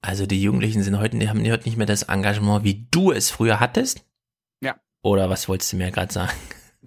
Also 0.00 0.26
die 0.26 0.40
Jugendlichen 0.40 0.82
sind 0.82 0.98
heute, 0.98 1.18
die 1.18 1.28
haben 1.28 1.40
heute 1.50 1.64
nicht 1.64 1.76
mehr 1.76 1.86
das 1.86 2.04
Engagement, 2.04 2.64
wie 2.64 2.86
du 2.90 3.10
es 3.10 3.30
früher 3.30 3.58
hattest? 3.58 4.04
Ja. 4.60 4.76
Oder 5.02 5.28
was 5.28 5.48
wolltest 5.48 5.72
du 5.72 5.76
mir 5.76 5.90
gerade 5.90 6.12
sagen? 6.12 6.32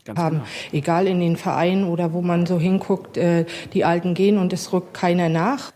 Ganz 0.06 0.18
haben. 0.18 0.38
Genau. 0.38 0.48
Egal 0.72 1.08
in 1.08 1.20
den 1.20 1.38
Vereinen 1.38 1.84
oder 1.84 2.14
wo 2.14 2.22
man 2.22 2.46
so 2.46 2.60
hinguckt, 2.60 3.18
äh, 3.18 3.46
die 3.74 3.86
Alten 3.86 4.14
gehen 4.14 4.38
und 4.38 4.54
es 4.54 4.74
rückt 4.74 4.94
keiner 4.94 5.30
nach. 5.30 5.72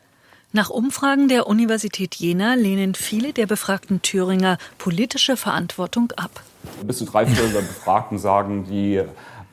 Nach 0.52 0.70
Umfragen 0.70 1.28
der 1.28 1.48
Universität 1.48 2.16
Jena 2.16 2.54
lehnen 2.54 2.96
viele 2.96 3.34
der 3.34 3.46
befragten 3.46 4.02
Thüringer 4.02 4.58
politische 4.78 5.36
Verantwortung 5.36 6.12
ab. 6.16 6.44
Bis 6.84 7.00
zu 7.00 7.06
drei 7.06 7.26
Viertel 7.26 7.52
der 7.52 7.60
Befragten 7.60 8.18
sagen, 8.18 8.64
die 8.64 9.04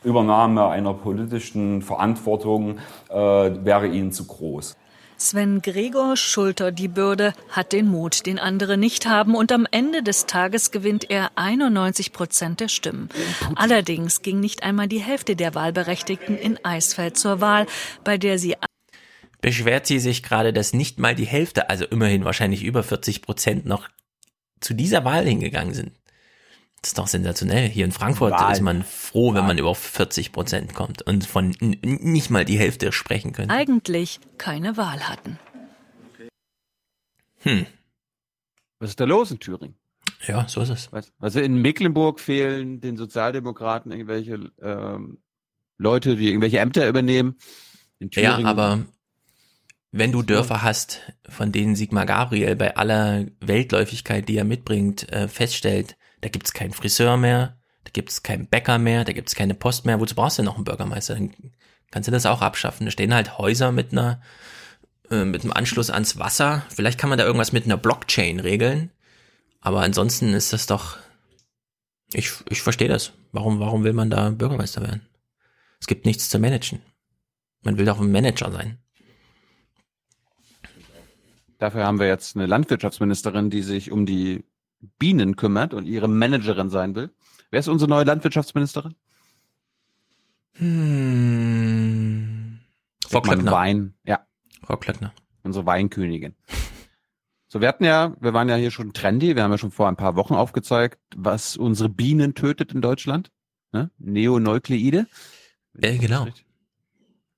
Übernahme 0.05 0.69
einer 0.69 0.95
politischen 0.95 1.83
Verantwortung 1.83 2.79
äh, 3.09 3.15
wäre 3.17 3.89
ihnen 3.89 4.13
zu 4.13 4.27
groß. 4.27 4.77
Sven 5.23 5.63
Gregor 5.63 6.17
schultert 6.17 6.81
die 6.81 6.89
Bürde, 6.89 7.33
hat 7.49 7.73
den 7.73 7.87
Mut, 7.87 8.27
den 8.27 8.41
andere 8.41 8.77
nicht 8.77 9.07
haben 9.07 9.37
und 9.37 9.53
am 9.53 9.69
Ende 9.71 10.03
des 10.03 10.27
Tages 10.27 10.73
gewinnt 10.73 11.11
er 11.11 11.31
91 11.37 12.13
Prozent 12.13 12.59
der 12.59 12.67
Stimmen. 12.67 13.09
Allerdings 13.55 14.23
ging 14.23 14.41
nicht 14.41 14.65
einmal 14.65 14.89
die 14.89 14.99
Hälfte 14.99 15.37
der 15.37 15.55
Wahlberechtigten 15.55 16.37
in 16.37 16.63
Eisfeld 16.65 17.17
zur 17.17 17.41
Wahl, 17.41 17.67
bei 18.03 18.19
der 18.19 18.41
sie 18.41 18.57
beschwert 19.41 19.87
sie 19.87 20.01
sich 20.01 20.25
gerade, 20.25 20.53
dass 20.53 20.73
nicht 20.73 20.99
mal 20.99 21.15
die 21.15 21.27
Hälfte, 21.27 21.71
also 21.71 21.85
immerhin 21.85 22.25
wahrscheinlich 22.25 22.65
über 22.65 22.83
40 22.83 23.23
Prozent 23.23 23.65
noch 23.65 23.89
zu 24.61 24.75
dieser 24.75 25.05
Wahl 25.05 25.25
hingegangen 25.25 25.75
sind. 25.75 25.93
Das 26.83 26.91
ist 26.91 26.99
doch 26.99 27.07
sensationell. 27.07 27.69
Hier 27.69 27.85
in 27.85 27.93
Frankfurt 27.93 28.33
Wahl. 28.33 28.53
ist 28.53 28.61
man 28.61 28.83
froh, 28.83 29.35
wenn 29.35 29.47
man 29.47 29.57
über 29.57 29.73
40 29.73 30.33
Prozent 30.33 30.75
kommt 30.75 31.03
und 31.03 31.25
von 31.25 31.55
nicht 31.61 32.29
mal 32.29 32.45
die 32.45 32.59
Hälfte 32.59 32.91
sprechen 32.91 33.33
können. 33.33 33.51
Eigentlich 33.51 34.19
keine 34.37 34.77
Wahl 34.77 35.09
hatten. 35.09 35.39
Hm. 37.39 37.67
Was 38.81 38.91
ist 38.91 39.01
da 39.01 39.05
los 39.05 39.31
in 39.31 39.39
Thüringen? 39.39 39.77
Ja, 40.27 40.49
so 40.49 40.61
ist 40.61 40.71
es. 40.71 40.91
Also 41.21 41.39
in 41.39 41.63
Mecklenburg 41.63 42.19
fehlen 42.19 42.81
den 42.81 42.97
Sozialdemokraten 42.97 43.93
irgendwelche 43.93 44.51
ähm, 44.61 45.19
Leute, 45.79 46.17
die 46.17 46.29
irgendwelche 46.29 46.59
Ämter 46.59 46.89
übernehmen. 46.89 47.37
ja, 48.01 48.39
aber 48.45 48.81
wenn 49.93 50.11
du 50.11 50.23
Dörfer 50.23 50.63
hast, 50.63 51.01
von 51.29 51.53
denen 51.53 51.77
Sigmar 51.77 52.07
Gabriel 52.07 52.57
bei 52.57 52.77
aller 52.77 53.27
Weltläufigkeit, 53.41 54.29
die 54.29 54.37
er 54.37 54.45
mitbringt, 54.45 55.09
äh, 55.13 55.29
feststellt, 55.29 55.97
da 56.23 56.29
gibt's 56.29 56.55
keinen 56.55 56.73
Friseur 56.73 57.19
mehr, 57.19 57.61
da 57.85 57.91
gibt's 57.93 58.23
keinen 58.23 58.49
Bäcker 58.49 58.79
mehr, 58.79 59.05
da 59.05 59.13
gibt's 59.13 59.35
keine 59.35 59.55
Post 59.55 59.85
mehr. 59.85 60.01
Wozu 60.01 60.15
brauchst 60.15 60.39
du 60.39 60.43
denn 60.43 60.47
noch 60.47 60.57
einen 60.57 60.65
Bürgermeister? 60.65 61.15
Dann 61.15 61.35
kannst 61.91 62.09
du 62.09 62.13
das 62.13 62.27
auch 62.27 62.41
abschaffen. 62.41 62.87
Da 62.87 62.91
stehen 62.91 63.13
halt 63.13 63.39
Häuser 63.39 63.71
mit 63.71 63.93
einer 63.93 64.23
äh, 65.13 65.25
mit 65.25 65.43
einem 65.43 65.53
Anschluss 65.53 65.91
ans 65.91 66.19
Wasser. 66.19 66.65
Vielleicht 66.71 66.99
kann 66.99 67.11
man 67.11 67.19
da 67.19 67.25
irgendwas 67.25 67.53
mit 67.53 67.65
einer 67.65 67.77
Blockchain 67.77 68.41
regeln. 68.41 68.91
Aber 69.61 69.83
ansonsten 69.83 70.33
ist 70.33 70.53
das 70.53 70.67
doch. 70.67 70.99
Ich, 72.15 72.33
ich 72.49 72.63
verstehe 72.63 72.89
das. 72.89 73.13
Warum, 73.31 73.61
warum 73.61 73.85
will 73.85 73.93
man 73.93 74.11
da 74.11 74.31
Bürgermeister 74.31 74.83
werden? 74.83 75.07
Es 75.81 75.87
gibt 75.87 76.07
nichts 76.07 76.29
zu 76.29 76.39
managen. 76.39 76.81
Man 77.63 77.79
will 77.79 77.87
doch 77.87 78.01
ein 78.01 78.11
Manager 78.11 78.51
sein. 78.51 78.79
Dafür 81.59 81.85
haben 81.85 82.01
wir 82.01 82.09
jetzt 82.09 82.35
eine 82.35 82.47
Landwirtschaftsministerin, 82.47 83.51
die 83.51 83.63
sich 83.63 83.93
um 83.93 84.05
die 84.05 84.45
Bienen 84.99 85.37
kümmert 85.37 85.75
und 85.75 85.87
ihre 85.87 86.09
Managerin 86.09 86.71
sein 86.71 86.95
will. 86.95 87.11
Wer 87.51 87.61
ist 87.61 87.69
unsere 87.69 87.89
neue 87.89 88.05
Landwirtschaftsministerin? 88.05 88.95
Hm. 90.55 91.93
Frau 93.07 93.21
Klöckner. 93.21 93.53
Wein, 93.53 93.95
ja. 94.05 94.27
Frau 94.63 94.77
Klöckner. 94.77 95.13
Unsere 95.43 95.67
Weinkönigin. 95.67 96.35
So, 97.49 97.61
wir 97.61 97.69
hatten 97.69 97.85
ja, 97.85 98.17
wir 98.21 98.33
waren 98.33 98.49
ja 98.49 98.57
hier 98.57 98.71
schon 98.71 98.95
trendy, 98.95 99.37
wir 99.37 99.43
haben 99.43 99.51
ja 99.51 99.59
schon 99.59 99.73
vor 99.73 99.89
ein 99.89 99.97
paar 99.97 100.17
Wochen 100.17 100.35
aufgezeigt, 100.35 100.99
was 101.15 101.57
unsere 101.59 101.91
Bienen 101.91 102.35
tötet 102.35 102.73
in 102.73 102.81
Deutschland. 102.81 103.31
Ne? 103.73 103.91
Neonukleide. 103.99 105.07
Äh, 105.79 105.99
genau. 105.99 106.27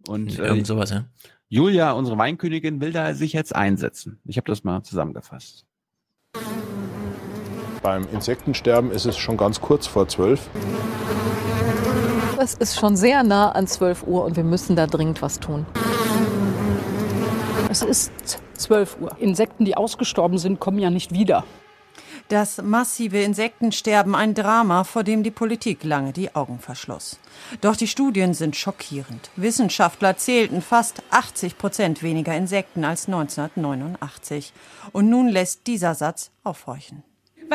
Und 0.06 0.38
äh, 0.38 0.46
irgend 0.46 0.66
sowas, 0.66 0.90
ja. 0.90 1.06
Julia, 1.48 1.92
unsere 1.92 2.18
Weinkönigin, 2.18 2.80
will 2.80 2.92
da 2.92 3.14
sich 3.14 3.32
jetzt 3.32 3.54
einsetzen. 3.54 4.20
Ich 4.24 4.36
habe 4.36 4.46
das 4.46 4.64
mal 4.64 4.82
zusammengefasst. 4.82 5.66
Beim 7.84 8.08
Insektensterben 8.10 8.90
ist 8.90 9.04
es 9.04 9.18
schon 9.18 9.36
ganz 9.36 9.60
kurz 9.60 9.86
vor 9.86 10.08
zwölf. 10.08 10.48
Es 12.38 12.54
ist 12.54 12.80
schon 12.80 12.96
sehr 12.96 13.22
nah 13.22 13.52
an 13.52 13.66
12 13.66 14.04
Uhr 14.04 14.24
und 14.24 14.36
wir 14.36 14.42
müssen 14.42 14.74
da 14.74 14.86
dringend 14.86 15.20
was 15.20 15.38
tun. 15.38 15.66
Es 17.68 17.82
ist 17.82 18.10
12 18.54 18.96
Uhr. 19.02 19.14
Insekten, 19.18 19.66
die 19.66 19.76
ausgestorben 19.76 20.38
sind, 20.38 20.60
kommen 20.60 20.78
ja 20.78 20.88
nicht 20.88 21.12
wieder. 21.12 21.44
Das 22.28 22.62
massive 22.62 23.20
Insektensterben 23.20 24.14
ein 24.14 24.32
Drama, 24.32 24.84
vor 24.84 25.04
dem 25.04 25.22
die 25.22 25.30
Politik 25.30 25.84
lange 25.84 26.14
die 26.14 26.34
Augen 26.34 26.60
verschloss. 26.60 27.18
Doch 27.60 27.76
die 27.76 27.86
Studien 27.86 28.32
sind 28.32 28.56
schockierend. 28.56 29.28
Wissenschaftler 29.36 30.16
zählten 30.16 30.62
fast 30.62 31.02
80 31.10 31.58
Prozent 31.58 32.02
weniger 32.02 32.34
Insekten 32.34 32.82
als 32.82 33.08
1989. 33.08 34.54
Und 34.92 35.10
nun 35.10 35.28
lässt 35.28 35.66
dieser 35.66 35.94
Satz 35.94 36.30
aufhorchen. 36.44 37.02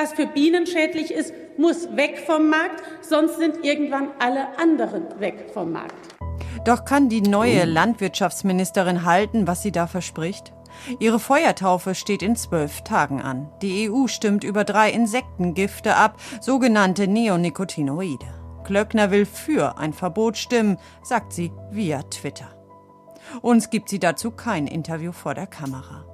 Was 0.01 0.13
für 0.13 0.27
Bienen 0.27 0.65
schädlich 0.65 1.11
ist, 1.11 1.33
muss 1.57 1.93
weg 1.97 2.23
vom 2.25 2.49
Markt, 2.49 2.81
sonst 3.01 3.37
sind 3.37 3.65
irgendwann 3.65 4.11
alle 4.19 4.57
anderen 4.57 5.19
weg 5.19 5.47
vom 5.53 5.73
Markt. 5.73 6.15
Doch 6.63 6.85
kann 6.85 7.09
die 7.09 7.19
neue 7.19 7.65
Landwirtschaftsministerin 7.65 9.03
halten, 9.03 9.45
was 9.45 9.61
sie 9.61 9.73
da 9.73 9.87
verspricht? 9.87 10.53
Ihre 10.99 11.19
Feuertaufe 11.19 11.95
steht 11.95 12.23
in 12.23 12.37
zwölf 12.37 12.79
Tagen 12.83 13.21
an. 13.21 13.49
Die 13.61 13.91
EU 13.91 14.07
stimmt 14.07 14.45
über 14.45 14.63
drei 14.63 14.89
Insektengifte 14.89 15.97
ab, 15.97 16.15
sogenannte 16.39 17.09
Neonicotinoide. 17.09 18.27
Klöckner 18.63 19.11
will 19.11 19.25
für 19.25 19.77
ein 19.79 19.91
Verbot 19.91 20.37
stimmen, 20.37 20.77
sagt 21.03 21.33
sie 21.33 21.51
via 21.71 22.03
Twitter. 22.03 22.47
Uns 23.41 23.69
gibt 23.69 23.89
sie 23.89 23.99
dazu 23.99 24.31
kein 24.31 24.65
Interview 24.65 25.11
vor 25.11 25.33
der 25.33 25.47
Kamera. 25.47 26.08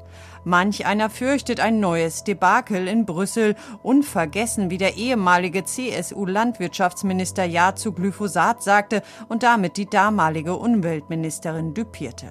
Manch 0.46 0.86
einer 0.86 1.10
fürchtet 1.10 1.60
ein 1.60 1.80
neues 1.80 2.24
Debakel 2.24 2.88
in 2.88 3.06
Brüssel, 3.08 3.56
unvergessen, 3.82 4.70
wie 4.70 4.78
der 4.78 4.96
ehemalige 4.96 5.66
CSU-Landwirtschaftsminister 5.66 7.44
Ja 7.44 7.76
zu 7.76 7.94
Glyphosat 7.94 8.62
sagte 8.62 9.02
und 9.28 9.42
damit 9.42 9.76
die 9.78 9.90
damalige 9.90 10.56
Umweltministerin 10.56 11.74
düpierte. 11.74 12.28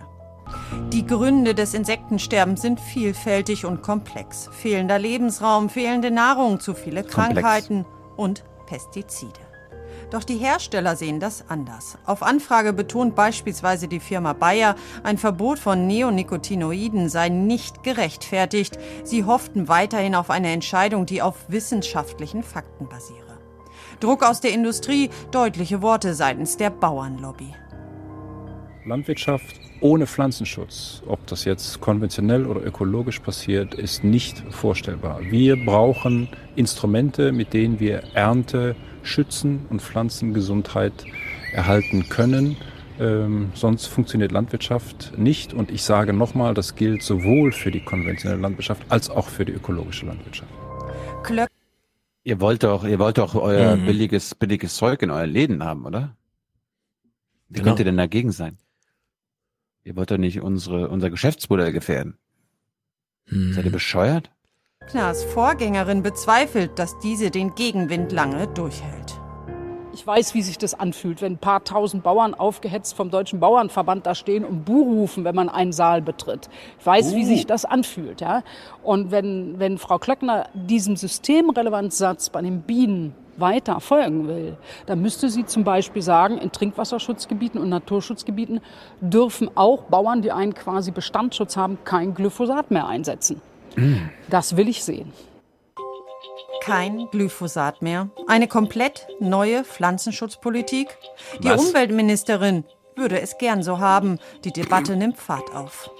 Die 0.93 1.05
Gründe 1.05 1.57
des 1.57 1.75
Insektensterbens 1.75 2.63
sind 2.63 2.79
vielfältig 2.79 3.65
und 3.65 3.83
komplex. 3.83 4.49
Fehlender 4.53 4.99
Lebensraum, 5.01 5.69
fehlende 5.69 6.13
Nahrung, 6.13 6.61
zu 6.61 6.75
viele 6.75 7.03
Krankheiten 7.03 7.85
komplex. 7.85 8.15
und 8.17 8.45
Pestizide. 8.67 9.54
Doch 10.15 10.23
die 10.23 10.37
Hersteller 10.37 10.95
sehen 10.95 11.19
das 11.19 11.45
anders. 11.49 11.99
Auf 12.07 12.23
Anfrage 12.23 12.73
betont 12.73 13.17
beispielsweise 13.17 13.89
die 13.89 13.99
Firma 13.99 14.33
Bayer, 14.33 14.77
ein 15.03 15.19
Verbot 15.19 15.59
von 15.59 15.89
Neonicotinoiden 15.89 17.09
sei 17.09 17.31
nicht 17.31 17.83
gerechtfertigt. 17.83 18.79
Sie 19.03 19.25
hofften 19.25 19.67
weiterhin 19.67 20.15
auf 20.15 20.31
eine 20.31 20.53
Entscheidung, 20.53 21.05
die 21.05 21.21
auf 21.21 21.35
wissenschaftlichen 21.49 22.45
Fakten 22.45 22.89
basiere. 22.89 23.41
Druck 23.99 24.23
aus 24.23 24.41
der 24.41 24.53
Industrie, 24.53 25.11
deutliche 25.33 25.83
Worte 25.83 26.15
seitens 26.15 26.57
der 26.57 26.71
Bauernlobby. 26.71 27.53
Landwirtschaft 28.87 29.59
ohne 29.81 30.07
Pflanzenschutz, 30.07 31.03
ob 31.09 31.27
das 31.27 31.45
jetzt 31.45 31.81
konventionell 31.81 32.47
oder 32.47 32.65
ökologisch 32.65 33.19
passiert, 33.19 33.75
ist 33.75 34.05
nicht 34.05 34.45
vorstellbar. 34.51 35.23
Wir 35.23 35.57
brauchen 35.57 36.29
Instrumente, 36.55 37.33
mit 37.33 37.53
denen 37.53 37.81
wir 37.81 38.05
Ernte 38.15 38.77
schützen 39.05 39.67
und 39.71 39.83
Pflanzengesundheit 39.83 40.93
erhalten 41.53 42.09
können. 42.09 42.57
Ähm, 42.99 43.51
sonst 43.55 43.87
funktioniert 43.87 44.33
Landwirtschaft 44.33 45.17
nicht. 45.17 45.53
Und 45.53 45.71
ich 45.71 45.83
sage 45.83 46.13
nochmal, 46.13 46.55
das 46.55 46.75
gilt 46.77 47.03
sowohl 47.03 47.53
für 47.53 47.71
die 47.71 47.81
konventionelle 47.81 48.41
Landwirtschaft 48.41 48.83
als 48.89 49.11
auch 49.11 49.29
für 49.29 49.45
die 49.45 49.53
ökologische 49.53 50.07
Landwirtschaft. 50.07 50.53
Klöck. 51.23 51.49
Ihr 52.23 52.41
wollt 52.41 52.63
doch, 52.63 52.85
ihr 52.85 52.99
wollt 52.99 53.19
doch 53.19 53.35
euer 53.35 53.77
mhm. 53.77 53.87
billiges, 53.87 54.35
billiges 54.35 54.77
Zeug 54.77 55.03
in 55.03 55.11
euren 55.11 55.31
Läden 55.31 55.63
haben, 55.63 55.85
oder? 55.85 56.17
Wie 57.49 57.55
genau. 57.55 57.67
könnt 57.67 57.81
ihr 57.81 57.85
denn 57.85 57.97
dagegen 57.97 58.33
sein? 58.33 58.59
Ihr 59.85 59.97
wollt 59.97 60.11
doch 60.11 60.17
nicht 60.17 60.41
unsere, 60.41 60.89
unser 60.89 61.11
Geschäftsmodell 61.11 61.73
gefährden. 61.73 62.17
Mhm. 63.27 63.53
Seid 63.53 63.67
ihr 63.67 63.73
bescheuert? 63.73 64.31
Knars 64.91 65.25
Vorgängerin 65.25 66.03
bezweifelt, 66.03 66.79
dass 66.79 66.99
diese 66.99 67.31
den 67.31 67.55
Gegenwind 67.55 68.13
lange 68.13 68.47
durchhält. 68.49 69.19
Ich 69.93 70.07
weiß, 70.07 70.35
wie 70.35 70.43
sich 70.43 70.59
das 70.59 70.75
anfühlt, 70.75 71.23
wenn 71.23 71.35
ein 71.35 71.39
paar 71.39 71.65
tausend 71.65 72.03
Bauern 72.03 72.35
aufgehetzt 72.35 72.95
vom 72.95 73.11
Deutschen 73.11 73.41
Bauernverband 73.41 74.05
da 74.05 74.15
stehen 74.15 74.45
und 74.45 74.65
Buh 74.65 74.83
rufen, 74.83 75.25
wenn 75.25 75.35
man 75.35 75.49
einen 75.49 75.73
Saal 75.73 76.03
betritt. 76.03 76.49
Ich 76.79 76.87
weiß, 76.87 77.13
uh. 77.13 77.17
wie 77.17 77.25
sich 77.25 77.47
das 77.47 77.65
anfühlt. 77.65 78.21
Ja? 78.21 78.43
Und 78.83 79.11
wenn, 79.11 79.59
wenn 79.59 79.79
Frau 79.79 79.99
Klöckner 79.99 80.49
diesem 80.53 80.97
Systemrelevanzsatz 80.97 82.31
bei 82.31 82.43
den 82.43 82.63
Bienen 82.63 83.15
weiter 83.37 83.81
folgen 83.81 84.29
will, 84.29 84.57
dann 84.87 85.01
müsste 85.01 85.29
sie 85.29 85.47
zum 85.47 85.65
Beispiel 85.65 86.03
sagen, 86.03 86.39
in 86.39 86.53
Trinkwasserschutzgebieten 86.53 87.61
und 87.61 87.69
Naturschutzgebieten 87.69 88.61
dürfen 89.01 89.51
auch 89.55 89.85
Bauern, 89.85 90.23
die 90.23 90.33
einen 90.33 90.55
quasi 90.55 90.91
Bestandsschutz 90.91 91.57
haben, 91.57 91.79
kein 91.85 92.15
Glyphosat 92.15 92.71
mehr 92.71 92.87
einsetzen. 92.87 93.41
Das 94.29 94.57
will 94.57 94.69
ich 94.69 94.85
sehen. 94.85 95.13
Kein 96.63 97.09
Glyphosat 97.11 97.83
mehr. 97.83 98.09
Eine 98.27 98.49
komplett 98.49 99.07
neue 99.21 99.65
Pflanzenschutzpolitik. 99.65 100.89
Die 101.43 101.49
Was? 101.49 101.67
Umweltministerin 101.67 102.65
würde 102.97 103.21
es 103.21 103.37
gern 103.39 103.63
so 103.63 103.81
haben. 103.81 104.19
Die 104.45 104.53
Debatte 104.53 104.97
nimmt 104.97 105.19
Fahrt 105.19 105.55
auf. 105.55 105.91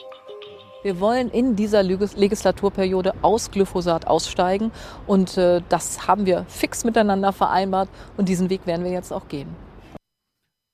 Wir 0.83 1.01
wollen 1.01 1.31
in 1.31 1.57
dieser 1.57 1.83
Legislaturperiode 1.83 3.15
aus 3.23 3.51
Glyphosat 3.51 4.07
aussteigen 4.07 4.71
und 5.07 5.39
äh, 5.39 5.63
das 5.71 6.07
haben 6.07 6.27
wir 6.27 6.45
fix 6.47 6.85
miteinander 6.85 7.33
vereinbart 7.33 7.89
und 8.19 8.29
diesen 8.29 8.51
Weg 8.51 8.67
werden 8.67 8.85
wir 8.85 8.93
jetzt 8.93 9.11
auch 9.11 9.29
gehen. 9.29 9.49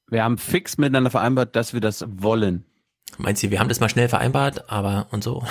Wir 0.08 0.24
haben 0.24 0.36
fix 0.36 0.78
miteinander 0.78 1.10
vereinbart, 1.10 1.54
dass 1.54 1.74
wir 1.74 1.80
das 1.80 2.04
wollen. 2.08 2.64
Meint 3.18 3.38
sie, 3.38 3.52
wir 3.52 3.60
haben 3.60 3.68
das 3.68 3.78
mal 3.78 3.88
schnell 3.88 4.08
vereinbart, 4.08 4.68
aber 4.68 5.06
und 5.12 5.22
so. 5.22 5.44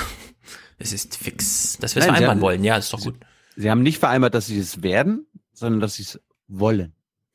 Es 0.80 0.94
ist 0.94 1.18
fix, 1.18 1.78
dass 1.80 1.96
wir 1.96 2.00
es 2.00 2.06
vereinbaren 2.06 2.38
haben, 2.38 2.42
wollen. 2.42 2.64
Ja, 2.64 2.78
ist 2.78 2.94
doch 2.94 3.02
gut. 3.02 3.16
Sie, 3.56 3.64
sie, 3.64 3.70
haben 3.70 3.84
nicht 3.84 4.00
vereinbart, 4.00 4.34
dass 4.34 4.48
sie 4.48 4.58
es 4.58 4.82
werden, 4.82 5.28
sondern 5.54 5.82
dass 5.82 5.96
sie 5.96 6.04
es 6.04 6.20
wollen. 6.48 6.94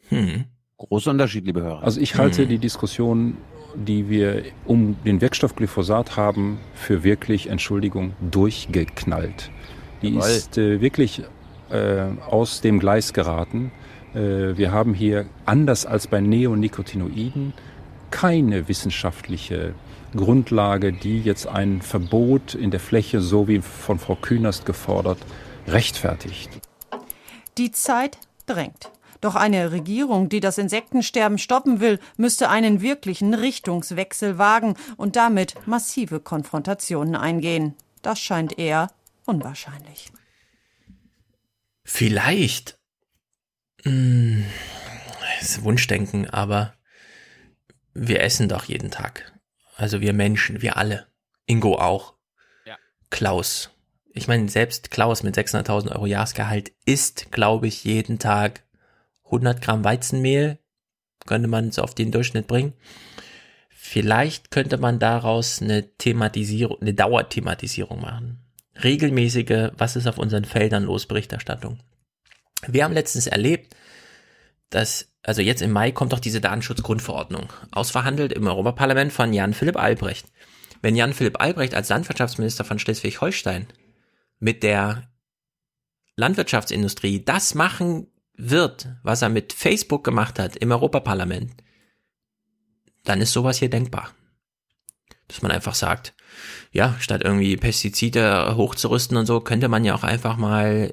Hm. 0.09 0.47
Großer 0.79 1.11
Unterschied, 1.11 1.45
liebe 1.45 1.63
Hörer. 1.63 1.83
Also 1.83 2.01
ich 2.01 2.17
halte 2.17 2.43
hm. 2.43 2.49
die 2.49 2.59
Diskussion, 2.59 3.37
die 3.75 4.09
wir 4.09 4.45
um 4.65 4.97
den 5.05 5.21
Wirkstoff 5.21 5.55
Glyphosat 5.55 6.17
haben, 6.17 6.59
für 6.75 7.05
wirklich, 7.05 7.49
Entschuldigung, 7.49 8.15
durchgeknallt. 8.31 9.51
Die 10.03 10.09
Jawohl. 10.09 10.29
ist 10.29 10.59
äh, 10.59 10.81
wirklich 10.81 11.23
äh, 11.71 12.07
aus 12.29 12.61
dem 12.63 12.79
Gleis 12.79 13.13
geraten. 13.13 13.73
Äh, 14.15 14.57
wir 14.57 14.73
haben 14.73 14.95
hier, 14.95 15.27
anders 15.45 15.87
als 15.87 16.07
bei 16.07 16.21
Neonicotinoiden, 16.21 17.53
keine 18.11 18.69
wissenschaftliche 18.69 19.75
Grundlage, 20.15 20.93
die 20.93 21.21
jetzt 21.21 21.47
ein 21.47 21.83
Verbot 21.83 22.55
in 22.55 22.71
der 22.71 22.81
Fläche, 22.81 23.21
so 23.21 23.49
wie 23.49 23.61
von 23.61 23.99
Frau 23.99 24.15
Künast 24.15 24.67
gefordert, 24.67 25.19
rechtfertigt. 25.67 26.51
Die 27.59 27.71
Zeit 27.71 28.19
drängt. 28.47 28.91
Doch 29.21 29.37
eine 29.37 29.73
Regierung, 29.73 30.29
die 30.29 30.41
das 30.41 30.59
Insektensterben 30.59 31.39
stoppen 31.39 31.81
will, 31.81 31.99
müsste 32.17 32.51
einen 32.51 32.83
wirklichen 32.83 33.33
Richtungswechsel 33.33 34.37
wagen 34.37 34.75
und 34.97 35.17
damit 35.17 35.55
massive 35.67 36.21
Konfrontationen 36.21 37.17
eingehen. 37.17 37.75
Das 38.03 38.21
scheint 38.21 38.59
eher 38.59 38.89
unwahrscheinlich. 39.25 40.13
Vielleicht. 41.85 42.79
Hm, 43.83 44.45
ist 45.41 45.63
Wunschdenken, 45.63 46.29
aber 46.29 46.75
wir 47.93 48.21
essen 48.21 48.49
doch 48.49 48.65
jeden 48.65 48.91
Tag. 48.91 49.34
Also 49.77 50.01
wir 50.01 50.13
Menschen, 50.13 50.63
wir 50.63 50.77
alle. 50.77 51.07
Ingo 51.47 51.77
auch. 51.77 52.15
Ja. 52.65 52.77
Klaus. 53.11 53.71
Ich 54.13 54.29
meine, 54.29 54.49
selbst 54.49 54.91
Klaus 54.91 55.23
mit 55.23 55.37
600.000 55.37 55.93
Euro 55.93 56.07
Jahresgehalt 56.07 56.73
isst, 56.87 57.33
glaube 57.33 57.67
ich, 57.67 57.85
jeden 57.85 58.19
Tag 58.19 58.63
100 59.25 59.61
Gramm 59.61 59.85
Weizenmehl. 59.85 60.59
Könnte 61.27 61.49
man 61.49 61.69
es 61.69 61.79
auf 61.79 61.95
den 61.95 62.13
Durchschnitt 62.13 62.47
bringen. 62.47 62.75
Vielleicht 63.71 64.51
könnte 64.51 64.79
man 64.79 64.99
daraus 64.99 65.61
eine 65.61 65.97
Thematisierung, 65.97 66.81
eine 66.81 66.95
Dauerthematisierung 66.95 68.01
machen. 68.01 68.39
Regelmäßige, 68.83 69.73
was 69.77 69.97
ist 69.97 70.07
auf 70.07 70.19
unseren 70.19 70.45
Feldern 70.45 70.85
los, 70.85 71.07
Berichterstattung. 71.07 71.79
Wir 72.67 72.85
haben 72.85 72.95
letztens 72.95 73.27
erlebt, 73.27 73.75
dass 74.71 75.14
also 75.25 75.41
jetzt 75.41 75.63
im 75.63 75.73
Mai 75.73 75.91
kommt 75.91 76.13
doch 76.13 76.21
diese 76.21 76.43
Datenschutzgrundverordnung, 76.43 77.51
ausverhandelt 77.73 78.33
im 78.35 78.47
Europaparlament 78.47 79.11
von 79.11 79.33
Jan-Philipp 79.33 79.77
Albrecht. 79.77 80.27
Wenn 80.83 80.97
Jan-Philipp 80.97 81.41
Albrecht 81.41 81.75
als 81.75 81.89
Landwirtschaftsminister 81.89 82.63
von 82.63 82.79
Schleswig-Holstein 82.79 83.67
mit 84.39 84.63
der 84.63 85.09
Landwirtschaftsindustrie 86.17 87.25
das 87.25 87.55
machen 87.55 88.07
wird, 88.35 88.89
was 89.03 89.23
er 89.23 89.31
mit 89.31 89.55
Facebook 89.55 90.05
gemacht 90.05 90.39
hat 90.39 90.57
im 90.57 90.71
Europaparlament, 90.71 91.55
dann 93.05 93.23
ist 93.23 93.33
sowas 93.33 93.59
hier 93.59 93.71
denkbar. 93.71 94.11
Dass 95.29 95.41
man 95.41 95.53
einfach 95.53 95.75
sagt, 95.75 96.13
ja, 96.71 96.97
statt 97.01 97.23
irgendwie 97.25 97.57
Pestizide 97.57 98.57
hochzurüsten 98.57 99.17
und 99.17 99.25
so, 99.25 99.41
könnte 99.41 99.69
man 99.69 99.87
ja 99.87 99.95
auch 99.95 100.05
einfach 100.05 100.37
mal 100.37 100.93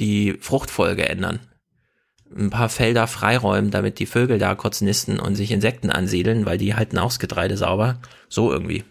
die 0.00 0.32
Fruchtfolge 0.40 1.08
ändern 1.08 1.49
ein 2.34 2.50
paar 2.50 2.68
Felder 2.68 3.06
freiräumen, 3.06 3.70
damit 3.70 3.98
die 3.98 4.06
Vögel 4.06 4.38
da 4.38 4.54
kurz 4.54 4.80
nisten 4.80 5.18
und 5.18 5.34
sich 5.34 5.50
Insekten 5.50 5.90
ansiedeln, 5.90 6.46
weil 6.46 6.58
die 6.58 6.74
halten 6.74 6.98
auch 6.98 7.08
das 7.08 7.18
Getreide 7.18 7.56
sauber. 7.56 8.00
So 8.28 8.52
irgendwie. 8.52 8.84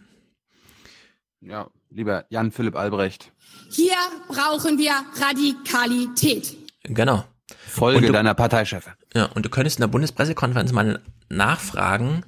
Ja, 1.41 1.69
lieber 1.89 2.25
Jan 2.29 2.51
Philipp 2.51 2.75
Albrecht. 2.75 3.31
Hier 3.69 3.95
brauchen 4.27 4.77
wir 4.77 4.93
Radikalität. 5.21 6.55
Genau. 6.83 7.23
Folge 7.67 8.07
du, 8.07 8.13
deiner 8.13 8.33
Parteichefin. 8.33 8.93
Ja, 9.13 9.25
und 9.25 9.45
du 9.45 9.49
könntest 9.49 9.77
in 9.77 9.81
der 9.81 9.87
Bundespressekonferenz 9.87 10.71
mal 10.71 11.01
nachfragen, 11.29 12.25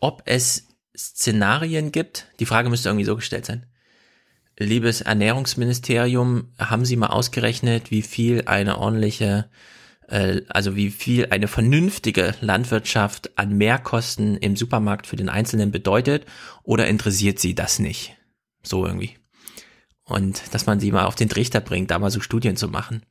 ob 0.00 0.22
es 0.26 0.68
Szenarien 0.96 1.92
gibt. 1.92 2.26
Die 2.40 2.46
Frage 2.46 2.70
müsste 2.70 2.88
irgendwie 2.88 3.04
so 3.04 3.16
gestellt 3.16 3.46
sein. 3.46 3.66
Liebes 4.58 5.00
Ernährungsministerium, 5.00 6.52
haben 6.58 6.84
Sie 6.84 6.96
mal 6.96 7.06
ausgerechnet, 7.06 7.90
wie 7.90 8.02
viel 8.02 8.42
eine 8.44 8.76
ordentliche, 8.76 9.48
äh, 10.10 10.42
also 10.48 10.76
wie 10.76 10.90
viel 10.90 11.26
eine 11.30 11.48
vernünftige 11.48 12.34
Landwirtschaft 12.40 13.38
an 13.38 13.56
Mehrkosten 13.56 14.36
im 14.36 14.56
Supermarkt 14.56 15.06
für 15.06 15.16
den 15.16 15.28
Einzelnen 15.28 15.70
bedeutet? 15.70 16.26
Oder 16.62 16.86
interessiert 16.88 17.38
Sie 17.38 17.54
das 17.54 17.78
nicht? 17.78 18.16
So 18.62 18.84
irgendwie. 18.84 19.16
Und 20.04 20.42
dass 20.52 20.66
man 20.66 20.80
sie 20.80 20.90
mal 20.90 21.04
auf 21.04 21.14
den 21.14 21.28
Trichter 21.28 21.60
bringt, 21.60 21.90
da 21.90 21.98
mal 21.98 22.10
so 22.10 22.20
Studien 22.20 22.56
zu 22.56 22.68
machen. 22.68 23.04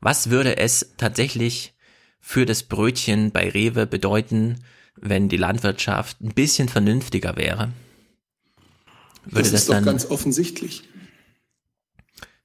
Was 0.00 0.30
würde 0.30 0.56
es 0.56 0.94
tatsächlich 0.96 1.74
für 2.18 2.46
das 2.46 2.62
Brötchen 2.62 3.30
bei 3.30 3.50
Rewe 3.50 3.86
bedeuten, 3.86 4.64
wenn 4.96 5.28
die 5.28 5.36
Landwirtschaft 5.36 6.20
ein 6.22 6.32
bisschen 6.32 6.68
vernünftiger 6.68 7.36
wäre? 7.36 7.72
Würde 9.26 9.42
das, 9.42 9.50
das 9.50 9.60
ist 9.62 9.70
dann, 9.70 9.84
doch 9.84 9.90
ganz 9.90 10.06
offensichtlich. 10.06 10.84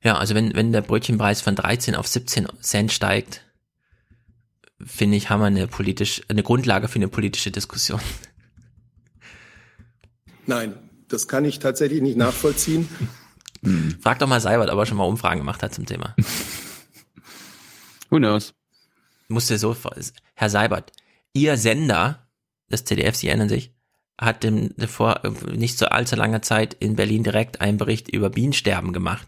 Ja, 0.03 0.17
also 0.17 0.35
wenn, 0.35 0.55
wenn 0.55 0.73
der 0.73 0.81
Brötchenpreis 0.81 1.41
von 1.41 1.55
13 1.55 1.95
auf 1.95 2.07
17 2.07 2.47
Cent 2.59 2.91
steigt, 2.91 3.45
finde 4.85 5.17
ich, 5.17 5.29
haben 5.29 5.41
wir 5.41 5.47
eine 5.47 5.67
politisch, 5.67 6.21
eine 6.27 6.43
Grundlage 6.43 6.87
für 6.87 6.95
eine 6.95 7.07
politische 7.07 7.51
Diskussion. 7.51 8.01
Nein, 10.47 10.75
das 11.07 11.27
kann 11.27 11.45
ich 11.45 11.59
tatsächlich 11.59 12.01
nicht 12.01 12.17
nachvollziehen. 12.17 12.89
Frag 14.01 14.19
doch 14.19 14.27
mal 14.27 14.41
Seibert, 14.41 14.69
ob 14.69 14.79
er 14.79 14.85
schon 14.85 14.97
mal 14.97 15.03
Umfragen 15.05 15.39
gemacht 15.39 15.61
hat 15.61 15.73
zum 15.73 15.85
Thema. 15.85 16.15
Who 18.09 18.17
knows? 18.17 18.53
Musste 19.27 19.57
so, 19.57 19.75
Herr 20.33 20.49
Seibert, 20.49 20.91
Ihr 21.33 21.57
Sender, 21.57 22.27
das 22.69 22.83
ZDF, 22.83 23.15
Sie 23.15 23.27
erinnern 23.27 23.49
sich, 23.49 23.73
hat 24.19 24.43
dem, 24.43 24.73
vor 24.87 25.21
nicht 25.51 25.77
so 25.77 25.85
allzu 25.87 26.15
langer 26.15 26.41
Zeit 26.41 26.73
in 26.73 26.95
Berlin 26.95 27.23
direkt 27.23 27.61
einen 27.61 27.77
Bericht 27.77 28.09
über 28.09 28.29
Bienensterben 28.29 28.93
gemacht. 28.93 29.27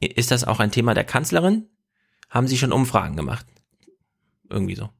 Ist 0.00 0.30
das 0.30 0.44
auch 0.44 0.58
ein 0.58 0.72
Thema 0.72 0.94
der 0.94 1.04
Kanzlerin? 1.04 1.68
Haben 2.28 2.48
Sie 2.48 2.58
schon 2.58 2.72
Umfragen 2.72 3.16
gemacht? 3.16 3.46
Irgendwie 4.52 4.74
so. 4.74 4.90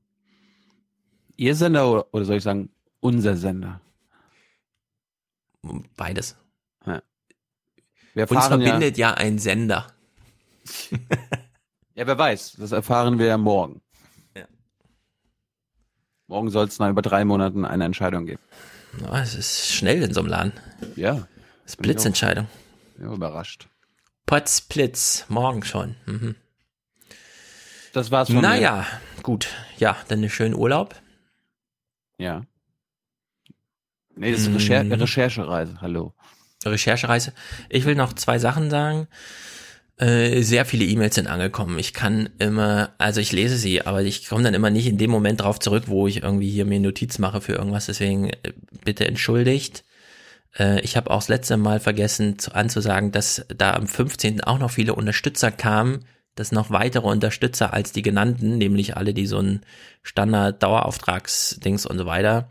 Ihr 1.37 1.55
Sender 1.55 1.91
oder, 1.91 2.15
oder 2.15 2.25
soll 2.25 2.37
ich 2.37 2.43
sagen, 2.43 2.71
unser 3.01 3.37
Sender? 3.37 3.81
Beides. 5.97 6.37
Ja. 6.87 7.03
Wir 8.15 8.31
Uns 8.31 8.47
verbindet 8.47 8.97
ja, 8.97 9.11
ja 9.11 9.15
ein 9.15 9.39
Sender. 9.39 9.87
ja, 11.95 12.07
wer 12.07 12.19
weiß. 12.19 12.57
Das 12.59 12.73
erfahren 12.73 13.19
wir 13.19 13.27
ja 13.27 13.37
morgen. 13.37 13.83
Ja. 14.35 14.47
Morgen 16.29 16.51
soll 16.51 16.67
es 16.67 16.79
nach 16.79 16.91
über 16.91 17.03
drei 17.03 17.25
Monaten 17.25 17.65
eine 17.65 17.85
Entscheidung 17.85 18.27
geben. 18.27 18.43
Oh, 19.11 19.15
es 19.17 19.35
ist 19.35 19.71
schnell 19.71 20.03
in 20.03 20.15
so 20.15 20.21
einem 20.21 20.31
Laden. 20.31 20.53
Ja. 20.97 21.29
Das 21.63 21.73
ist 21.73 21.77
Blitzentscheidung. 21.77 22.49
Ja, 22.99 23.13
überrascht. 23.13 23.69
Potzblitz, 24.27 25.27
morgen 25.29 25.63
schon. 25.63 25.97
Mhm. 26.07 26.37
Das 27.93 28.11
war's 28.11 28.31
von 28.31 28.41
naja, 28.41 28.87
mir. 29.17 29.23
gut. 29.23 29.49
Ja, 29.79 29.97
dann 30.09 30.19
einen 30.21 30.31
schönen 30.31 30.55
Urlaub. 30.55 30.95
Ja. 32.19 32.47
Nee, 34.15 34.33
das 34.33 34.43
ist 34.43 34.55
Recher 34.55 34.85
mhm. 34.85 34.93
Recherchereise. 34.93 35.81
Hallo. 35.81 36.15
Recherchereise. 36.65 37.33
Ich 37.69 37.85
will 37.85 37.95
noch 37.95 38.13
zwei 38.13 38.39
Sachen 38.39 38.71
sagen. 38.71 39.09
Äh, 39.99 40.43
sehr 40.43 40.65
viele 40.65 40.85
E-Mails 40.85 41.15
sind 41.15 41.27
angekommen. 41.27 41.79
Ich 41.79 41.93
kann 41.93 42.31
immer, 42.39 42.95
also 42.99 43.21
ich 43.21 43.33
lese 43.33 43.57
sie, 43.57 43.83
aber 43.83 44.03
ich 44.03 44.29
komme 44.29 44.43
dann 44.43 44.55
immer 44.55 44.71
nicht 44.71 44.87
in 44.87 44.99
dem 44.99 45.11
Moment 45.11 45.43
drauf 45.43 45.59
zurück, 45.59 45.85
wo 45.87 46.07
ich 46.07 46.23
irgendwie 46.23 46.51
hier 46.51 46.65
mir 46.65 46.81
Notiz 46.81 47.19
mache 47.19 47.41
für 47.41 47.53
irgendwas. 47.53 47.87
Deswegen 47.87 48.31
äh, 48.31 48.53
bitte 48.85 49.07
entschuldigt. 49.07 49.85
Äh, 50.59 50.81
ich 50.81 50.97
habe 50.97 51.11
auch 51.11 51.19
das 51.19 51.29
letzte 51.29 51.57
Mal 51.57 51.79
vergessen 51.79 52.39
zu, 52.39 52.55
anzusagen, 52.55 53.13
dass 53.13 53.47
da 53.55 53.75
am 53.75 53.87
15. 53.87 54.43
auch 54.43 54.59
noch 54.59 54.71
viele 54.71 54.95
Unterstützer 54.95 55.51
kamen, 55.51 56.05
dass 56.35 56.53
noch 56.53 56.71
weitere 56.71 57.07
Unterstützer 57.07 57.73
als 57.73 57.93
die 57.93 58.03
genannten, 58.03 58.59
nämlich 58.59 58.97
alle, 58.97 59.15
die 59.15 59.27
so 59.27 59.39
ein 59.39 59.61
Standard-Dauerauftragsdings 60.03 61.87
und 61.87 61.99
so 61.99 62.07
weiter, 62.07 62.49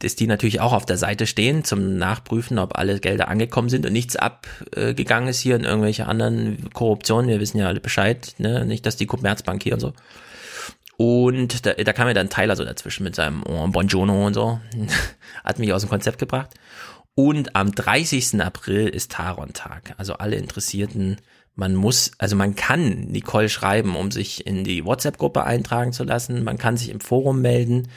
dass 0.00 0.16
die 0.16 0.26
natürlich 0.26 0.60
auch 0.60 0.72
auf 0.72 0.86
der 0.86 0.98
Seite 0.98 1.26
stehen 1.26 1.64
zum 1.64 1.96
Nachprüfen, 1.96 2.58
ob 2.58 2.76
alle 2.76 2.98
Gelder 3.00 3.28
angekommen 3.28 3.68
sind 3.68 3.86
und 3.86 3.92
nichts 3.92 4.16
abgegangen 4.16 5.28
ist 5.28 5.40
hier 5.40 5.56
in 5.56 5.64
irgendwelche 5.64 6.06
anderen 6.06 6.70
Korruptionen. 6.72 7.30
Wir 7.30 7.40
wissen 7.40 7.58
ja 7.58 7.68
alle 7.68 7.80
Bescheid, 7.80 8.34
ne? 8.38 8.64
nicht, 8.66 8.84
dass 8.84 8.96
die 8.96 9.06
Commerzbank 9.06 9.62
hier 9.62 9.74
und 9.74 9.80
so. 9.80 9.92
Und 10.96 11.66
da, 11.66 11.72
da 11.72 11.92
kam 11.92 12.06
ja 12.06 12.14
dann 12.14 12.30
Tyler 12.30 12.56
so 12.56 12.64
dazwischen 12.64 13.04
mit 13.04 13.14
seinem 13.14 13.42
oh, 13.46 13.66
Bonjono 13.68 14.26
und 14.26 14.34
so. 14.34 14.60
Hat 15.44 15.58
mich 15.58 15.72
aus 15.72 15.82
dem 15.82 15.90
Konzept 15.90 16.18
gebracht. 16.18 16.50
Und 17.16 17.54
am 17.54 17.72
30. 17.72 18.40
April 18.40 18.88
ist 18.88 19.12
Taron-Tag. 19.12 19.94
Also 19.98 20.14
alle 20.14 20.36
Interessierten, 20.36 21.18
man 21.54 21.74
muss, 21.74 22.12
also 22.18 22.36
man 22.36 22.54
kann 22.54 23.06
Nicole 23.06 23.48
schreiben, 23.48 23.96
um 23.96 24.10
sich 24.10 24.46
in 24.46 24.64
die 24.64 24.84
WhatsApp-Gruppe 24.84 25.44
eintragen 25.44 25.92
zu 25.92 26.04
lassen. 26.04 26.44
Man 26.44 26.58
kann 26.58 26.76
sich 26.76 26.88
im 26.90 27.00
Forum 27.00 27.40
melden 27.40 27.88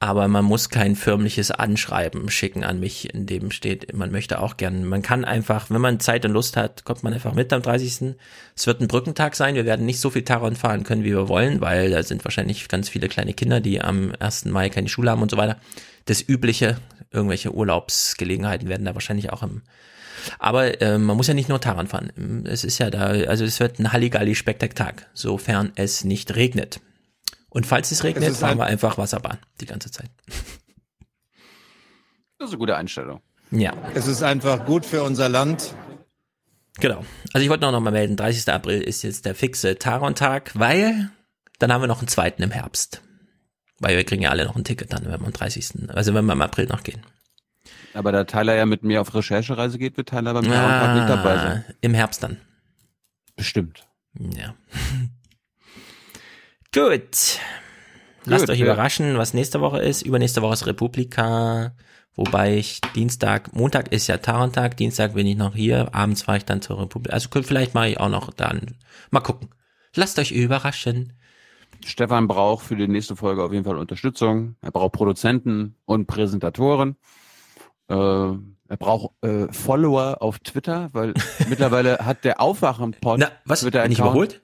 aber 0.00 0.28
man 0.28 0.44
muss 0.44 0.68
kein 0.70 0.94
förmliches 0.94 1.50
Anschreiben 1.50 2.30
schicken 2.30 2.62
an 2.62 2.78
mich, 2.78 3.12
in 3.12 3.26
dem 3.26 3.50
steht, 3.50 3.92
man 3.94 4.12
möchte 4.12 4.40
auch 4.40 4.56
gern. 4.56 4.84
Man 4.84 5.02
kann 5.02 5.24
einfach, 5.24 5.70
wenn 5.70 5.80
man 5.80 5.98
Zeit 5.98 6.24
und 6.24 6.32
Lust 6.32 6.56
hat, 6.56 6.84
kommt 6.84 7.02
man 7.02 7.12
einfach 7.12 7.34
mit 7.34 7.52
am 7.52 7.62
30. 7.62 8.14
Es 8.54 8.66
wird 8.68 8.80
ein 8.80 8.86
Brückentag 8.86 9.34
sein. 9.34 9.56
Wir 9.56 9.64
werden 9.64 9.86
nicht 9.86 9.98
so 9.98 10.10
viel 10.10 10.22
Taron 10.22 10.54
fahren 10.54 10.84
können, 10.84 11.02
wie 11.02 11.10
wir 11.10 11.28
wollen, 11.28 11.60
weil 11.60 11.90
da 11.90 12.04
sind 12.04 12.24
wahrscheinlich 12.24 12.68
ganz 12.68 12.88
viele 12.88 13.08
kleine 13.08 13.34
Kinder, 13.34 13.60
die 13.60 13.80
am 13.80 14.12
1. 14.20 14.44
Mai 14.46 14.68
keine 14.68 14.88
Schule 14.88 15.10
haben 15.10 15.22
und 15.22 15.32
so 15.32 15.36
weiter. 15.36 15.58
Das 16.04 16.26
übliche, 16.26 16.78
irgendwelche 17.10 17.52
Urlaubsgelegenheiten 17.52 18.68
werden 18.68 18.84
da 18.84 18.94
wahrscheinlich 18.94 19.32
auch 19.32 19.42
im 19.42 19.62
aber 20.38 20.80
äh, 20.80 20.98
man 20.98 21.16
muss 21.16 21.26
ja 21.26 21.34
nicht 21.34 21.48
nur 21.48 21.60
Taran 21.60 21.86
fahren. 21.86 22.44
Es 22.46 22.64
ist 22.64 22.78
ja 22.78 22.90
da, 22.90 23.06
also 23.06 23.44
es 23.44 23.60
wird 23.60 23.78
ein 23.78 23.92
Halligalli-Spektaktag, 23.92 25.06
sofern 25.14 25.72
es 25.74 26.04
nicht 26.04 26.34
regnet. 26.36 26.80
Und 27.50 27.66
falls 27.66 27.90
es 27.90 28.04
regnet, 28.04 28.28
es 28.28 28.38
fahren 28.38 28.58
wir 28.58 28.66
einfach 28.66 28.98
Wasserbahn 28.98 29.38
die 29.60 29.66
ganze 29.66 29.90
Zeit. 29.90 30.10
Das 32.38 32.48
ist 32.48 32.52
eine 32.52 32.58
gute 32.58 32.76
Einstellung. 32.76 33.20
Ja. 33.50 33.72
Es 33.94 34.06
ist 34.06 34.22
einfach 34.22 34.66
gut 34.66 34.84
für 34.84 35.02
unser 35.02 35.28
Land. 35.28 35.74
Genau. 36.80 37.04
Also 37.32 37.42
ich 37.42 37.50
wollte 37.50 37.70
noch 37.70 37.80
mal 37.80 37.90
melden, 37.90 38.16
30. 38.16 38.52
April 38.52 38.80
ist 38.80 39.02
jetzt 39.02 39.24
der 39.24 39.34
fixe 39.34 39.78
Taron-Tag, 39.78 40.52
weil 40.54 41.10
dann 41.58 41.72
haben 41.72 41.82
wir 41.82 41.88
noch 41.88 41.98
einen 41.98 42.08
zweiten 42.08 42.42
im 42.42 42.50
Herbst. 42.50 43.02
Weil 43.80 43.96
wir 43.96 44.04
kriegen 44.04 44.22
ja 44.22 44.30
alle 44.30 44.44
noch 44.44 44.56
ein 44.56 44.64
Ticket 44.64 44.92
dann, 44.92 45.04
wenn 45.04 45.20
wir 45.20 45.26
am 45.26 45.32
30. 45.32 45.88
Also 45.88 46.14
wenn 46.14 46.24
wir 46.24 46.32
im 46.32 46.42
April 46.42 46.66
noch 46.66 46.82
gehen. 46.82 47.02
Aber 47.94 48.12
da 48.12 48.24
Tyler 48.24 48.54
ja 48.54 48.66
mit 48.66 48.82
mir 48.82 49.00
auf 49.00 49.14
Recherchereise 49.14 49.78
geht, 49.78 49.96
wird 49.96 50.08
Tyler 50.08 50.34
beim 50.34 50.44
Taron-Tag 50.44 50.94
nicht 50.94 51.08
dabei 51.08 51.36
sein. 51.36 51.64
Im 51.80 51.94
Herbst 51.94 52.22
dann. 52.22 52.38
Bestimmt. 53.36 53.88
Ja. 54.14 54.54
Gut. 56.74 57.38
Lasst 58.24 58.46
Gut, 58.46 58.50
euch 58.50 58.58
ja. 58.58 58.66
überraschen, 58.66 59.16
was 59.16 59.32
nächste 59.32 59.60
Woche 59.60 59.80
ist. 59.80 60.02
Übernächste 60.02 60.42
Woche 60.42 60.54
ist 60.54 60.66
Republika. 60.66 61.72
Wobei 62.14 62.56
ich 62.56 62.80
Dienstag, 62.96 63.54
Montag 63.54 63.92
ist 63.92 64.08
ja 64.08 64.18
Tarentag, 64.18 64.76
Dienstag 64.76 65.14
bin 65.14 65.24
ich 65.24 65.36
noch 65.36 65.54
hier, 65.54 65.94
abends 65.94 66.22
fahre 66.22 66.38
ich 66.38 66.44
dann 66.44 66.60
zur 66.60 66.80
Republik. 66.80 67.12
Also 67.12 67.28
vielleicht 67.30 67.74
mache 67.74 67.90
ich 67.90 68.00
auch 68.00 68.08
noch 68.08 68.32
dann. 68.32 68.74
Mal 69.10 69.20
gucken. 69.20 69.50
Lasst 69.94 70.18
euch 70.18 70.32
überraschen. 70.32 71.12
Stefan 71.86 72.26
braucht 72.26 72.66
für 72.66 72.74
die 72.74 72.88
nächste 72.88 73.14
Folge 73.14 73.44
auf 73.44 73.52
jeden 73.52 73.64
Fall 73.64 73.78
Unterstützung. 73.78 74.56
Er 74.62 74.72
braucht 74.72 74.94
Produzenten 74.94 75.76
und 75.84 76.06
Präsentatoren. 76.06 76.96
Äh, 77.88 77.94
er 77.94 78.76
braucht 78.76 79.22
äh, 79.24 79.50
Follower 79.52 80.20
auf 80.20 80.38
Twitter, 80.40 80.90
weil 80.92 81.14
mittlerweile 81.48 81.98
hat 82.04 82.24
der 82.24 82.40
Aufwachen-Pod 82.40 83.20
was? 83.44 83.60
Twitter 83.60 83.82
Bin 83.82 83.92
ich 83.92 83.98
überholt? 83.98 84.42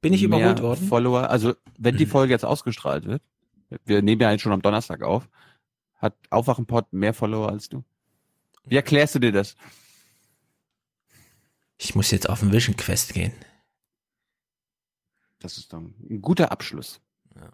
Bin 0.00 0.12
ich 0.12 0.22
überholt 0.22 0.62
worden? 0.62 0.88
Follower, 0.88 1.28
also 1.30 1.54
wenn 1.78 1.96
die. 1.96 2.06
Folge 2.12 2.32
jetzt 2.32 2.44
ausgestrahlt 2.44 3.06
wird, 3.06 3.22
wir 3.84 4.02
nehmen 4.02 4.20
ja 4.20 4.30
jetzt 4.30 4.42
schon 4.42 4.52
am 4.52 4.62
Donnerstag 4.62 5.02
auf, 5.02 5.28
hat 5.96 6.14
Aufwachenpod 6.30 6.92
mehr 6.92 7.14
Follower 7.14 7.48
als 7.48 7.68
du. 7.68 7.84
Wie 8.64 8.76
erklärst 8.76 9.14
du 9.14 9.18
dir 9.18 9.32
das? 9.32 9.56
Ich 11.78 11.94
muss 11.94 12.10
jetzt 12.10 12.28
auf 12.28 12.40
den 12.40 12.52
Vision 12.52 12.76
Quest 12.76 13.12
gehen. 13.12 13.32
Das 15.40 15.58
ist 15.58 15.72
dann 15.72 15.94
ein 16.08 16.22
guter 16.22 16.52
Abschluss. 16.52 17.00
Ja. 17.34 17.50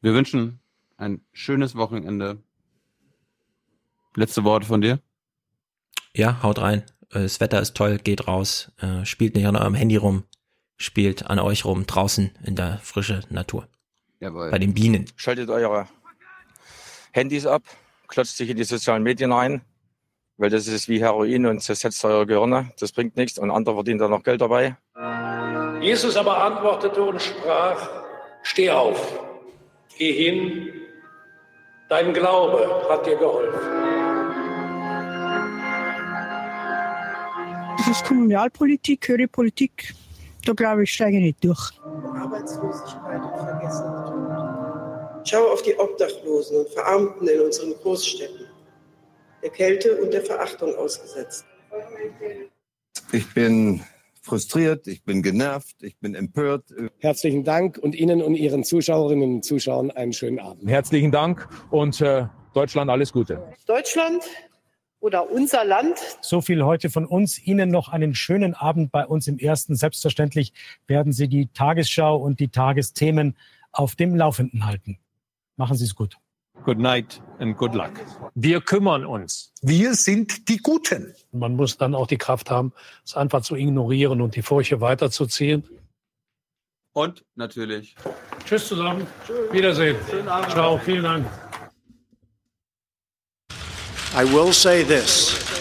Wir 0.00 0.14
wünschen 0.14 0.60
ein 0.96 1.20
schönes 1.32 1.74
Wochenende. 1.74 2.42
Letzte 4.18 4.44
Worte 4.44 4.66
von 4.66 4.80
dir? 4.80 4.98
Ja, 6.14 6.42
haut 6.42 6.60
rein. 6.60 6.82
Das 7.10 7.40
Wetter 7.40 7.60
ist 7.60 7.76
toll, 7.76 7.98
geht 7.98 8.26
raus, 8.26 8.72
äh, 8.80 9.04
spielt 9.04 9.34
nicht 9.34 9.46
an 9.46 9.56
eurem 9.56 9.74
Handy 9.74 9.96
rum, 9.96 10.24
spielt 10.76 11.26
an 11.26 11.38
euch 11.38 11.64
rum, 11.64 11.86
draußen 11.86 12.30
in 12.44 12.56
der 12.56 12.78
frischen 12.78 13.24
Natur. 13.30 13.68
Jawohl. 14.20 14.50
Bei 14.50 14.58
den 14.58 14.74
Bienen. 14.74 15.06
Schaltet 15.16 15.48
eure 15.48 15.86
Handys 17.12 17.46
ab, 17.46 17.62
klotzt 18.08 18.36
sich 18.36 18.50
in 18.50 18.56
die 18.56 18.64
sozialen 18.64 19.02
Medien 19.02 19.32
ein 19.32 19.62
weil 20.38 20.50
das 20.50 20.68
ist 20.68 20.88
wie 20.88 21.00
Heroin 21.00 21.46
und 21.46 21.60
zersetzt 21.60 22.04
eure 22.04 22.24
Gehirne. 22.24 22.70
Das 22.78 22.92
bringt 22.92 23.16
nichts 23.16 23.38
und 23.38 23.50
andere 23.50 23.74
verdienen 23.74 23.98
da 23.98 24.08
noch 24.08 24.22
Geld 24.22 24.40
dabei. 24.40 24.76
Jesus 25.80 26.16
aber 26.16 26.42
antwortete 26.42 27.02
und 27.02 27.20
sprach, 27.20 28.04
steh 28.42 28.70
auf, 28.70 29.18
geh 29.98 30.12
hin, 30.12 30.77
dein 31.88 32.12
Glaube 32.12 32.86
hat 32.88 33.06
dir 33.06 33.16
geholfen. 33.16 33.58
Das 37.78 37.88
ist 37.88 38.04
Kommunalpolitik, 38.04 39.08
höhere 39.08 39.28
Politik. 39.28 39.94
Da 40.44 40.52
glaube 40.52 40.84
ich, 40.84 40.92
steige 40.92 41.16
ich 41.18 41.22
nicht 41.24 41.44
durch. 41.44 41.72
Arbeitslosigkeit 42.14 43.22
und 43.22 43.38
Vergessenheit. 43.38 45.28
Schau 45.28 45.52
auf 45.52 45.62
die 45.62 45.78
Obdachlosen 45.78 46.58
und 46.58 46.68
Verarmten 46.70 47.28
in 47.28 47.40
unseren 47.40 47.74
Großstädten 47.74 48.46
der 49.42 49.50
Kälte 49.50 49.96
und 50.00 50.12
der 50.12 50.22
Verachtung 50.22 50.74
ausgesetzt. 50.76 51.44
Ich 53.12 53.32
bin 53.34 53.82
frustriert, 54.28 54.86
ich 54.86 55.02
bin 55.04 55.22
genervt, 55.22 55.82
ich 55.82 55.98
bin 55.98 56.14
empört. 56.14 56.64
Herzlichen 56.98 57.44
Dank 57.44 57.78
und 57.78 57.94
Ihnen 57.94 58.22
und 58.22 58.34
Ihren 58.34 58.62
Zuschauerinnen 58.62 59.36
und 59.36 59.44
Zuschauern 59.44 59.90
einen 59.90 60.12
schönen 60.12 60.38
Abend. 60.38 60.68
Herzlichen 60.68 61.10
Dank 61.10 61.48
und 61.70 62.00
äh, 62.00 62.26
Deutschland 62.52 62.90
alles 62.90 63.12
Gute. 63.12 63.42
Deutschland 63.66 64.22
oder 65.00 65.30
unser 65.30 65.64
Land. 65.64 65.98
So 66.20 66.40
viel 66.40 66.62
heute 66.64 66.90
von 66.90 67.06
uns. 67.06 67.38
Ihnen 67.38 67.70
noch 67.70 67.88
einen 67.88 68.14
schönen 68.14 68.54
Abend 68.54 68.92
bei 68.92 69.06
uns 69.06 69.28
im 69.28 69.38
Ersten. 69.38 69.74
Selbstverständlich 69.74 70.52
werden 70.86 71.12
Sie 71.12 71.28
die 71.28 71.46
Tagesschau 71.48 72.16
und 72.16 72.38
die 72.40 72.48
Tagesthemen 72.48 73.36
auf 73.72 73.96
dem 73.96 74.14
Laufenden 74.14 74.66
halten. 74.66 74.98
Machen 75.56 75.76
Sie 75.76 75.84
es 75.84 75.94
gut. 75.94 76.18
Good 76.64 76.78
night 76.78 77.22
and 77.38 77.56
good 77.56 77.74
luck. 77.74 77.92
Wir 78.34 78.60
kümmern 78.60 79.06
uns. 79.06 79.52
Wir 79.62 79.94
sind 79.94 80.48
die 80.48 80.58
Guten. 80.58 81.14
Man 81.32 81.56
muss 81.56 81.76
dann 81.76 81.94
auch 81.94 82.06
die 82.06 82.18
Kraft 82.18 82.50
haben, 82.50 82.72
es 83.04 83.14
einfach 83.14 83.42
zu 83.42 83.56
ignorieren 83.56 84.20
und 84.20 84.36
die 84.36 84.42
Furche 84.42 84.80
weiterzuziehen. 84.80 85.64
Und 86.92 87.24
natürlich. 87.36 87.94
Tschüss 88.44 88.68
zusammen. 88.68 89.06
Tschüss. 89.26 89.52
Wiedersehen. 89.52 89.96
Schönen 90.10 90.28
Abend. 90.28 90.50
Ciao. 90.50 90.78
Vielen 90.78 91.04
Dank. 91.04 91.26
I 94.14 94.24
will 94.24 94.52
say 94.52 94.82
this. 94.82 95.57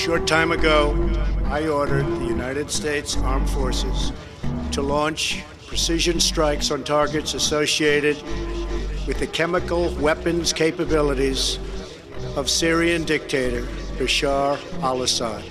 Short 0.00 0.26
time 0.26 0.50
ago, 0.50 0.94
I 1.44 1.68
ordered 1.68 2.06
the 2.06 2.24
United 2.24 2.70
States 2.70 3.18
Armed 3.18 3.50
Forces 3.50 4.12
to 4.72 4.80
launch 4.80 5.44
precision 5.66 6.20
strikes 6.20 6.70
on 6.70 6.84
targets 6.84 7.34
associated 7.34 8.16
with 9.06 9.18
the 9.18 9.26
chemical 9.26 9.90
weapons 9.96 10.54
capabilities 10.54 11.58
of 12.34 12.48
Syrian 12.48 13.04
dictator 13.04 13.60
Bashar 13.98 14.58
al 14.82 15.02
Assad. 15.02 15.44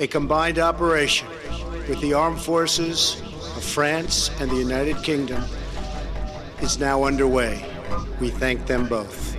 A 0.00 0.08
combined 0.08 0.58
operation 0.58 1.28
with 1.88 2.00
the 2.00 2.12
armed 2.12 2.40
forces 2.40 3.22
of 3.56 3.62
France 3.62 4.32
and 4.40 4.50
the 4.50 4.56
United 4.56 5.00
Kingdom 5.04 5.44
is 6.60 6.80
now 6.80 7.04
underway. 7.04 7.64
We 8.18 8.30
thank 8.30 8.66
them 8.66 8.88
both. 8.88 9.36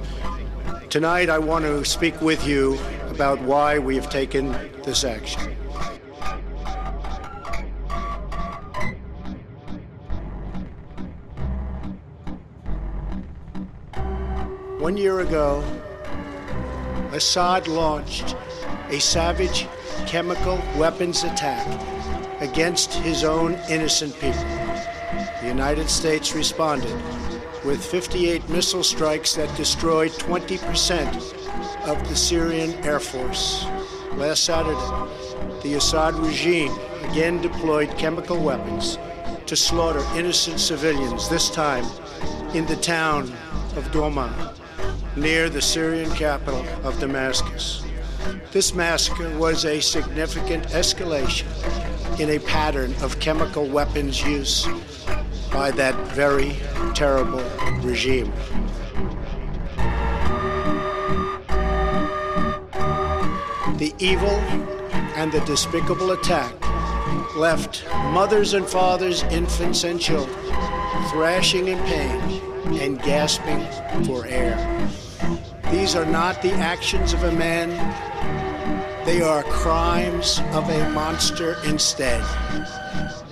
Tonight, 0.89 1.29
I 1.29 1.37
want 1.37 1.65
to 1.65 1.83
speak 1.83 2.21
with 2.21 2.47
you 2.47 2.79
about 3.11 3.41
why 3.41 3.77
we 3.77 3.93
have 3.95 4.09
taken 4.09 4.51
this 4.83 5.03
action. 5.03 5.41
One 14.79 14.95
year 14.95 15.19
ago, 15.19 15.61
Assad 17.11 17.67
launched 17.67 18.35
a 18.89 18.99
savage 18.99 19.67
chemical 20.07 20.57
weapons 20.77 21.25
attack 21.25 21.67
against 22.39 22.93
his 22.93 23.25
own 23.25 23.55
innocent 23.69 24.13
people. 24.15 24.45
The 25.41 25.47
United 25.47 25.89
States 25.89 26.33
responded 26.33 26.95
with 27.65 27.83
58 27.83 28.47
missile 28.49 28.83
strikes 28.83 29.35
that 29.35 29.55
destroyed 29.57 30.13
20 30.17 30.57
percent 30.59 31.40
of 31.85 32.07
the 32.09 32.15
Syrian 32.15 32.73
Air 32.85 32.99
Force. 32.99 33.65
Last 34.13 34.43
Saturday, 34.43 34.75
the 35.63 35.75
Assad 35.75 36.15
regime 36.15 36.71
again 37.03 37.41
deployed 37.41 37.97
chemical 37.97 38.39
weapons 38.39 38.97
to 39.45 39.55
slaughter 39.55 40.03
innocent 40.15 40.59
civilians, 40.59 41.29
this 41.29 41.49
time 41.49 41.85
in 42.53 42.65
the 42.65 42.75
town 42.75 43.23
of 43.75 43.89
Douma, 43.91 44.55
near 45.15 45.49
the 45.49 45.61
Syrian 45.61 46.11
capital 46.11 46.65
of 46.83 46.99
Damascus. 46.99 47.83
This 48.51 48.73
massacre 48.73 49.35
was 49.37 49.65
a 49.65 49.79
significant 49.79 50.67
escalation 50.69 51.47
in 52.19 52.29
a 52.29 52.39
pattern 52.39 52.93
of 53.01 53.19
chemical 53.19 53.65
weapons 53.65 54.21
use 54.23 54.67
by 55.51 55.71
that 55.71 55.95
very 56.07 56.55
terrible 56.93 57.43
regime. 57.79 58.31
The 63.81 63.95
evil 63.97 64.29
and 65.17 65.31
the 65.31 65.39
despicable 65.39 66.11
attack 66.11 66.53
left 67.35 67.83
mothers 68.13 68.53
and 68.53 68.63
fathers, 68.63 69.23
infants 69.23 69.85
and 69.85 69.99
children 69.99 70.37
thrashing 71.09 71.67
in 71.67 71.79
pain 71.85 72.21
and 72.79 73.01
gasping 73.01 73.65
for 74.05 74.27
air. 74.27 74.55
These 75.71 75.95
are 75.95 76.05
not 76.05 76.43
the 76.43 76.51
actions 76.51 77.13
of 77.13 77.23
a 77.23 77.31
man, 77.31 77.69
they 79.03 79.23
are 79.23 79.41
crimes 79.45 80.41
of 80.51 80.69
a 80.69 80.89
monster 80.91 81.57
instead. 81.65 82.23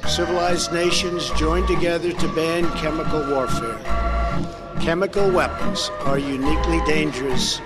Civilized 0.07 0.73
nations 0.73 1.29
join 1.37 1.67
together 1.67 2.11
to 2.11 2.27
ban 2.33 2.67
chemical 2.79 3.19
warfare. 3.35 3.77
Chemical 4.81 5.29
weapons 5.29 5.91
are 6.05 6.17
uniquely 6.17 6.79
dangerous 6.87 7.61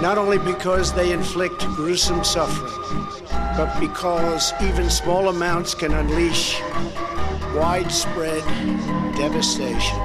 not 0.00 0.16
only 0.16 0.38
because 0.38 0.92
they 0.94 1.12
inflict 1.12 1.60
gruesome 1.76 2.24
suffering, 2.24 3.06
but 3.56 3.78
because 3.78 4.52
even 4.62 4.88
small 4.88 5.28
amounts 5.28 5.74
can 5.74 5.92
unleash 5.92 6.58
widespread 7.54 8.42
devastation. 9.16 9.98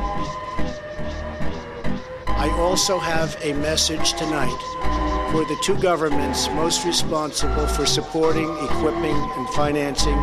I 2.27 2.53
also 2.57 2.99
have 2.99 3.38
a 3.41 3.53
message 3.53 4.13
tonight 4.13 5.31
for 5.31 5.45
the 5.45 5.57
two 5.63 5.77
governments 5.77 6.49
most 6.49 6.85
responsible 6.85 7.65
for 7.67 7.85
supporting, 7.85 8.49
equipping, 8.65 9.15
and 9.15 9.49
financing 9.49 10.17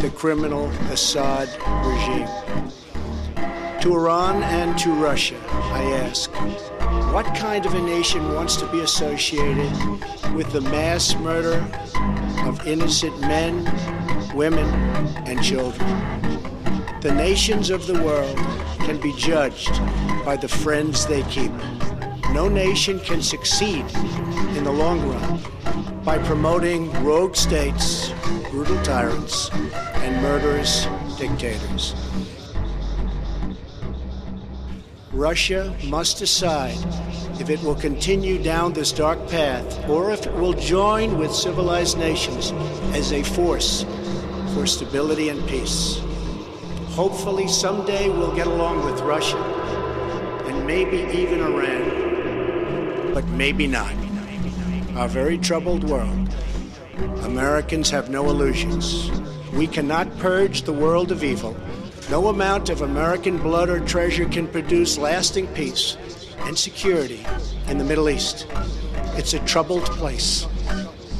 the 0.00 0.10
criminal 0.14 0.66
Assad 0.90 1.48
regime. 1.84 2.28
To 3.82 3.94
Iran 3.94 4.42
and 4.42 4.76
to 4.78 4.92
Russia, 4.92 5.40
I 5.48 5.82
ask 5.92 6.30
what 7.16 7.34
kind 7.34 7.64
of 7.64 7.72
a 7.72 7.80
nation 7.80 8.34
wants 8.34 8.56
to 8.56 8.66
be 8.66 8.80
associated 8.80 9.72
with 10.34 10.52
the 10.52 10.60
mass 10.60 11.14
murder 11.14 11.66
of 12.44 12.66
innocent 12.66 13.18
men, 13.22 13.64
women, 14.34 14.66
and 15.26 15.42
children? 15.42 15.88
The 17.00 17.14
nations 17.14 17.70
of 17.70 17.86
the 17.86 17.94
world 18.02 18.36
can 18.80 19.00
be 19.00 19.14
judged 19.14 19.72
by 20.26 20.36
the 20.36 20.46
friends 20.46 21.06
they 21.06 21.22
keep. 21.22 21.52
No 22.34 22.50
nation 22.50 23.00
can 23.00 23.22
succeed 23.22 23.86
in 24.54 24.64
the 24.64 24.70
long 24.72 25.00
run 25.08 26.02
by 26.04 26.18
promoting 26.18 26.92
rogue 27.02 27.34
states, 27.34 28.10
brutal 28.50 28.76
tyrants, 28.82 29.50
and 30.04 30.20
murderous 30.20 30.86
dictators. 31.16 31.94
Russia 35.16 35.74
must 35.84 36.18
decide 36.18 36.76
if 37.40 37.48
it 37.48 37.62
will 37.62 37.74
continue 37.74 38.36
down 38.42 38.74
this 38.74 38.92
dark 38.92 39.18
path 39.28 39.88
or 39.88 40.10
if 40.10 40.26
it 40.26 40.34
will 40.34 40.52
join 40.52 41.16
with 41.16 41.34
civilized 41.34 41.96
nations 41.96 42.52
as 42.94 43.12
a 43.12 43.22
force 43.22 43.86
for 44.52 44.66
stability 44.66 45.30
and 45.30 45.48
peace. 45.48 45.98
Hopefully, 46.90 47.48
someday 47.48 48.10
we'll 48.10 48.34
get 48.36 48.46
along 48.46 48.84
with 48.84 49.00
Russia 49.00 49.38
and 50.48 50.66
maybe 50.66 50.98
even 51.18 51.40
Iran, 51.40 53.14
but 53.14 53.24
maybe 53.28 53.66
not. 53.66 53.94
Our 54.96 55.08
very 55.08 55.38
troubled 55.38 55.84
world. 55.84 56.28
Americans 57.24 57.88
have 57.88 58.10
no 58.10 58.28
illusions. 58.28 59.10
We 59.54 59.66
cannot 59.66 60.18
purge 60.18 60.62
the 60.62 60.74
world 60.74 61.10
of 61.10 61.24
evil 61.24 61.56
no 62.10 62.28
amount 62.28 62.70
of 62.70 62.82
American 62.82 63.38
blood 63.38 63.68
or 63.68 63.80
treasure 63.80 64.28
can 64.28 64.46
produce 64.46 64.96
lasting 64.96 65.46
peace 65.48 65.96
and 66.40 66.56
security 66.56 67.26
in 67.68 67.78
the 67.78 67.84
Middle 67.84 68.08
East. 68.08 68.46
It's 69.14 69.34
a 69.34 69.40
troubled 69.40 69.84
place. 69.86 70.46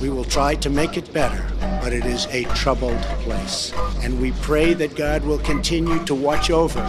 We 0.01 0.11
will 0.11 0.25
try 0.25 0.55
to 0.57 0.71
make 0.71 0.97
it 0.97 1.13
better, 1.13 1.45
but 1.83 1.93
it 1.93 2.05
is 2.05 2.27
a 2.27 2.45
troubled 2.55 3.01
place. 3.25 3.73
And 4.03 4.21
we 4.21 4.33
pray 4.43 4.75
that 4.75 4.95
God 4.95 5.25
will 5.25 5.39
continue 5.39 6.05
to 6.05 6.15
watch 6.15 6.51
over 6.51 6.81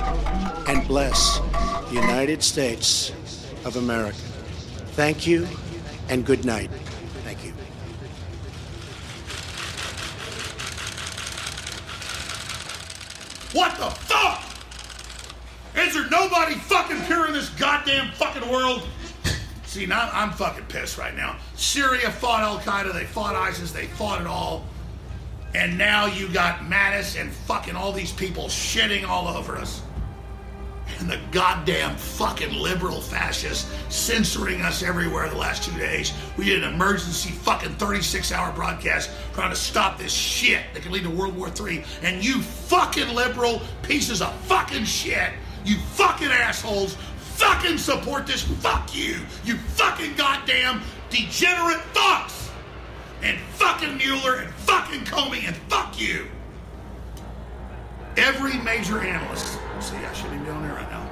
and 0.68 0.88
bless 0.88 1.40
the 1.90 1.94
United 1.94 2.44
States 2.44 3.12
of 3.66 3.78
America. 3.78 4.18
Thank 4.98 5.26
you 5.26 5.48
and 6.10 6.26
good 6.26 6.46
night. 6.46 6.70
Thank 7.24 7.46
you. 7.46 7.54
What 13.58 13.78
the 13.78 13.90
fuck? 13.90 14.44
Is 15.76 15.94
there 15.94 16.10
nobody 16.10 16.56
fucking 16.56 17.02
pure 17.06 17.28
in 17.28 17.34
this 17.34 17.50
goddamn 17.88 18.12
fucking 18.14 18.52
world? 18.52 18.88
See, 19.66 19.86
now 19.86 20.10
I'm 20.14 20.32
fucking 20.32 20.66
pissed 20.66 20.98
right 20.98 21.16
now. 21.16 21.38
Syria 21.56 22.12
fought 22.12 22.42
Al 22.42 22.60
Qaeda, 22.60 22.94
they 22.94 23.06
fought 23.06 23.36
ISIS, 23.36 23.72
they 23.72 23.88
fought 23.88 24.22
it 24.22 24.28
all. 24.28 24.66
And 25.56 25.78
now 25.78 26.06
you 26.06 26.28
got 26.30 26.60
Mattis 26.60 27.20
and 27.20 27.32
fucking 27.32 27.76
all 27.76 27.92
these 27.92 28.12
people 28.12 28.46
shitting 28.46 29.08
all 29.08 29.28
over 29.28 29.58
us. 29.58 29.82
And 31.00 31.10
the 31.10 31.20
goddamn 31.32 31.96
fucking 31.96 32.54
liberal 32.54 33.02
fascists 33.02 33.72
censoring 33.90 34.62
us 34.62 34.84
everywhere 34.84 35.30
the 35.30 35.38
last 35.38 35.64
two 35.64 35.78
days. 35.78 36.14
We 36.38 36.46
did 36.46 36.64
an 36.64 36.74
emergency 36.74 37.32
fucking 37.32 37.76
36 37.76 38.32
hour 38.32 38.52
broadcast 38.54 39.10
trying 39.34 39.50
to 39.50 39.56
stop 39.56 39.98
this 39.98 40.14
shit 40.14 40.62
that 40.74 40.82
could 40.84 40.92
lead 40.92 41.04
to 41.04 41.10
World 41.10 41.36
War 41.36 41.50
III. 41.50 41.84
And 42.04 42.24
you 42.24 42.42
fucking 42.42 43.14
liberal 43.14 43.62
pieces 43.84 44.22
of 44.22 44.34
fucking 44.42 44.86
shit, 44.86 45.32
you 45.66 45.78
fucking 45.78 46.30
assholes, 46.30 46.98
fucking 47.38 47.78
support 47.78 48.26
this. 48.28 48.42
Fuck 48.42 48.96
you. 48.96 49.20
You 49.46 49.58
fucking 49.58 50.16
goddamn 50.16 50.82
degenerate 51.10 51.82
fucks. 51.94 52.50
And 53.22 53.40
fucking 53.56 53.98
Mueller 53.98 54.38
and 54.38 54.54
fucking 54.54 55.02
Comey 55.02 55.48
and 55.48 55.56
fuck 55.70 56.00
you. 56.00 56.28
Every 58.16 58.58
major 58.58 59.00
analyst, 59.00 59.60
see, 59.80 59.96
I 59.98 60.14
shouldn't 60.14 60.36
even 60.36 60.46
be 60.46 60.52
on 60.52 60.64
there 60.64 60.74
right 60.74 60.90
now. 60.90 61.08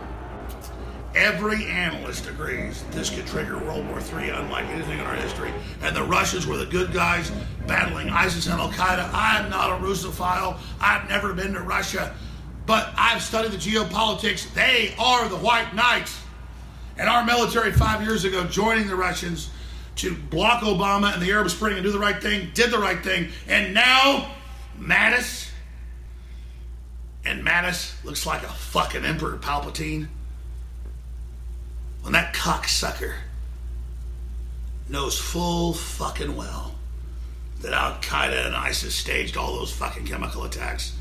Every 1.15 1.65
analyst 1.65 2.27
agrees 2.27 2.83
this 2.91 3.09
could 3.09 3.25
trigger 3.27 3.57
World 3.57 3.87
War 3.87 3.99
III 3.99 4.31
unlike 4.31 4.65
anything 4.65 4.99
in 4.99 5.05
our 5.05 5.15
history. 5.15 5.53
And 5.81 5.95
the 5.95 6.03
Russians 6.03 6.45
were 6.45 6.57
the 6.57 6.65
good 6.65 6.91
guys 6.91 7.31
battling 7.67 8.09
ISIS 8.09 8.47
and 8.47 8.59
Al 8.59 8.69
Qaeda. 8.71 9.09
I'm 9.13 9.49
not 9.49 9.69
a 9.69 9.83
Russophile. 9.83 10.57
I've 10.81 11.07
never 11.07 11.33
been 11.33 11.53
to 11.53 11.61
Russia. 11.61 12.13
But 12.65 12.93
I've 12.97 13.21
studied 13.21 13.51
the 13.51 13.57
geopolitics. 13.57 14.51
They 14.53 14.93
are 14.97 15.27
the 15.29 15.37
white 15.37 15.75
knights. 15.75 16.21
And 16.97 17.09
our 17.09 17.25
military 17.25 17.71
five 17.71 18.01
years 18.01 18.23
ago 18.23 18.45
joining 18.45 18.87
the 18.87 18.95
Russians 18.95 19.49
to 19.97 20.15
block 20.15 20.61
Obama 20.61 21.13
and 21.13 21.21
the 21.21 21.31
Arab 21.31 21.49
Spring 21.49 21.75
and 21.75 21.83
do 21.83 21.91
the 21.91 21.99
right 21.99 22.21
thing, 22.21 22.49
did 22.53 22.71
the 22.71 22.79
right 22.79 23.01
thing. 23.03 23.29
And 23.47 23.73
now, 23.73 24.29
Mattis, 24.79 25.49
and 27.25 27.45
Mattis 27.45 28.03
looks 28.03 28.25
like 28.25 28.43
a 28.43 28.47
fucking 28.47 29.05
Emperor 29.05 29.37
Palpatine. 29.37 30.07
When 32.01 32.13
that 32.13 32.35
cocksucker 32.35 33.15
knows 34.87 35.17
full 35.17 35.73
fucking 35.73 36.35
well 36.35 36.75
that 37.61 37.73
Al 37.73 37.95
Qaeda 37.95 38.45
and 38.45 38.55
ISIS 38.55 38.93
staged 38.93 39.37
all 39.37 39.55
those 39.55 39.71
fucking 39.71 40.05
chemical 40.05 40.43
attacks, 40.43 40.94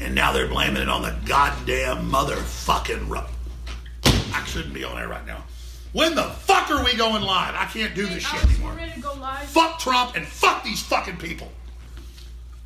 and 0.00 0.14
now 0.14 0.32
they're 0.32 0.48
blaming 0.48 0.82
it 0.82 0.88
on 0.88 1.02
the 1.02 1.16
goddamn 1.26 2.10
motherfucking. 2.10 3.08
Ru- 3.08 3.20
I 4.32 4.44
shouldn't 4.46 4.74
be 4.74 4.84
on 4.84 4.98
air 4.98 5.08
right 5.08 5.26
now. 5.26 5.44
When 5.92 6.14
the 6.14 6.24
fuck 6.24 6.70
are 6.70 6.84
we 6.84 6.94
going 6.96 7.22
live? 7.22 7.54
I 7.54 7.64
can't 7.64 7.94
do 7.94 8.06
this 8.06 8.22
shit 8.22 8.44
anymore. 8.44 8.78
Fuck 9.46 9.78
Trump 9.78 10.16
and 10.16 10.26
fuck 10.26 10.62
these 10.62 10.82
fucking 10.82 11.16
people. 11.16 11.50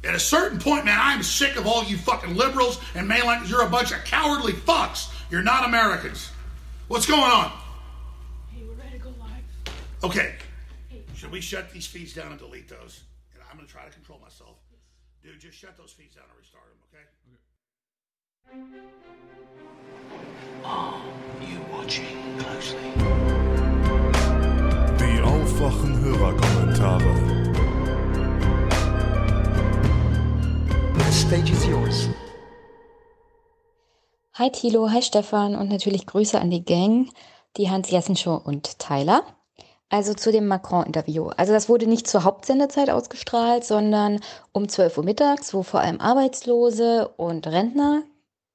At 0.04 0.14
a 0.16 0.20
certain 0.20 0.58
point, 0.58 0.84
man, 0.84 0.98
I'm 1.00 1.22
sick 1.22 1.56
of 1.56 1.66
all 1.66 1.84
you 1.84 1.96
fucking 1.96 2.34
liberals 2.34 2.80
and 2.96 3.06
mainlanders. 3.06 3.48
You're 3.48 3.64
a 3.64 3.70
bunch 3.70 3.92
of 3.92 4.04
cowardly 4.04 4.52
fucks. 4.52 5.12
You're 5.30 5.42
not 5.42 5.64
Americans. 5.64 6.30
What's 6.88 7.06
going 7.06 7.22
on? 7.22 7.52
Hey, 8.50 8.64
we're 8.64 8.74
ready 8.74 8.98
to 8.98 8.98
go 8.98 9.10
live. 9.20 9.74
Okay. 10.02 10.34
Hey. 10.88 11.02
Should 11.14 11.30
we 11.30 11.40
shut 11.40 11.70
these 11.70 11.86
feeds 11.86 12.12
down 12.12 12.32
and 12.32 12.38
delete 12.38 12.68
those? 12.68 13.02
And 13.32 13.42
I'm 13.48 13.56
going 13.56 13.66
to 13.66 13.72
try 13.72 13.84
to 13.84 13.90
control 13.92 14.18
myself. 14.18 14.56
Dude, 15.22 15.38
just 15.38 15.56
shut 15.56 15.76
those 15.78 15.92
feeds 15.92 16.11
Are 20.62 21.00
you 21.40 21.58
watching 21.72 22.36
closely? 22.36 22.92
Die 25.00 25.22
aufwachen 25.22 25.98
Hörerkommentare. 26.02 27.14
The 30.98 31.12
stage 31.12 31.50
is 31.50 31.64
yours. 31.66 32.08
Hi 34.34 34.50
Thilo, 34.50 34.90
hi 34.90 35.00
Stefan 35.00 35.54
und 35.54 35.70
natürlich 35.70 36.04
Grüße 36.04 36.38
an 36.38 36.50
die 36.50 36.62
Gang, 36.62 37.08
die 37.56 37.70
Hans 37.70 37.90
Jessen 37.90 38.16
Show 38.16 38.34
und 38.34 38.78
Tyler. 38.78 39.22
Also 39.88 40.12
zu 40.12 40.30
dem 40.30 40.46
Macron-Interview. 40.46 41.28
Also 41.38 41.54
das 41.54 41.70
wurde 41.70 41.86
nicht 41.86 42.06
zur 42.06 42.24
Hauptsendezeit 42.24 42.90
ausgestrahlt, 42.90 43.64
sondern 43.64 44.20
um 44.52 44.68
12 44.68 44.98
Uhr 44.98 45.04
mittags, 45.04 45.54
wo 45.54 45.62
vor 45.62 45.80
allem 45.80 46.00
Arbeitslose 46.00 47.08
und 47.16 47.46
Rentner 47.46 48.02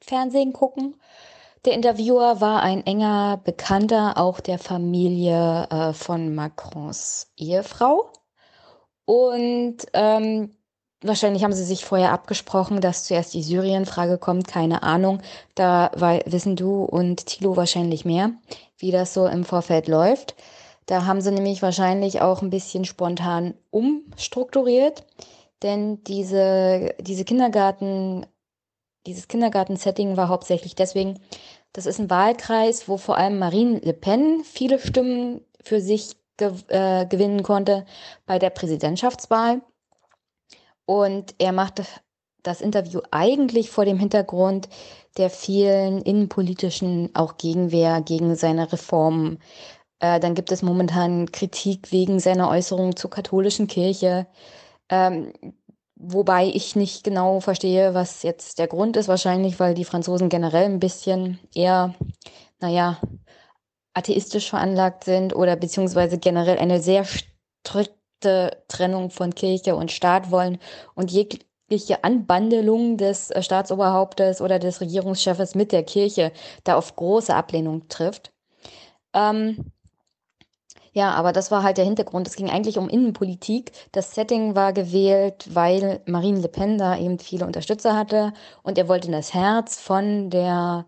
Fernsehen 0.02 0.54
gucken. 0.54 0.96
Der 1.66 1.74
Interviewer 1.74 2.40
war 2.40 2.62
ein 2.62 2.86
enger 2.86 3.42
Bekannter 3.44 4.18
auch 4.18 4.40
der 4.40 4.60
Familie 4.60 5.68
äh, 5.70 5.94
von 5.94 6.34
Macrons 6.34 7.32
Ehefrau. 7.36 8.10
Und 9.06 9.78
ähm, 9.94 10.56
wahrscheinlich 11.02 11.44
haben 11.44 11.54
sie 11.54 11.64
sich 11.64 11.84
vorher 11.86 12.12
abgesprochen, 12.12 12.82
dass 12.82 13.06
zuerst 13.06 13.34
die 13.34 13.44
Syrien-Frage 13.44 14.18
kommt. 14.18 14.48
Keine 14.48 14.84
Ahnung. 14.84 15.22
Da 15.56 15.92
wissen 16.26 16.56
du 16.56 16.84
und 16.84 17.26
Thilo 17.26 17.58
wahrscheinlich 17.58 18.06
mehr, 18.06 18.32
wie 18.78 18.92
das 18.92 19.14
so 19.14 19.28
im 19.28 19.44
Vorfeld 19.44 19.88
läuft. 19.88 20.36
Da 20.86 21.06
haben 21.06 21.22
sie 21.22 21.32
nämlich 21.32 21.62
wahrscheinlich 21.62 22.22
auch 22.22 22.42
ein 22.42 22.50
bisschen 22.50 22.86
spontan 22.86 23.56
umstrukturiert. 23.72 25.04
Denn 25.64 26.04
diese, 26.04 26.96
diese 27.00 27.26
Kindergarten, 27.26 28.26
dieses 29.08 29.28
Kindergarten-Setting 29.28 30.18
war 30.18 30.30
hauptsächlich 30.30 30.76
deswegen, 30.76 31.20
das 31.74 31.86
ist 31.86 32.00
ein 32.00 32.10
Wahlkreis, 32.10 32.88
wo 32.88 32.98
vor 32.98 33.18
allem 33.18 33.40
Marine 33.40 33.80
Le 33.80 33.94
Pen 33.94 34.44
viele 34.44 34.80
Stimmen 34.80 35.42
für 35.62 35.82
sich 35.82 36.16
ge 36.38 36.52
äh, 36.68 37.06
gewinnen 37.06 37.42
konnte 37.44 37.86
bei 38.26 38.38
der 38.38 38.50
Präsidentschaftswahl. 38.52 39.62
Und 40.86 41.36
er 41.40 41.52
machte 41.52 41.86
das 42.44 42.62
Interview 42.62 43.02
eigentlich 43.12 43.70
vor 43.70 43.86
dem 43.86 43.98
Hintergrund 43.98 44.70
der 45.18 45.30
vielen 45.30 46.02
innenpolitischen 46.02 47.10
auch 47.16 47.38
Gegenwehr 47.38 48.02
gegen 48.02 48.36
seine 48.36 48.72
Reformen. 48.72 49.40
Äh, 50.00 50.20
dann 50.20 50.36
gibt 50.36 50.52
es 50.52 50.62
momentan 50.62 51.32
Kritik 51.32 51.92
wegen 51.92 52.20
seiner 52.20 52.50
Äußerungen 52.50 52.96
zur 52.96 53.10
katholischen 53.10 53.68
Kirche. 53.68 54.28
Ähm, 54.90 55.34
wobei 56.00 56.46
ich 56.46 56.76
nicht 56.76 57.04
genau 57.04 57.40
verstehe, 57.40 57.94
was 57.94 58.24
jetzt 58.24 58.60
der 58.60 58.68
Grund 58.68 58.98
ist. 58.98 59.08
Wahrscheinlich, 59.08 59.60
weil 59.60 59.74
die 59.74 59.86
Franzosen 59.86 60.30
generell 60.30 60.66
ein 60.66 60.80
bisschen 60.80 61.40
eher, 61.54 61.96
naja, 62.60 63.00
atheistisch 63.94 64.50
veranlagt 64.50 65.04
sind 65.04 65.36
oder 65.36 65.56
beziehungsweise 65.56 66.20
generell 66.20 66.60
eine 66.60 66.80
sehr 66.82 67.06
strikte 67.06 68.64
Trennung 68.68 69.10
von 69.10 69.34
Kirche 69.34 69.76
und 69.76 69.92
Staat 69.92 70.30
wollen 70.32 70.60
und 70.96 71.12
jegliche 71.12 72.04
Anbandelung 72.04 72.98
des 72.98 73.32
äh, 73.32 73.42
Staatsoberhauptes 73.42 74.42
oder 74.42 74.60
des 74.60 74.82
Regierungschefs 74.82 75.56
mit 75.56 75.72
der 75.72 75.84
Kirche 75.84 76.32
da 76.64 76.78
auf 76.78 76.96
große 76.96 77.34
Ablehnung 77.34 77.88
trifft. 77.90 78.32
Ähm, 79.14 79.72
ja, 80.98 81.12
aber 81.12 81.32
das 81.32 81.52
war 81.52 81.62
halt 81.62 81.78
der 81.78 81.86
Hintergrund. 81.86 82.28
Es 82.28 82.36
ging 82.36 82.50
eigentlich 82.50 82.80
um 82.80 82.90
Innenpolitik. 82.90 83.72
Das 83.92 84.16
Setting 84.16 84.56
war 84.56 84.74
gewählt, 84.74 85.48
weil 85.54 86.02
Marine 86.08 86.40
Le 86.40 86.48
Pen 86.48 86.80
da 86.80 86.98
eben 86.98 87.20
viele 87.20 87.46
Unterstützer 87.46 87.96
hatte 87.96 88.34
und 88.64 88.80
er 88.80 88.88
wollte 88.88 89.06
in 89.06 89.14
das 89.14 89.32
Herz 89.32 89.80
von 89.80 90.32
der 90.32 90.86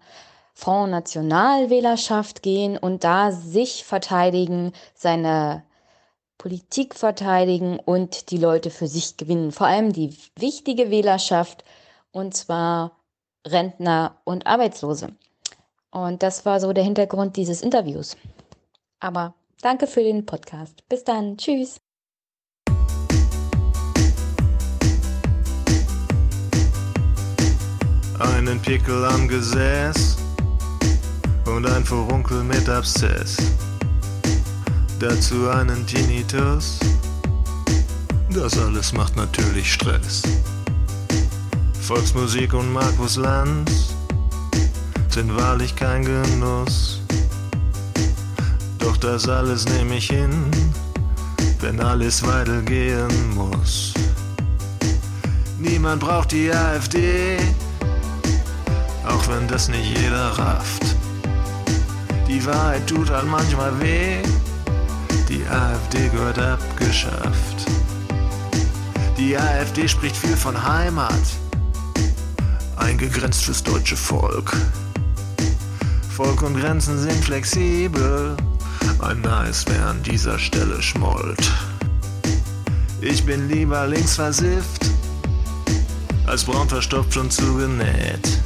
Front 0.55 0.89
National 0.89 1.69
Wählerschaft 1.69 2.41
gehen 2.41 2.75
und 2.75 3.03
da 3.03 3.31
sich 3.31 3.83
verteidigen, 3.83 4.73
seine 4.95 5.63
Politik 6.39 6.95
verteidigen 6.95 7.77
und 7.79 8.31
die 8.31 8.39
Leute 8.39 8.71
für 8.71 8.87
sich 8.87 9.15
gewinnen. 9.15 9.51
Vor 9.51 9.67
allem 9.67 9.93
die 9.93 10.17
wichtige 10.35 10.89
Wählerschaft 10.89 11.63
und 12.11 12.35
zwar 12.35 12.93
Rentner 13.45 14.15
und 14.23 14.47
Arbeitslose. 14.47 15.09
Und 15.91 16.23
das 16.23 16.47
war 16.47 16.59
so 16.59 16.73
der 16.73 16.83
Hintergrund 16.83 17.35
dieses 17.35 17.61
Interviews. 17.61 18.17
Aber 18.99 19.35
Danke 19.61 19.87
für 19.87 20.03
den 20.03 20.25
Podcast. 20.25 20.87
Bis 20.87 21.03
dann. 21.03 21.37
Tschüss. 21.37 21.81
Einen 28.19 28.61
Pickel 28.61 29.05
am 29.05 29.27
Gesäß 29.27 30.17
und 31.45 31.65
ein 31.65 31.83
Furunkel 31.83 32.43
mit 32.43 32.69
Abszess. 32.69 33.37
dazu 34.99 35.49
einen 35.49 35.85
Tinnitus. 35.87 36.79
Das 38.29 38.57
alles 38.57 38.93
macht 38.93 39.15
natürlich 39.15 39.73
Stress. 39.73 40.21
Volksmusik 41.81 42.53
und 42.53 42.71
Markus 42.71 43.15
Lanz 43.15 43.95
sind 45.09 45.35
wahrlich 45.35 45.75
kein 45.75 46.03
Genuss. 46.03 46.98
Doch 48.79 48.97
das 48.97 49.27
alles 49.29 49.65
nehme 49.65 49.97
ich 49.97 50.07
hin, 50.07 50.49
wenn 51.59 51.79
alles 51.79 52.25
weitergehen 52.25 53.35
muss. 53.35 53.93
Niemand 55.59 55.99
braucht 55.99 56.31
die 56.31 56.51
AfD, 56.51 57.37
auch 59.05 59.27
wenn 59.27 59.47
das 59.47 59.67
nicht 59.67 59.99
jeder 59.99 60.29
rafft. 60.37 60.95
Die 62.27 62.45
Wahrheit 62.45 62.87
tut 62.87 63.09
halt 63.09 63.27
manchmal 63.27 63.77
weh, 63.81 64.21
die 65.27 65.45
AfD 65.45 66.07
gehört 66.09 66.39
abgeschafft. 66.39 67.65
Die 69.17 69.37
AfD 69.37 69.87
spricht 69.87 70.15
viel 70.15 70.37
von 70.37 70.55
Heimat, 70.65 71.11
eingegrenzt 72.77 73.43
fürs 73.43 73.61
deutsche 73.61 73.97
Volk. 73.97 74.55
Volk 76.15 76.41
und 76.41 76.57
Grenzen 76.57 76.97
sind 76.97 77.23
flexibel, 77.23 78.37
ein 78.99 79.21
Nice 79.21 79.65
wer 79.67 79.87
an 79.87 80.03
dieser 80.03 80.37
Stelle 80.37 80.81
schmollt. 80.81 81.51
Ich 83.01 83.25
bin 83.25 83.49
lieber 83.49 83.87
links 83.87 84.15
versifft, 84.15 84.89
als 86.27 86.43
braun 86.43 86.67
verstopft 86.67 87.17
und 87.17 87.31
zugenäht. 87.31 88.41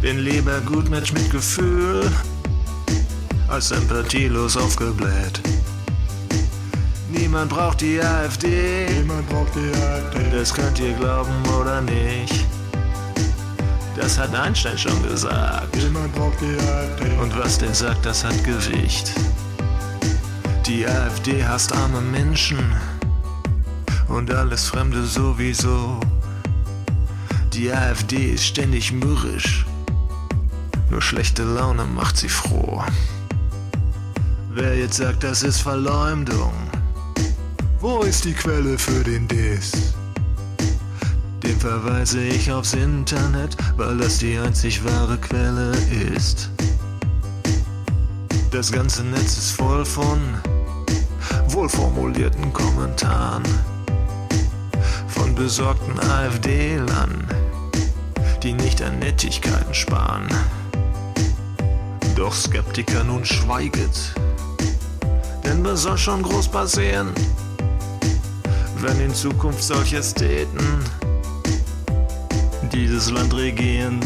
Bin 0.00 0.18
lieber 0.18 0.60
Gutmensch 0.60 1.12
mit 1.12 1.30
Gefühl, 1.30 2.10
als 3.48 3.68
sympathielos 3.68 4.56
aufgebläht. 4.56 5.40
Niemand 7.10 7.50
braucht 7.50 7.80
die 7.80 8.00
AfD. 8.00 8.86
Niemand 8.90 9.28
braucht 9.28 9.54
die 9.54 9.70
AfD. 9.80 10.36
Das 10.36 10.52
könnt 10.52 10.78
ihr 10.80 10.92
glauben 10.94 11.34
oder 11.60 11.80
nicht. 11.80 12.44
Das 13.96 14.18
hat 14.18 14.34
Einstein 14.34 14.76
schon 14.76 15.02
gesagt. 15.02 15.76
Und 17.20 17.38
was 17.38 17.58
der 17.58 17.74
sagt, 17.74 18.04
das 18.04 18.24
hat 18.24 18.42
Gewicht. 18.44 19.12
Die 20.66 20.86
AfD 20.86 21.44
hasst 21.44 21.72
arme 21.72 22.00
Menschen 22.00 22.58
und 24.08 24.32
alles 24.32 24.66
Fremde 24.66 25.04
sowieso. 25.04 26.00
Die 27.52 27.72
AfD 27.72 28.32
ist 28.32 28.46
ständig 28.46 28.90
mürrisch, 28.90 29.64
nur 30.90 31.00
schlechte 31.00 31.44
Laune 31.44 31.84
macht 31.84 32.16
sie 32.16 32.28
froh. 32.28 32.82
Wer 34.50 34.76
jetzt 34.76 34.96
sagt, 34.96 35.22
das 35.22 35.42
ist 35.42 35.60
Verleumdung, 35.60 36.52
wo 37.80 38.00
ist 38.00 38.24
die 38.24 38.32
Quelle 38.32 38.78
für 38.78 39.04
den 39.04 39.28
Diss? 39.28 39.94
Den 41.44 41.60
verweise 41.60 42.22
ich 42.22 42.50
aufs 42.50 42.72
Internet, 42.72 43.56
weil 43.76 43.98
das 43.98 44.18
die 44.18 44.38
einzig 44.38 44.82
wahre 44.84 45.18
Quelle 45.18 45.72
ist. 46.16 46.50
Das 48.50 48.72
ganze 48.72 49.04
Netz 49.04 49.36
ist 49.36 49.50
voll 49.50 49.84
von 49.84 50.18
wohlformulierten 51.48 52.52
Kommentaren 52.52 53.42
von 55.08 55.34
besorgten 55.34 56.00
AfD-Lern, 56.00 57.28
die 58.42 58.54
nicht 58.54 58.80
an 58.80 58.98
Nettigkeiten 58.98 59.74
sparen. 59.74 60.28
Doch 62.16 62.32
Skeptiker 62.32 63.04
nun 63.04 63.24
schweiget, 63.24 64.14
denn 65.44 65.64
was 65.64 65.82
soll 65.82 65.98
schon 65.98 66.22
groß 66.22 66.48
passieren? 66.48 67.12
wenn 68.84 69.00
in 69.00 69.14
Zukunft 69.14 69.62
solche 69.62 69.96
Ästheten 69.96 70.84
dieses 72.74 73.10
Land 73.10 73.34
regieren. 73.34 74.00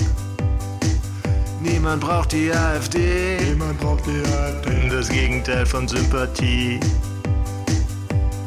Niemand 1.61 2.01
braucht 2.01 2.33
die 2.33 2.53
AfD. 2.53 3.39
Niemand 3.49 3.81
braucht 3.81 4.05
die 4.07 4.23
AfD. 4.33 4.89
Das 4.91 5.09
Gegenteil 5.09 5.65
von 5.65 5.89
Sympathie. 5.89 6.79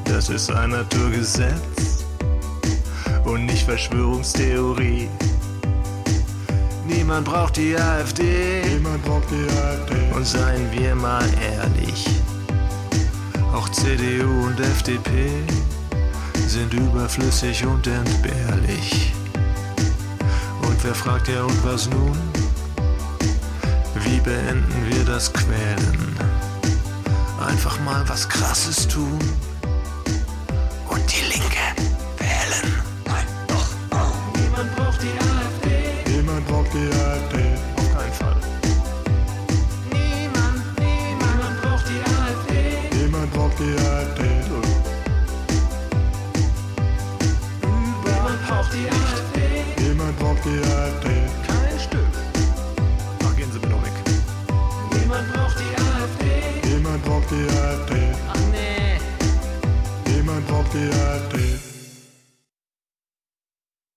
Das 0.05 0.29
ist 0.29 0.51
ein 0.51 0.71
Naturgesetz 0.71 2.05
und 3.25 3.45
nicht 3.45 3.63
Verschwörungstheorie. 3.63 5.09
Niemand 6.87 7.25
braucht 7.25 7.57
die 7.57 7.75
AfD. 7.75 8.61
Niemand 8.67 9.03
braucht 9.03 9.29
die 9.31 9.49
AfD. 9.57 10.15
Und 10.15 10.25
seien 10.25 10.71
wir 10.71 10.93
mal 10.95 11.25
ehrlich, 11.41 12.07
auch 13.53 13.67
CDU 13.69 14.45
und 14.45 14.59
FDP 14.59 15.29
sind 16.47 16.73
überflüssig 16.73 17.65
und 17.65 17.87
entbehrlich. 17.87 19.13
Und 20.71 20.81
wer 20.85 20.95
fragt 20.95 21.27
ja 21.27 21.43
und 21.43 21.65
was 21.65 21.89
nun? 21.89 22.17
Wie 24.05 24.21
beenden 24.21 24.85
wir 24.89 25.03
das 25.03 25.31
Quälen? 25.33 26.15
Einfach 27.45 27.77
mal 27.81 28.07
was 28.07 28.29
Krasses 28.29 28.87
tun 28.87 29.19